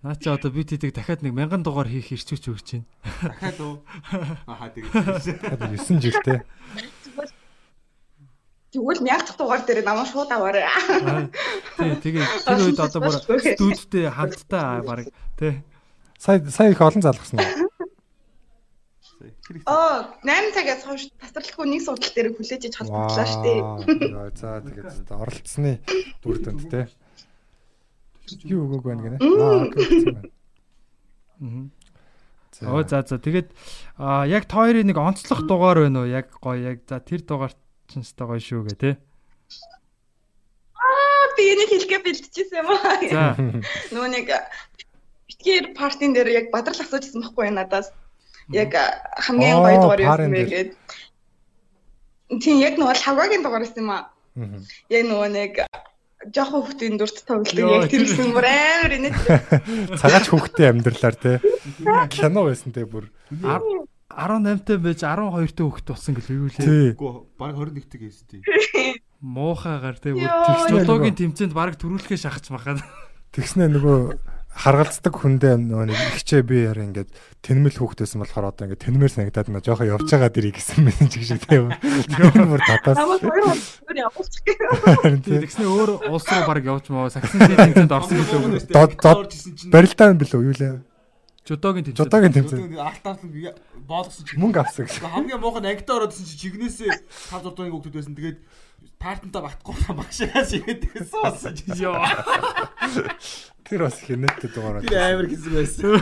[0.00, 2.88] Наа чи одоо бид хэдэг дахиад нэг мянган дугаар хийх ирчүүч өгч байна.
[3.20, 3.84] Дахиад уу?
[4.48, 6.40] Ахаа тэгээд 9 жилтэй.
[8.72, 10.64] Тэгвэл 1000 дахь дугаар дээр намайг шууд аваарай.
[11.76, 15.60] Тий, тэгээ тэр үед одоо бүр студидтэй хамтдаа баг тий.
[16.16, 17.44] Сая сая их олон залгсан?
[19.68, 23.60] Оо, 8 цагаас хойш тасралтгүй нэг судал дээр хүлээж иж холбогдлоо шүү дээ.
[24.32, 25.72] За тэгээд оролцсны
[26.24, 26.88] дүр төнд те.
[28.44, 29.18] Юу өгөөг байна гэнэ?
[31.40, 31.68] Аа.
[32.66, 33.48] Оо за за тэгээд
[34.28, 36.10] яг та хоёрын нэг онцлог дугаар байна уу?
[36.10, 37.54] Яг гоё яг за тэр дугаар
[37.88, 38.90] чинь ч гоё шүү гэ те.
[40.76, 43.00] Аа би энийг хэлгээ бэлтжижсэн юм аа.
[43.08, 43.24] За.
[43.94, 44.26] Нөгөө нэг
[45.30, 47.88] битгээр партийн дээр яг бадрал асуужсэн байхгүй надаас.
[48.52, 48.76] Яг
[49.24, 50.70] хамгийн гоё дугаар юу вэ гээд.
[52.44, 54.12] Тийм яг нөгөө лавгагийн дугаар байсан юм аа.
[54.92, 55.52] Яг нөгөө нэг
[56.28, 59.16] жоохон хүүхдийн дүрт тоглолтыг яг тэрсэн бүр амар инээд.
[60.00, 61.32] Цагаач хүүхдийн амьдралаар те.
[62.12, 63.08] Кино байсан те бүр.
[63.30, 66.92] 18-тай байж 12-тай хүүхэд болсон гэлээ юу лээ.
[66.98, 68.40] Үгүй баг 21-тэй гэсэн тий.
[69.24, 72.84] Муухайгаар те бүр технологийн тэмцээнд баг төрүүлэхээ шахаж махаад.
[73.32, 73.98] Тэгснэ нөгөө
[74.50, 77.10] харгалздаг хүндээ нөгөө нэг ихчээ би яар ингээд
[77.40, 81.40] тэнмэл хүүхдээсэн болохоор одоо ингээд тэнмэр санагдаад нөө жоохон явж байгаа дэрий гэсэн чиг шиг
[81.46, 81.70] тийм.
[81.78, 82.98] Тэр бүр татаас.
[85.22, 88.68] Тэгснэ өөр улс руу баг явж маа саксын тэмцээнд орсон билүү.
[89.70, 90.89] Барилдаан билүү юу лээ.
[91.48, 92.04] Жодогийн тэмцээн.
[92.04, 92.78] Жодогийн тэмцээн.
[92.78, 93.30] Алтаалан
[93.88, 95.08] боолгосон чи мөнгө авсан гэсэн.
[95.08, 96.90] Хамгийн муухай нь ангидаа ороод чи чигнээсээ
[97.32, 98.14] 5 6 дугийн хүүхдүүд байсан.
[98.14, 98.38] Тэгээд
[99.00, 101.64] партнтаа багтахгүй багшаас игээд гэсэн болсон чи.
[101.80, 101.96] Йоо.
[103.64, 104.84] Тэр бас хинэттэй дугаараа.
[104.84, 105.96] Тэр амар гэсэн байсан.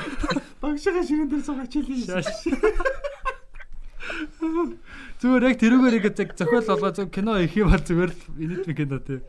[0.58, 2.22] Багшаа ширэн дээр суугаад чилээ.
[5.18, 8.66] Зүгээр яг тэрүүгээр яг яг зохиол болгоо зөв кино их юм бол зүгээр л инэт
[8.70, 9.20] кино тий.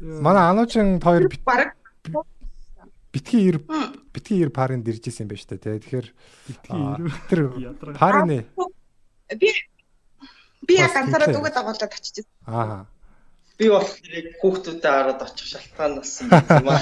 [0.00, 1.28] Манай ануучин хоёр
[3.12, 3.66] битгий 90
[4.14, 5.78] битгий 90 парын дэржсэн юм байна шүү дээ тий.
[5.82, 6.08] Тэгэхээр
[7.30, 7.40] тэр
[8.00, 8.46] парын
[9.38, 9.48] би
[10.66, 12.26] би яг ганцаараа дүүгээ дагуулад очиж.
[12.46, 12.86] Аа
[13.60, 16.80] би болох тэрийг хүүхдүүдэд хараад очих шалтгаан болсон юм аа.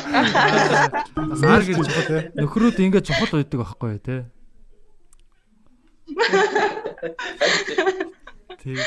[1.43, 4.21] Сар гэж чухал нөхрүүд ингэж чухал байдаг байхгүй тий.
[8.63, 8.79] Тий.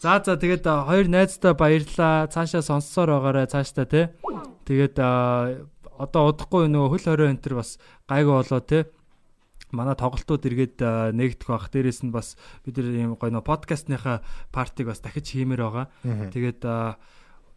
[0.00, 2.32] За за тэгээд хоёр найзтай баярлаа.
[2.32, 4.08] Цаашаа сонссоор байгаарай цаашдаа тий.
[4.64, 4.96] Тэгээд
[5.98, 7.76] одоо удахгүй нөгөө хөл хорой энэ төр бас
[8.08, 8.82] гайгүй болоо тий
[9.74, 10.78] манай тоглолтууд эргээд
[11.16, 11.68] нэгдэх бах.
[11.72, 14.22] Дээрээс нь бас бид ийм гоё нөө подкастныхаа
[14.54, 15.86] партиг бас дахиж хиймээр байгаа.
[16.30, 16.60] Тэгээд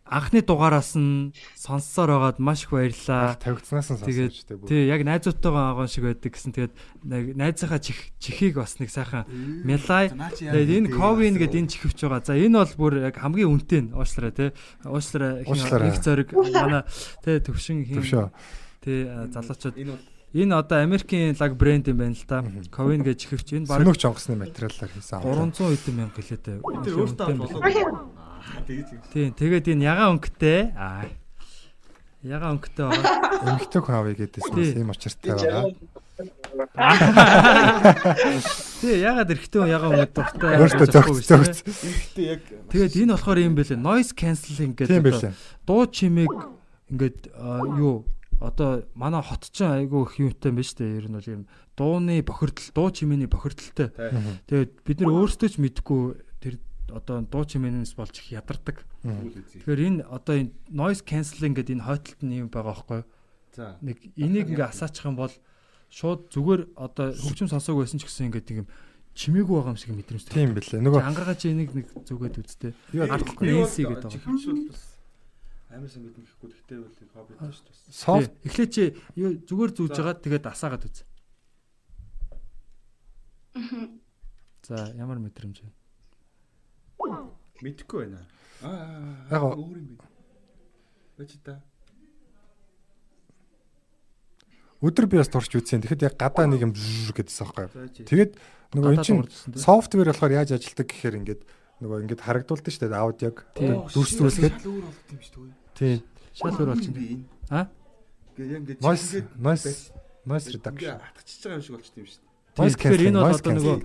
[0.09, 3.37] анхны дугаараас нь сонссоор байгаад маш их баярлаа.
[3.37, 4.67] Тавигдсанаас нь сонсож штэ бүр.
[4.67, 6.53] Тий, яг найзуудтайгаа агаан шиг байдаг гэсэн.
[6.57, 6.73] Тэгээд
[7.37, 9.29] найзынхаа чихийг бас нэг сайхан
[9.63, 10.09] мелай.
[10.09, 12.25] Тэгээд энэ ковин гэдэг энэ чихвч байгаа.
[12.25, 14.49] За энэ бол бүр яг хамгийн үнэтэй нь уушлараа тий.
[14.83, 16.83] Уушлараа их зориг манай
[17.21, 18.33] тий төвшин хин.
[18.81, 22.45] Тий залуучууд энэ бол Энэ одоо Америкийн лаг брэнд юм байна л да.
[22.69, 25.25] Ковин гэж чихвч энэ баг Сөнөг онгоцны материалаар хийсэн.
[25.25, 26.57] 300 хэдэн мянга гэлээтэй.
[26.85, 28.28] Тэр өөртөө болов.
[28.67, 30.61] Тийм, тэгээд энэ ягаан өнгөтэй.
[30.75, 31.05] Аа.
[32.23, 33.55] Ягаан өнгөтэй байгаа.
[33.55, 35.63] Өнгөтэй хүн авъя гэдээсэн юм очиртай байгаа.
[38.79, 40.59] Тий, ягаад эрэгтэй хүн ягаан өнгөтэй дуртай.
[40.59, 41.63] Өөртөө зөгц зөгц.
[41.63, 42.43] Эрэгтэй яг.
[42.67, 43.79] Тэгээд энэ болохоор юм бэлээ.
[43.79, 45.31] Noise cancelling гэдэг
[45.63, 46.27] дуу чимээг
[46.91, 47.31] ингээд
[47.79, 48.03] юу
[48.39, 50.99] одоо манай хот ч айгүй их юутай юм ба штэ.
[50.99, 53.91] Ер нь бол юм дууны бохирдол, дуу чимээний бохирдолтой.
[54.47, 56.59] Тэгээд бид нар өөрсдөө ч мэдгүй тэр
[56.91, 58.85] одоо дуу чимээнээс болж их ядардаг.
[59.03, 63.07] Тэгэхээр энэ одоо энэ noise cancelling гэдэг энэ хойтлолт нь юм байгаа байхгүй юу?
[63.55, 63.77] За.
[63.81, 65.33] Нэг энийг ингээ асаачих юм бол
[65.89, 68.67] шууд зүгээр одоо хөгжим сонсоог байсан ч гэсэн ингээ тийм
[69.17, 70.33] чимээгүй байгаа юм шиг мэдрэмжтэй.
[70.33, 70.81] Тийм билээ.
[70.85, 72.71] Нөгөө ангаргаа чи энийг нэг зүгээд үзтээ.
[73.09, 74.21] Арахгүй гэдэг байгаа.
[74.21, 74.89] Хөгжмөл бас
[75.69, 77.79] амар сан гэдэг нэхгүй гэхдээ бол хобби тааш бас.
[77.93, 78.83] Софт эхлээ чи
[79.45, 80.97] зүгээр зүүж байгаа тэгээд асаагаад үз.
[84.65, 85.69] За ямар мэдрэмж вэ?
[87.63, 88.21] Мэдхгүй байна.
[88.63, 89.27] Аа.
[89.31, 90.07] Яг өөр юм бэ.
[91.19, 91.59] Бач та.
[94.79, 95.83] Өдөр би бас турч үзсэн.
[95.83, 98.07] Тэгэхэд яг гадаа нэг юм гэдсэн байхгүй.
[98.07, 98.31] Тэгээд
[98.75, 99.23] нөгөө эн чинь
[99.59, 101.41] софтвер болохоор яаж ажилладаг гэхээр ингээд
[101.83, 103.37] нөгөө ингээд харагдуулдаг шүү дээ аудиог
[103.91, 104.55] дүрс дүрсгээд.
[105.75, 105.99] Тийм.
[106.31, 107.27] Шал өөр болчихсон.
[107.51, 107.67] Аа?
[108.39, 109.91] Гээ яг ингээд noise noise
[110.23, 110.95] noise reduction.
[110.95, 112.28] Атгачихж байгаа юм шиг болчихсон юм шүү дээ.
[112.57, 113.77] Тэгэхээр энэ бол одоо нөгөө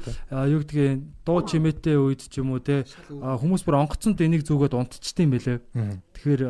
[0.49, 5.25] юу гэдгийг дуу чимээтэй үед ч юм уу те хүмүүс бүр онгоцонд энийг зүгээд унтчихдээ
[5.25, 5.59] юм бэлээ.
[6.17, 6.43] Тэгэхээр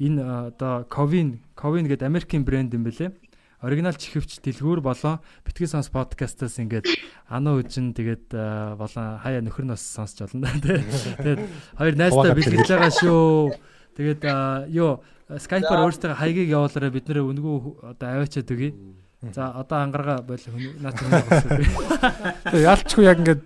[0.00, 3.14] энэ одоо Kovin Kovin гэдэг Америкийн брэнд юм бэлээ.
[3.64, 6.84] Оригинал чихвч дэлгүүр болон битгий сонс подкастаас ингээд
[7.32, 8.34] анаа үжин тэгээд
[8.76, 10.84] болон хаяа нөхөр нас сонсч болно да тий.
[11.22, 11.40] Тэгээд
[11.78, 13.56] хоёр найзтай бэлгэлж байгаа шүү.
[13.96, 14.22] Тэгээд
[14.74, 18.76] юу Skype-аар өөртөө хаягийг явуулаарай бид нэр үнгүү одоо аваачаад өгье.
[19.32, 20.42] За одоо ангаргаа бойл
[20.82, 20.98] наач.
[22.50, 23.42] Тэгээ ялчгүй яг ингээд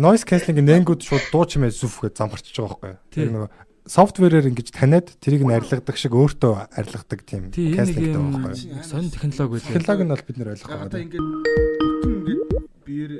[0.00, 2.94] noise cancelling нэнгүүд шууд дуу чимээ зүф гэж замбарчж байгаа байхгүй?
[3.12, 3.48] Тэр нөгөө
[3.90, 8.86] софтверээр ингэж таниад тэрийг нь арилгадаг шиг өөртөө арилгадаг тийм cancelling байгаа байхгүй?
[8.86, 9.66] Сонь технологи үү?
[9.66, 10.88] Технологи нь бол бид нэр ойлгох байгаа.
[10.88, 12.42] Одоо ингээд бүтэн ингээд
[12.86, 13.10] биер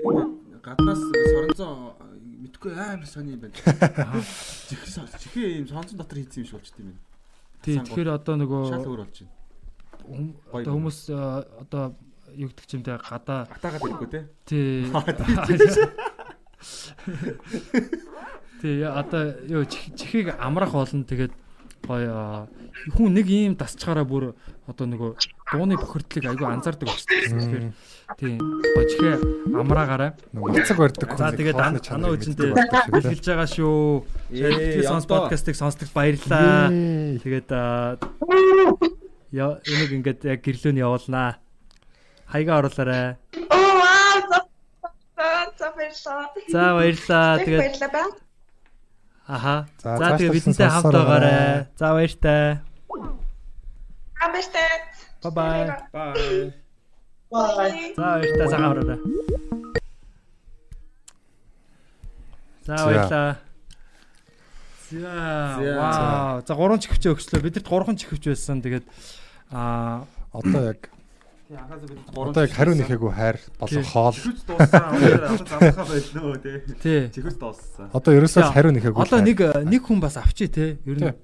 [0.62, 1.72] гаднаас соронзоо
[2.46, 3.54] мэдгүй амар сони юм байна.
[4.70, 7.02] Чихээ юм сонцон дотор хийсэн юм шиг болчт юм байна.
[7.64, 9.35] Тий, тэгэхээр одоо нөгөө шал өөр болж байна
[10.52, 11.94] одоо хүмүүс одоо
[12.36, 14.28] юу гэдэг чимтэй гадаа атаагаад ирэхгүй те.
[14.44, 14.86] Тий.
[18.60, 21.32] Тий одоо юу чихийг амрах болно тэгээд
[21.86, 22.48] гоё
[22.96, 24.34] хүн нэг ийм дасчаараа бүр
[24.66, 25.14] одоо нөгөө
[25.52, 27.38] дууны бохирдлыг айгүй анзаардаг болчихсон.
[27.38, 27.70] Тэгэхээр
[28.18, 29.14] тийм гоё чихээ
[29.54, 30.18] амраагаараа
[30.66, 31.20] цэг барьдаг хүн.
[31.20, 32.58] За тэгээд танаа үжиндээ
[32.90, 34.02] бэлгэлж байгаа шүү.
[34.82, 36.74] Сонс подкастыг сонсдогт баярлалаа.
[37.22, 37.46] Тэгээд
[39.32, 41.38] энийг ингээд яг гэрлөөний явуулнаа.
[42.26, 43.16] Хаяга оруулаарай.
[43.50, 44.46] Оо вау.
[45.58, 46.30] За баярлалаа.
[46.48, 47.38] За баярлалаа.
[47.42, 47.72] Тэгээд.
[49.26, 49.66] Аха.
[49.82, 51.66] За тэгээд бидэнтэй хамт байгаарай.
[51.78, 52.60] За баяртай.
[54.22, 54.70] Амбартай.
[55.22, 55.66] Bye bye.
[55.92, 56.52] Bye.
[57.30, 57.94] Bye.
[57.96, 58.96] За баярлалаа цагаан ороо.
[62.66, 63.45] За баярлалаа.
[64.90, 66.42] За вау.
[66.46, 67.42] За гурван чихвч өгчлөө.
[67.42, 68.62] Бидэрт гурван чихвч байсан.
[68.62, 68.86] Тэгээд
[69.50, 70.90] аа одоо яг
[71.46, 74.14] Одоо яг хариу нэхээгүй хайр болон хоол.
[74.18, 74.82] Чихвч дууссан.
[74.98, 76.56] Одоо замхаа байлнөө тий.
[76.82, 77.02] Тий.
[77.14, 77.90] Чихвч дууссан.
[77.94, 79.02] Одоо ерөөсөө хариу нэхээгүй.
[79.06, 80.74] Одоо нэг нэг хүн бас авчи те.
[80.82, 81.14] Ер нь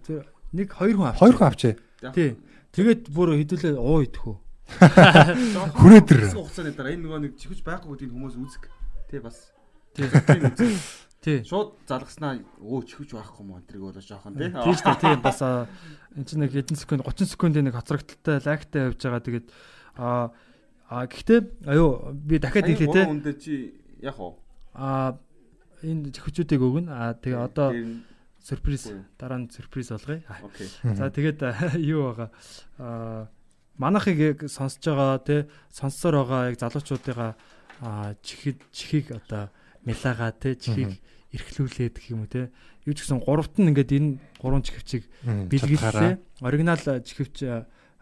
[0.55, 1.18] нэг хоёр хүн авчи.
[1.26, 1.70] Хоёр хүн авчи.
[2.14, 2.39] Тий.
[2.70, 4.36] Тэгээд бүр хэдүүлээ уу идэх үү.
[5.82, 6.20] Хүрээдэр.
[6.39, 8.70] Хугацааны дараа энэ нөгөө нэг чихвч байхгүй гэдгийг хүмүүс үзэх.
[9.10, 9.51] Тий бас.
[9.98, 10.06] Тий.
[11.23, 11.39] Тий.
[11.47, 14.51] Шууд залгаснаа өө чихвч байхгүй юм энтриг болоо жоохон тий.
[14.51, 15.03] Тий шүү дээ.
[15.07, 19.23] Тий бас энэ чинь нэг хэдэн секунд 30 секундын нэг хоцрогдолтой лайктай явж байгаа.
[19.23, 19.47] Тэгээд
[20.03, 20.35] а
[20.90, 21.40] а гэхдээ
[21.70, 23.07] аюу би дахиад хэлээ те.
[23.07, 23.70] Үндэ чи
[24.03, 24.43] яг уу.
[24.74, 25.15] А
[25.86, 26.90] энэ чихвчүүдийг өгнө.
[26.90, 27.70] А тэгээ одоо
[28.43, 30.27] сюрприз дараа нь сюрприз болгоё.
[30.82, 31.39] За тэгээд
[31.78, 32.31] юу байгаа.
[32.82, 33.31] А
[33.78, 35.36] манахыг яг сонсож байгаа те
[35.70, 37.39] сонссоор байгаа яг залуучуудыгаа
[38.27, 39.55] чихид чихийг одоо
[39.86, 41.01] мэлагаа те чихийг
[41.32, 42.52] эрхлүүлээд гэх юм уу те
[42.84, 47.44] юу ч гэсэн гуравт нь ингээд энэ гурван чихвчийг бэлгэлээ оригинал чихвч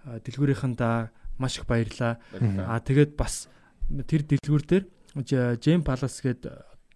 [0.05, 0.97] дэлгүүрийнхэндээ
[1.39, 2.19] маш их баярлаа
[2.67, 3.49] а тэгээд бас
[4.07, 4.85] тэр дэлгүүр дээр
[5.59, 6.47] Джейм Палас гээд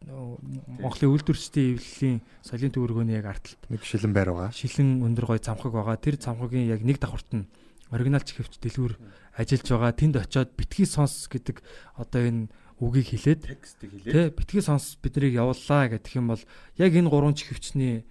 [0.05, 4.53] Монголын үйлдвэрчдийн эвлэлийн соёлын төвөргөөний яг артталт нэг шилэн байр байгаа.
[4.53, 5.97] Шилэн өндөр гой цамхаг байгаа.
[5.97, 7.49] Тэр цамхагийн яг нэг давхарт нь
[7.89, 9.01] оригинал чихвч дэлгүүр
[9.33, 9.93] ажиллаж байгаа.
[9.97, 11.65] Тэнд очиод битгий сонс гэдэг
[11.97, 12.53] одоо энэ
[12.83, 16.43] үгийг хэлээд тий битгий сонс биднийг явууллаа гэдэг юм бол
[16.79, 18.03] яг энэ гурван чихвчний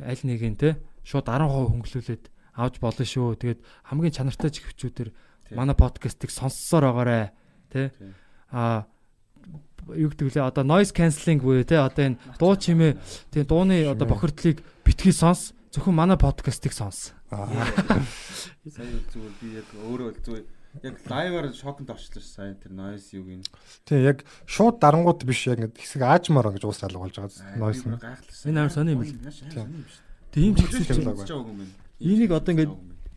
[0.00, 0.74] аль нэг нь тий
[1.04, 2.24] шууд 10% хөнгөлүүлээд
[2.56, 3.36] авч болно шүү.
[3.36, 3.60] Тэгээд
[3.92, 5.12] хамгийн чанартай чихвчүүдэр
[5.52, 7.30] манай подкастыг сонссоор байгаарэ
[7.68, 7.86] тий
[8.50, 8.88] а
[9.92, 12.96] юу гэдэг лээ одоо noise cancelling буюу те одоо энэ дуу чимээ
[13.30, 17.12] тийм дууны одоо бохирдлыг битгий сонс зөвхөн манай подкастыг сонс.
[18.66, 20.44] Сайн зүгээр би яг өөрөө зүгээр
[20.82, 23.44] яг лайваар шоконд орчлоо сайн тэр noise юуг нь.
[23.84, 27.86] Тийм яг шууд дарангууд биш яг ингэ хэсэг аажмаар ингэж уус алга болж байгаа noise
[27.86, 27.96] нь.
[28.50, 29.12] Энэ амар сони юм л.
[30.32, 31.00] Тийм ч хэсэг
[32.00, 32.68] Энийг одоо ингэ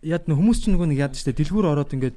[0.08, 2.16] яд н хүмүүс ч нөгөө нэг яд штэ дэлгүүр ороод ингээд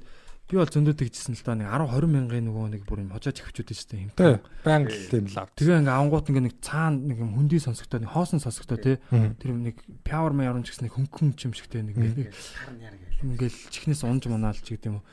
[0.50, 3.32] би бол зөндөө тэгжсэн л да нэг 10 20 мянган нөгөө нэг бүр юм хожоо
[3.32, 4.10] чихвчүүд штэ юм.
[4.12, 5.48] Тийм банк тийм л.
[5.56, 8.96] Тэгээ ингээ авангууд ингээ нэг цаана нэг юм хөндөй сонсогдоо нэг хоосон сонсогдоо тий.
[9.08, 12.30] Тэр нэг power май оруулж гэсэн нэг хөнгөн юм шигтэй нэг ингээ
[13.22, 15.06] ингээл чихнээс унж манаалч гэдэг юм уу.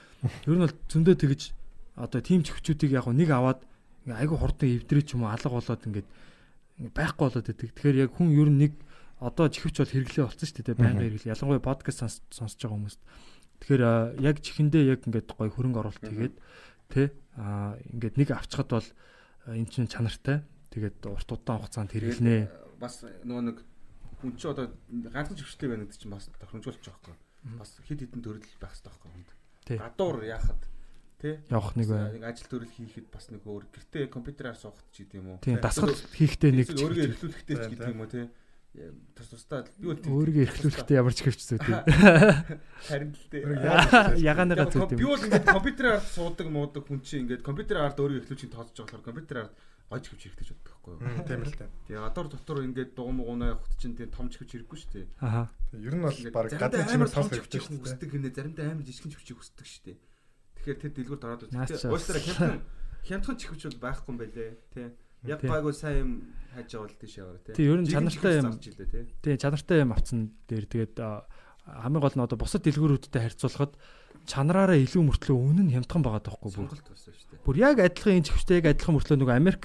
[0.50, 1.42] Ер нь бол зөндөө тэгж
[1.96, 3.64] одоо тим чихвчүүдийг яг нэг аваад
[4.10, 6.08] айгу хурдан эвдрээ ч юм уу алга болоод ингээд
[6.96, 7.70] байхгүй болоод байдаг.
[7.76, 8.74] Тэгэхээр яг хүн ер нь нэг
[9.20, 11.34] одоо чихвч бол хэрэглээ болсон шүү дээ байнга хэрэглээ.
[11.36, 12.00] Ялангуяа подкаст
[12.32, 13.02] сонсож байгаа хүмүүст.
[13.60, 13.84] Тэгэхээр
[14.24, 16.36] яг чихэндээ яг ингээд гоё хөрөнгө оруулалт хийгээд
[16.90, 18.90] тэ аа ингээд нэг авчихад бол
[19.48, 20.44] эн чинь чанартай.
[20.72, 22.80] Тэгээд урт удаан хугацаанд хэрэглэнэ.
[22.80, 23.58] Бас нөгөө нэг
[24.22, 27.16] хүн чи одоо ганцхан чихвчтэй байна гэдэг чинь бас тохиромжуулж байгаа байхгүй.
[27.60, 29.30] Бас хэд хэдэн төрөл байх хэрэгтэй байхгүй хүнд.
[29.80, 30.62] Гадуур яахад
[31.20, 32.04] тий явах нэг бай.
[32.16, 35.44] Нэг ажил төрөл хийхэд бас нэг өөр гэртээ компьютераар суухад ч гэдэг юм уу.
[35.44, 38.26] Тийм дасгал хийхдээ нэг өөрийгөө эрхлүүлэхтэй ч гэдэг юм уу тий
[39.18, 41.74] тус тусдаа би бол өөрийгөө эрхлүүлэхдээ ямар ч хөвч зүйтэй.
[42.88, 44.22] Харин л дээ.
[44.22, 44.98] Ягааныгаа зүйтэй.
[44.98, 49.08] Би бол ингээд компьютераар суудаг муудаг хүн чинь ингээд компьютераар өөрийгөө эрхлүүлчих тоодож байгаа болохоор
[49.10, 49.50] компьютераар
[49.90, 51.26] гoj хөвч хэрэгтэй ч боддог байхгүй юу.
[51.26, 51.70] Тийм л дээ.
[51.90, 55.06] Тэгээ гадуур дотор ингээд дугуй мууна явахт чинь тийм том хөвч хэрэггүй шүү дээ.
[55.18, 55.50] Аха.
[55.74, 57.82] Ер нь бол баг гадны хэрэгтэй шүү дээ.
[57.82, 59.98] Хүсдэг хинэ заримдаа амар жижигхэн хөвчийг хүсдэг шүү дээ.
[60.62, 61.90] Тэгэхээр тэр дэлгүүрт ороод үзтээ.
[61.90, 62.62] Уустраа хямдхан
[63.02, 64.52] хямдхан чихвч бол байхгүй юм байлээ.
[64.78, 64.88] Тий.
[65.28, 66.12] Яг гайгүй сайн юм
[66.56, 67.54] хайж авал тийш яваа тий.
[67.56, 68.56] Тий, ер нь чанартай юм.
[69.24, 73.76] Тий, чанартай юм авцсан дээр тэгээд хамгийн гол нь одоо бусад дэлгүүрүүдтэй харьцуулахад
[74.26, 76.72] чанараараа илүү мөртлөө үнэн нь хямдхан байгаа тоххой бүр.
[77.46, 79.64] Бүр яг адилхан энэ чихвчтэй яг адилхан мөртлөө нөгөө Америк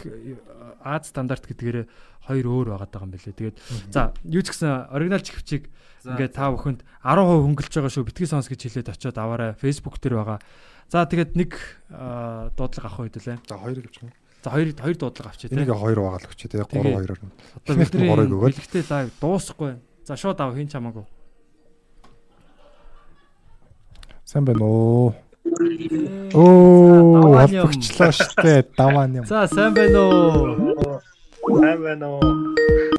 [0.84, 1.88] Аз стандарт гэдгээр
[2.28, 3.32] хоёр өөр байгаа даа юм билээ.
[3.32, 3.56] Тэгээд
[3.88, 5.72] за юу ч гэсэн оригинал чихвчийг
[6.04, 8.04] ингээд та бүхэнд 10% хөнгөлж байгаа шүү.
[8.04, 9.56] Битгий сонс гэж хэлээд очиод аваарай.
[9.56, 10.38] Facebook дээр байгаа.
[10.92, 11.56] За тэгээд нэг
[12.52, 13.40] дуудлага авах үед лээ.
[13.48, 14.12] За хоёрыг авчих.
[14.44, 15.56] За хоёр хоёр дуудлага авчи тээ.
[15.56, 16.68] Энийг хоёр байгаа л өгчээ тээ.
[16.68, 17.16] 3 2-оор.
[17.64, 18.52] Одоо бидний горыг өгөөл.
[18.52, 19.80] Бэлгтэй лайв дуусахгүй.
[20.04, 21.08] За шууд ав хин чамаагүй.
[24.28, 25.16] Сайн байна уу?
[26.36, 29.24] Оо, холбогчлоо штэ даваан юм.
[29.24, 31.00] За сайн байна уу?
[31.40, 32.52] Сайн байна уу?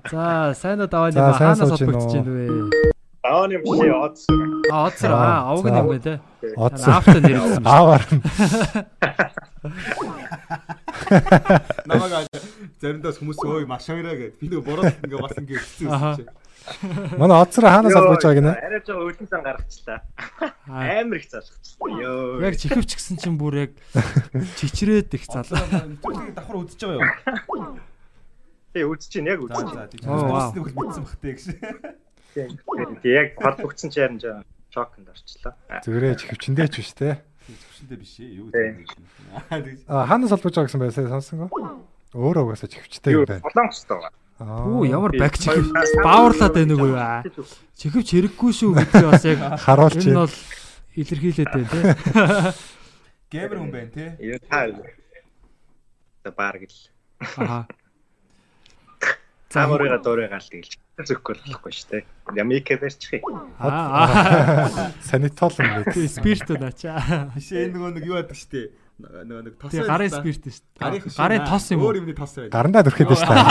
[0.09, 1.29] За сайн уу даваан юм.
[1.29, 2.73] Хаанаас холбогдож байна вэ?
[3.21, 4.41] Даваан юм ши Одсор.
[4.73, 6.13] А Одсор аа, авг юм бэ те.
[6.57, 6.89] Одсор.
[6.89, 7.61] Авто нэрсэн.
[7.61, 8.01] Аваар.
[11.85, 12.27] Намаг
[12.81, 14.39] заримдаа хүмүүс өөй маш авираа гэд.
[14.41, 16.29] Би нөгөө бороо ингээ бас ингээ өссөн чинь.
[17.21, 18.53] Манай Одсор хаанаас албаж байгааг нэ?
[18.57, 19.99] Арай жоо өлөн сан гаргачлаа.
[20.65, 21.99] Амар их залхчихсан.
[22.01, 22.41] Йоо.
[22.41, 23.71] Яг чихвч гисэн чинь бүр яг
[24.57, 25.61] чичрээд их залуу.
[26.33, 27.05] Давхар үдчихэж байгаа
[27.53, 27.77] юу?
[28.73, 29.69] Тий үдчих чинь яг үдчих.
[29.77, 30.01] За тийм.
[30.09, 31.43] Дуусны бол мэдсэн бахтэй гэж.
[32.33, 34.41] Тийм яг холбогдсон чи харин жаа
[34.75, 35.53] Чоконд орчлоо.
[35.87, 37.23] Зүрээ хөвчөндөө ч биш те.
[37.85, 38.29] Хөвчөндөө биш ээ.
[38.41, 39.85] Юу гэдэг.
[39.93, 41.47] Аа хаанаас олбож байгаа гэсэн байсаа сонсонго.
[42.17, 43.45] Өөрөө угаасаа чихвчтэй юм байна.
[43.45, 44.11] Солонгост байгаа.
[44.41, 45.69] Оо ямар баг чихв
[46.01, 47.21] бааварлаад байна уу аа.
[47.77, 50.35] Чихвч хэрэггүй шүү гэдгийг бас яг харуулж энэ бол
[50.97, 51.81] илэрхийлээд байна те.
[53.31, 54.05] Геймер хүн байна те.
[54.17, 54.65] Юу таа.
[56.25, 56.77] Тэ баг л.
[57.37, 57.69] Аа.
[59.53, 62.03] Цааморыга дуурайгаал тэгэлж зөвхгүй болохгүй шүү дээ.
[62.39, 63.21] Ямик барьчих.
[63.59, 64.91] Аа.
[65.09, 66.07] Санитол юм бэ.
[66.07, 66.95] Спирт наача.
[67.35, 70.63] Биш энэ нөгөө нэг юу яадаг шүү дээ нөгөө нэг тос Тэгээ гарын спирт шүү
[70.79, 71.03] дээ.
[71.19, 71.91] Гарын тос юм уу?
[71.91, 72.47] Өөр юмний тос байна.
[72.55, 73.43] Гарандаа дүрхэд шүү дээ.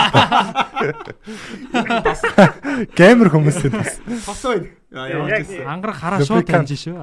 [2.99, 4.01] Геймер хүмүүс энэ тос.
[4.25, 5.69] Тос байна.
[5.69, 6.97] Ангарах хараа шууд таньж шүү.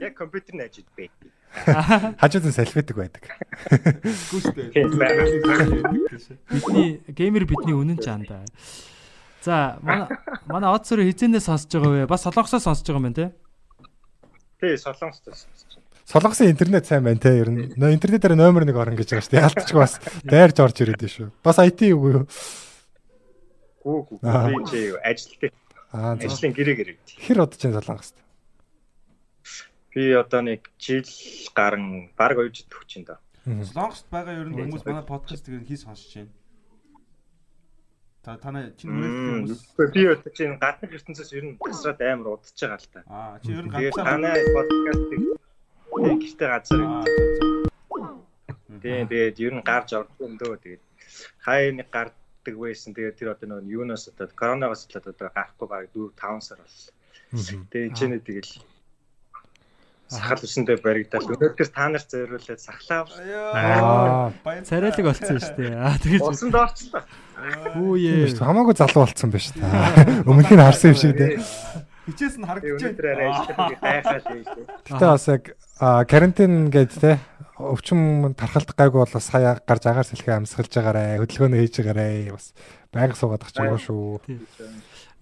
[0.00, 1.12] Яг компьютер нэж идбэ.
[2.20, 3.22] Хажууд нь салфетик байдаг.
[6.50, 8.44] Бидний геймер бидний үнэн ч андаа.
[9.42, 10.08] За манай
[10.46, 12.10] манай одсор хизэнээ сонсож байгаа вэ?
[12.10, 13.26] Бас солонгосоо сонсож байгаа юм байна те?
[14.60, 15.86] Тий, солонгостой сонсож байна.
[16.06, 17.72] Солонгосын интернет сайн байна те ер нь.
[17.78, 19.46] Интернетээр номер 1 орно гэж байгаа шүү дээ.
[19.46, 19.94] Яалтчгүй бас
[20.26, 21.30] дайрж орж ирээд шүү.
[21.42, 22.24] Бас IT юу юу?
[23.86, 24.18] Гүү гүү.
[24.22, 25.52] Би чи ажилтдаг.
[25.94, 26.96] Аа ажлын гэрээ гэрээ.
[27.22, 28.18] Хэр удаж чинь солонгост?
[29.96, 31.08] Би одоо нэг жил
[31.56, 33.16] гарan баг 2 жил төгч юм да.
[33.48, 36.34] Солонгост байгаа ер нь хүмүүс манай подкастыг хий сонсож байна.
[38.20, 42.52] Та танай чинь үргэлж хүмүүс би одоо чинь гадны ертөнцөөс ер нь тасраад амар удаж
[42.60, 43.00] байгаа л та.
[43.08, 45.20] Аа чи ер нь ганцаар танай подкастыг
[45.96, 46.80] гэртээ газар.
[48.84, 50.82] Тийм тэгээд ер нь гарч юм дөө тэгээд
[51.40, 52.92] хаяа нэг гардаг байсан.
[52.92, 56.92] Тэгээд тэр одоо нөгөө юунаас одоо коронавигоос болоод одоо гарахгүй баг 4 5 сар боллоо.
[57.72, 58.52] Тэгээд энэ ч нэ тэгэл
[60.08, 61.26] сахал үсэндээ баригдал.
[61.26, 63.04] Өнөөдөр та нарт зориулаад сахлаа.
[63.54, 64.30] Аа
[64.62, 65.74] царайлаг болцсон шүү дээ.
[65.74, 67.02] Аа тэгэж Усан доорчлоо.
[67.74, 68.30] Хүүе.
[68.38, 70.28] Хамаагүй залуу болцсон байна шүү дээ.
[70.30, 71.34] Өмнөх нь харсан юм шиг дээ.
[72.06, 73.34] Хичээс нь харагдаж байна.
[74.86, 75.42] Гэтэ бас яг
[76.06, 77.18] карантин гээд те
[77.58, 82.52] өвчин тархалт гайгүй бол бас хаяа гарч агаар сэлхээ амсгалж байгаарэ хөдөлгөөнөө хийж байгаарэ бас
[82.94, 84.22] байнга суугаад ах чагаа шүү.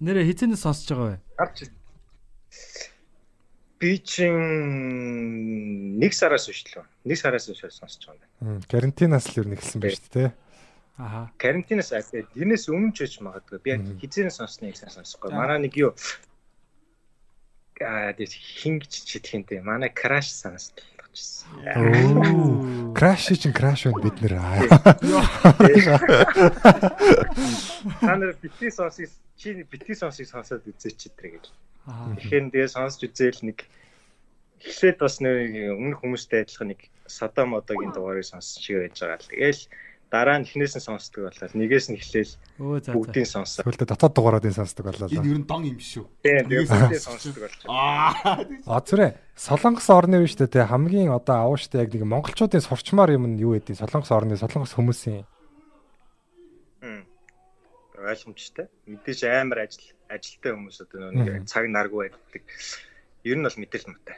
[0.03, 1.19] Нэрэ хизэнээс сонсож байгаа вэ?
[1.39, 1.57] Гарч
[3.85, 4.33] би чин
[6.01, 6.81] нэг сараас өшлөө.
[7.05, 8.65] Нэг сараас өшөө сонсож байгаа юм.
[8.65, 10.29] Карантинаас л ер нь эхэлсэн байна шүү дээ.
[10.97, 11.21] Аха.
[11.37, 13.61] Карантинаас ахаад тэрнээс өмнө ч гэж магадгүй.
[13.61, 15.29] Би яг хизээс сонссныг сайн сонсохгүй.
[15.37, 15.93] Манай нэг юу
[17.77, 19.61] аа тийм хингч чидхэнтэй.
[19.61, 20.94] Манай краш санагдчихсан.
[21.75, 22.93] Оо.
[22.93, 24.33] Краш чинь краш байна бид нэр.
[27.99, 31.45] Та нар битгий сонсыг чи битгий сонсыг сонсоод үзээч читрэ гэж.
[31.85, 33.63] Тэгэхээр тэгээ сонсч үзээл нэг
[34.63, 39.29] эхлээд бас нэг өмнөх хүмүүстэй адилхан нэг садам одогийн дугаарыг сонссон шиг байж байгаа л.
[39.29, 39.61] Тэгээл
[40.11, 43.63] дараа нь эхнээс нь сонсдог болол нэгээс нь эхлээл бүгдийг сонссоо.
[43.63, 45.09] Тэгвэл дотоод дугаараадын сонсдог болоо.
[45.09, 46.05] Энэ ер нь дон юм шүү.
[46.23, 48.45] Тийм бүгдийг сонсдог болж байгаа.
[48.73, 53.27] Аа зүрэ Солонгос орны биш үү те хамгийн одоо авууштай яг нэг монголчуудын сурчмаар юм
[53.27, 55.27] нь юу гэдэг Солонгос орны Солонгос хүмүүсийн
[58.05, 58.67] ойлгомжтой.
[58.85, 62.43] Мэдээж амар ажил ажилтай хүмүүс одоо нэг цаг наргүй байдаг.
[63.25, 64.17] Ер нь бол мэдрэл муутай.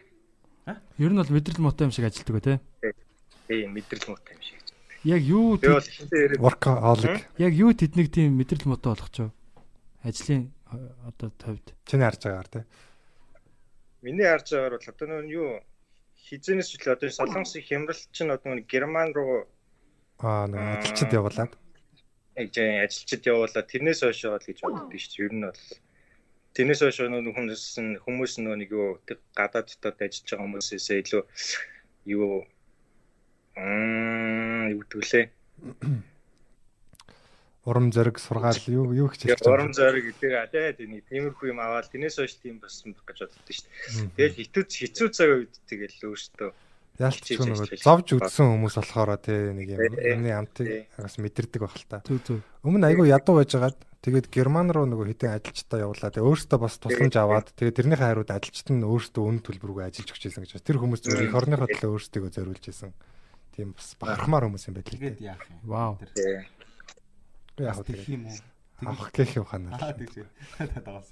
[0.99, 2.53] Ер нь бол мэдрэл муутай юм шиг ажилтдаг үү те?
[3.47, 4.59] Тийм мэдрэл муутай юм шиг.
[5.07, 7.23] Яг юу workaholic.
[7.39, 9.31] Яг юу тэднийг тийм мэдрэл муутай болгоч вэ?
[10.03, 10.51] Ажлын
[11.07, 11.63] одоо товд.
[11.87, 12.65] Чиний харж байгаагаар те.
[14.03, 15.49] Миний харж байгаагаар бол одоо нэг юу
[16.27, 19.47] хизэнээс ч л одоо солонгосын хямрал чинь одоо нэг герман руу
[20.19, 21.55] аа нэг ажилчид явуулаад
[22.35, 25.23] ажилчид явуулаад тэрнээс хойш бол гэж боддог шүү дээ.
[25.23, 25.63] Ер нь бол
[26.51, 28.99] тэрнээс хойш нөгөө хүмүүс нь хүмүүс нөгөө нэг юу
[29.39, 31.23] гадаад дотоод ажиллаж байгаа хүмүүсээсээ илүү
[32.11, 32.43] юу
[33.57, 35.25] аа юу төлөө
[37.67, 39.55] урам зориг сургаал юу юу хичээлж байгаа.
[39.59, 43.67] Урам зориг гэдэг аль тийм тиймэрхүү юм аваад тэрнээс хойш тийм болсон гэж боддог шүү
[43.67, 44.15] дээ.
[44.15, 46.49] Тэгэл хэцүү хэцүү цаг үед тэгэл өөртөө
[46.97, 51.85] Ялч нөгөө зовж үдсэн хүмүүс болохоор тий нэг юм юмны амтыг бас мэдэрдэг байх л
[51.85, 52.01] та.
[52.65, 56.09] Өмнө айгүй ядуу байжгаад тэгээд герман руу нөгөө хитэн ажилчдаа явуулаа.
[56.09, 60.23] Тэгээд өөртөө бас тусламж аваад тэгээд тэрнийхээ хариуд ажилчид нь өөртөө үн төлбөргүй ажиллаж өгч
[60.25, 60.57] байсан гэж.
[60.65, 62.89] Тэр хүмүүс зөв их орныхоо төлөө өөртөө зориулж байсан.
[63.57, 65.33] Тийм бас бахархмаар хүмүүс юм байл л дээ.
[65.65, 65.97] Вау.
[67.57, 68.37] Яг тэгэх юм уу?
[68.85, 69.81] Авах гэх юм ханаа.
[69.81, 70.29] Аа тийм.
[70.61, 71.09] Тагаас.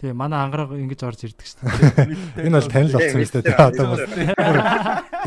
[0.00, 2.48] Тэгээ манай ангараг ингэж орж ирдэг шүү дээ.
[2.48, 3.60] Энэ бол танил болсон юм шүү дээ.
[3.60, 4.00] Одоо бас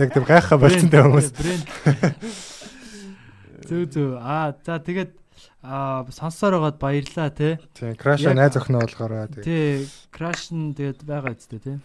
[0.02, 1.30] яг тийм гайхаа болсон дээ хүмүүс.
[3.70, 4.18] Зүг зүг.
[4.18, 5.14] Аа за тэгээд
[5.62, 7.62] аа сонсоор байгаад баярлаа те.
[7.78, 9.46] Тийм краш найз охиноо болохоор тэгээ.
[9.46, 11.78] Тий краш нь тэгээд байгаа үстэй те.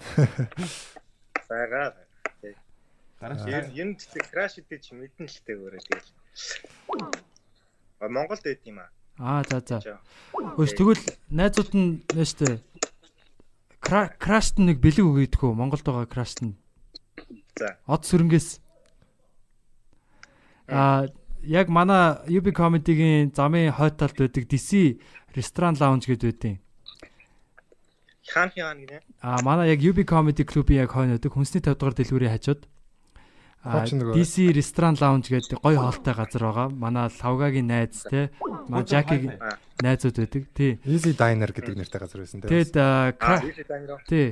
[1.44, 2.07] Байгаа.
[3.19, 6.11] Гараш ер нь тийм краш чи мэдэн л дээ өөрөө тэгэл.
[8.07, 8.90] Монголд байд юм аа.
[9.19, 9.99] Аа за за.
[10.31, 11.03] Хөөс тэгвэл
[11.35, 12.62] найзууд нь нэ штэ.
[13.82, 15.59] Крашт нэг бэлэг өгөөдөх үү?
[15.59, 16.55] Монголд байгаа крашт нь.
[17.59, 17.74] За.
[17.90, 18.62] Од сүрэнгээс.
[20.70, 21.11] Аа
[21.43, 25.03] яг манай UB comedy-гийн замын хойд талд байдаг DC
[25.35, 26.57] restaurant lounge гэдэг байдیں۔
[28.31, 29.03] Хаан хаан гинэ.
[29.27, 32.62] Аа манай яг UB comedy club-ийн яг хойно байдаг хүнсний 50 дугаар дэлгүүрийн хажууд.
[33.64, 36.68] DC restaurant lounge гэдэг гоё хоолтой газар байгаа.
[36.70, 38.30] Манай Лавгагийн найз те.
[38.68, 39.36] Манай Жакигийн
[39.82, 40.43] найзууд байдаг.
[40.55, 40.78] Тий.
[40.86, 42.48] Easy Diner гэдэг нэртэй газар байсан те.
[42.48, 42.74] Тэгэд
[44.06, 44.30] тий.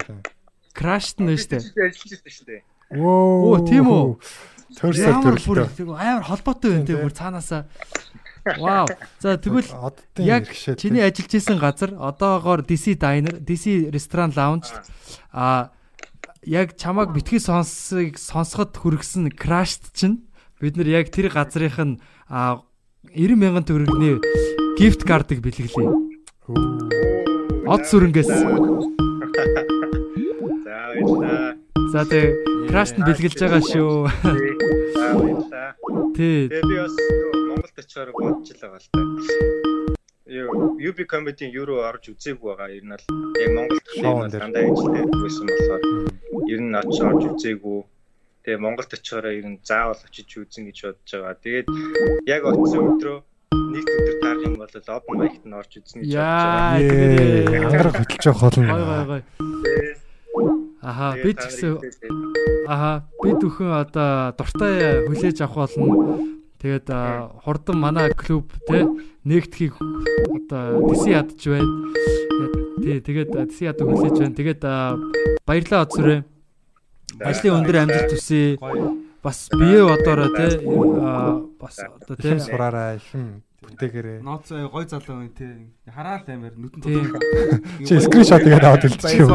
[0.72, 2.62] Crashed нь дээ.
[2.94, 4.06] Оо тийм үү.
[4.78, 5.98] Төрсөөр төрлөө.
[5.98, 7.66] Амар холбоотой байна те бүр цаанаасаа.
[8.46, 8.86] Вау.
[9.18, 9.66] За тэгвэл
[10.22, 10.46] яг
[10.78, 14.70] чиний ажиллаж исэн газар одоогоор DC Diner, DC Restaurant Lounge
[15.32, 15.74] а
[16.46, 20.30] яг чамааг битгий сонсыг сонсоход хүргэсэн крашт чинь
[20.62, 21.98] бид нар яг тэр газрынх нь
[22.30, 24.22] 90 мянган төгрөгийн
[24.78, 25.90] gift card-ыг бэлгэлээ.
[27.66, 28.30] Од сүрэнгээс.
[28.30, 28.46] За
[30.86, 31.58] баярлалаа.
[31.90, 32.38] За тэг
[32.70, 34.06] крашт нь бэлгэлж байгаа шүү.
[36.14, 36.46] Тий.
[36.46, 36.94] Тэгээ би бас
[37.50, 39.95] Монголд очихоор бодож л байгаа л та.
[40.26, 42.74] Юу UB comedy юу руу орж үзээгүй байгаа.
[42.74, 43.04] Ер нь л
[43.38, 45.82] яг Монголд шоунд дандаа ажилладаг байсан болохоор
[46.50, 47.78] ер нь очиж орж үзээгүй.
[48.42, 51.38] Тэгээ Монголд очихоор ер нь заавал очиж үзэн гэж бодож байгаа.
[51.46, 51.66] Тэгээд
[52.26, 53.18] яг очисон өдрөө
[53.70, 57.66] нэг өдөр таарах юм бол open mic-т нь орж үзэн гэж бодож байгаа.
[57.70, 58.66] Ангараг хөтлж явах болно.
[58.66, 59.22] Гой гой гой.
[60.82, 61.78] Аха бид гэсэн
[62.66, 62.90] аха
[63.22, 66.35] бид бүхэн одоо дуртай хүлээж авах болно.
[66.66, 66.90] Тэгээд
[67.46, 68.82] хурдан манай клуб те
[69.22, 69.78] нэгдхийг
[70.34, 71.70] одоо DC ядж байна.
[72.82, 74.34] Тий тэгээд DC яд хүлээж байна.
[74.34, 74.62] Тэгээд
[75.46, 76.26] баярлалаа Оцрэ.
[77.22, 78.58] Ажлын өндөр амжилт хүсье.
[79.22, 80.58] Бас бие бодороо те
[81.54, 84.18] бас одоо те сураараа ихэн бүтээгээрээ.
[84.22, 85.68] Ноц гой залуу юм те.
[85.90, 87.18] Хараад амар нүдэн тутах.
[87.82, 89.28] Чи скриншот игээд аваад үлдчихв.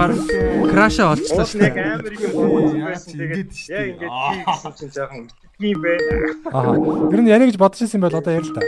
[0.72, 1.76] Краша олчлаа шүү дээ.
[1.76, 3.12] Амар юм байсан.
[3.12, 5.28] Тэгээд яг ингээд тийм гэсэн чинь жоохон
[5.60, 6.12] юм байна.
[6.56, 6.74] Аа.
[7.12, 8.64] Ер нь яна гэж бодож ирсэн байл одоо ярил та.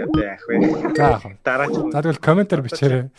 [0.00, 0.56] Одоо яах вэ?
[0.96, 1.20] За?
[1.44, 1.68] Дараа.
[1.68, 3.12] За тэгвэл комментар бичээрэй.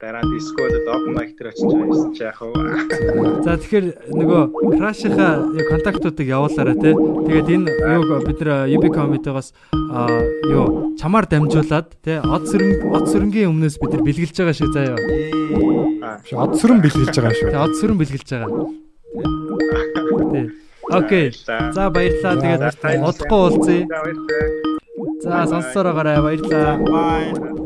[0.00, 3.44] Дараа дискорд open mic дээр очиж байсан чи яах вэ?
[3.44, 3.86] За тэгэхээр
[4.16, 4.42] нөгөө
[4.80, 6.96] крашийнхаа контактуудыг явуулаарай те.
[6.96, 7.68] Тэгээд энэ
[8.00, 9.52] юу бид нар UB comedy-гоос
[10.48, 14.96] юу чамаар дамжуулаад те од сөрөнг од сөрөнгийн өмнөөс бид нар бэлгэлж байгаа шиг заяа.
[16.32, 17.52] Од сөрөн бэлгэлж байгаа шүү.
[17.52, 18.64] Тэг од сөрөн бэлгэлж байгаа.
[20.32, 20.46] Тий.
[20.96, 21.26] Окей.
[21.76, 22.40] За баярлалаа.
[22.40, 23.84] Тэгээд удахгүй уулзъя.
[25.20, 26.24] За сонссоор байгаарай.
[26.24, 26.80] Баярлалаа.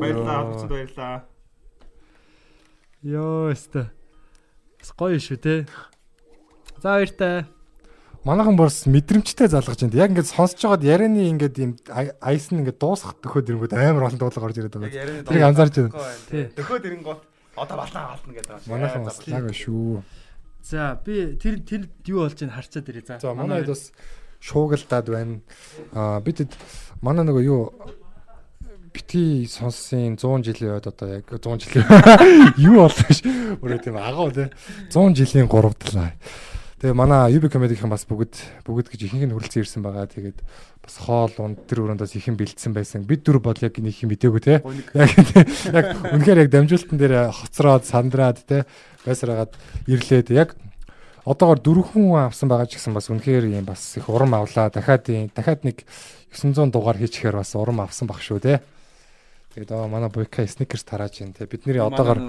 [0.02, 0.50] Баярлалаа.
[0.50, 1.33] Авчид баярлалаа.
[3.04, 3.90] Йоо, өстө.
[4.80, 5.54] Бас гоё шүү те.
[6.80, 7.44] За баяртай.
[8.24, 9.98] Манайхан бас мэдрэмжтэй залгаж байна.
[10.00, 11.76] Яг ингээд сонсож байгаад ярианы ингээд юм
[12.24, 15.20] айс нь ингээд дуусах төхөөд ирэнгүүт амар олон дуудлага орж ирээд байгаа.
[15.28, 15.92] Тэрийг анзаарч байна.
[16.56, 17.20] Төхөөд ирэнгүүт
[17.60, 18.68] одоо балаа гаалтна гэдэг байна.
[18.72, 20.00] Манайхан бас лаг шүү.
[20.64, 23.04] За би тэр тэр юу болж байгааг харчаад ирээ.
[23.04, 23.20] За.
[23.20, 23.92] За манайд бас
[24.40, 25.44] шуугалдаад байна.
[25.92, 26.48] Аа бид
[27.04, 27.68] манай нөгөө юу
[28.94, 31.86] битгий сонссон 100 жилийн үед одоо яг 100 жилийн
[32.70, 33.26] юу болсон ш.
[33.58, 34.54] Өөрөө тийм агуу те
[34.94, 36.14] 100 жилийн 3 талаа.
[36.78, 40.06] Тэгээ манай UB comedy-ийн бас бүгд бүгд гэж ихэнх нь хүрэлцэн ирсэн байгаа.
[40.06, 40.38] Тэгээд
[40.84, 43.02] бас хоол унд тэр өрөөндөөс ихэн бэлдсэн байсан.
[43.08, 44.60] Бид дөрв бол яг нэг юм мдээгүй те.
[44.92, 45.10] Яг
[45.72, 48.68] яг үнэхээр яг дамжуултан дээр хоцроод сандраад те
[49.08, 49.56] байсараад
[49.88, 50.52] ирлээд яг
[51.24, 54.68] одоогор дөрвөн авсан байгаа ч гэсэн бас үнэхээр юм бас их урам авлаа.
[54.68, 55.88] Дахиад дахиад нэг
[56.36, 58.60] 900 дугаар хийчихээр бас урам авсан баг шүү те.
[59.54, 61.46] Тэгээд аа манай буйка сникерс тарааж байна те.
[61.46, 62.26] Бидний одоогор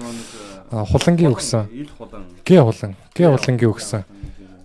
[0.70, 1.66] хулангийн өгсөн.
[1.66, 2.94] Г хулан.
[3.10, 4.06] Г хулангийн өгсөн.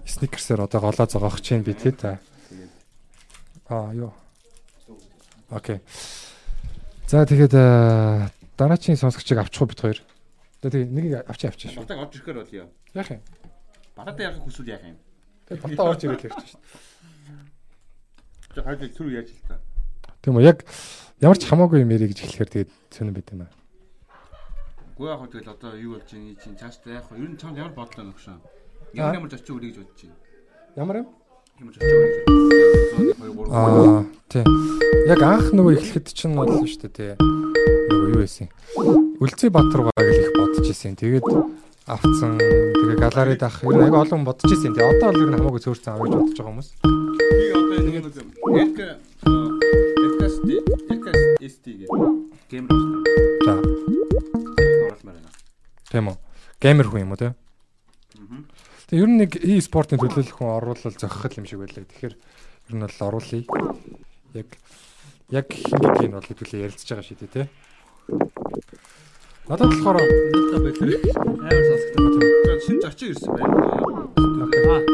[0.06, 2.19] Сникерсээр одоо голоо зогоох чинь би те та.
[3.65, 4.14] Аа ёо.
[5.49, 5.81] Окей.
[7.09, 7.57] За тэгээд
[8.57, 9.98] дараачийн сонсогчийг авчих уу бит хоёр.
[10.61, 11.81] Тэгээд нэг авчи авчи шүү.
[11.81, 12.69] Батаг орж ирэхээр бол яа.
[12.93, 13.22] Яах юм?
[13.98, 15.01] Батад яах хүсвэл яах юм?
[15.49, 16.61] Тэгээд батаа орж ирэл явчих шүү.
[18.53, 19.57] Тэг хайд түр яаж л та.
[20.22, 20.61] Тийм үү яг
[21.22, 23.53] ямар ч хамаагүй юм ярих гэж хэлэхээр тэгээд сонирн байт юм аа.
[24.98, 27.22] Гүү яг хөө тэгэл одоо юу болж чинь чинь цаашдаа яах вэ?
[27.22, 28.41] Ер нь чамд ямар бодлоо нөхшөө?
[28.98, 30.17] Ямар ямар зорчих үрийг гэж бодож байна.
[30.82, 31.08] Ямар юм?
[31.61, 32.25] Ямар зорчих үрийг.
[33.53, 34.01] Аа
[34.33, 34.41] тий.
[35.06, 37.14] Яг анх нөгөө эхлэхэд чинь бол шүү дээ тий.
[37.22, 38.50] Нөгөө юу байсан?
[39.22, 40.98] Үлцээ Баатаргаа гэж их бодож ирсэн.
[40.98, 41.30] Тэгээд
[41.85, 42.41] авцсан.
[42.41, 44.74] Тэгээ галерейд авах ер нь аяга олон бодож ирсэн.
[44.74, 46.69] Тэгээ одоо бол ер нь хамаагүй цөөрцөн авах гэж бодож байгаа хүмүүс.
[46.82, 50.00] Би одоо нэг нэг яг
[51.41, 51.89] FKST FKST гэх
[52.49, 53.03] гейм руу.
[53.45, 53.57] За.
[55.89, 56.17] Тийм үү.
[56.61, 57.33] Геймер хүн юм уу те?
[58.87, 61.81] Тэгээ ер нь нэг e-спортын төлөөлөх хүн оруулал зохих юм шиг байлаа.
[61.81, 63.41] Тэгэхээр ер нь бол оруулъя.
[64.37, 64.49] Яг
[65.33, 67.47] яг гэдгийг нь бол хэдүүлээ ярилцж байгаа шүү дээ тий.
[69.49, 70.93] Надад болохоор та байлаа.
[71.41, 72.21] Амар сонсогдсон.
[72.61, 73.57] Шинэ зочин ирсэн байна.
[74.69, 74.85] Аа.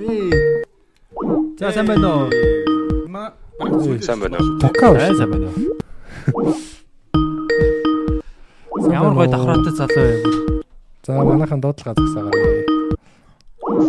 [0.00, 0.32] Эй.
[1.60, 2.32] За сайн байна уу?
[3.04, 4.58] Ма сайн байна уу?
[4.60, 6.54] Тока Аа сайн байна уу?
[8.92, 10.62] Ямар гой давхраатай залуу вэ?
[11.06, 12.32] За манайхан дуудлага згсаагаа.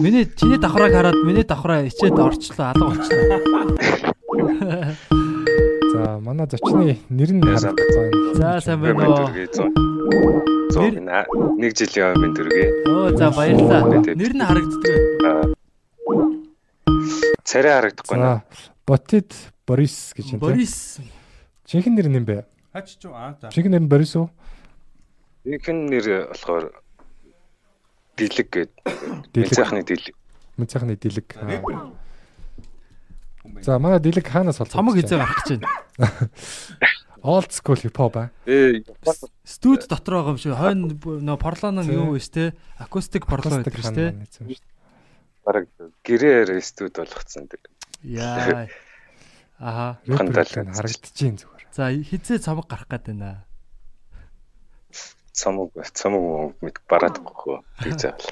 [0.01, 3.39] Миний чиний давхрааг хараад миний давхраа ичээд орчлоо, алга болчлоо.
[5.93, 7.75] За манай зочны нэр нь харагдсан.
[8.33, 9.29] За сайн байна уу?
[10.73, 10.89] Зоо
[11.61, 12.67] нэг жилийн өмнө төргий.
[12.89, 13.85] Оо за баярлалаа.
[14.17, 15.53] Нэр нь харагддаг.
[17.45, 18.41] Царай харагдахгүй наа.
[18.85, 19.29] Ботид
[19.69, 20.39] Борис гэж юм.
[20.41, 20.97] Борис.
[21.69, 22.49] Жинхэнэ нэр нь юм бэ?
[22.73, 23.53] Хач ч аа за.
[23.53, 24.33] Жинхэнэ нэр нь Борис уу?
[25.45, 26.73] Жинхэнэ нэр болохоор
[28.17, 28.71] Дилэг гээд.
[29.37, 30.17] Мэцахны Дилэг.
[30.57, 31.29] Мэцахны Дилэг.
[33.61, 34.73] За манай Дилэг хаанаас олсон?
[34.73, 35.69] Цамаг хизээ гарах гэж байна.
[37.21, 38.33] Old school hip hop аа.
[39.45, 40.57] Студ дотор байгаа юм шиг.
[40.57, 42.57] Хойно нөө порлоно юу вэ те?
[42.81, 44.05] Акустик порлон гэдэг шүү те.
[45.45, 45.69] Бараг
[46.01, 47.61] гэрээр студ болгоцсон тэр.
[48.01, 48.65] Яа.
[49.59, 49.99] Аха.
[50.07, 51.63] Хандал харагдчихээн зүгээр.
[51.75, 53.43] За хизээ цамаг гарах гээд байна.
[55.35, 57.59] Цамаг цамаг мэд бараадахгүй хөө.
[57.83, 58.31] Тэг заавал.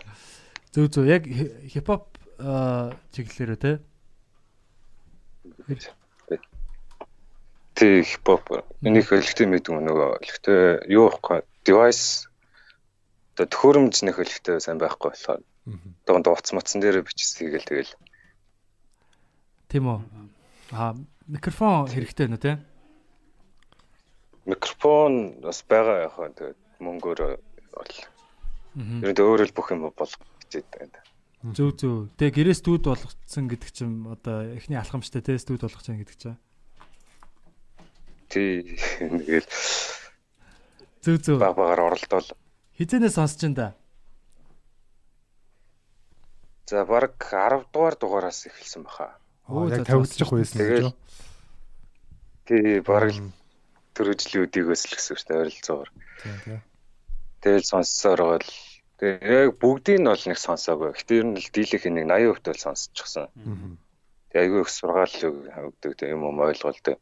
[0.72, 2.16] Зүг зүг яг хипхоп
[3.12, 3.72] чиглэлээрээ те.
[7.76, 8.64] Тэг хипхоп.
[8.80, 12.32] Миний хөлөгтэй мэдгүй нөгөө хөлөгтэй юу байхгүй device
[13.36, 15.44] одоо төхөөрөмж нэг хөлөгтэй сайн байхгүй болохоор
[16.08, 17.94] одоо дууц матсан дээр бичсэйгээл тэгэл.
[19.68, 20.00] Тийм үү.
[20.72, 20.96] Аа
[21.28, 22.52] микрофон хэрэгтэй нэ те?
[24.48, 27.20] Микрофон бас байгаа яхаа тэгээд мөнгөөр
[27.76, 27.94] бол.
[29.04, 31.00] Ер нь өөрөө л бүх юм болгох гэж байна.
[31.54, 32.10] Зөв зөв.
[32.18, 36.40] Тэгээ гэрээ студ болгоцсон гэдэг чинь одоо эхний алхамжтай те студ болгож байгаа гэдэг чинь.
[38.32, 38.80] Тий.
[39.04, 39.48] Нэгэл
[41.08, 41.40] Зөв зөв.
[41.40, 42.28] Баг багаар оролдоол.
[42.76, 43.76] Хизэнээ сонсож ин да.
[46.68, 49.16] За баг 10 дугаар дугаараас эхэлсэн баха.
[49.48, 50.86] Яг тавигдчих байсан гэж.
[52.48, 53.32] Тий, баг л
[53.96, 55.90] төрөжлийн үдийг өсөлгсөн шүү дээ ойролцоогоор.
[56.44, 56.60] Тий.
[57.42, 58.48] Тэгэл сонссоор бол
[59.00, 60.92] яг бүгдийг нь бол нэг сонсоогүй.
[61.00, 63.28] Гэтэ ер нь л дийлэх нэг 80% төл сонсчихсан.
[64.34, 66.98] Тэгээ айгүй их сургаал өгдөг юм юм ойлголтой.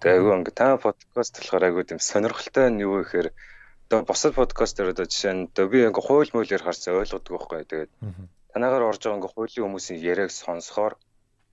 [0.00, 3.28] Тэгээ айгүй ингээ та подкаст болохоор айгүй тийм сонирхолтой нь юу гэхээр
[3.90, 7.64] одоо босод подкастер одоо жишээ нь одоо би ингээ хууль муулээр харсан ойлгодог байхгүй.
[7.66, 7.92] Тэгээд
[8.54, 10.94] танаагаар орж байгаа ингээ хуулийн хүмүүсийн яриаг сонсохоор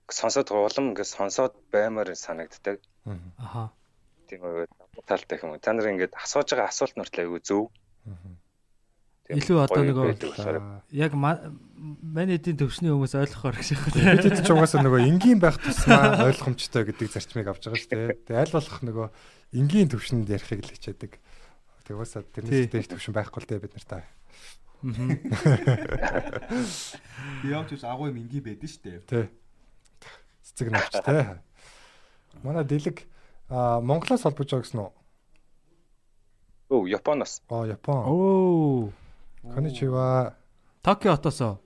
[0.08, 2.80] сонсоод улам ингээ сонсоод баймаар санагддаг.
[3.38, 3.72] Аха.
[4.28, 4.66] Тийм үү
[5.04, 5.56] талтай юм.
[5.60, 7.72] Та нар ингээд асууж байгаа асуулт нуртлаа айгүй зөв.
[9.28, 10.16] Илүү одоо нөгөө
[10.96, 14.24] яг манайдын төвшний хүмүүс ойлгохоор гэж байна.
[14.24, 18.24] Бид ч угаасаа нөгөө энгийн байх тусмаа ойлгомжтой гэдэг зарчмыг авч байгаа шүү дээ.
[18.24, 19.06] Тэгээ аль болох нөгөө
[19.60, 21.12] энгийн төвшөнд ярихыг л хичээдэг.
[21.84, 24.08] Тэгээ угаасаа тэрнээс дээш төвшин байхгүй л дээ бид нартай.
[27.44, 29.04] Би явж ус агуу юм энгийн байдэн шүү дээ.
[29.12, 29.28] Тий.
[30.58, 31.38] Цэцэг навч те.
[32.42, 33.06] Манай дэлэг
[33.46, 34.90] Монголоос холбож байгаа гэсэн үү?
[36.74, 37.46] Оо, Японоос.
[37.46, 38.02] Аа, Япон.
[38.02, 38.90] Оо.
[39.54, 40.34] Коничива.
[40.82, 41.62] Токио хотоосоо.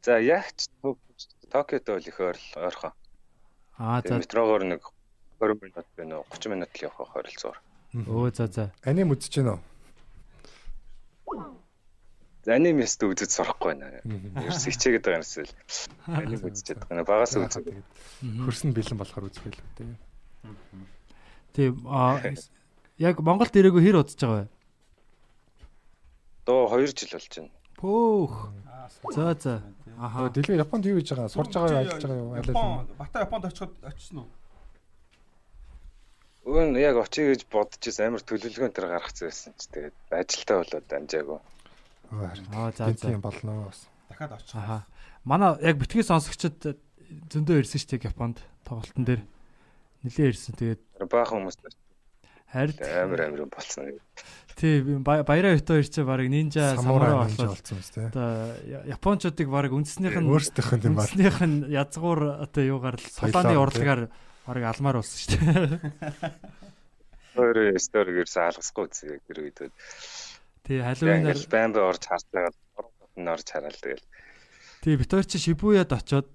[0.00, 0.72] За ягч
[1.52, 2.92] Токиод бол их ойрхон.
[3.76, 4.16] Аа за.
[4.16, 4.80] Метрогоор нэг
[5.40, 6.26] 20 минут байна уу?
[6.32, 7.60] 30 минут л явах ойролцоогоор.
[7.92, 8.72] Өө за за.
[8.80, 9.60] Аним үзэж гэнэ үү?
[12.44, 14.00] За анимест үзэж сурахгүй байна.
[14.04, 15.52] Ерөөс хичээгээд байгаа юмсэл.
[16.08, 17.04] Аним үзэж чаддаг.
[17.04, 17.84] Багаас үзэж.
[18.24, 19.96] Хөрсөн бэлэн болохоор үзэх байлгүй дээ.
[21.52, 22.16] Тийм аа
[22.96, 24.48] яг Монголд ирээгүй хэр удаж байгаа вэ?
[26.48, 27.52] Доо 2 жил болж байна.
[27.76, 28.34] Пөөх.
[29.12, 29.62] За за.
[30.00, 30.32] Аха.
[30.32, 31.28] Дэлгэр Японд юу хийж байгаа?
[31.28, 32.36] Сурж байгаа юу, ажиллаж байгаа юу?
[32.40, 34.28] Япон Бата Японд очиход очсон уу?
[36.48, 40.88] Өн яг очие гэж бодож ирсэн амар төлөвлөгөөн төр гаргацсан байсан ч тэгээд ажилтаа болоод
[40.88, 41.38] амжаагүй.
[42.10, 42.94] Аа за за.
[42.94, 43.88] Тийм болно бас.
[44.08, 44.54] Дахиад очих.
[44.54, 44.86] Аха.
[45.24, 46.76] Манай яг битгий сонсогчд
[47.30, 49.22] зөндөө ирсэн шүү дээ Японд тоглолтын дээр.
[50.02, 50.54] Нилээ ирсэн.
[50.58, 50.80] Тэгээд
[51.10, 51.58] баахан хүмүүс
[52.50, 53.98] харин амар амар болсон.
[54.58, 58.10] Тий баяраа өтөө ирчээ баг нинжа самурай болсон үстэй.
[58.10, 58.58] Одоо
[58.90, 61.06] японочдыг баг үндснийх нь өөрсдийнх нь баг.
[61.06, 64.02] Үндснийх нь язгуур одоо юугаар л сулааны урлагаар
[64.44, 66.34] баг алмаар болсон шүү дээ.
[67.38, 69.72] Өөрөө стори гэрсэн алгасгүй үзье гэр үйдүүд.
[70.70, 74.06] Тий халуунаар бамб орж харцаагаад орон орж хараал тэгэл.
[74.86, 76.30] Тий бид хоёр чи Шибуяд очоод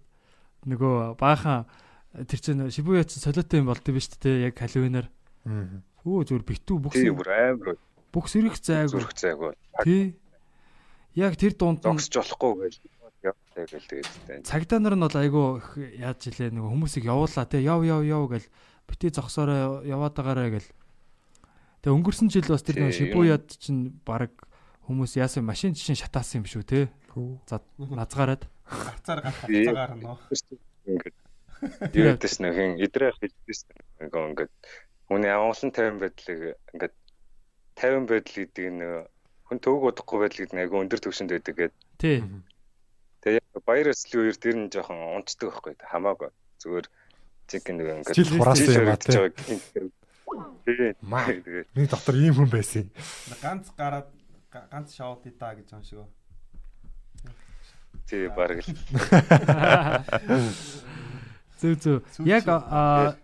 [0.67, 1.63] нөгөө баахан
[2.27, 5.07] тэр чинь Шибуяд чи солиотой юм болд юм биш үү яг халуунаар.
[6.03, 6.99] Өө зүгээр битүү бүхс.
[6.99, 7.79] Тий бүр амар.
[8.11, 8.91] Бүхс ирэх зайг.
[8.91, 9.55] Зүрх зайг бол.
[9.87, 10.19] Тий.
[11.15, 12.75] Яг тэр дунд зогсож болохгүй гэж
[13.23, 15.47] явтай гэл тэгээд цагдаа нар нь бол айгүй
[15.95, 18.47] яаж жилээ нэг хүмүүсийг явуулаа те яв яв яв гэл
[18.83, 20.67] бити зогсоороо яваад байгаарэ гэл
[21.85, 24.33] Тэгээ өнгөрсөн жил бас тэр нэг Шибуяд чинь баг
[24.89, 26.89] хүмүүс яасан машин чинь шатаасан юм шүү те.
[27.45, 28.49] За назгаарад.
[28.65, 30.17] Гарцаар гарах цагаар нөө.
[30.89, 31.17] Ингээд
[31.93, 34.49] юу гэдэж нэг хин идрээ хэлжсэн ингээд
[35.13, 36.95] хүний авангалан 50 байдлыг ингээд
[37.77, 38.93] 50 байдал гэдэг нэг
[39.45, 41.81] хүн төвөг удахгүй байдал гэдэг нэг өндөр төвшөнд байдаг гэдэг.
[42.01, 42.17] Тий.
[43.21, 46.33] Тэгээ баяр эслийн үеэр тэр нь жоохон унцдаг байхгүй хамаагүй.
[46.65, 46.87] Зүгээр
[47.45, 49.93] чиг нэг ингээд жил хураасан юм
[50.25, 50.41] тий.
[50.65, 51.63] Тэгээ маа тэгээ.
[51.75, 52.89] Миний доктор ийм хүн байсан.
[53.41, 54.09] Ганц гараад
[54.49, 56.05] ганц шоуд идаа гэж юм шиг.
[58.09, 58.69] Тий баг л.
[61.61, 62.01] Зүг зүг.
[62.25, 63.15] Яг а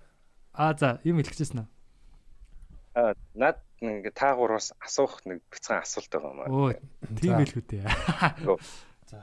[0.54, 1.68] а за юм хэлчихсэн үү?
[2.96, 6.50] А над нэг таагуураас асуух нэг бяцхан асуулт байгаа юм аа.
[6.50, 6.72] Өө
[7.18, 7.86] тийм л үү дээ.
[9.10, 9.20] За.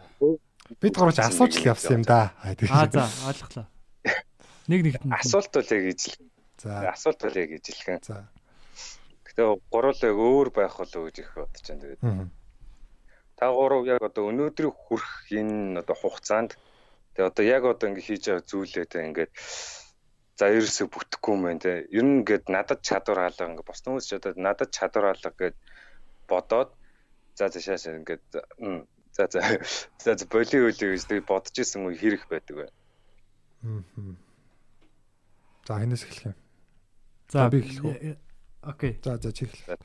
[0.81, 2.37] Бид гурвч асууж л явсан юм да.
[2.45, 3.67] А за ойлголоо.
[4.69, 6.28] Нэг нэгт нь асуулт бол яг ижил.
[6.59, 6.91] За.
[6.91, 8.03] Асуулт бол яг ижилхэн.
[8.03, 8.27] За.
[9.25, 12.03] Гэтэ гурвал яг өөр байх болов гэж их бодож байна тэгээд.
[13.39, 16.59] Та гурав яг одоо өнөөдрийг хүрэх энэ одоо хугацаанд
[17.15, 19.33] тэгээ одоо яг одоо ингэ хийж байгаа зүйлээ тэ ингээд
[20.39, 21.87] за ерөөсө бүтэхгүй юм байна те.
[21.95, 25.57] Ер нь ингээд надад чадвар хаалга ингээд бос хүмүүс ч одоо надад чадвар хаалга гэд
[26.27, 26.71] бодоод
[27.39, 28.27] за шааш ингээд
[29.15, 29.41] за за
[30.03, 32.71] за за боли үли гэж тэг бодож исэн үе хэрэг байдаг бай.
[33.63, 33.83] Аа.
[35.67, 36.48] За хинээс эхлэх юм.
[37.29, 38.17] За би эхлэх үү?
[38.65, 38.99] Окей.
[39.05, 39.79] За за чи эхлэх.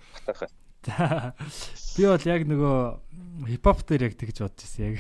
[0.88, 1.34] За
[1.98, 2.78] би бол яг нөгөө
[3.52, 4.98] хипхоп дээр яг тэгж бодож ирсэн яг.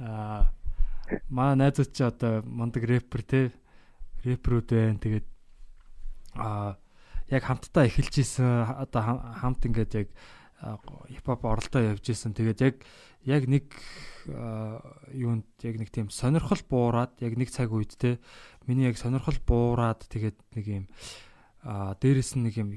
[0.00, 0.48] Аа
[1.28, 3.40] маа найзууд чи одоо мондөг рэпер те
[4.24, 5.00] рэперүүд байна.
[5.00, 5.26] Тэгээд
[6.40, 6.80] аа
[7.28, 9.02] яг хамтдаа эхэлж исэн одоо
[9.36, 10.08] хамт ингээд яг
[11.12, 12.32] хипхоп оролдоо явж исэн.
[12.32, 12.76] Тэгээд яг
[13.26, 13.66] яг нэг
[15.12, 18.18] юунд яг нэг тийм сонирхол буураад яг нэг цаг үед те
[18.66, 20.84] миний яг сонирхол буураад тэгээд нэг юм
[21.66, 22.70] аа дээрэс нь нэг юм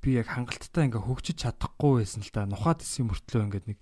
[0.00, 2.48] би яг хангалттай ингээ хөгжиж чадахгүй байсан л да.
[2.48, 3.78] Нухаад исэн мөртлөө ингээд нэг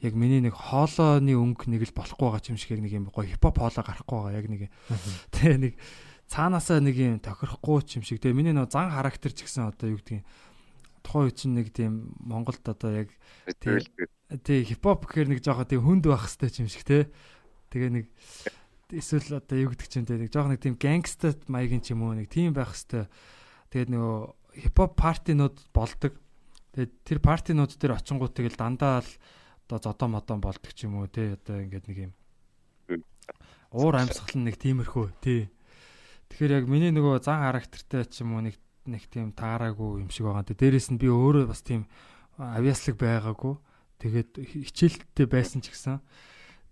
[0.00, 3.60] яг миний нэг хоолойны өнгө нэг л болохгүй байгаа юм шиг нэг юм гоё хипхоп
[3.60, 4.38] хоолой гарахгүй байгаа.
[4.40, 4.62] Яг нэг
[5.36, 5.74] тэгээ нэг
[6.32, 8.24] цаанаасаа нэг юм тохирохгүй юм шиг.
[8.24, 10.24] Тэгээ миний нэг зан характер ч гэсэн одоо юу гэдгийг
[11.04, 13.12] тухайн үе чинь нэг тийм Монголд одоо яг
[13.52, 17.12] тий хипхоп гэхээр нэг жоохон тийм хүнд байх хэвээр юм шиг те
[17.68, 18.06] тэгээ нэг
[18.88, 22.16] эсвэл одоо юу гэдэг чинь те нэг жоохон нэг тийм гангста маягийн ч юм уу
[22.16, 23.12] нэг тийм байх хэвээр
[23.74, 26.14] тэгээд нөгөө хипхоп партинууд болдог.
[26.78, 29.10] Тэгээд тэр партинууд дээр очингууд тэгэл дандаа л
[29.66, 32.12] одоо зодоо модон болдог ч юм уу тий одоо ингээд нэг юм
[33.74, 35.50] уур амьсгал нэг тиймэрхүү тий.
[36.30, 40.30] Тэгэхээр яг миний нөгөө зан характертай ч юм уу нэг нэг тийм таараагүй юм шиг
[40.30, 40.46] байгаа.
[40.46, 41.90] Дээрээс нь би өөрөө бас тийм
[42.38, 43.58] авьяаслаг байгаагүй.
[43.98, 45.98] Тэгээд хичээлтэй байсан ч гэсэн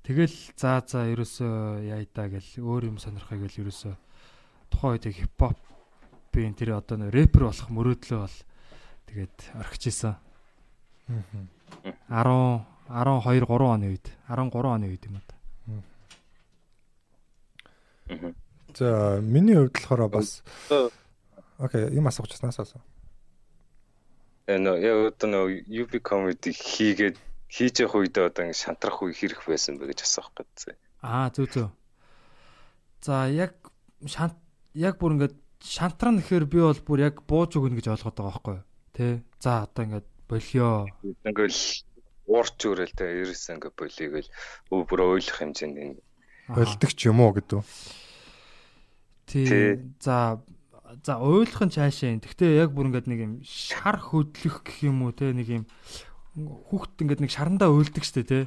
[0.07, 3.95] тэгэл заа заа ерөөсөө яйдаа гэл өөр юм сонирхоо гэл ерөөсөө
[4.71, 5.59] тухайн үед хипхоп
[6.33, 8.39] би энэ тэр одоо нэ рэпер болох мөрөөдлөө бол
[9.07, 10.17] тэгээд орхиж исэн.
[11.07, 15.29] 10 12 3 оны үед 13 оны үед юм уу.
[18.75, 20.43] За миний хувьд болохоор бас
[21.59, 22.81] Окей, юм асууж яснаас асуу.
[24.49, 29.47] Энэ яг одоо нөө UB comedy хийгээд хийж явах үед одоо ингэ шантрах үе хэрэг
[29.47, 30.75] байсан бэ гэж асуух гэсэн.
[31.05, 31.71] Аа зүг зүг.
[33.05, 33.55] За яг
[34.11, 34.35] шант
[34.75, 38.55] яг бүр ингээд шантран гэхээр би бол бүр яг бууж өгнө гэж ойлгоод байгаа байхгүй
[38.59, 38.67] юу?
[38.93, 39.23] Тэ.
[39.39, 40.71] За одоо ингээд болио.
[41.23, 41.63] Ингээл
[42.27, 44.31] уурч өрөөл тэ ерөөсөө ингээд болиё гэл
[44.75, 46.03] өө бүр ойлгох хэмжээнд энэ
[46.49, 47.63] болдог ч юм уу гэдэг.
[49.27, 49.79] Тий.
[50.01, 50.43] За
[51.05, 52.21] за ойлгох нь цаашаа юм.
[52.21, 55.65] Гэхдээ яг бүр ингээд нэг юм шар хөдлөх гэх юм уу те нэг юм
[56.35, 58.39] хүүхд ингээд нэг шарандаа уйлдаг штэ те.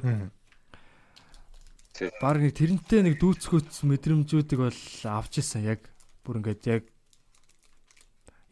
[2.20, 5.80] Бараг нэг тэрнтэй нэг дүүцхөц мэдрэмжүүдийг бол авч исэн яг
[6.22, 6.82] бүр ингээд яг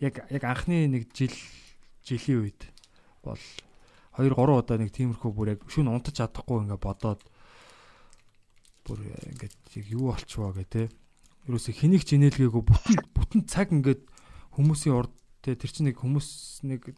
[0.00, 1.34] яг яг анхны нэг жил
[2.02, 2.60] жилийн үед
[3.22, 3.40] бол
[4.18, 7.22] 2 3 удаа нэг тиймэрхүү бүр яг шүн унтаж чадахгүй ингээ бодоод
[8.86, 9.00] бүр
[9.32, 9.56] ингээд
[9.90, 10.82] юу болчихвоо гэ тэ.
[11.48, 14.04] Юусе хэнийг ч инээлгээгүй бүтэн бүтэн цаг ингээд
[14.54, 15.12] хүмүүсийн урд
[15.44, 16.28] тэ тэр чинь нэг хүмүүс
[16.64, 16.94] нэг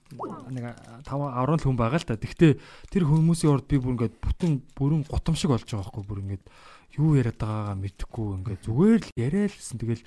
[0.51, 0.65] нэг
[1.03, 2.19] 5 10 хүн байгаа л та.
[2.19, 2.53] Тэгтээ
[2.91, 6.45] тэр хүмүүсийн урд би бүр ингээд бүтэн бүрэн гутам шиг болж байгаа байхгүй бүр ингээд
[6.97, 9.79] юу яриад байгаагаа мэдэхгүй ингээд зүгээр л яриа л гэсэн.
[9.81, 10.05] Тэгэл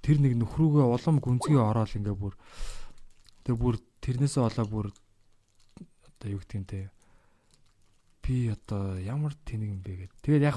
[0.00, 2.34] тэр нэг нөхрүүгээ улам гүнзгий ороод ингээ бүр
[3.44, 4.86] тэг бүр тэрнээсээ болоо бүр
[6.08, 6.88] одоо юу гэх юм те
[8.24, 10.20] би одоо ямар тэнэг юм бэ гэдэг.
[10.24, 10.56] Тэгээд яг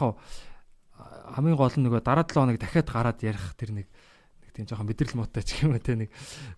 [1.36, 4.88] хамгийн гол нь нөгөө дараа 7 хоног дахиад гараад ярих тэр нэг нэг тийм жоохон
[4.88, 6.10] мэдрэл муутай ч юм уу те нэг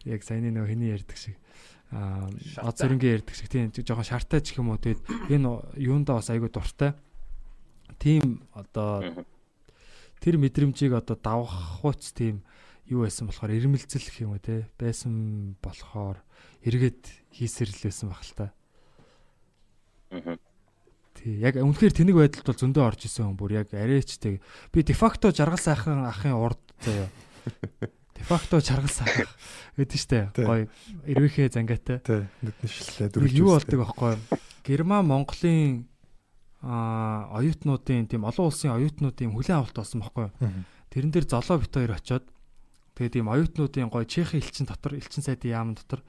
[0.04, 1.38] яг саяны нөгөө хэний ярьдаг шиг
[1.96, 2.28] аа
[2.68, 6.52] од зөрөнгө ярьдаг шиг тийм жоохон шартай ч юм уу тэгээд энэ юундаа бас айгүй
[6.52, 6.94] дуртай.
[8.00, 9.26] Тийм одоо
[10.20, 12.42] тэр мэдрэмжийг одоо давах хуц тийм
[12.86, 16.22] юу байсан болохоор ирмэлзэл гэх юм уу те байсан болохоор
[16.66, 17.02] эргээд
[17.34, 18.48] хийсэрлээсэн баг л та.
[21.16, 24.42] Тий, яг үнэхээр тэнэг байдалд бол зөндөө орж исэн хүн бүр яг арайчтэй.
[24.70, 27.10] Би дефакто жаргал сайхан ахын урд заяа.
[28.14, 29.30] Дефакто жаргал сайхан
[29.80, 30.20] гэдэг штэ.
[30.36, 30.68] Гой
[31.08, 32.04] эрвэхээ зангаатай.
[32.04, 33.32] Тий, нүдний шиллээ дөрвж.
[33.32, 34.20] Юу болдог аахгүй.
[34.68, 35.88] Герман Монголын
[36.66, 40.34] а оюутнуудын тийм олон улсын оюутнуудын хүлэн авалт болсон байхгүй.
[40.90, 42.26] Тэрэн дээр золоо бит хоёр очоод
[42.98, 46.02] тэгээ тийм оюутнуудын гой Чехийн элчин дотор элчин сайдын яам дотор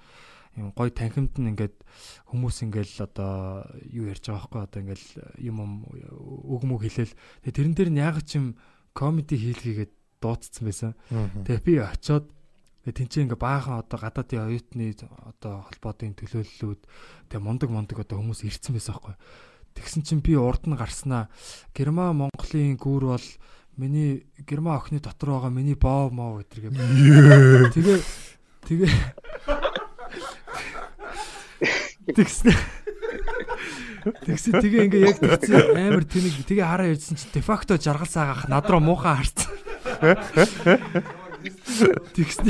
[0.57, 1.77] юм гой танхимд нь ингээд
[2.33, 5.07] хүмүүс ингээл одоо юу ярьж байгаа байхгүй одоо ингээл
[5.45, 7.13] юм үг мөг хэлээл
[7.45, 8.57] тэгээ тэрэн дээр нь яг ч юм
[8.97, 9.93] комеди хийлгээгээд
[10.25, 10.93] дуудсан байсан.
[11.45, 12.33] Тэгээ би очиод
[12.89, 14.95] тэнцээ ингээ баахан одоо гадаадын оюутны
[15.27, 16.81] одоо холбоотын төлөөллүүд
[17.29, 19.15] тэгээ мундаг мундаг одоо хүмүүс ирцэн байсан байхгүй.
[19.77, 21.29] Тэгсэн чинь би урд нь гарснаа
[21.77, 23.27] Герман Монголын гүүр бол
[23.77, 26.73] миний Герман охины дотор байгаа миний боо моо гэдэргээ.
[27.77, 27.99] Тэгээ
[28.65, 28.93] тэгээ
[32.07, 32.55] Тэгсэн.
[34.23, 38.71] Тэгсэн тэгээ ингээ яг тэгсэн амар тэнэг тэгээ хараа ярьсан чи дефакто жаргал саагах над
[38.71, 39.51] руу муухай харсан.
[42.15, 42.47] Тэгсэн.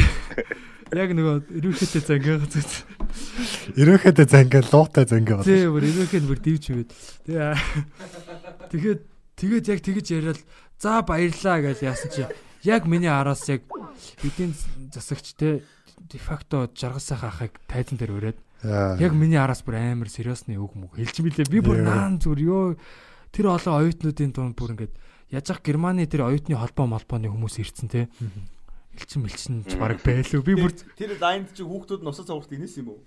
[0.92, 2.84] Яг нөгөө ирүүхэтэ зангиага зүт.
[3.76, 5.48] Ирүүхэтэ зангаа луутай зангаа болов.
[5.48, 6.64] Тийм бүр ирүүхэд бүр дивч.
[7.26, 7.54] Тэгээ
[8.70, 9.00] тэгээд
[9.36, 10.40] тэгээд яг тэгэж яриад
[10.80, 12.22] за баярлаа гэж яасан чи
[12.66, 13.62] яг миний араас яг
[14.22, 14.52] эдийн
[14.92, 15.62] засагч те
[16.10, 20.96] дефакто жаргал сайхан ахыг тайзан дээр өрөөд Яг миний араас бүр амар сериосны үг мөг
[20.96, 21.52] хэлж билээ.
[21.52, 22.64] Би бүр наан зүр ёо
[23.30, 24.94] тэр олон оюутнуудын дунд бүр ингээд
[25.30, 28.08] яаж ах Германы тэр оюутны холбоо молбооны хүмүүс ирцэн те.
[28.96, 30.40] Элчин мэлчин ч баг байлуу.
[30.40, 33.00] Би бүр тэр лайнд чи хүүхдүүд нь усаа цогт инээс юм уу?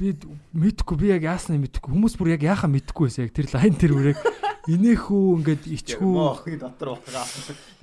[0.00, 0.16] Би
[0.56, 1.92] мэдхгүй би яг яаснаа мэдхгүй.
[1.92, 3.28] Хүмүүс бүр яг яахаа мэдхгүй байсан.
[3.28, 4.16] Яг тэр лайн тэр үрэг
[4.64, 7.24] инээхүү ингээд ичхүү охины дотор утгаа.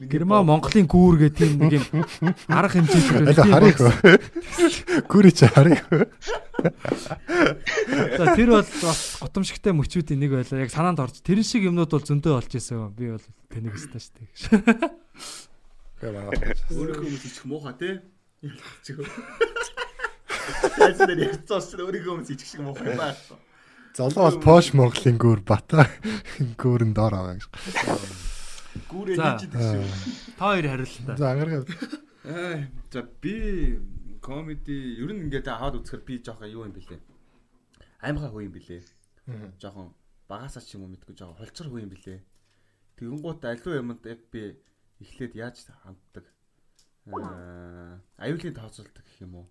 [0.01, 3.77] Герман Монголын гүүр гэх тийм нэг юм арга хэмжээтэй тийм харих.
[5.06, 5.85] Гүрий чи харих.
[8.17, 10.66] За тэр бол бас готомшигтай мөчүүдийн нэг байлаа.
[10.66, 12.90] Яг санаанд орж тэр шиг юмнууд бол зөндөө олж исэн.
[12.98, 14.01] Би бол тэнэг өстэй
[14.33, 15.47] шүү
[15.98, 17.95] Өөрөө хүмүүс ичих муухай тий.
[20.77, 23.17] Тайлбар ярьцсан өөрөө хүмүүс ичих шиг муухай байна.
[23.98, 25.90] Золоо бол Пош Монголын гүр бата
[26.61, 27.50] гүрэн доор байгаа гэж.
[28.93, 29.90] Гүрээ хийж идэг шүү.
[30.38, 31.17] Та хоёр хариултаа.
[31.17, 31.66] За ангараа.
[32.30, 33.82] Аа за би
[34.22, 37.01] комеди ер нь ингээд аваад үзэхэр би жоохон юу юм бэлээ.
[38.06, 38.85] Аймхаа хөө юм бэлээ.
[39.58, 39.98] Жоохон
[40.30, 42.22] багасаа ч юм уу мэдгүй жоохон холцор хөө юм бэлээ.
[43.01, 44.61] Тэгэнгუут аливаа юмд яг би
[45.00, 46.26] эхлээд яаж ханддаг.
[47.08, 49.48] Аа аюулын тооцоолт гэх юм уу.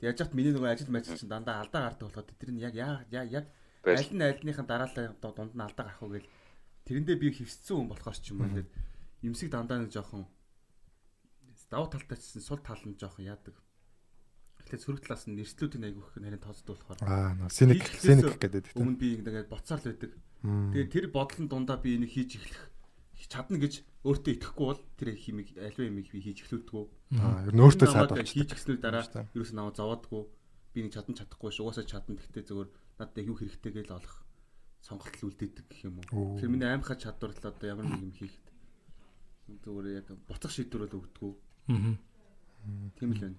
[0.00, 3.06] Яаж яхад миний нөгөө ажил мажил чинь дандаа алдаа гардаг болоход тэр нь яг яг
[3.12, 3.46] яг
[3.84, 6.28] аль нь альныхын дараалал дунд нь алдаа гарах уу гэл
[6.88, 8.70] тэрэндээ би хөвсцсэн хүн болохоор ч юм уу ингээд
[9.22, 10.24] эмсэг дандаа нэг жоохон
[11.70, 13.54] давуу талтай чсэн сул тал нь жоохон яадаг.
[14.64, 18.74] Эхлээд сөрөг талаас нь нэрслүүдийн айгүйх нарийн тооцдог болохоор аа синик синик гэдэг.
[18.74, 20.12] Өмнө би ингээд боцоор л байдаг.
[20.42, 22.72] Тэгээд тэр бодлон дундаа би энийг хийж эхлэх
[23.28, 26.84] чадна гэж өөртөө итгэхгүй бол тэр химиг альва юмыг би хийж эхлүүлдэггүй.
[27.20, 29.04] Аа ер нь өөртөө саад болж хийж эхлэснээр дараа
[29.36, 30.22] ерөөс нь аваа зовоодгүй.
[30.72, 34.24] Би нэг чадан чадахгүй ш угаасаа чадна гэхдээ зөвөр надад юу хэрэгтэй гэж олох
[34.80, 36.40] сонголт үлдээдэг гэх юм уу.
[36.40, 38.48] Тэр миний аимхаа чадвар л одоо ямар нэг юм хийхэд
[39.68, 41.32] зөвөр яг буцах шийдвэр бол өгдөггүй.
[41.68, 41.96] Аа.
[42.96, 43.38] Тийм л байна.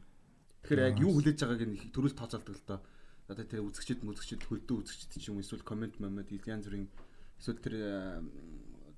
[0.62, 2.80] Тэгэхээр яг юу хүлээж байгааг нь төрөл тооцоолдог л доо.
[3.34, 6.86] Одоо тэр үзэгчд мүзэгчд хөлдөө үзэгчд ч юм эсвэл комент момент янз бүрийн
[7.42, 7.74] эсвэл тэр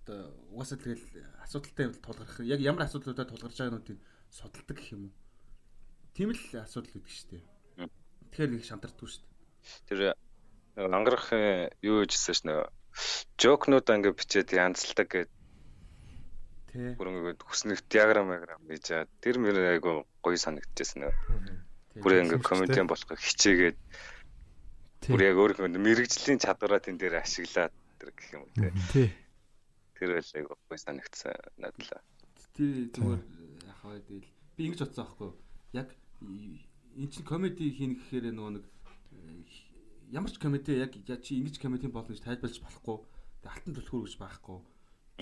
[0.03, 1.05] одоо угаасаа тэгэл
[1.43, 5.13] асуудалтай тулгарх яг ямар асуудлуудад тулгарч байгааг нь судалдаг гэх юм уу.
[6.13, 7.43] Тийм л асуудал гэдэг шүү дээ.
[8.35, 9.33] Тэгэхээр нэг шантардгүй шүү дээ.
[9.87, 9.99] Тэр
[10.75, 11.27] ангарах
[11.79, 12.67] юу гэжсэн ш нэг
[13.39, 15.31] жокнуудаа ингээ бичээд янзалдаг гэдэг
[16.73, 16.97] Тий.
[16.97, 21.13] Бүр ингээд хүснэгт диаграм диаграм гэж аа тэр мөр айгу гоё санагдчихсэн нөө.
[22.01, 23.77] Бүр ингээд комедиан болох хичээгээд
[25.05, 27.69] бүр яг өөрөө мэрэгжлийн чадвараа тэн дээр ашиглаад
[28.01, 29.13] тэр гэх юм уу тий.
[30.03, 32.01] Тэр л айгу гоё санагдсан надлаа.
[32.51, 33.21] Тий зүгээр
[33.71, 34.27] яхаа тэгэл
[34.59, 35.31] би ингэж бодсон аахгүй
[35.79, 38.65] яг эн чинь комеди хийнэ гэхээр нөгөө нэг
[40.11, 40.91] ямар ч комеди яг
[41.23, 42.97] чи ингэж комеди болно гэж тайлбарлаж болохгүй.
[43.47, 44.59] Алтан түлхүүр гэж байхгүй.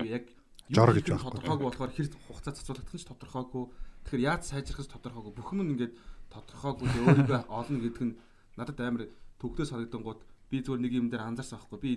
[0.10, 0.26] Яг
[0.74, 1.30] жор гэж байхгүй.
[1.30, 3.64] Тодорхойгүй болохоор хэр хугацаа цацуулах нь ч тодорхойгүй.
[4.02, 5.34] Тэгэхээр яаж сайжрах нь тодорхойгүй.
[5.38, 5.94] Бүх юм ингээд
[6.34, 8.18] тодорхойгүй өөрийгөө олно гэдэг нь
[8.58, 9.04] надад амар
[9.38, 11.80] төгтөө санагдангууд би зүгээр нэг юм дээр анзаарсан байхгүй.
[11.80, 11.92] Би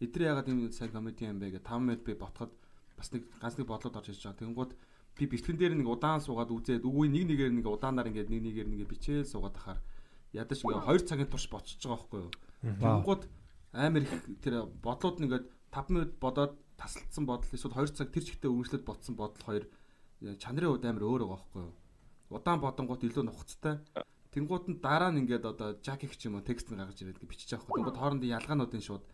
[0.00, 2.52] эдрээ ягаад юм сайн комеди юм бэ гэж 5 минут би ботход
[2.96, 4.40] бас нэг ганц нэг бодлоод орж ирж байгаа.
[4.40, 4.72] Тэгэнгүүт
[5.16, 8.68] би бичлэгэн дээр нэг удаан суугаад үзээд үгүй нэг нэгээр нэг удаанаар ингээд нэг нэгээр
[8.72, 9.80] нэг бичээл суугаад ахаар
[10.32, 12.32] ядаж ингээ 2 цагийн турш ботсож байгаа байхгүй юу.
[12.80, 13.22] Тэгэнгүүт
[13.76, 18.24] амар их тэр бодлууд нь ингээд 5 минут бодоод тасалдсан бодол эсвэл 2 цаг тэр
[18.24, 19.64] чигтээ үргэлжлээд бодсон бодол хоёр
[20.40, 21.74] чанарын хувьд амар өөр байгаа байхгүй юу?
[22.30, 23.74] Удаан бодонгууд илүү нухацтай.
[24.30, 27.66] Тэнгууд нь дараа нь ингээд одоо жакик ч юм уу текст гаргаж ирээд бичиж байгаа
[27.66, 27.78] байхгүй.
[27.82, 29.04] Тэнгууд хоорондын ялгаануудын шууд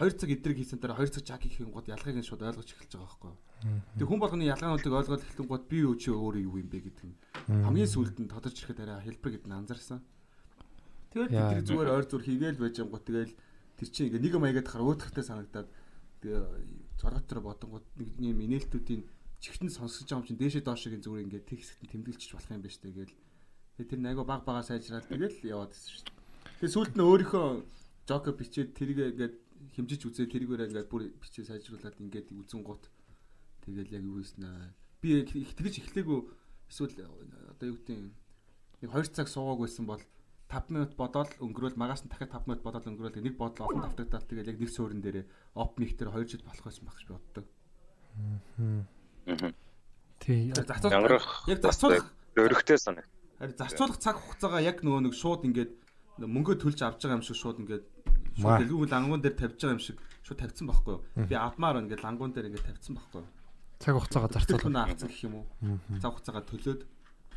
[0.00, 2.96] 2 цаг эдрэг хийсэн дараа 2 цаг жакик хийх гот ялгааг нь шууд ойлгож эхэлж
[2.96, 3.34] байгаа байхгүй.
[4.00, 7.04] Тэг хүн болгоны ялгаануудыг ойлгоод эхлэн гот би юу чи өөрөө юу юм бэ гэдэг
[7.04, 7.16] нь
[7.68, 10.00] хамгийн сүүлд нь тодорч ирэхэд арай хэлбэр гэдэг нь анзаарсан.
[11.12, 13.34] Тэгээд тэр зүгээр ойр зүр хийгээл байж гот тэгэл
[13.76, 15.68] тэр чинь ингээ нэг маягаад хахаар өөдөртэй санагдаад
[16.24, 16.42] тэгээ
[16.96, 19.02] зургат дээр бодонгууд нэг юм инээлтүүдийн
[19.40, 22.92] чихтэн сонсож байгаа юм чинь дээшээ доошгийн зүгээр ингээ хэсэгт тэмдэглэж болох юм байна штэ
[22.92, 23.16] гээл.
[23.80, 26.16] Тэр айгу баг багаа сайжраад тэгэл яваад шүү дээ.
[26.60, 27.46] Тэгээ сүүлд нь өөрийнхөө
[28.04, 29.34] жокер бичээд тэрийг ингээд
[29.80, 32.92] хэмжиж үзээ тэрийгээр ингээд бүр бичээ сайжруулад ингээд үзэн гут
[33.64, 36.20] тэгэл яг юу хийсэн аа би их тэгж эхлэегүй
[36.68, 36.94] эсвэл
[37.56, 37.96] одоо юу гэдэг
[38.84, 40.02] нэг 2 цаг суугааг байсан бол
[40.50, 44.26] 5 минут бодоол өнгөрөөл магаас нь дахиад 5 минут бодоол өнгөрөөл нэг бодол олон давтагдаад
[44.28, 47.14] тэгэл яг нэг суурин дээр оп нэг дээр 2 жил болох байсан баг гэж би
[47.16, 47.46] боддог.
[48.60, 49.52] Аа.
[50.20, 50.52] Тий.
[50.52, 53.06] Янграх яг зарцуулах өргөтэй санаг.
[53.38, 55.72] Харин зарцуулах цаг хугацаагаа яг нөгөө нэг шууд ингээд
[56.18, 57.84] мөнгө төлж авч байгаа юм шиг шууд ингээд
[58.40, 61.02] шууд дэлгүүр лангуун дээр тавьж байгаа юм шиг шууд тавьсан байхгүй юу?
[61.28, 63.30] Би адмаар ингээд лангуун дээр ингээд тавьсан байхгүй юу?
[63.80, 64.64] Цаг хугацаагаа зарцуулах.
[64.64, 65.46] Хүн авцсан гэх юм уу?
[66.00, 66.80] Цаг хугацаагаа төлөөд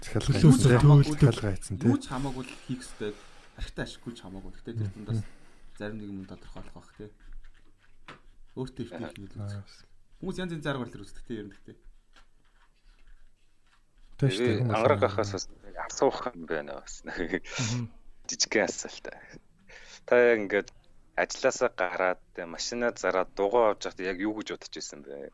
[0.04, 1.92] захиалга хийсэн тийм.
[1.96, 3.12] Юуч хамаагүй хийх хэрэгтэй.
[3.56, 4.52] Архтай ашиггүй ч хамаагүй.
[4.52, 5.22] Гэтэ тэр дундаас
[5.80, 7.10] зарим нэг юм тодорхойлох байх тий.
[8.60, 9.64] Өөртөө ихтэй хийх нь.
[10.20, 11.78] Хүмүүс янз янз заргаар төр үздэг тий ер нь гэтээ.
[14.20, 15.46] Тэгээ ангараг гахаас бас
[15.88, 17.04] асуух юм байна бас.
[18.28, 19.08] Жижигхэн асуулт.
[20.06, 20.70] Та ингээд
[21.16, 25.30] ажилласаа гараад машинаа зараад дугаа авч явахдаа яг юу гэж бодож байсан бэ?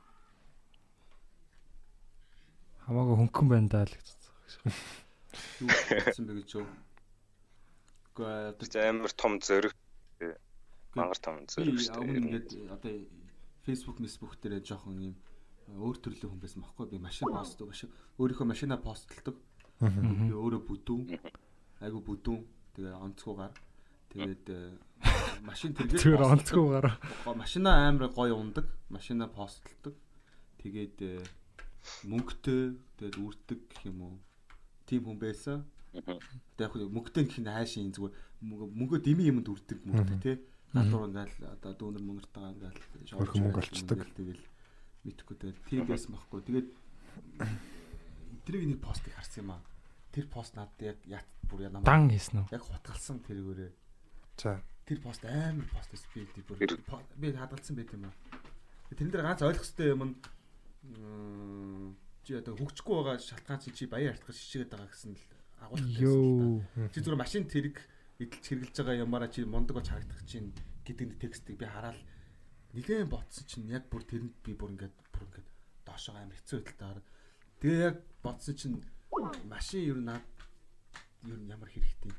[2.84, 4.74] Хамаагүй хөнгөн байна даа л гэж бодсон.
[5.64, 6.68] Юу гэсэн бэ гэж юу?
[8.20, 9.76] Гэхдээ амар том зөрөг
[10.98, 12.20] мангар том зөрөг шүү дээ.
[12.20, 12.94] Ингээд одоо
[13.64, 15.16] Facebook, Facebook дээр жоохон юм
[15.80, 19.38] өөр төрлийн хүн байсан байхгүй би машин постдог машин өөрийнхөө машина постлдог.
[19.80, 21.04] Би өөрөө бүдүүн.
[21.86, 22.42] Айгу бүдүүн.
[22.76, 23.54] Тэгээ онцгойгаар
[24.10, 24.74] Тэгээд э,
[25.46, 26.88] машин тэргээр тэр онцгүйгээр
[27.38, 29.94] машина амар гоё ундаг, машина постлдог.
[30.58, 31.22] Тэгээд э,
[32.10, 34.16] мөнгөтэй тэгээд үрдэг гэх юм уу.
[34.90, 35.70] Тим хүн байсан.
[35.94, 40.38] Тэгээд яг мөнгөтэй гэх нь хайшийн зүгээр мөнгөө дими юмд үрдэг мөнгөтэй тий.
[40.74, 44.10] Гадуур ингээл одоо дүүнер мөнгөртэйгээ ингээл шоурх мөнгө олчдаг.
[44.18, 44.42] Тэгээд
[45.06, 46.42] мэдхгүй тэгээд тийм байсан байхгүй.
[46.50, 46.70] Тэгээд
[48.46, 49.62] тэрийг нэг постыг харсан юм аа.
[50.10, 52.54] Тэр пост надад яг яат бүр намайг дан хийсэн үү?
[52.54, 53.70] Яг хутгалсан тэргээрээ
[54.40, 54.62] За.
[54.88, 56.58] Тэр пост амар пост эс би бүр
[57.20, 58.16] би хадгалсан байт юм аа.
[58.96, 60.16] Тэрэн дээр ганц ойлгох хэрэгтэй юм нь
[62.24, 65.26] чи одоо хөгжихгүй байгаа шалтгаан чи чи баян артгах шишгээд байгаа гэсэн л
[65.60, 66.90] агуулгатай.
[66.96, 67.78] Чи зүгээр машин тэрэг
[68.24, 70.56] эдэлж хэрглэж байгаа юмараа чи мундаг болж харагдах чинь
[70.88, 72.00] гэдэг текстийг би хараад
[72.74, 75.48] нилээн ботсон чинь яг бүр тэрэнд би бүр ингээд бүр ингээд
[75.84, 77.04] доошоо амар хэцүү байдалтай.
[77.60, 78.78] Тэгээ яг ботсон чинь
[79.52, 80.24] машин ер нь над
[81.28, 82.14] ер нь ямар хэрэгтэй.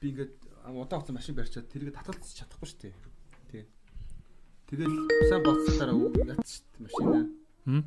[0.00, 0.32] Би ингээд
[0.66, 2.94] удаан хугацаа машин барьчаад тэрийг татгалзах чадахгүй шүү дээ.
[3.50, 3.64] Тий.
[4.68, 4.94] Тэгэл
[5.30, 5.90] сайн боцсоор
[6.26, 7.20] яц шүү дээ машина.
[7.64, 7.82] Хм.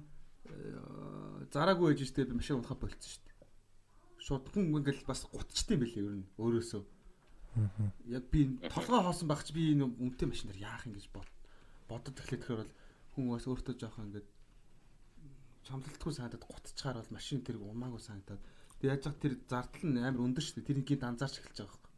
[1.54, 3.38] Зараагүй ээж шүү дээ би машин унахаа болцсон шүү дээ.
[4.26, 6.84] Шууд хүн ингээл бас гутчтай юм билээ ер нь өөрөөсөө.
[8.10, 8.40] Яг би
[8.74, 11.30] толгой хоосон байх чи би энэ өмтэй машинаар яах юм гэж бод.
[11.86, 12.74] Бодод эхлэх тэгэхээр бол
[13.14, 14.30] хүн бас өөртөө жоохон ингээд
[15.68, 18.42] чамлалтгүй санагдаад гутчгаар бол машин тэрг умаагүй санагдаад.
[18.80, 20.68] Тэг яаж яг тэр зардал нь амар өндөр шүү дээ.
[20.70, 21.89] Тэр ингээд анзаарч эхэлж байгаа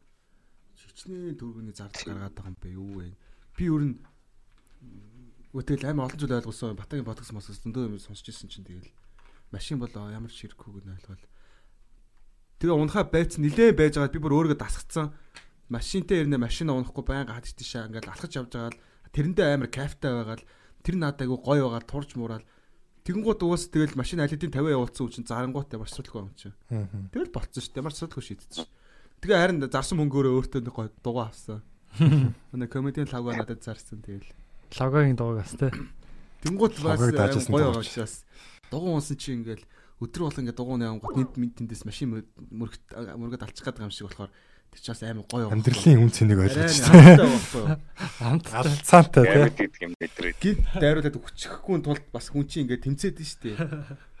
[0.82, 2.68] хичнээн төргөний зардал гаргаад байгаа юм бэ?
[2.74, 3.06] Юу вэ?
[3.56, 3.96] Би өөр нь
[5.52, 6.80] Үтэл амар олон зүйл ойлгосон.
[6.80, 8.88] Батагийн подкаст мосос зөндөө юм сонсч ирсэн чинь тэгэл.
[9.52, 11.22] Машин бол ямар ч хэрэггүй гэнэ ойлгоод
[12.56, 15.12] тэгээ унахаа байц нилээ байж байгаа би бүр өөрийгөө дасгацсан
[15.68, 18.80] машинтай ирнэ машин унахгүй байнга хад тийшээ ингээл алхаж явж байгаа л
[19.12, 20.48] тэрэндээ амар кайфтай байгаа л
[20.86, 22.46] тэр надад айгу гоё байгаа турж муурал
[23.02, 26.54] тэгэнгუთ уус тэгэл машин алидын 50 явуулсан үчин зарангуут ямар асуудалгүй юм чи
[27.10, 27.80] тэгэл болцсон шүү дээ.
[27.82, 28.64] Ямар асуудалгүй шийдсэн
[29.22, 31.62] Тэгээ харин зарсан мөнгөөрөө өөртөө нэг гой дугаа авсан.
[32.50, 34.26] Манай комедиан лавга надад зарсан тэгэл.
[34.74, 35.70] Лавгагийн дугааг бас тэ.
[36.42, 38.26] Тэнгуут бас гоё байгаа учраас
[38.66, 39.62] дугуун унсан чи ингээл
[40.02, 42.18] өдөр бол ингээд дугуун явсан гот нийт мэдтэндээс машин
[42.50, 44.34] мөрөгт мөрөгөд алчих гээд байгаа юм шиг болохоор
[44.74, 45.46] тэр ч бас амар гоё.
[45.54, 47.78] Амьдралын үн цэнийг ойлгож байна.
[48.26, 49.94] Амт алцаантай тийм.
[50.42, 53.54] Гид дайруулад өчөхгүй тулд бас хүн чинь ингээд тэмцээд нь штэ.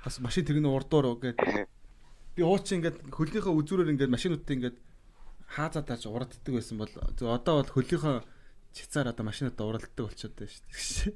[0.06, 1.42] Бас машин тэрний урдуур ингээд
[2.38, 4.76] би уучин ингээд хөлнийхөө үзүүрээр ингээд машинуудтай ингээд
[5.52, 6.92] хаазаа тааж урагддаг байсан бол
[7.28, 8.24] одоо бол хөлийнхөө
[8.72, 11.12] чицаар одоо машинуудаа уралддаг болчиход байна шүү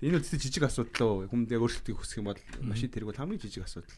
[0.00, 0.08] дээ.
[0.08, 1.28] Энэ үстэй жижиг асуудал уу?
[1.28, 3.92] Хүнд яг өөрчлөлтийг хүсэх юм бол машин тэрэг бол хамгийн жижиг асуудал.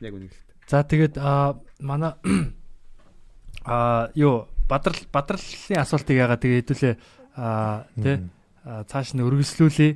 [0.00, 0.40] Яг үнэ л.
[0.64, 2.16] За тэгээд а манай
[3.68, 6.94] а юу бадрал бадралын асуултыг яагаад тэгээ хэдүүлээ
[7.36, 8.24] а тий
[8.64, 9.92] цааш нь өргөжлүүлээ.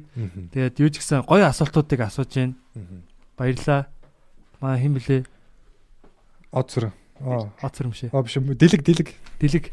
[0.53, 2.57] Тэгээд юу ч гэсэн гоё асуултуудыг асууж байна.
[3.41, 3.89] Баярлаа.
[4.61, 5.25] Маа хэн блэ?
[6.53, 6.93] Оцор.
[7.25, 8.15] Юм шиг.
[8.15, 9.09] Аа биш дэлэг дэлэг.
[9.41, 9.65] Дэлэг.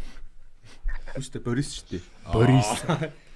[1.20, 2.04] Үстэй Борис шүү дээ.
[2.32, 2.70] Борис.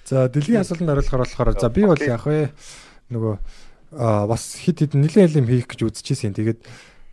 [0.07, 2.53] За дэлгийн асуултанд хариулахаар болохоор за би бол яг вэ
[3.11, 3.35] нөгөө
[3.99, 6.31] аа бас хит хит нэлээд юм хийх гэж үзчихсэн.
[6.31, 6.63] Тэгээд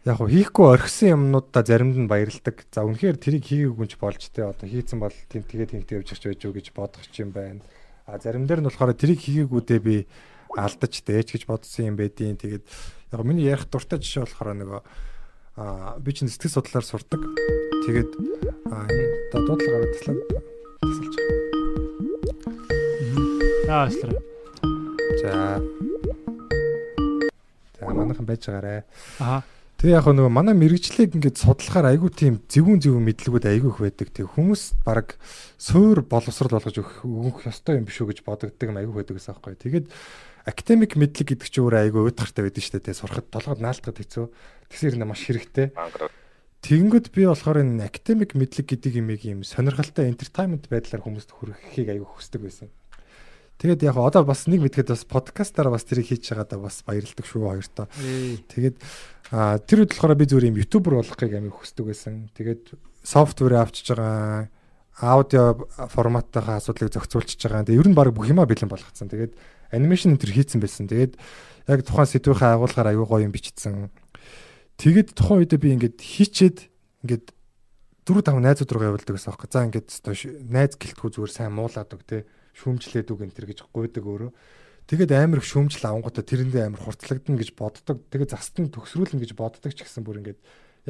[0.07, 2.63] яг хөө хийхгүй орхисон юмнуудаа заримд нь баярлдаг.
[2.71, 6.41] За үнэхээр тэрийг хийгээгүй ч болж тэ одоо хийцэн бол тийм тэгээд хийгдэж явж байж
[6.47, 7.63] юу гэж бодох юм байна.
[8.07, 10.07] А зарим дээр нь болохоор тэрийг хийгээгүүдээ би
[10.59, 12.65] алдаж дээч гэж бодсон юм байдیں۔ Тэгээд
[13.15, 14.81] яг миний ярих дуртай жишээ болохоор нөгөө
[15.57, 17.21] би чинь сэтгэл судлаар сурдаг.
[17.85, 18.11] Тэгээд
[18.73, 19.05] энэ
[19.37, 20.17] дуудлага гаргадлаа
[20.81, 21.15] тасалж.
[23.69, 24.17] Аа аслаа.
[25.21, 25.61] За.
[27.77, 28.85] За манайхан байж байгаарэ.
[29.21, 29.43] Аа.
[29.83, 34.09] Тэгээ яг нөгөө манай мэрэгчлийг ингээд судлахаар айгүй тийм зэвүүн зэвүүн мэдлэгүүд айгүй их байдаг.
[34.15, 35.19] Тэг хүмүүс баг
[35.59, 39.35] суур боловсрал болгож өгөх өгөх ёстой юм биш үү гэж бодогддог юм айгүй байдаг гэсэн
[39.35, 39.59] аахгүй.
[39.59, 39.91] Тэгээд
[40.47, 42.99] академик мэдлэг гэдэг чинь өөрөө айгүй уйдгартай байдаг шүү дээ.
[42.99, 44.27] Сурахад толгойд наалтахад хэцүү.
[44.73, 45.73] Тэгсэр нэ маш хэрэгтэй.
[46.63, 52.43] Тэгэнгүүт би болохоор энэ академик мэдлэг гэдэг юм сонирхолтой entertainment байдлаар хүмүүст хүргэхийг айгүй хүсдэг
[52.47, 52.71] байсан.
[53.59, 57.43] Тэгээд яг одоо бас нэг мэдгээд бас подкастаар бас тэрийг хийж байгаадаа бас баярлдаг шүү
[57.47, 57.87] хоёртоо.
[58.51, 58.77] Тэгээд
[59.67, 62.27] тэр үед болохоор би зүгээр юм ютубер болохыг амиг хүсдэг байсан.
[62.35, 62.75] Тэгээд
[63.07, 64.51] софтвер авчиж байгаа
[64.99, 67.67] аудио форматтайхаа асуудлыг зохицуулчихж байгаа.
[67.67, 69.07] Тэгээд ер нь баг бүх юма бэлэн болгоцсон.
[69.07, 69.35] Тэгээд
[69.73, 70.87] анимашн энэ төр хийцэн байсан.
[70.87, 71.17] Тэгээд
[71.67, 73.89] яг тухайн сэдвийнхээ агуулгаар аюу гоё юм бичсэн.
[74.77, 76.59] Тэгээд тухайн үед би ингээд хийчээд
[77.09, 77.27] ингээд
[78.03, 79.49] 4 5 найзууд руу явуулдаг гэсэн аахгүй.
[79.49, 79.89] За ингээд
[80.51, 82.27] найз гэлтгүү зүгээр сайн муулаад үг те
[82.59, 84.31] шүүмжлээд үг энэ төр гэж гуйдаг өөрөө.
[84.91, 88.03] Тэгээд амар их шүүмжил авангуудаа тэрэндээ амар хурцлагдана гэж боддог.
[88.11, 90.41] Тэгээд застан төгсрүүлнэ гэж боддог ч гэсэн бүр ингээд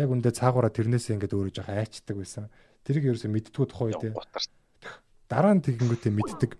[0.00, 2.48] яг үндэ цаагаараа тэрнээсээ ингээд өөрөө жоох айчдаг байсан.
[2.88, 4.16] Тэрийг ерөөсөө мэдтгүү тухай үү.
[5.28, 6.50] Дараа нь тэгэнгүүтээ мэддэг.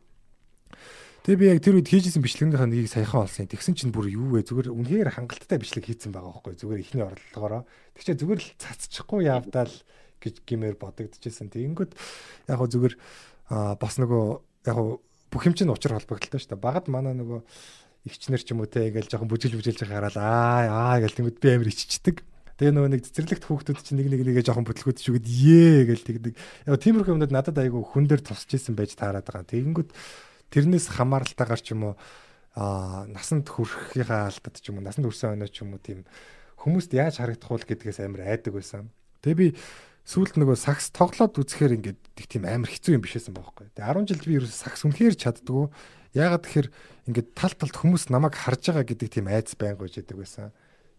[1.23, 3.47] Тэгээ би яг тэр үед хийжсэн бичлэгнийхаа нэгийг саяхан олсон.
[3.47, 4.43] Тэгсэн чинь бүр юу вэ?
[4.43, 6.59] Зүгээр үнэхээр хангалттай бичлэг хийцэн байгаа байхгүй.
[6.59, 7.63] Зүгээр ихний орлогоороо.
[7.95, 9.71] Тэг чи зүгээр л цацчихгүй явдаал
[10.19, 11.55] гэж гимээр бодогдчихсэн.
[11.55, 11.95] Тэгэнгүүт
[12.51, 12.95] яг хөө зүгээр
[13.79, 14.25] бас нөгөө
[14.67, 14.79] яг
[15.31, 16.67] бүх юм чинь учир холбогдолтой шүү дээ.
[16.67, 17.39] Багад манай нөгөө
[18.11, 21.49] ихчнэр ч юм уу те ингээл жоохон бүжил бүжилж хараад аа аа гэл тэнгууд би
[21.55, 22.27] амир иччихдэг.
[22.59, 26.35] Тэгээ нөгөө нэг цэцэрлэгт хүүхдүүд чинь нэг нэг нэгэ жоохон бүтлгүүд шүгэд ээ гэл тэгдэг.
[26.67, 29.47] Яг тиймэрхүү юмнууд надад айгүй хүн дээр тусч исэн байж таарад байгаа.
[29.47, 29.91] Тэгэнгүүт
[30.53, 31.95] тэрнээс хамааралтайгаар ч юм уу
[32.53, 36.05] аа насанд хүрэхийнхаа алдад ч юм уу насанд хүрсэн өнөө ч юм уу тийм
[36.61, 38.93] хүмүүст яаж харагдах вэ гэдгээс амар айдаг байсан.
[39.25, 39.47] Тэгээ би
[40.05, 43.73] сүүлд нөгөө сакс тоглоод үзэхээр ингээд тэг тийм амар хэцүү юм бишээсэн байхгүй.
[43.73, 45.71] Тэгээ 10 жилд би ерөөс сакс үнэхээр чаддгүй.
[46.13, 46.69] Яагаад тэгэхээр
[47.09, 50.51] ингээд тал талд хүмүүс намайг харж байгаа гэдэг тийм айц байнга гэж яадаг байсан.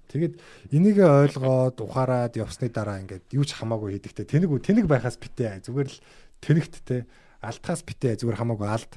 [0.08, 0.34] Тэгээд
[0.72, 4.26] энийг ойлгоод ухаарад явсны дараа ингээд юу ч хамаагүй хийдэгтэй.
[4.26, 6.00] Тэнэг тэнэг байхаас битээ зүгээр л
[6.44, 7.02] тэнэгттэй
[7.44, 8.94] алтхаас битээ зүгээр хамаагүй алд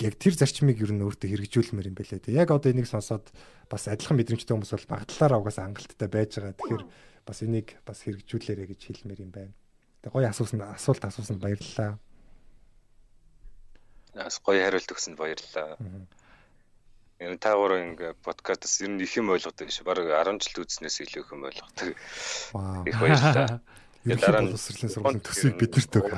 [0.00, 2.34] яг тэр зарчмыг ер нь өөртөө хэрэгжүүлмээр юм байлээ.
[2.34, 3.30] Яг одоо энийг сонсоод
[3.70, 6.58] бас адилхан мэдрэмжтэй хүмүүс бол багтлаараа угаасаа хангалттай байж байгаа.
[6.58, 6.84] Тэгэхээр
[7.22, 9.54] бас энийг бас хэрэгжүүлээрэ гэж хэлмээр юм байна.
[10.02, 11.94] Тэгээ гоё асуусан асуулт асуусан баярлалаа.
[14.18, 15.78] Бас гоё хариулт өгсөнд баярлалаа.
[17.22, 19.86] Энэ та гурав ингээ подкастаас ер нь их юм ойлгодог ш.
[19.86, 21.94] Бараг 10 жил үзснээс илүү их юм ойлгодог.
[21.94, 23.62] Их баярлалаа.
[24.04, 26.10] Дараа нь боловсролын сургуулийн төсвийг биднэрт өг.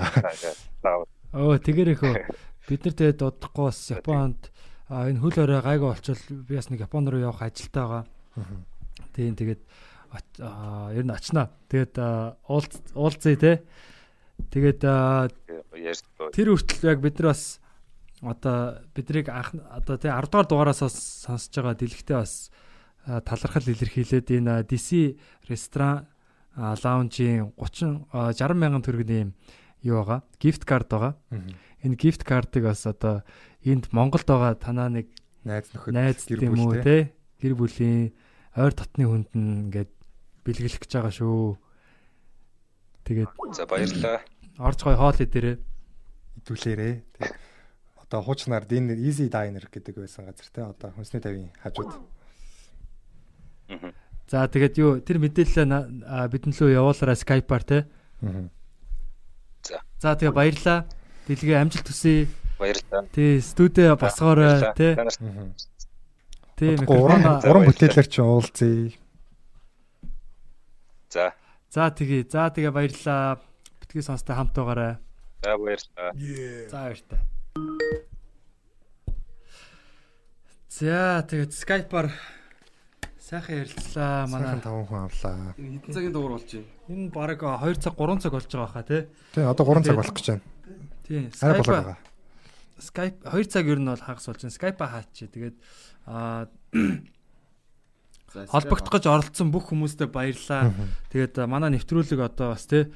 [1.37, 2.15] Оо тэгэр ихөө
[2.67, 4.51] бид нар тэгээд удахгүй бас Японд
[4.91, 8.05] энэ хөл орой гайгүй болчвол би бас нэг Японд руу явах ажилтаа байгаа.
[9.15, 9.63] Тийм тэгээд
[10.93, 11.51] ер нь очнаа.
[11.71, 11.95] Тэгээд
[12.47, 13.53] уулзъя те.
[14.51, 17.61] Тэгээд тэр хүртэл яг бид нар бас
[18.23, 22.51] одоо биднийг анх одоо тий 10 дугаар дугаараас сонсож байгаа дэлгэхдээ бас
[23.07, 25.17] талархал илэрхийлээд энэ DC
[25.49, 26.09] ресторан
[26.57, 29.37] лаунжийн 30 60 мянган төгрөгийн
[29.83, 31.13] юу байгаа gift card байгаа.
[31.85, 33.23] Энэ gift card-ыг бас одоо
[33.65, 35.11] энд Монголд байгаа танаа нэг
[35.45, 38.13] найз нөхөд найз юм уу те гэр бүлийн
[38.57, 39.93] ойр дотны хүнд нь ингээд
[40.47, 41.59] бэлгэлэх гэж байгаа шүү.
[43.07, 44.19] Тэгээд за баярлалаа.
[44.59, 45.57] Орж гой хоол идэрээ.
[46.43, 46.95] Идүүлээрээ.
[47.15, 47.37] Тэгээд
[48.01, 51.93] одоо хуучнаар дин easy diner гэдэг байсан газар те одоо хүнсний тавийн хажууд.
[54.27, 55.71] За тэгээд юу тэр мэдээлэл
[56.31, 57.79] бидэнд лөө явуулаарай Skype-аар те.
[59.67, 59.83] За.
[59.99, 60.87] За тэгээ баярлаа.
[61.27, 62.31] Дэлгээ амжилт хүсье.
[62.59, 63.03] Баярлалаа.
[63.11, 64.95] Тий студио босгоорой те.
[66.55, 68.95] Тий уран уран бүтээлэр чи уулзъя.
[71.11, 71.35] За.
[71.75, 72.31] За тэгээ.
[72.31, 73.43] За тэгээ баярлалаа.
[73.83, 75.03] Битгий сонстой хамт байгаарай.
[75.43, 76.11] За баярлалаа.
[76.71, 77.21] За баяртай.
[80.71, 82.13] За тэгээд Skype-аар
[83.19, 84.31] сайхан ярилцлаа.
[84.31, 85.57] Манай 5 хүн авлаа.
[85.59, 86.76] Хэдэн цагийн дугаар болж байна?
[86.89, 89.03] Энэ баг 2 цаг 3 цаг болж байгаа хаа тий.
[89.35, 90.45] Тий одоо 3 цаг болох гэж байна.
[91.03, 91.31] Тий.
[91.43, 91.99] Арай болоо байгаа.
[92.79, 94.55] Skype 2 цаг ер нь бол хагас болж байна.
[94.55, 95.31] Skype-а хаачих.
[95.35, 95.57] Тэгээд
[96.07, 96.47] аа
[98.53, 100.71] холбогдох гэж оролцсон бүх хүмүүстээ баярлалаа.
[101.11, 102.87] Тэгээд манай нэвтрүүлэг одоо бас тий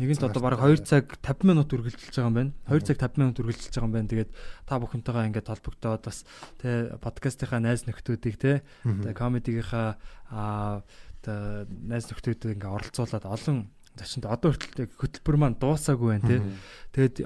[0.00, 2.52] Нэгэнт одоо баг 2 цаг 50 минут үргэлжилж байгаа юм байна.
[2.72, 4.08] 2 цаг 50 минут үргэлжилж байгаа юм байна.
[4.08, 4.30] Тэгээд
[4.64, 6.18] та бүхэнтэйгээ ингээд холбогдоод бас
[6.62, 8.64] тэ подкастынхаа найз нөхдүүдийг тэ
[9.12, 9.98] комедигийнхаа
[10.32, 10.86] аа
[11.26, 13.58] найз нөхдүүдийг ингээд оролцуулаад олон
[13.98, 16.40] зочинд одоо хүртэл хөтөлбөр маань дуусаагүй байна тий.
[16.94, 17.16] Тэгээд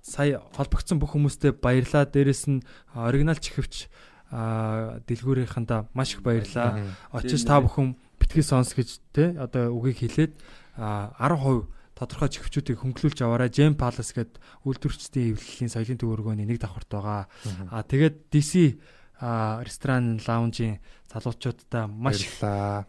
[0.00, 2.08] сая холбогдсон бүх хүмүүстээ баярлалаа.
[2.08, 2.64] Дээрэс нь
[2.94, 3.90] оригинал чихвч
[4.30, 6.80] дэлгүүрийнхэндээ маш их баярлалаа.
[7.12, 10.34] Очиж та бүхэн битгий сонс гэж тий одоо үгийг хэлээд
[10.78, 13.50] 10% тодорхой чихвчүүдийг хөнгөлүүлж аваарай.
[13.54, 17.30] Gem Palace гээд үйлдвэрчдийн эвлэлийн соёлын төвөргөөний нэг давхарт байгаа.
[17.70, 18.74] Аа тэгээд DC
[19.20, 22.26] ресторан лаунжийн залуучуудаа маш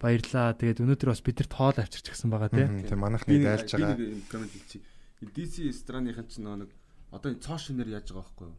[0.02, 0.58] баярлаа.
[0.58, 2.82] Тэгээд өнөөдөр бас бидэрт хоол авчирч гисэн байгаа тийм.
[2.82, 3.94] Тийм манайхны дайлж байгаа.
[3.94, 4.82] Би комент хэлчихье.
[5.22, 6.74] DC рестораныхан ч нэг
[7.14, 8.58] одоо цоо шинээр яаж байгаа байхгүй юу?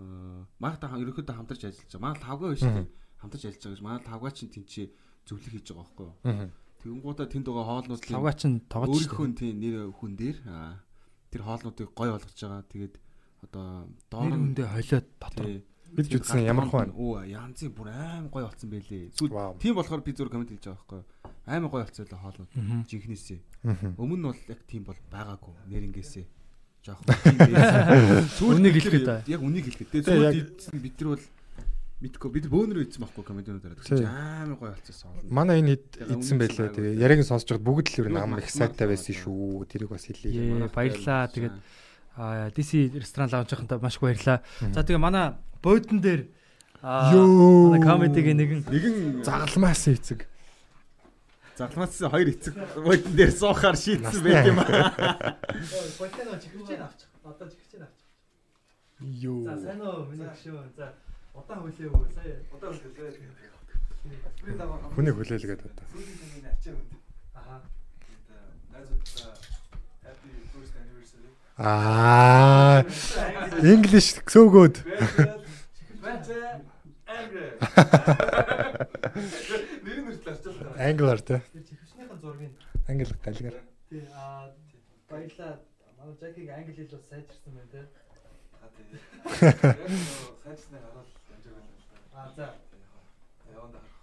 [0.00, 2.04] Аа манайхтай ерөнхийдөө хамтарч ажиллаж байгаа.
[2.08, 2.88] Манай тавгаа биш тийм.
[3.20, 3.84] Хамтарч ажиллаж байгаа гэж.
[3.84, 4.86] Манай тавгаа чинь тэнцээ
[5.28, 6.50] зөвлөх хийж байгаа байхгүй юу?
[6.78, 10.38] Тэгэнгүүтээ тэнд байгаа хоолнууд лавга чин тоглож өөрийнхөө тийм нэр хүн дээр
[11.28, 12.64] тэр хоолнуудыг гой болгож байгаа.
[12.64, 12.94] Тэгээд
[13.44, 13.66] одоо
[14.08, 15.46] доор нь үндэ холиод дотор
[15.96, 19.12] бид үзсэн ямар хүн оо янзын бүр аим гой болсон байлээ.
[19.16, 21.02] Сүүл тийм болохоор би зүр комент хийж байгаа байхгүй
[21.48, 22.50] аим гой болсон л хоолнууд
[22.88, 23.40] жинхнээсээ.
[23.96, 26.26] Өмнө нь бол яг тийм бол байгаагүй нэрнгээсээ
[26.84, 27.00] жоох.
[28.48, 30.04] Үнийг хэлэхэд яг үнийг хэлэхэд.
[30.04, 31.24] Тэгээд бид нар бол
[31.98, 35.18] Мэдгүй бид бөөнөрөө ийдсэн байхгүй комедиуд дараа тэгсэн амар гоё болчихсон.
[35.34, 36.70] Манай энэ ийдсэн байлээ.
[36.70, 39.66] Тэгээ яриаг сонсож байгаад бүгд л ер нь ам их сайтай байсан шүү.
[39.66, 40.70] Тэрийг бас хэлье.
[40.70, 41.26] Баярлаа.
[41.26, 41.58] Тэгээд
[42.18, 44.42] DC ресторан лаунжийнхантай маш их баярлаа.
[44.74, 46.26] За тэгээ манай буудан дээр
[46.82, 50.26] манай комедигийн нэгэн нэгэн загалмаас эцэг.
[51.54, 55.38] Загалмаас хоёр эцэг буудан дээр суухаар шийдсэн байт юм аа.
[55.98, 57.08] Буудан чихвчээ авчих.
[57.22, 58.06] Одоо чихвчээ авчих.
[58.98, 59.46] Йоо.
[59.46, 60.74] За сайн уу миний гişөө.
[60.74, 60.92] За
[61.38, 62.42] Удаан хүлээв сая.
[62.50, 63.54] Удаан хүлээв.
[64.94, 65.86] Хүнийг хүлээлгээд одоо.
[67.34, 67.62] Аха.
[71.58, 72.84] Аа.
[73.62, 74.78] English so good.
[79.82, 80.78] Нэр нэртэл арчаалаа.
[80.78, 81.42] Angular тэ.
[81.50, 82.54] Чихвчнийхэн зургийг
[82.86, 83.58] англи галгаар.
[83.90, 84.54] Тий аа
[85.10, 85.58] баярлаа.
[85.98, 87.82] Манай Жакиг англи хэл бас сайжирсан байна те.
[88.62, 88.86] Аа тий.
[90.46, 91.08] Сайжирснаа гараад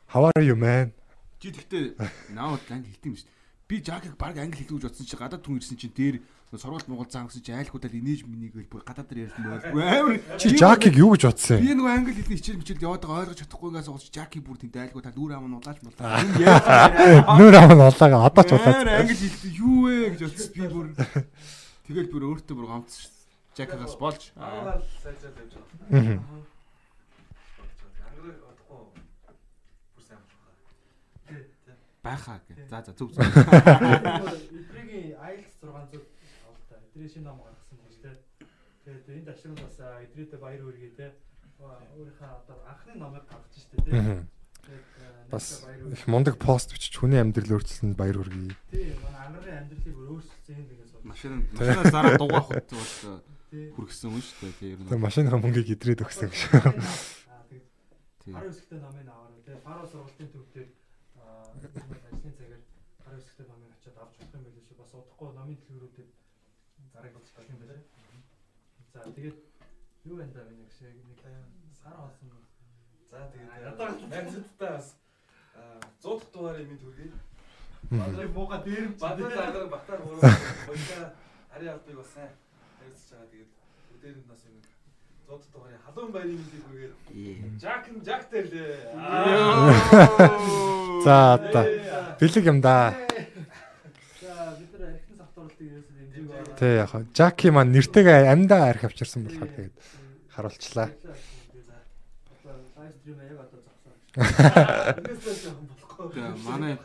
[0.08, 0.92] How are you man?
[1.40, 1.95] Чи тэгтээ
[2.35, 3.35] наавд англи хэлдэм шүү дээ.
[3.68, 6.22] Би Жакиг баг англи хэлдэг гэж бодсон чи гадаад түн ирсэн чинь дээр
[6.53, 9.66] сургууль Монгол зам гэсэн чи айлхуудаа инээж минийг л бүр гадаад дээр ярьсан байл.
[9.74, 11.66] Амар чи Жакиг юу гэж бодсон юм?
[11.66, 14.77] Би нэг англи хэлний хичээл мичээл яваад байгаа ойлгож чадахгүй ингээс ууч Жаки бүр тэнд
[14.77, 16.22] айлгуу та нүүр ам нь улааж мулаа.
[17.42, 18.85] Нүүр ам нь улаага одоо ч улаад.
[18.85, 20.88] Англи хэлдэг юу вэ гэж бодсон би бүр
[21.90, 23.10] тэгэл бүр өөртөө бүр гомцсон.
[23.58, 24.22] Жакигаас болж.
[24.38, 25.58] Аа сайжраад явж
[25.90, 26.22] байгаа.
[32.06, 32.69] Байхаа гэ.
[32.69, 33.25] За за зүг зүг.
[33.25, 36.06] Эдригийн IELTS 600
[36.45, 36.77] авалтаа.
[36.93, 38.11] Эдрийн шинэ ном гаргасан гэж те.
[38.85, 41.08] Тэгээд энэ ташрал бас эдрийтэй баяр хүргэе те.
[41.58, 44.22] Өөрийнхөө одоо анхны номыг гаргаж штэ те.
[45.34, 48.53] Бас их мундаг пост бичиж хүний амьдрал өөрчилсөнд баяр хүргэе.
[48.69, 51.09] Тий, манай амрын амьдралыг өөрчилсөн юм дэгээс бол.
[51.09, 52.61] Машин машинаа зараа дугаах бол
[53.74, 54.53] хүргэсэн юм шүү дээ.
[54.61, 55.01] Тий, ер нь.
[55.01, 56.42] Машиныхаа мөнгийг эдрээд өгсөн гэж.
[58.22, 58.34] Тий.
[58.34, 59.58] Харин өсгтэй номыг аваарай те.
[59.66, 60.66] Фаро сургалтын төвдөр
[61.26, 62.62] ажлын цагаар
[63.06, 64.78] гар хэсэгтээ номыг очиод авч болох юм байл шүү.
[64.82, 66.10] Бас удахгүй номын дэлгүүрүүдэд
[66.94, 67.78] зараг болж болох юм байна.
[68.94, 69.38] За тэгээд
[70.06, 71.20] юу байна да миний гişээ нэг
[71.80, 72.30] сар болсон.
[73.10, 74.88] За тэгээд одоо найзуудтай бас
[76.02, 77.12] 100 дахь дугаар юм төргий.
[77.92, 80.22] Бадрыг бууга дээр бадрыг лагаар батар гурав.
[80.66, 81.14] Хоёлаа
[81.54, 82.32] ари албыг бас сайн
[82.80, 83.32] харилцаж байгаа.
[83.32, 83.52] Тэгээд
[83.94, 84.58] өдөр нь бас юм
[85.26, 86.94] 100 дахь дугаарыг халуун байрын мэндийг хүргээд
[87.62, 88.94] Жак Жак тэрлээ.
[91.06, 91.66] За одоо
[92.20, 92.94] бэлэг юм да.
[94.22, 96.56] За бид нар архин савтуултыг ерөөсөө дэмжиж байгаа.
[96.62, 99.76] Тэ яг Жаки маань нэртэйгээ амьдаа арх авчирсан болохоор тэгээд
[100.30, 100.90] харуулчлаа.
[102.78, 103.98] Лайв стрим яг одоо зогсоо.
[106.45, 106.78] Манай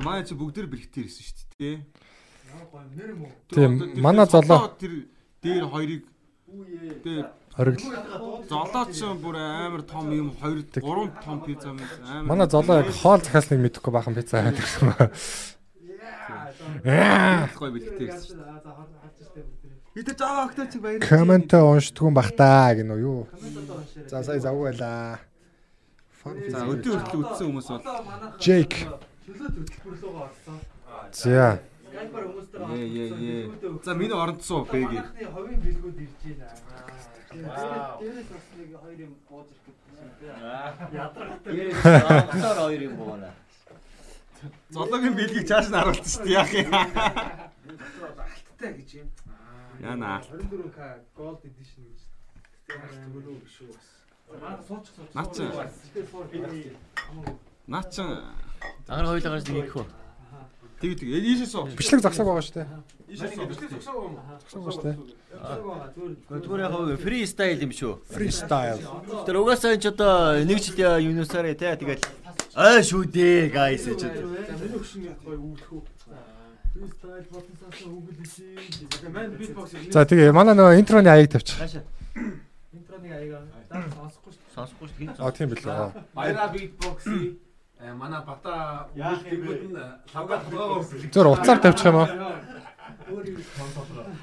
[0.00, 1.76] манай чи бүгдээр бэлгтээ ирсэн шүү дээ тий.
[2.96, 3.32] Нэр юм уу?
[3.52, 6.02] Тийм манай золоо тэр дээр хоёрыг
[6.46, 7.26] тэгээ
[7.56, 8.44] Хориглол.
[8.48, 12.24] Золоо ч бүр амар том юм 2 3 том пицца юм амар.
[12.28, 15.10] Манай золоо яг хоол захиасныг мэдэхгүй бахан пицца аваад ирсэн ба.
[16.84, 17.48] Яа.
[17.56, 19.44] Гой бэлгтэй ирсэн шүү дээ.
[19.96, 21.00] Бид жаа огтой чи баяр.
[21.00, 23.24] Коммент уншдгүй бах таа гинөө юу.
[24.06, 25.24] За сая завгүй байлаа.
[26.52, 27.82] За өдөө хүртэл үтсэн хүмүүс бол
[28.36, 28.84] Jake.
[29.24, 30.56] Чөлөөт хөтөлбөрлөгөө орсон.
[31.16, 31.58] За.
[31.96, 33.80] Ээ ээ ээ.
[33.84, 35.00] За миний оронд суу бэги.
[35.32, 36.48] Ховын бэлгүүд ирж байна.
[38.00, 40.36] Дээрээс бас нэг хоёр юм бууж ирэх гэсэн.
[40.92, 41.52] Ядрахтай.
[41.56, 41.80] Дээрээс
[42.60, 43.30] хоёр юм буuna.
[44.70, 46.70] Золоогийн билгийг чааш нь харуулсан шүү дээ яах юм.
[46.76, 49.08] Алттай гэж юм.
[49.80, 50.20] Яна.
[50.28, 50.80] 24k
[51.16, 52.00] gold edition гэж.
[52.68, 52.80] Тэр
[53.16, 53.86] төлөө биш үү бас.
[54.28, 55.10] Манай сууч сууч.
[55.16, 55.36] Наач.
[57.72, 57.94] Наач.
[58.88, 59.86] Агаар хоёулаа гарч нэг их үү.
[60.80, 61.08] Тэг тэг.
[61.08, 61.64] Ийшээ суу.
[61.72, 62.68] Бичлэг зогсоог байгаа шүү дээ.
[63.08, 63.46] Ийшээ суу.
[63.48, 64.36] Бичлэг зогсоог юм уу?
[64.44, 64.96] Зогсоог шүү дээ.
[66.44, 67.94] Зүгээр яг фри стайл юм шүү.
[68.12, 68.80] Фри стайл.
[69.24, 72.04] Тэр угаасаа энэ ч одоо нэг жил юунусаарэ те тэгээд
[72.52, 74.04] аа шүү дээ guys ч.
[76.76, 77.24] Фристайл.
[79.92, 81.56] За тэгээ манай нөгөө интроны аяыг тавьчих.
[82.76, 83.40] Интроны аяга
[83.72, 84.44] сонсохгүй шүү.
[84.52, 85.16] Сонсохгүй шүү.
[85.16, 85.92] А тийм билээ.
[86.12, 87.40] Баяра битбокси
[87.80, 89.76] манай бата үгэлтгүүд нь
[90.14, 90.80] лавга толгоогоо.
[91.12, 92.08] Зөөр уцаар тавьчих юм аа.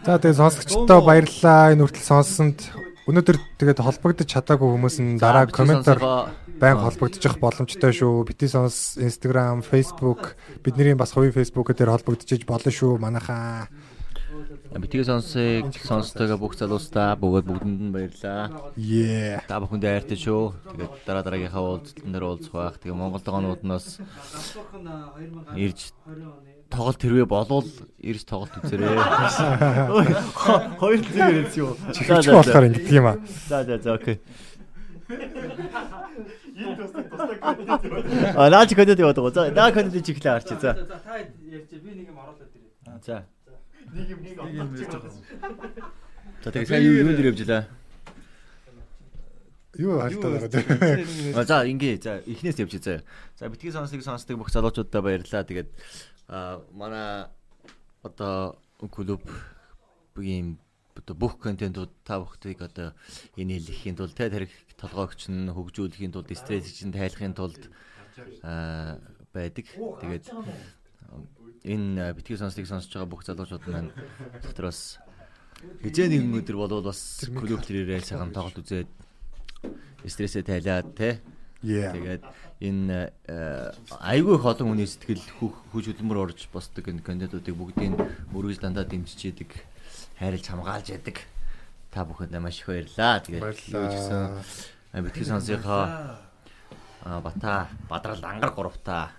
[0.04, 1.72] За тэгээ сонсогчдоо баярлалаа.
[1.72, 2.60] Энэ хүртэл сонссонд
[3.08, 8.26] өнөөдөр тэгээд холбогдож чадаагүй хүмүүс нь дараа комментаар байн холбогдчих боломжтой шүү.
[8.26, 12.98] Бити сонс Instagram, Facebook бидний бас хувийн Facebook дээр холбогдож болно шүү.
[13.00, 13.70] Манайхаа
[14.74, 18.74] Битгий сонсыг сонстойгоо бүх залуустаа бүгд бүгдэнд нь баярлаа.
[18.74, 19.46] Yeah.
[19.46, 20.58] Та бүхэндээ хайртай шүү.
[20.74, 22.82] Тэгээд дараа дараагийнхаа уулзалтан дээр уулзах байх.
[22.82, 24.02] Тэгээ Монгол тоогоонууднаас
[25.54, 25.94] ирж
[26.74, 27.70] тоглолт хэрвээ болвол
[28.02, 28.98] ирж тоглолт үзээрэй.
[30.82, 31.78] Хоёр зэрэг хэлсэн юу?
[31.94, 33.22] Чихвч болохоор ингэдэг юм аа.
[33.46, 34.18] За за за окей.
[38.34, 39.38] А наач контент яваад байгаа.
[39.38, 40.58] За наа контент чихлээ арчи.
[40.58, 40.74] За.
[40.74, 43.06] За та ярьж би нэг юм оруулаад ирээ.
[43.06, 43.30] За.
[43.94, 45.14] Нэг юм нэг юм байгаа.
[46.42, 47.64] За тэгээ сайн юу юу дээр явж илаа?
[49.78, 51.38] Юу хальтаад байгаа.
[51.38, 53.06] А за ингээ за эхнээс явж заа.
[53.38, 55.46] За битгий сонсыг сонсдог бүх залуучуудаа баярлалаа.
[55.46, 55.70] Тэгээд
[56.26, 57.30] а манай
[58.02, 59.22] одоо клуб
[60.18, 60.58] ийм
[60.98, 62.98] одоо бүх контентууд та бүхтийг одоо
[63.38, 67.70] инээлэхийн тулд тэ тарих толгоогч нь хөгжүүлэхийн тулд стрессийг чинь тайлахын тулд
[68.42, 68.98] а
[69.34, 69.66] байдаг.
[69.70, 70.34] Тэгээд
[71.64, 73.92] энэ битгий сонсыг сонсож байгаа бүх залуучууд маань
[74.44, 75.00] дотроос
[75.80, 78.90] хизээ нэгэн өдөр болвол бас клуб тэрээрээ сайхан тоглолт үзээд
[80.04, 81.24] стрессээ тайлаад те
[81.64, 82.24] тэгээд
[82.60, 83.12] энэ
[84.04, 85.24] айгүй их олон хүний сэтгэл
[85.72, 87.96] хүч хөдөлмөр орж босдог энэ контентуудыг бүгдийг
[88.36, 89.52] мөрөж дандаа дэмжиж яадаг
[90.20, 91.24] хайрлж хамгаалж яадаг
[91.92, 96.20] та бүхэнд маш их баярлаа тэгээд юу ч гэсэн битгий сонсынхаа
[97.24, 99.16] бата бадрал ангар гуравта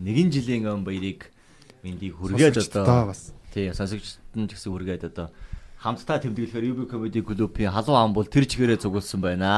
[0.00, 1.31] нэгэн жилийн өн баярыг
[1.82, 3.10] мэндийг хүргээд одоо
[3.50, 5.34] тий сонсогчдод нь ч гэсэн хүргээд одоо
[5.82, 9.50] хамтдаа тэмдэглэхээр UB Comedy Club-ийн халуун ам бол тэр чигээрээ зугуулсан байна.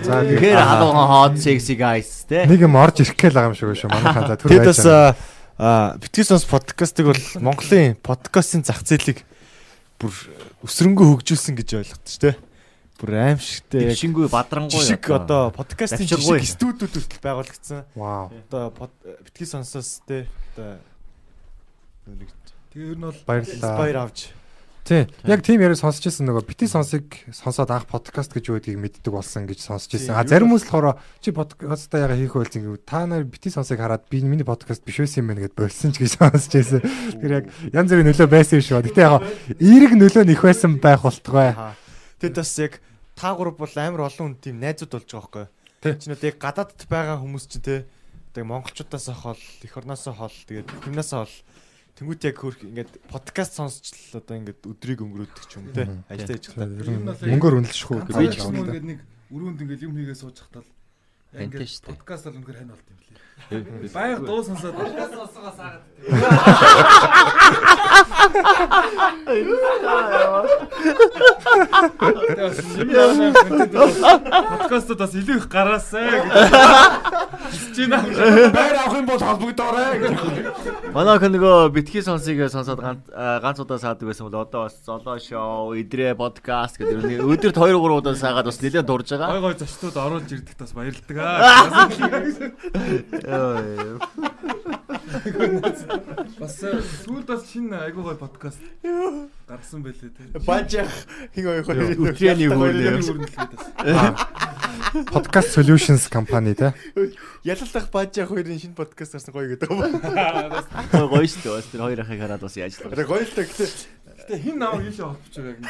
[0.00, 2.48] За тэгэхээр халуун hot sexy guys те.
[2.48, 4.80] Нэг юм орж ирэх гээл байгаа юм шиг шүү манайхаа за түр Тэд бас
[5.60, 9.20] а битгий сонс подкастыг бол Монголын подкастын зах зээлийг
[10.00, 10.16] бүр
[10.64, 12.36] өсрөнгөө хөгжүүлсэн гэж ойлгохтой шүү дээ.
[13.02, 17.82] Бүр аимшигтэй яг шингүй бадрангуй шиг одоо подкастын жишг студиуд хүртэл байгуулагдсан.
[17.98, 18.30] Вау.
[18.46, 18.70] Одоо
[19.26, 20.78] битгий сонсоос те одоо
[22.06, 22.30] нэг
[22.72, 23.76] Тэгээ ер нь бол баярлалаа.
[23.76, 24.32] Баяр авч.
[24.88, 25.04] Тий.
[25.28, 29.44] Яг тийм яриа сонсч ирсэн нөгөө бити сонсыг сонсоод анх подкаст гэж үүдгийг мэддэг болсон
[29.44, 30.16] гэж сонсч ирсэн.
[30.16, 34.08] А зарим хүмүүс болохоор чи подкастаа яга хийх байлц ингэ та нар бити сонсыг хараад
[34.08, 36.80] би миний подкаст биш байсан юм байна гэд болсон ч гэж сонсч ирсэн.
[37.20, 37.44] Тэр яг
[37.76, 38.82] янз бүрийн нөлөө байсан юм шүү.
[38.88, 39.20] Гэтэ яг
[39.60, 41.52] эерэг нөлөө нь их байсан байх болтгой.
[42.24, 42.80] Тэгэд бас яг
[43.16, 45.48] та гур бол амар олон хүн тийм найзууд болж байгаа
[45.82, 45.98] байхгүй.
[45.98, 47.76] Чи нэг гадаадд байгаа хүмүүс чинь те
[48.32, 51.34] тэг монголчуудаас хол эх орноос хол тэгээд хүмүүнээс хол
[51.92, 55.84] Тэнгүүт яг хөрх ингээд подкаст сонсч л одоо ингээд өдрийг өнгөрөөдөг ч юм те.
[56.08, 57.20] Ажиллаж ажиллах.
[57.20, 58.00] Мөнгөөр үнэлшгүй.
[58.16, 60.16] Би ч гэсэн ингээд нэг өрөөнд ингээд юм хийгээ
[61.36, 61.92] Хэнтэй шүү дээ.
[61.96, 63.20] Подкаст бол үнэхээр хань болт юм лээ.
[63.92, 65.82] Баяр дуу сонсоод подкаст сонсогоос хагаад.
[73.62, 76.22] Подкастууд бас илүү их гараасай гэж
[77.52, 78.48] хэлж байна.
[78.56, 80.16] Баяр авах юм бол холбогдоорой гэж.
[80.96, 86.14] Манайх нөгөө битгий сонсыг сонсоод ганц удаа саадаг байсан бол одоо бас золоо шоу, идрээ
[86.16, 89.36] подкаст гэдэг өдөрт 2 3 удаа саагаад бас нэлээд дурж байгаа.
[89.36, 91.88] Гой гой зочдод оруулж ирдэгт бас баярлдаг аа.
[96.42, 96.58] Бас
[97.06, 98.58] сүүлд бас шинэ айгуу гой подкаст
[99.46, 100.26] гаргасан байлээ те.
[100.42, 100.90] Бажих
[101.30, 101.94] хин гоё гоё.
[102.02, 103.06] Үтрэний хүрнэ.
[105.14, 106.74] Podcast Solutions компани те.
[107.46, 109.78] Ялалтах бажих хоёрын шинэ подкаст гарсан гоё гэдэг юм.
[110.90, 111.54] Гоё шүү дээ.
[111.62, 113.70] Бас тэр хоёр ахыг хараад бас яаж гоё л та гэтээ
[114.22, 115.66] Гэтэ хин наав ийшээ холбож байгаа юм.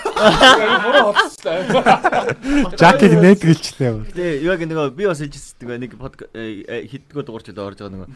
[0.85, 1.57] Буруу холбочлаа.
[2.77, 3.93] Жакиг нээдгэлчлээ.
[4.13, 8.09] Гэтэ яг нөгөө би бас хэлжсэн нэг хэддгөө дуурч орж байгаа нөгөө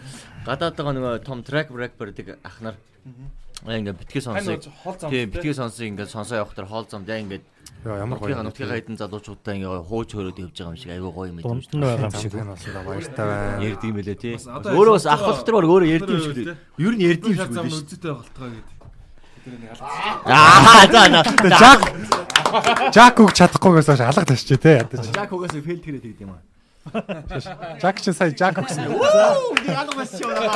[0.45, 2.77] гадаад байгаа нөгөө том track rapper гэдэг ах нар
[3.65, 4.61] Аа ингээ битгий сонсыг.
[5.09, 7.41] Тийм битгий сонсыг ингээ сонсоо явах тэр хоол зам яа ингээ
[7.87, 8.43] Яа ямар гоё.
[8.43, 11.49] Нутгийн хайдан залуучуудаа ингээ хууч хөрөөд явж байгаа юм шиг айгүй гоё юм байна.
[11.49, 12.33] Дунд нь байгаа юм шиг.
[12.85, 13.63] Баяртай байна.
[13.65, 14.35] Ярдим байлээ тий.
[14.37, 16.37] Өөрөө бас ах бол дотор өөрөө ярдим юм шиг.
[16.83, 18.76] Ер нь ярдим юм шиг зам үзэтэй болтгоо гэдэг.
[20.25, 21.23] Аа за.
[21.59, 21.81] Жак
[22.95, 25.07] Жак үг чадахгүйгээс хойш алга ташчээ те ядаж.
[25.15, 26.43] Жак угаас фейл тэрэг тэгд юм аа.
[27.83, 28.91] Жак чи сая Жак гэсэн.
[28.91, 30.51] Вуу би алга бас чи яваа.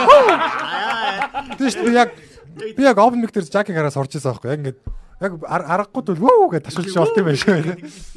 [1.58, 2.14] Тийш би яг
[2.54, 4.50] би яг open mic дээр Жакийг хараа сурч байсан байхгүй.
[4.50, 4.78] Яг ингээд
[5.20, 7.54] яг аргагүй дэл вөө гэж ташуулж болт юм байна шүү.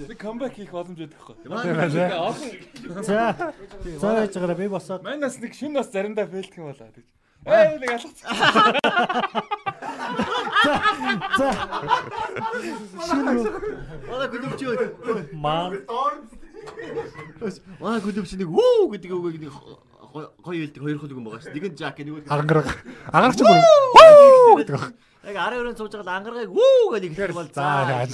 [0.10, 1.36] Нэг камбэк хийх боломж өгөх байхгүй.
[1.44, 1.90] Тийм байна.
[3.04, 3.36] За.
[4.00, 5.04] За яаж байгаараа би босоод.
[5.04, 7.06] Манаас нэг шин бас заримдаа фейлдэх юм болоо гэж.
[7.44, 8.20] Ээ нэг алгац.
[11.38, 11.48] За.
[13.04, 13.32] Шинэ.
[14.08, 14.74] Ваа гүдвч юу?
[15.36, 15.72] Маа.
[17.84, 19.52] Ваа гүдвч нэг вүү гэдэг үгийг нэг
[20.14, 20.30] гоё
[20.64, 21.54] хэлдэг хоёр хөл юм байгаа шүү.
[21.58, 22.70] Нэг нь Жак нэг нь Ангараг.
[23.12, 24.94] Ангарч бүр вүү гэдэг баг.
[25.24, 28.14] Яг арын өрөөнд сууж байгаа ангаргыг вүү гэдэг хэлэх бол За яаж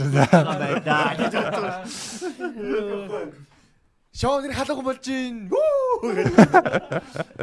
[4.19, 5.48] Шоу нэр халахгүй болж гин.
[5.48, 6.35] Вүү гэдэг.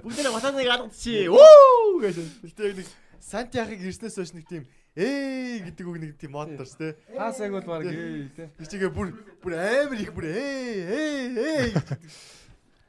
[0.04, 1.32] Бүгдээ батаныг алгадчихъя.
[1.32, 2.16] Вүү гэж.
[2.44, 6.76] Тэгтээ нэг Санти ахыг ирснээс хойш нэг тийм ээ гэдэг үг нэг тийм мод дурс
[6.76, 7.00] те.
[7.16, 8.52] Хаасайг бол баг ээ те.
[8.60, 11.80] Чигээ бүр бүр амар их бүр ээ ээ ээ.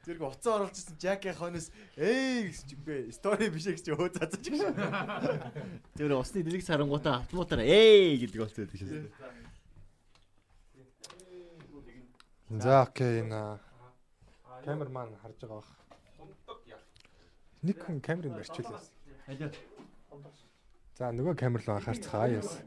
[0.04, 3.08] Зэрэг уцаа оруулж ирсэн Жаки хонос ээ гэсэн чи бэ.
[3.16, 4.68] Стори биш гэж өө цацаж гэж.
[5.96, 9.08] Тэр усны дэлэг сарангуудаа автоматаар ээ гэдэг болчиход тийм.
[12.52, 13.64] За окей на.
[14.64, 15.70] Камер маань харж байгаа бах.
[17.62, 18.82] Нэг хүн камерыг барьчихлаа.
[20.98, 22.58] За нөгөө камер руу анхаарцгаа яас.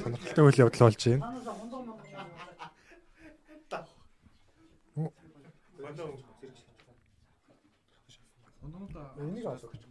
[0.00, 1.24] Сонирхолтой үйл явдал болж байна.
[9.16, 9.82] Энийг олох гэж.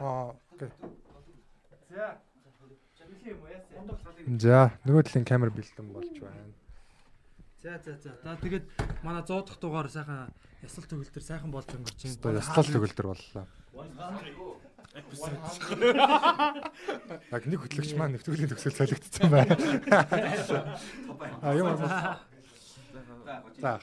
[0.00, 0.70] Аа, окей.
[4.42, 6.59] За, нөгөө талын камер бэлтэн болж байна.
[7.62, 8.16] За за за.
[8.24, 8.64] За тэгээд
[9.04, 10.32] манай 100 дахь дугаар сайхан
[10.64, 12.16] ясал төгөлдөр сайхан болж өнгөрч байна.
[12.16, 13.44] Одоо яслал төгөлдөр боллоо.
[17.30, 19.60] Яг нэг хөтлөгч маань нэвтрүүлгийн төгсгөл солигдсон байна.
[21.44, 22.24] А юм аа.
[23.60, 23.76] За.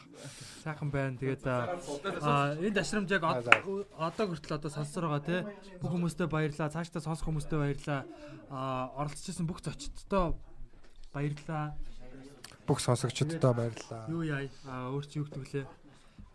[0.66, 1.14] Сайхан байна.
[1.22, 5.46] Тэгээд аа энэ ташрамж яг одоо хүртэл одоо сонсоор байгаа тий.
[5.78, 6.74] Бүх хүмүүстээ баярлалаа.
[6.74, 8.10] Цаашдаа сонсох хүмүүстээ баярлалаа.
[8.50, 10.34] Аа оролцож исэн бүх зочдтой
[11.14, 11.78] баярлалаа.
[12.68, 14.12] Бүх сонсогчдод баярлалаа.
[14.12, 14.44] Юу яа.
[14.92, 15.66] Өөр чи юу гэдэг лээ.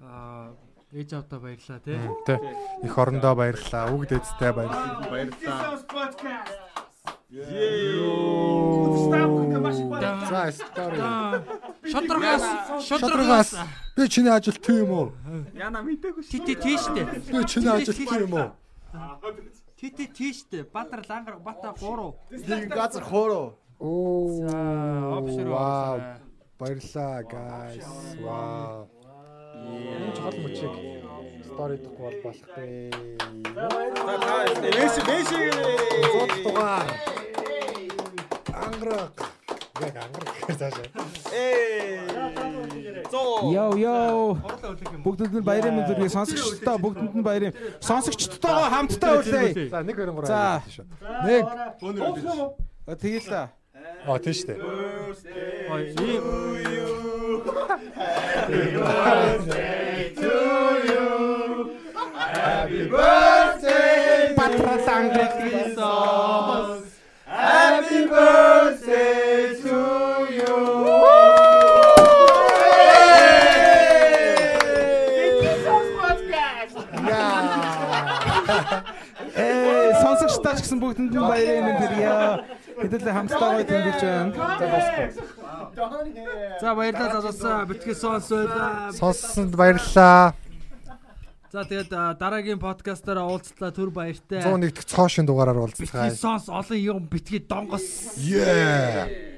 [0.01, 0.57] Аа
[0.97, 2.01] ээж авдаа баярлалаа тий.
[2.25, 2.41] Тэ.
[2.83, 3.93] Их орондоо баярлалаа.
[3.93, 5.13] Үг дэдтэй баярлалаа.
[5.13, 5.77] Баярлалаа.
[10.29, 10.99] За стори.
[11.93, 12.45] Шодрогоос
[12.89, 13.51] шодрогоос
[13.97, 15.07] би чиний ажил тийм үү?
[15.57, 16.45] Яна мэдээгүй шүү.
[16.45, 17.05] Ти тийштэй.
[17.29, 18.53] Би чиний ажил тийм үү?
[19.81, 20.63] Ти ти тийштэй.
[20.69, 22.17] Батар лангар бата гурав.
[22.31, 23.57] Нэг газар хоороо.
[23.79, 25.19] Оо.
[25.19, 25.53] опшроо.
[25.53, 26.01] Вау.
[26.59, 27.87] Баярлалаа guys.
[28.23, 28.89] Вау.
[29.63, 30.75] Энэ чухал мөчийг
[31.47, 32.63] стори дахгүй бол болох та
[34.63, 35.29] мэш мэш.
[36.13, 36.89] Зод тугаар.
[38.55, 39.13] Ангараг.
[39.81, 40.87] Яг ангараг гэхээр цаашаа.
[43.11, 43.53] Зоо.
[43.53, 44.39] Йоо йоо.
[45.05, 49.69] Бүгдэд нь баярын мэндийг сонсогчдоо бүгдэнд нь баярын сонсогчдтойгоо хамтдаа үлээ.
[49.69, 50.63] За 1 2 3 За.
[51.27, 51.45] Нэг.
[53.03, 53.49] Тэгэл
[54.05, 54.13] та.
[54.13, 54.55] А тийш үү.
[55.73, 56.25] Ой ийм
[62.43, 66.83] Happy birthday, Patrasangre Jesus.
[67.27, 69.62] Happy birthday to
[80.53, 82.13] сонсогчдаа ч гэсэн бүгдэнд нь баярын мэнд хүргье.
[82.83, 84.33] Хэдүүлээ хамтдаа гоё тэмдэглэж байна.
[86.61, 87.65] За баярлалаа залуусаа.
[87.67, 88.93] Битгий сонсоолаа.
[88.93, 90.35] Сонссонд баярлалаа.
[91.53, 94.41] За тэгээд дараагийн подкастаараа уулзлаа түр баяртай.
[94.41, 96.09] 101 дэх цоошин дугаараар уулзцгаая.
[96.09, 98.17] Битгий сонс олон юм битгий донгос.
[98.17, 99.32] Yeah.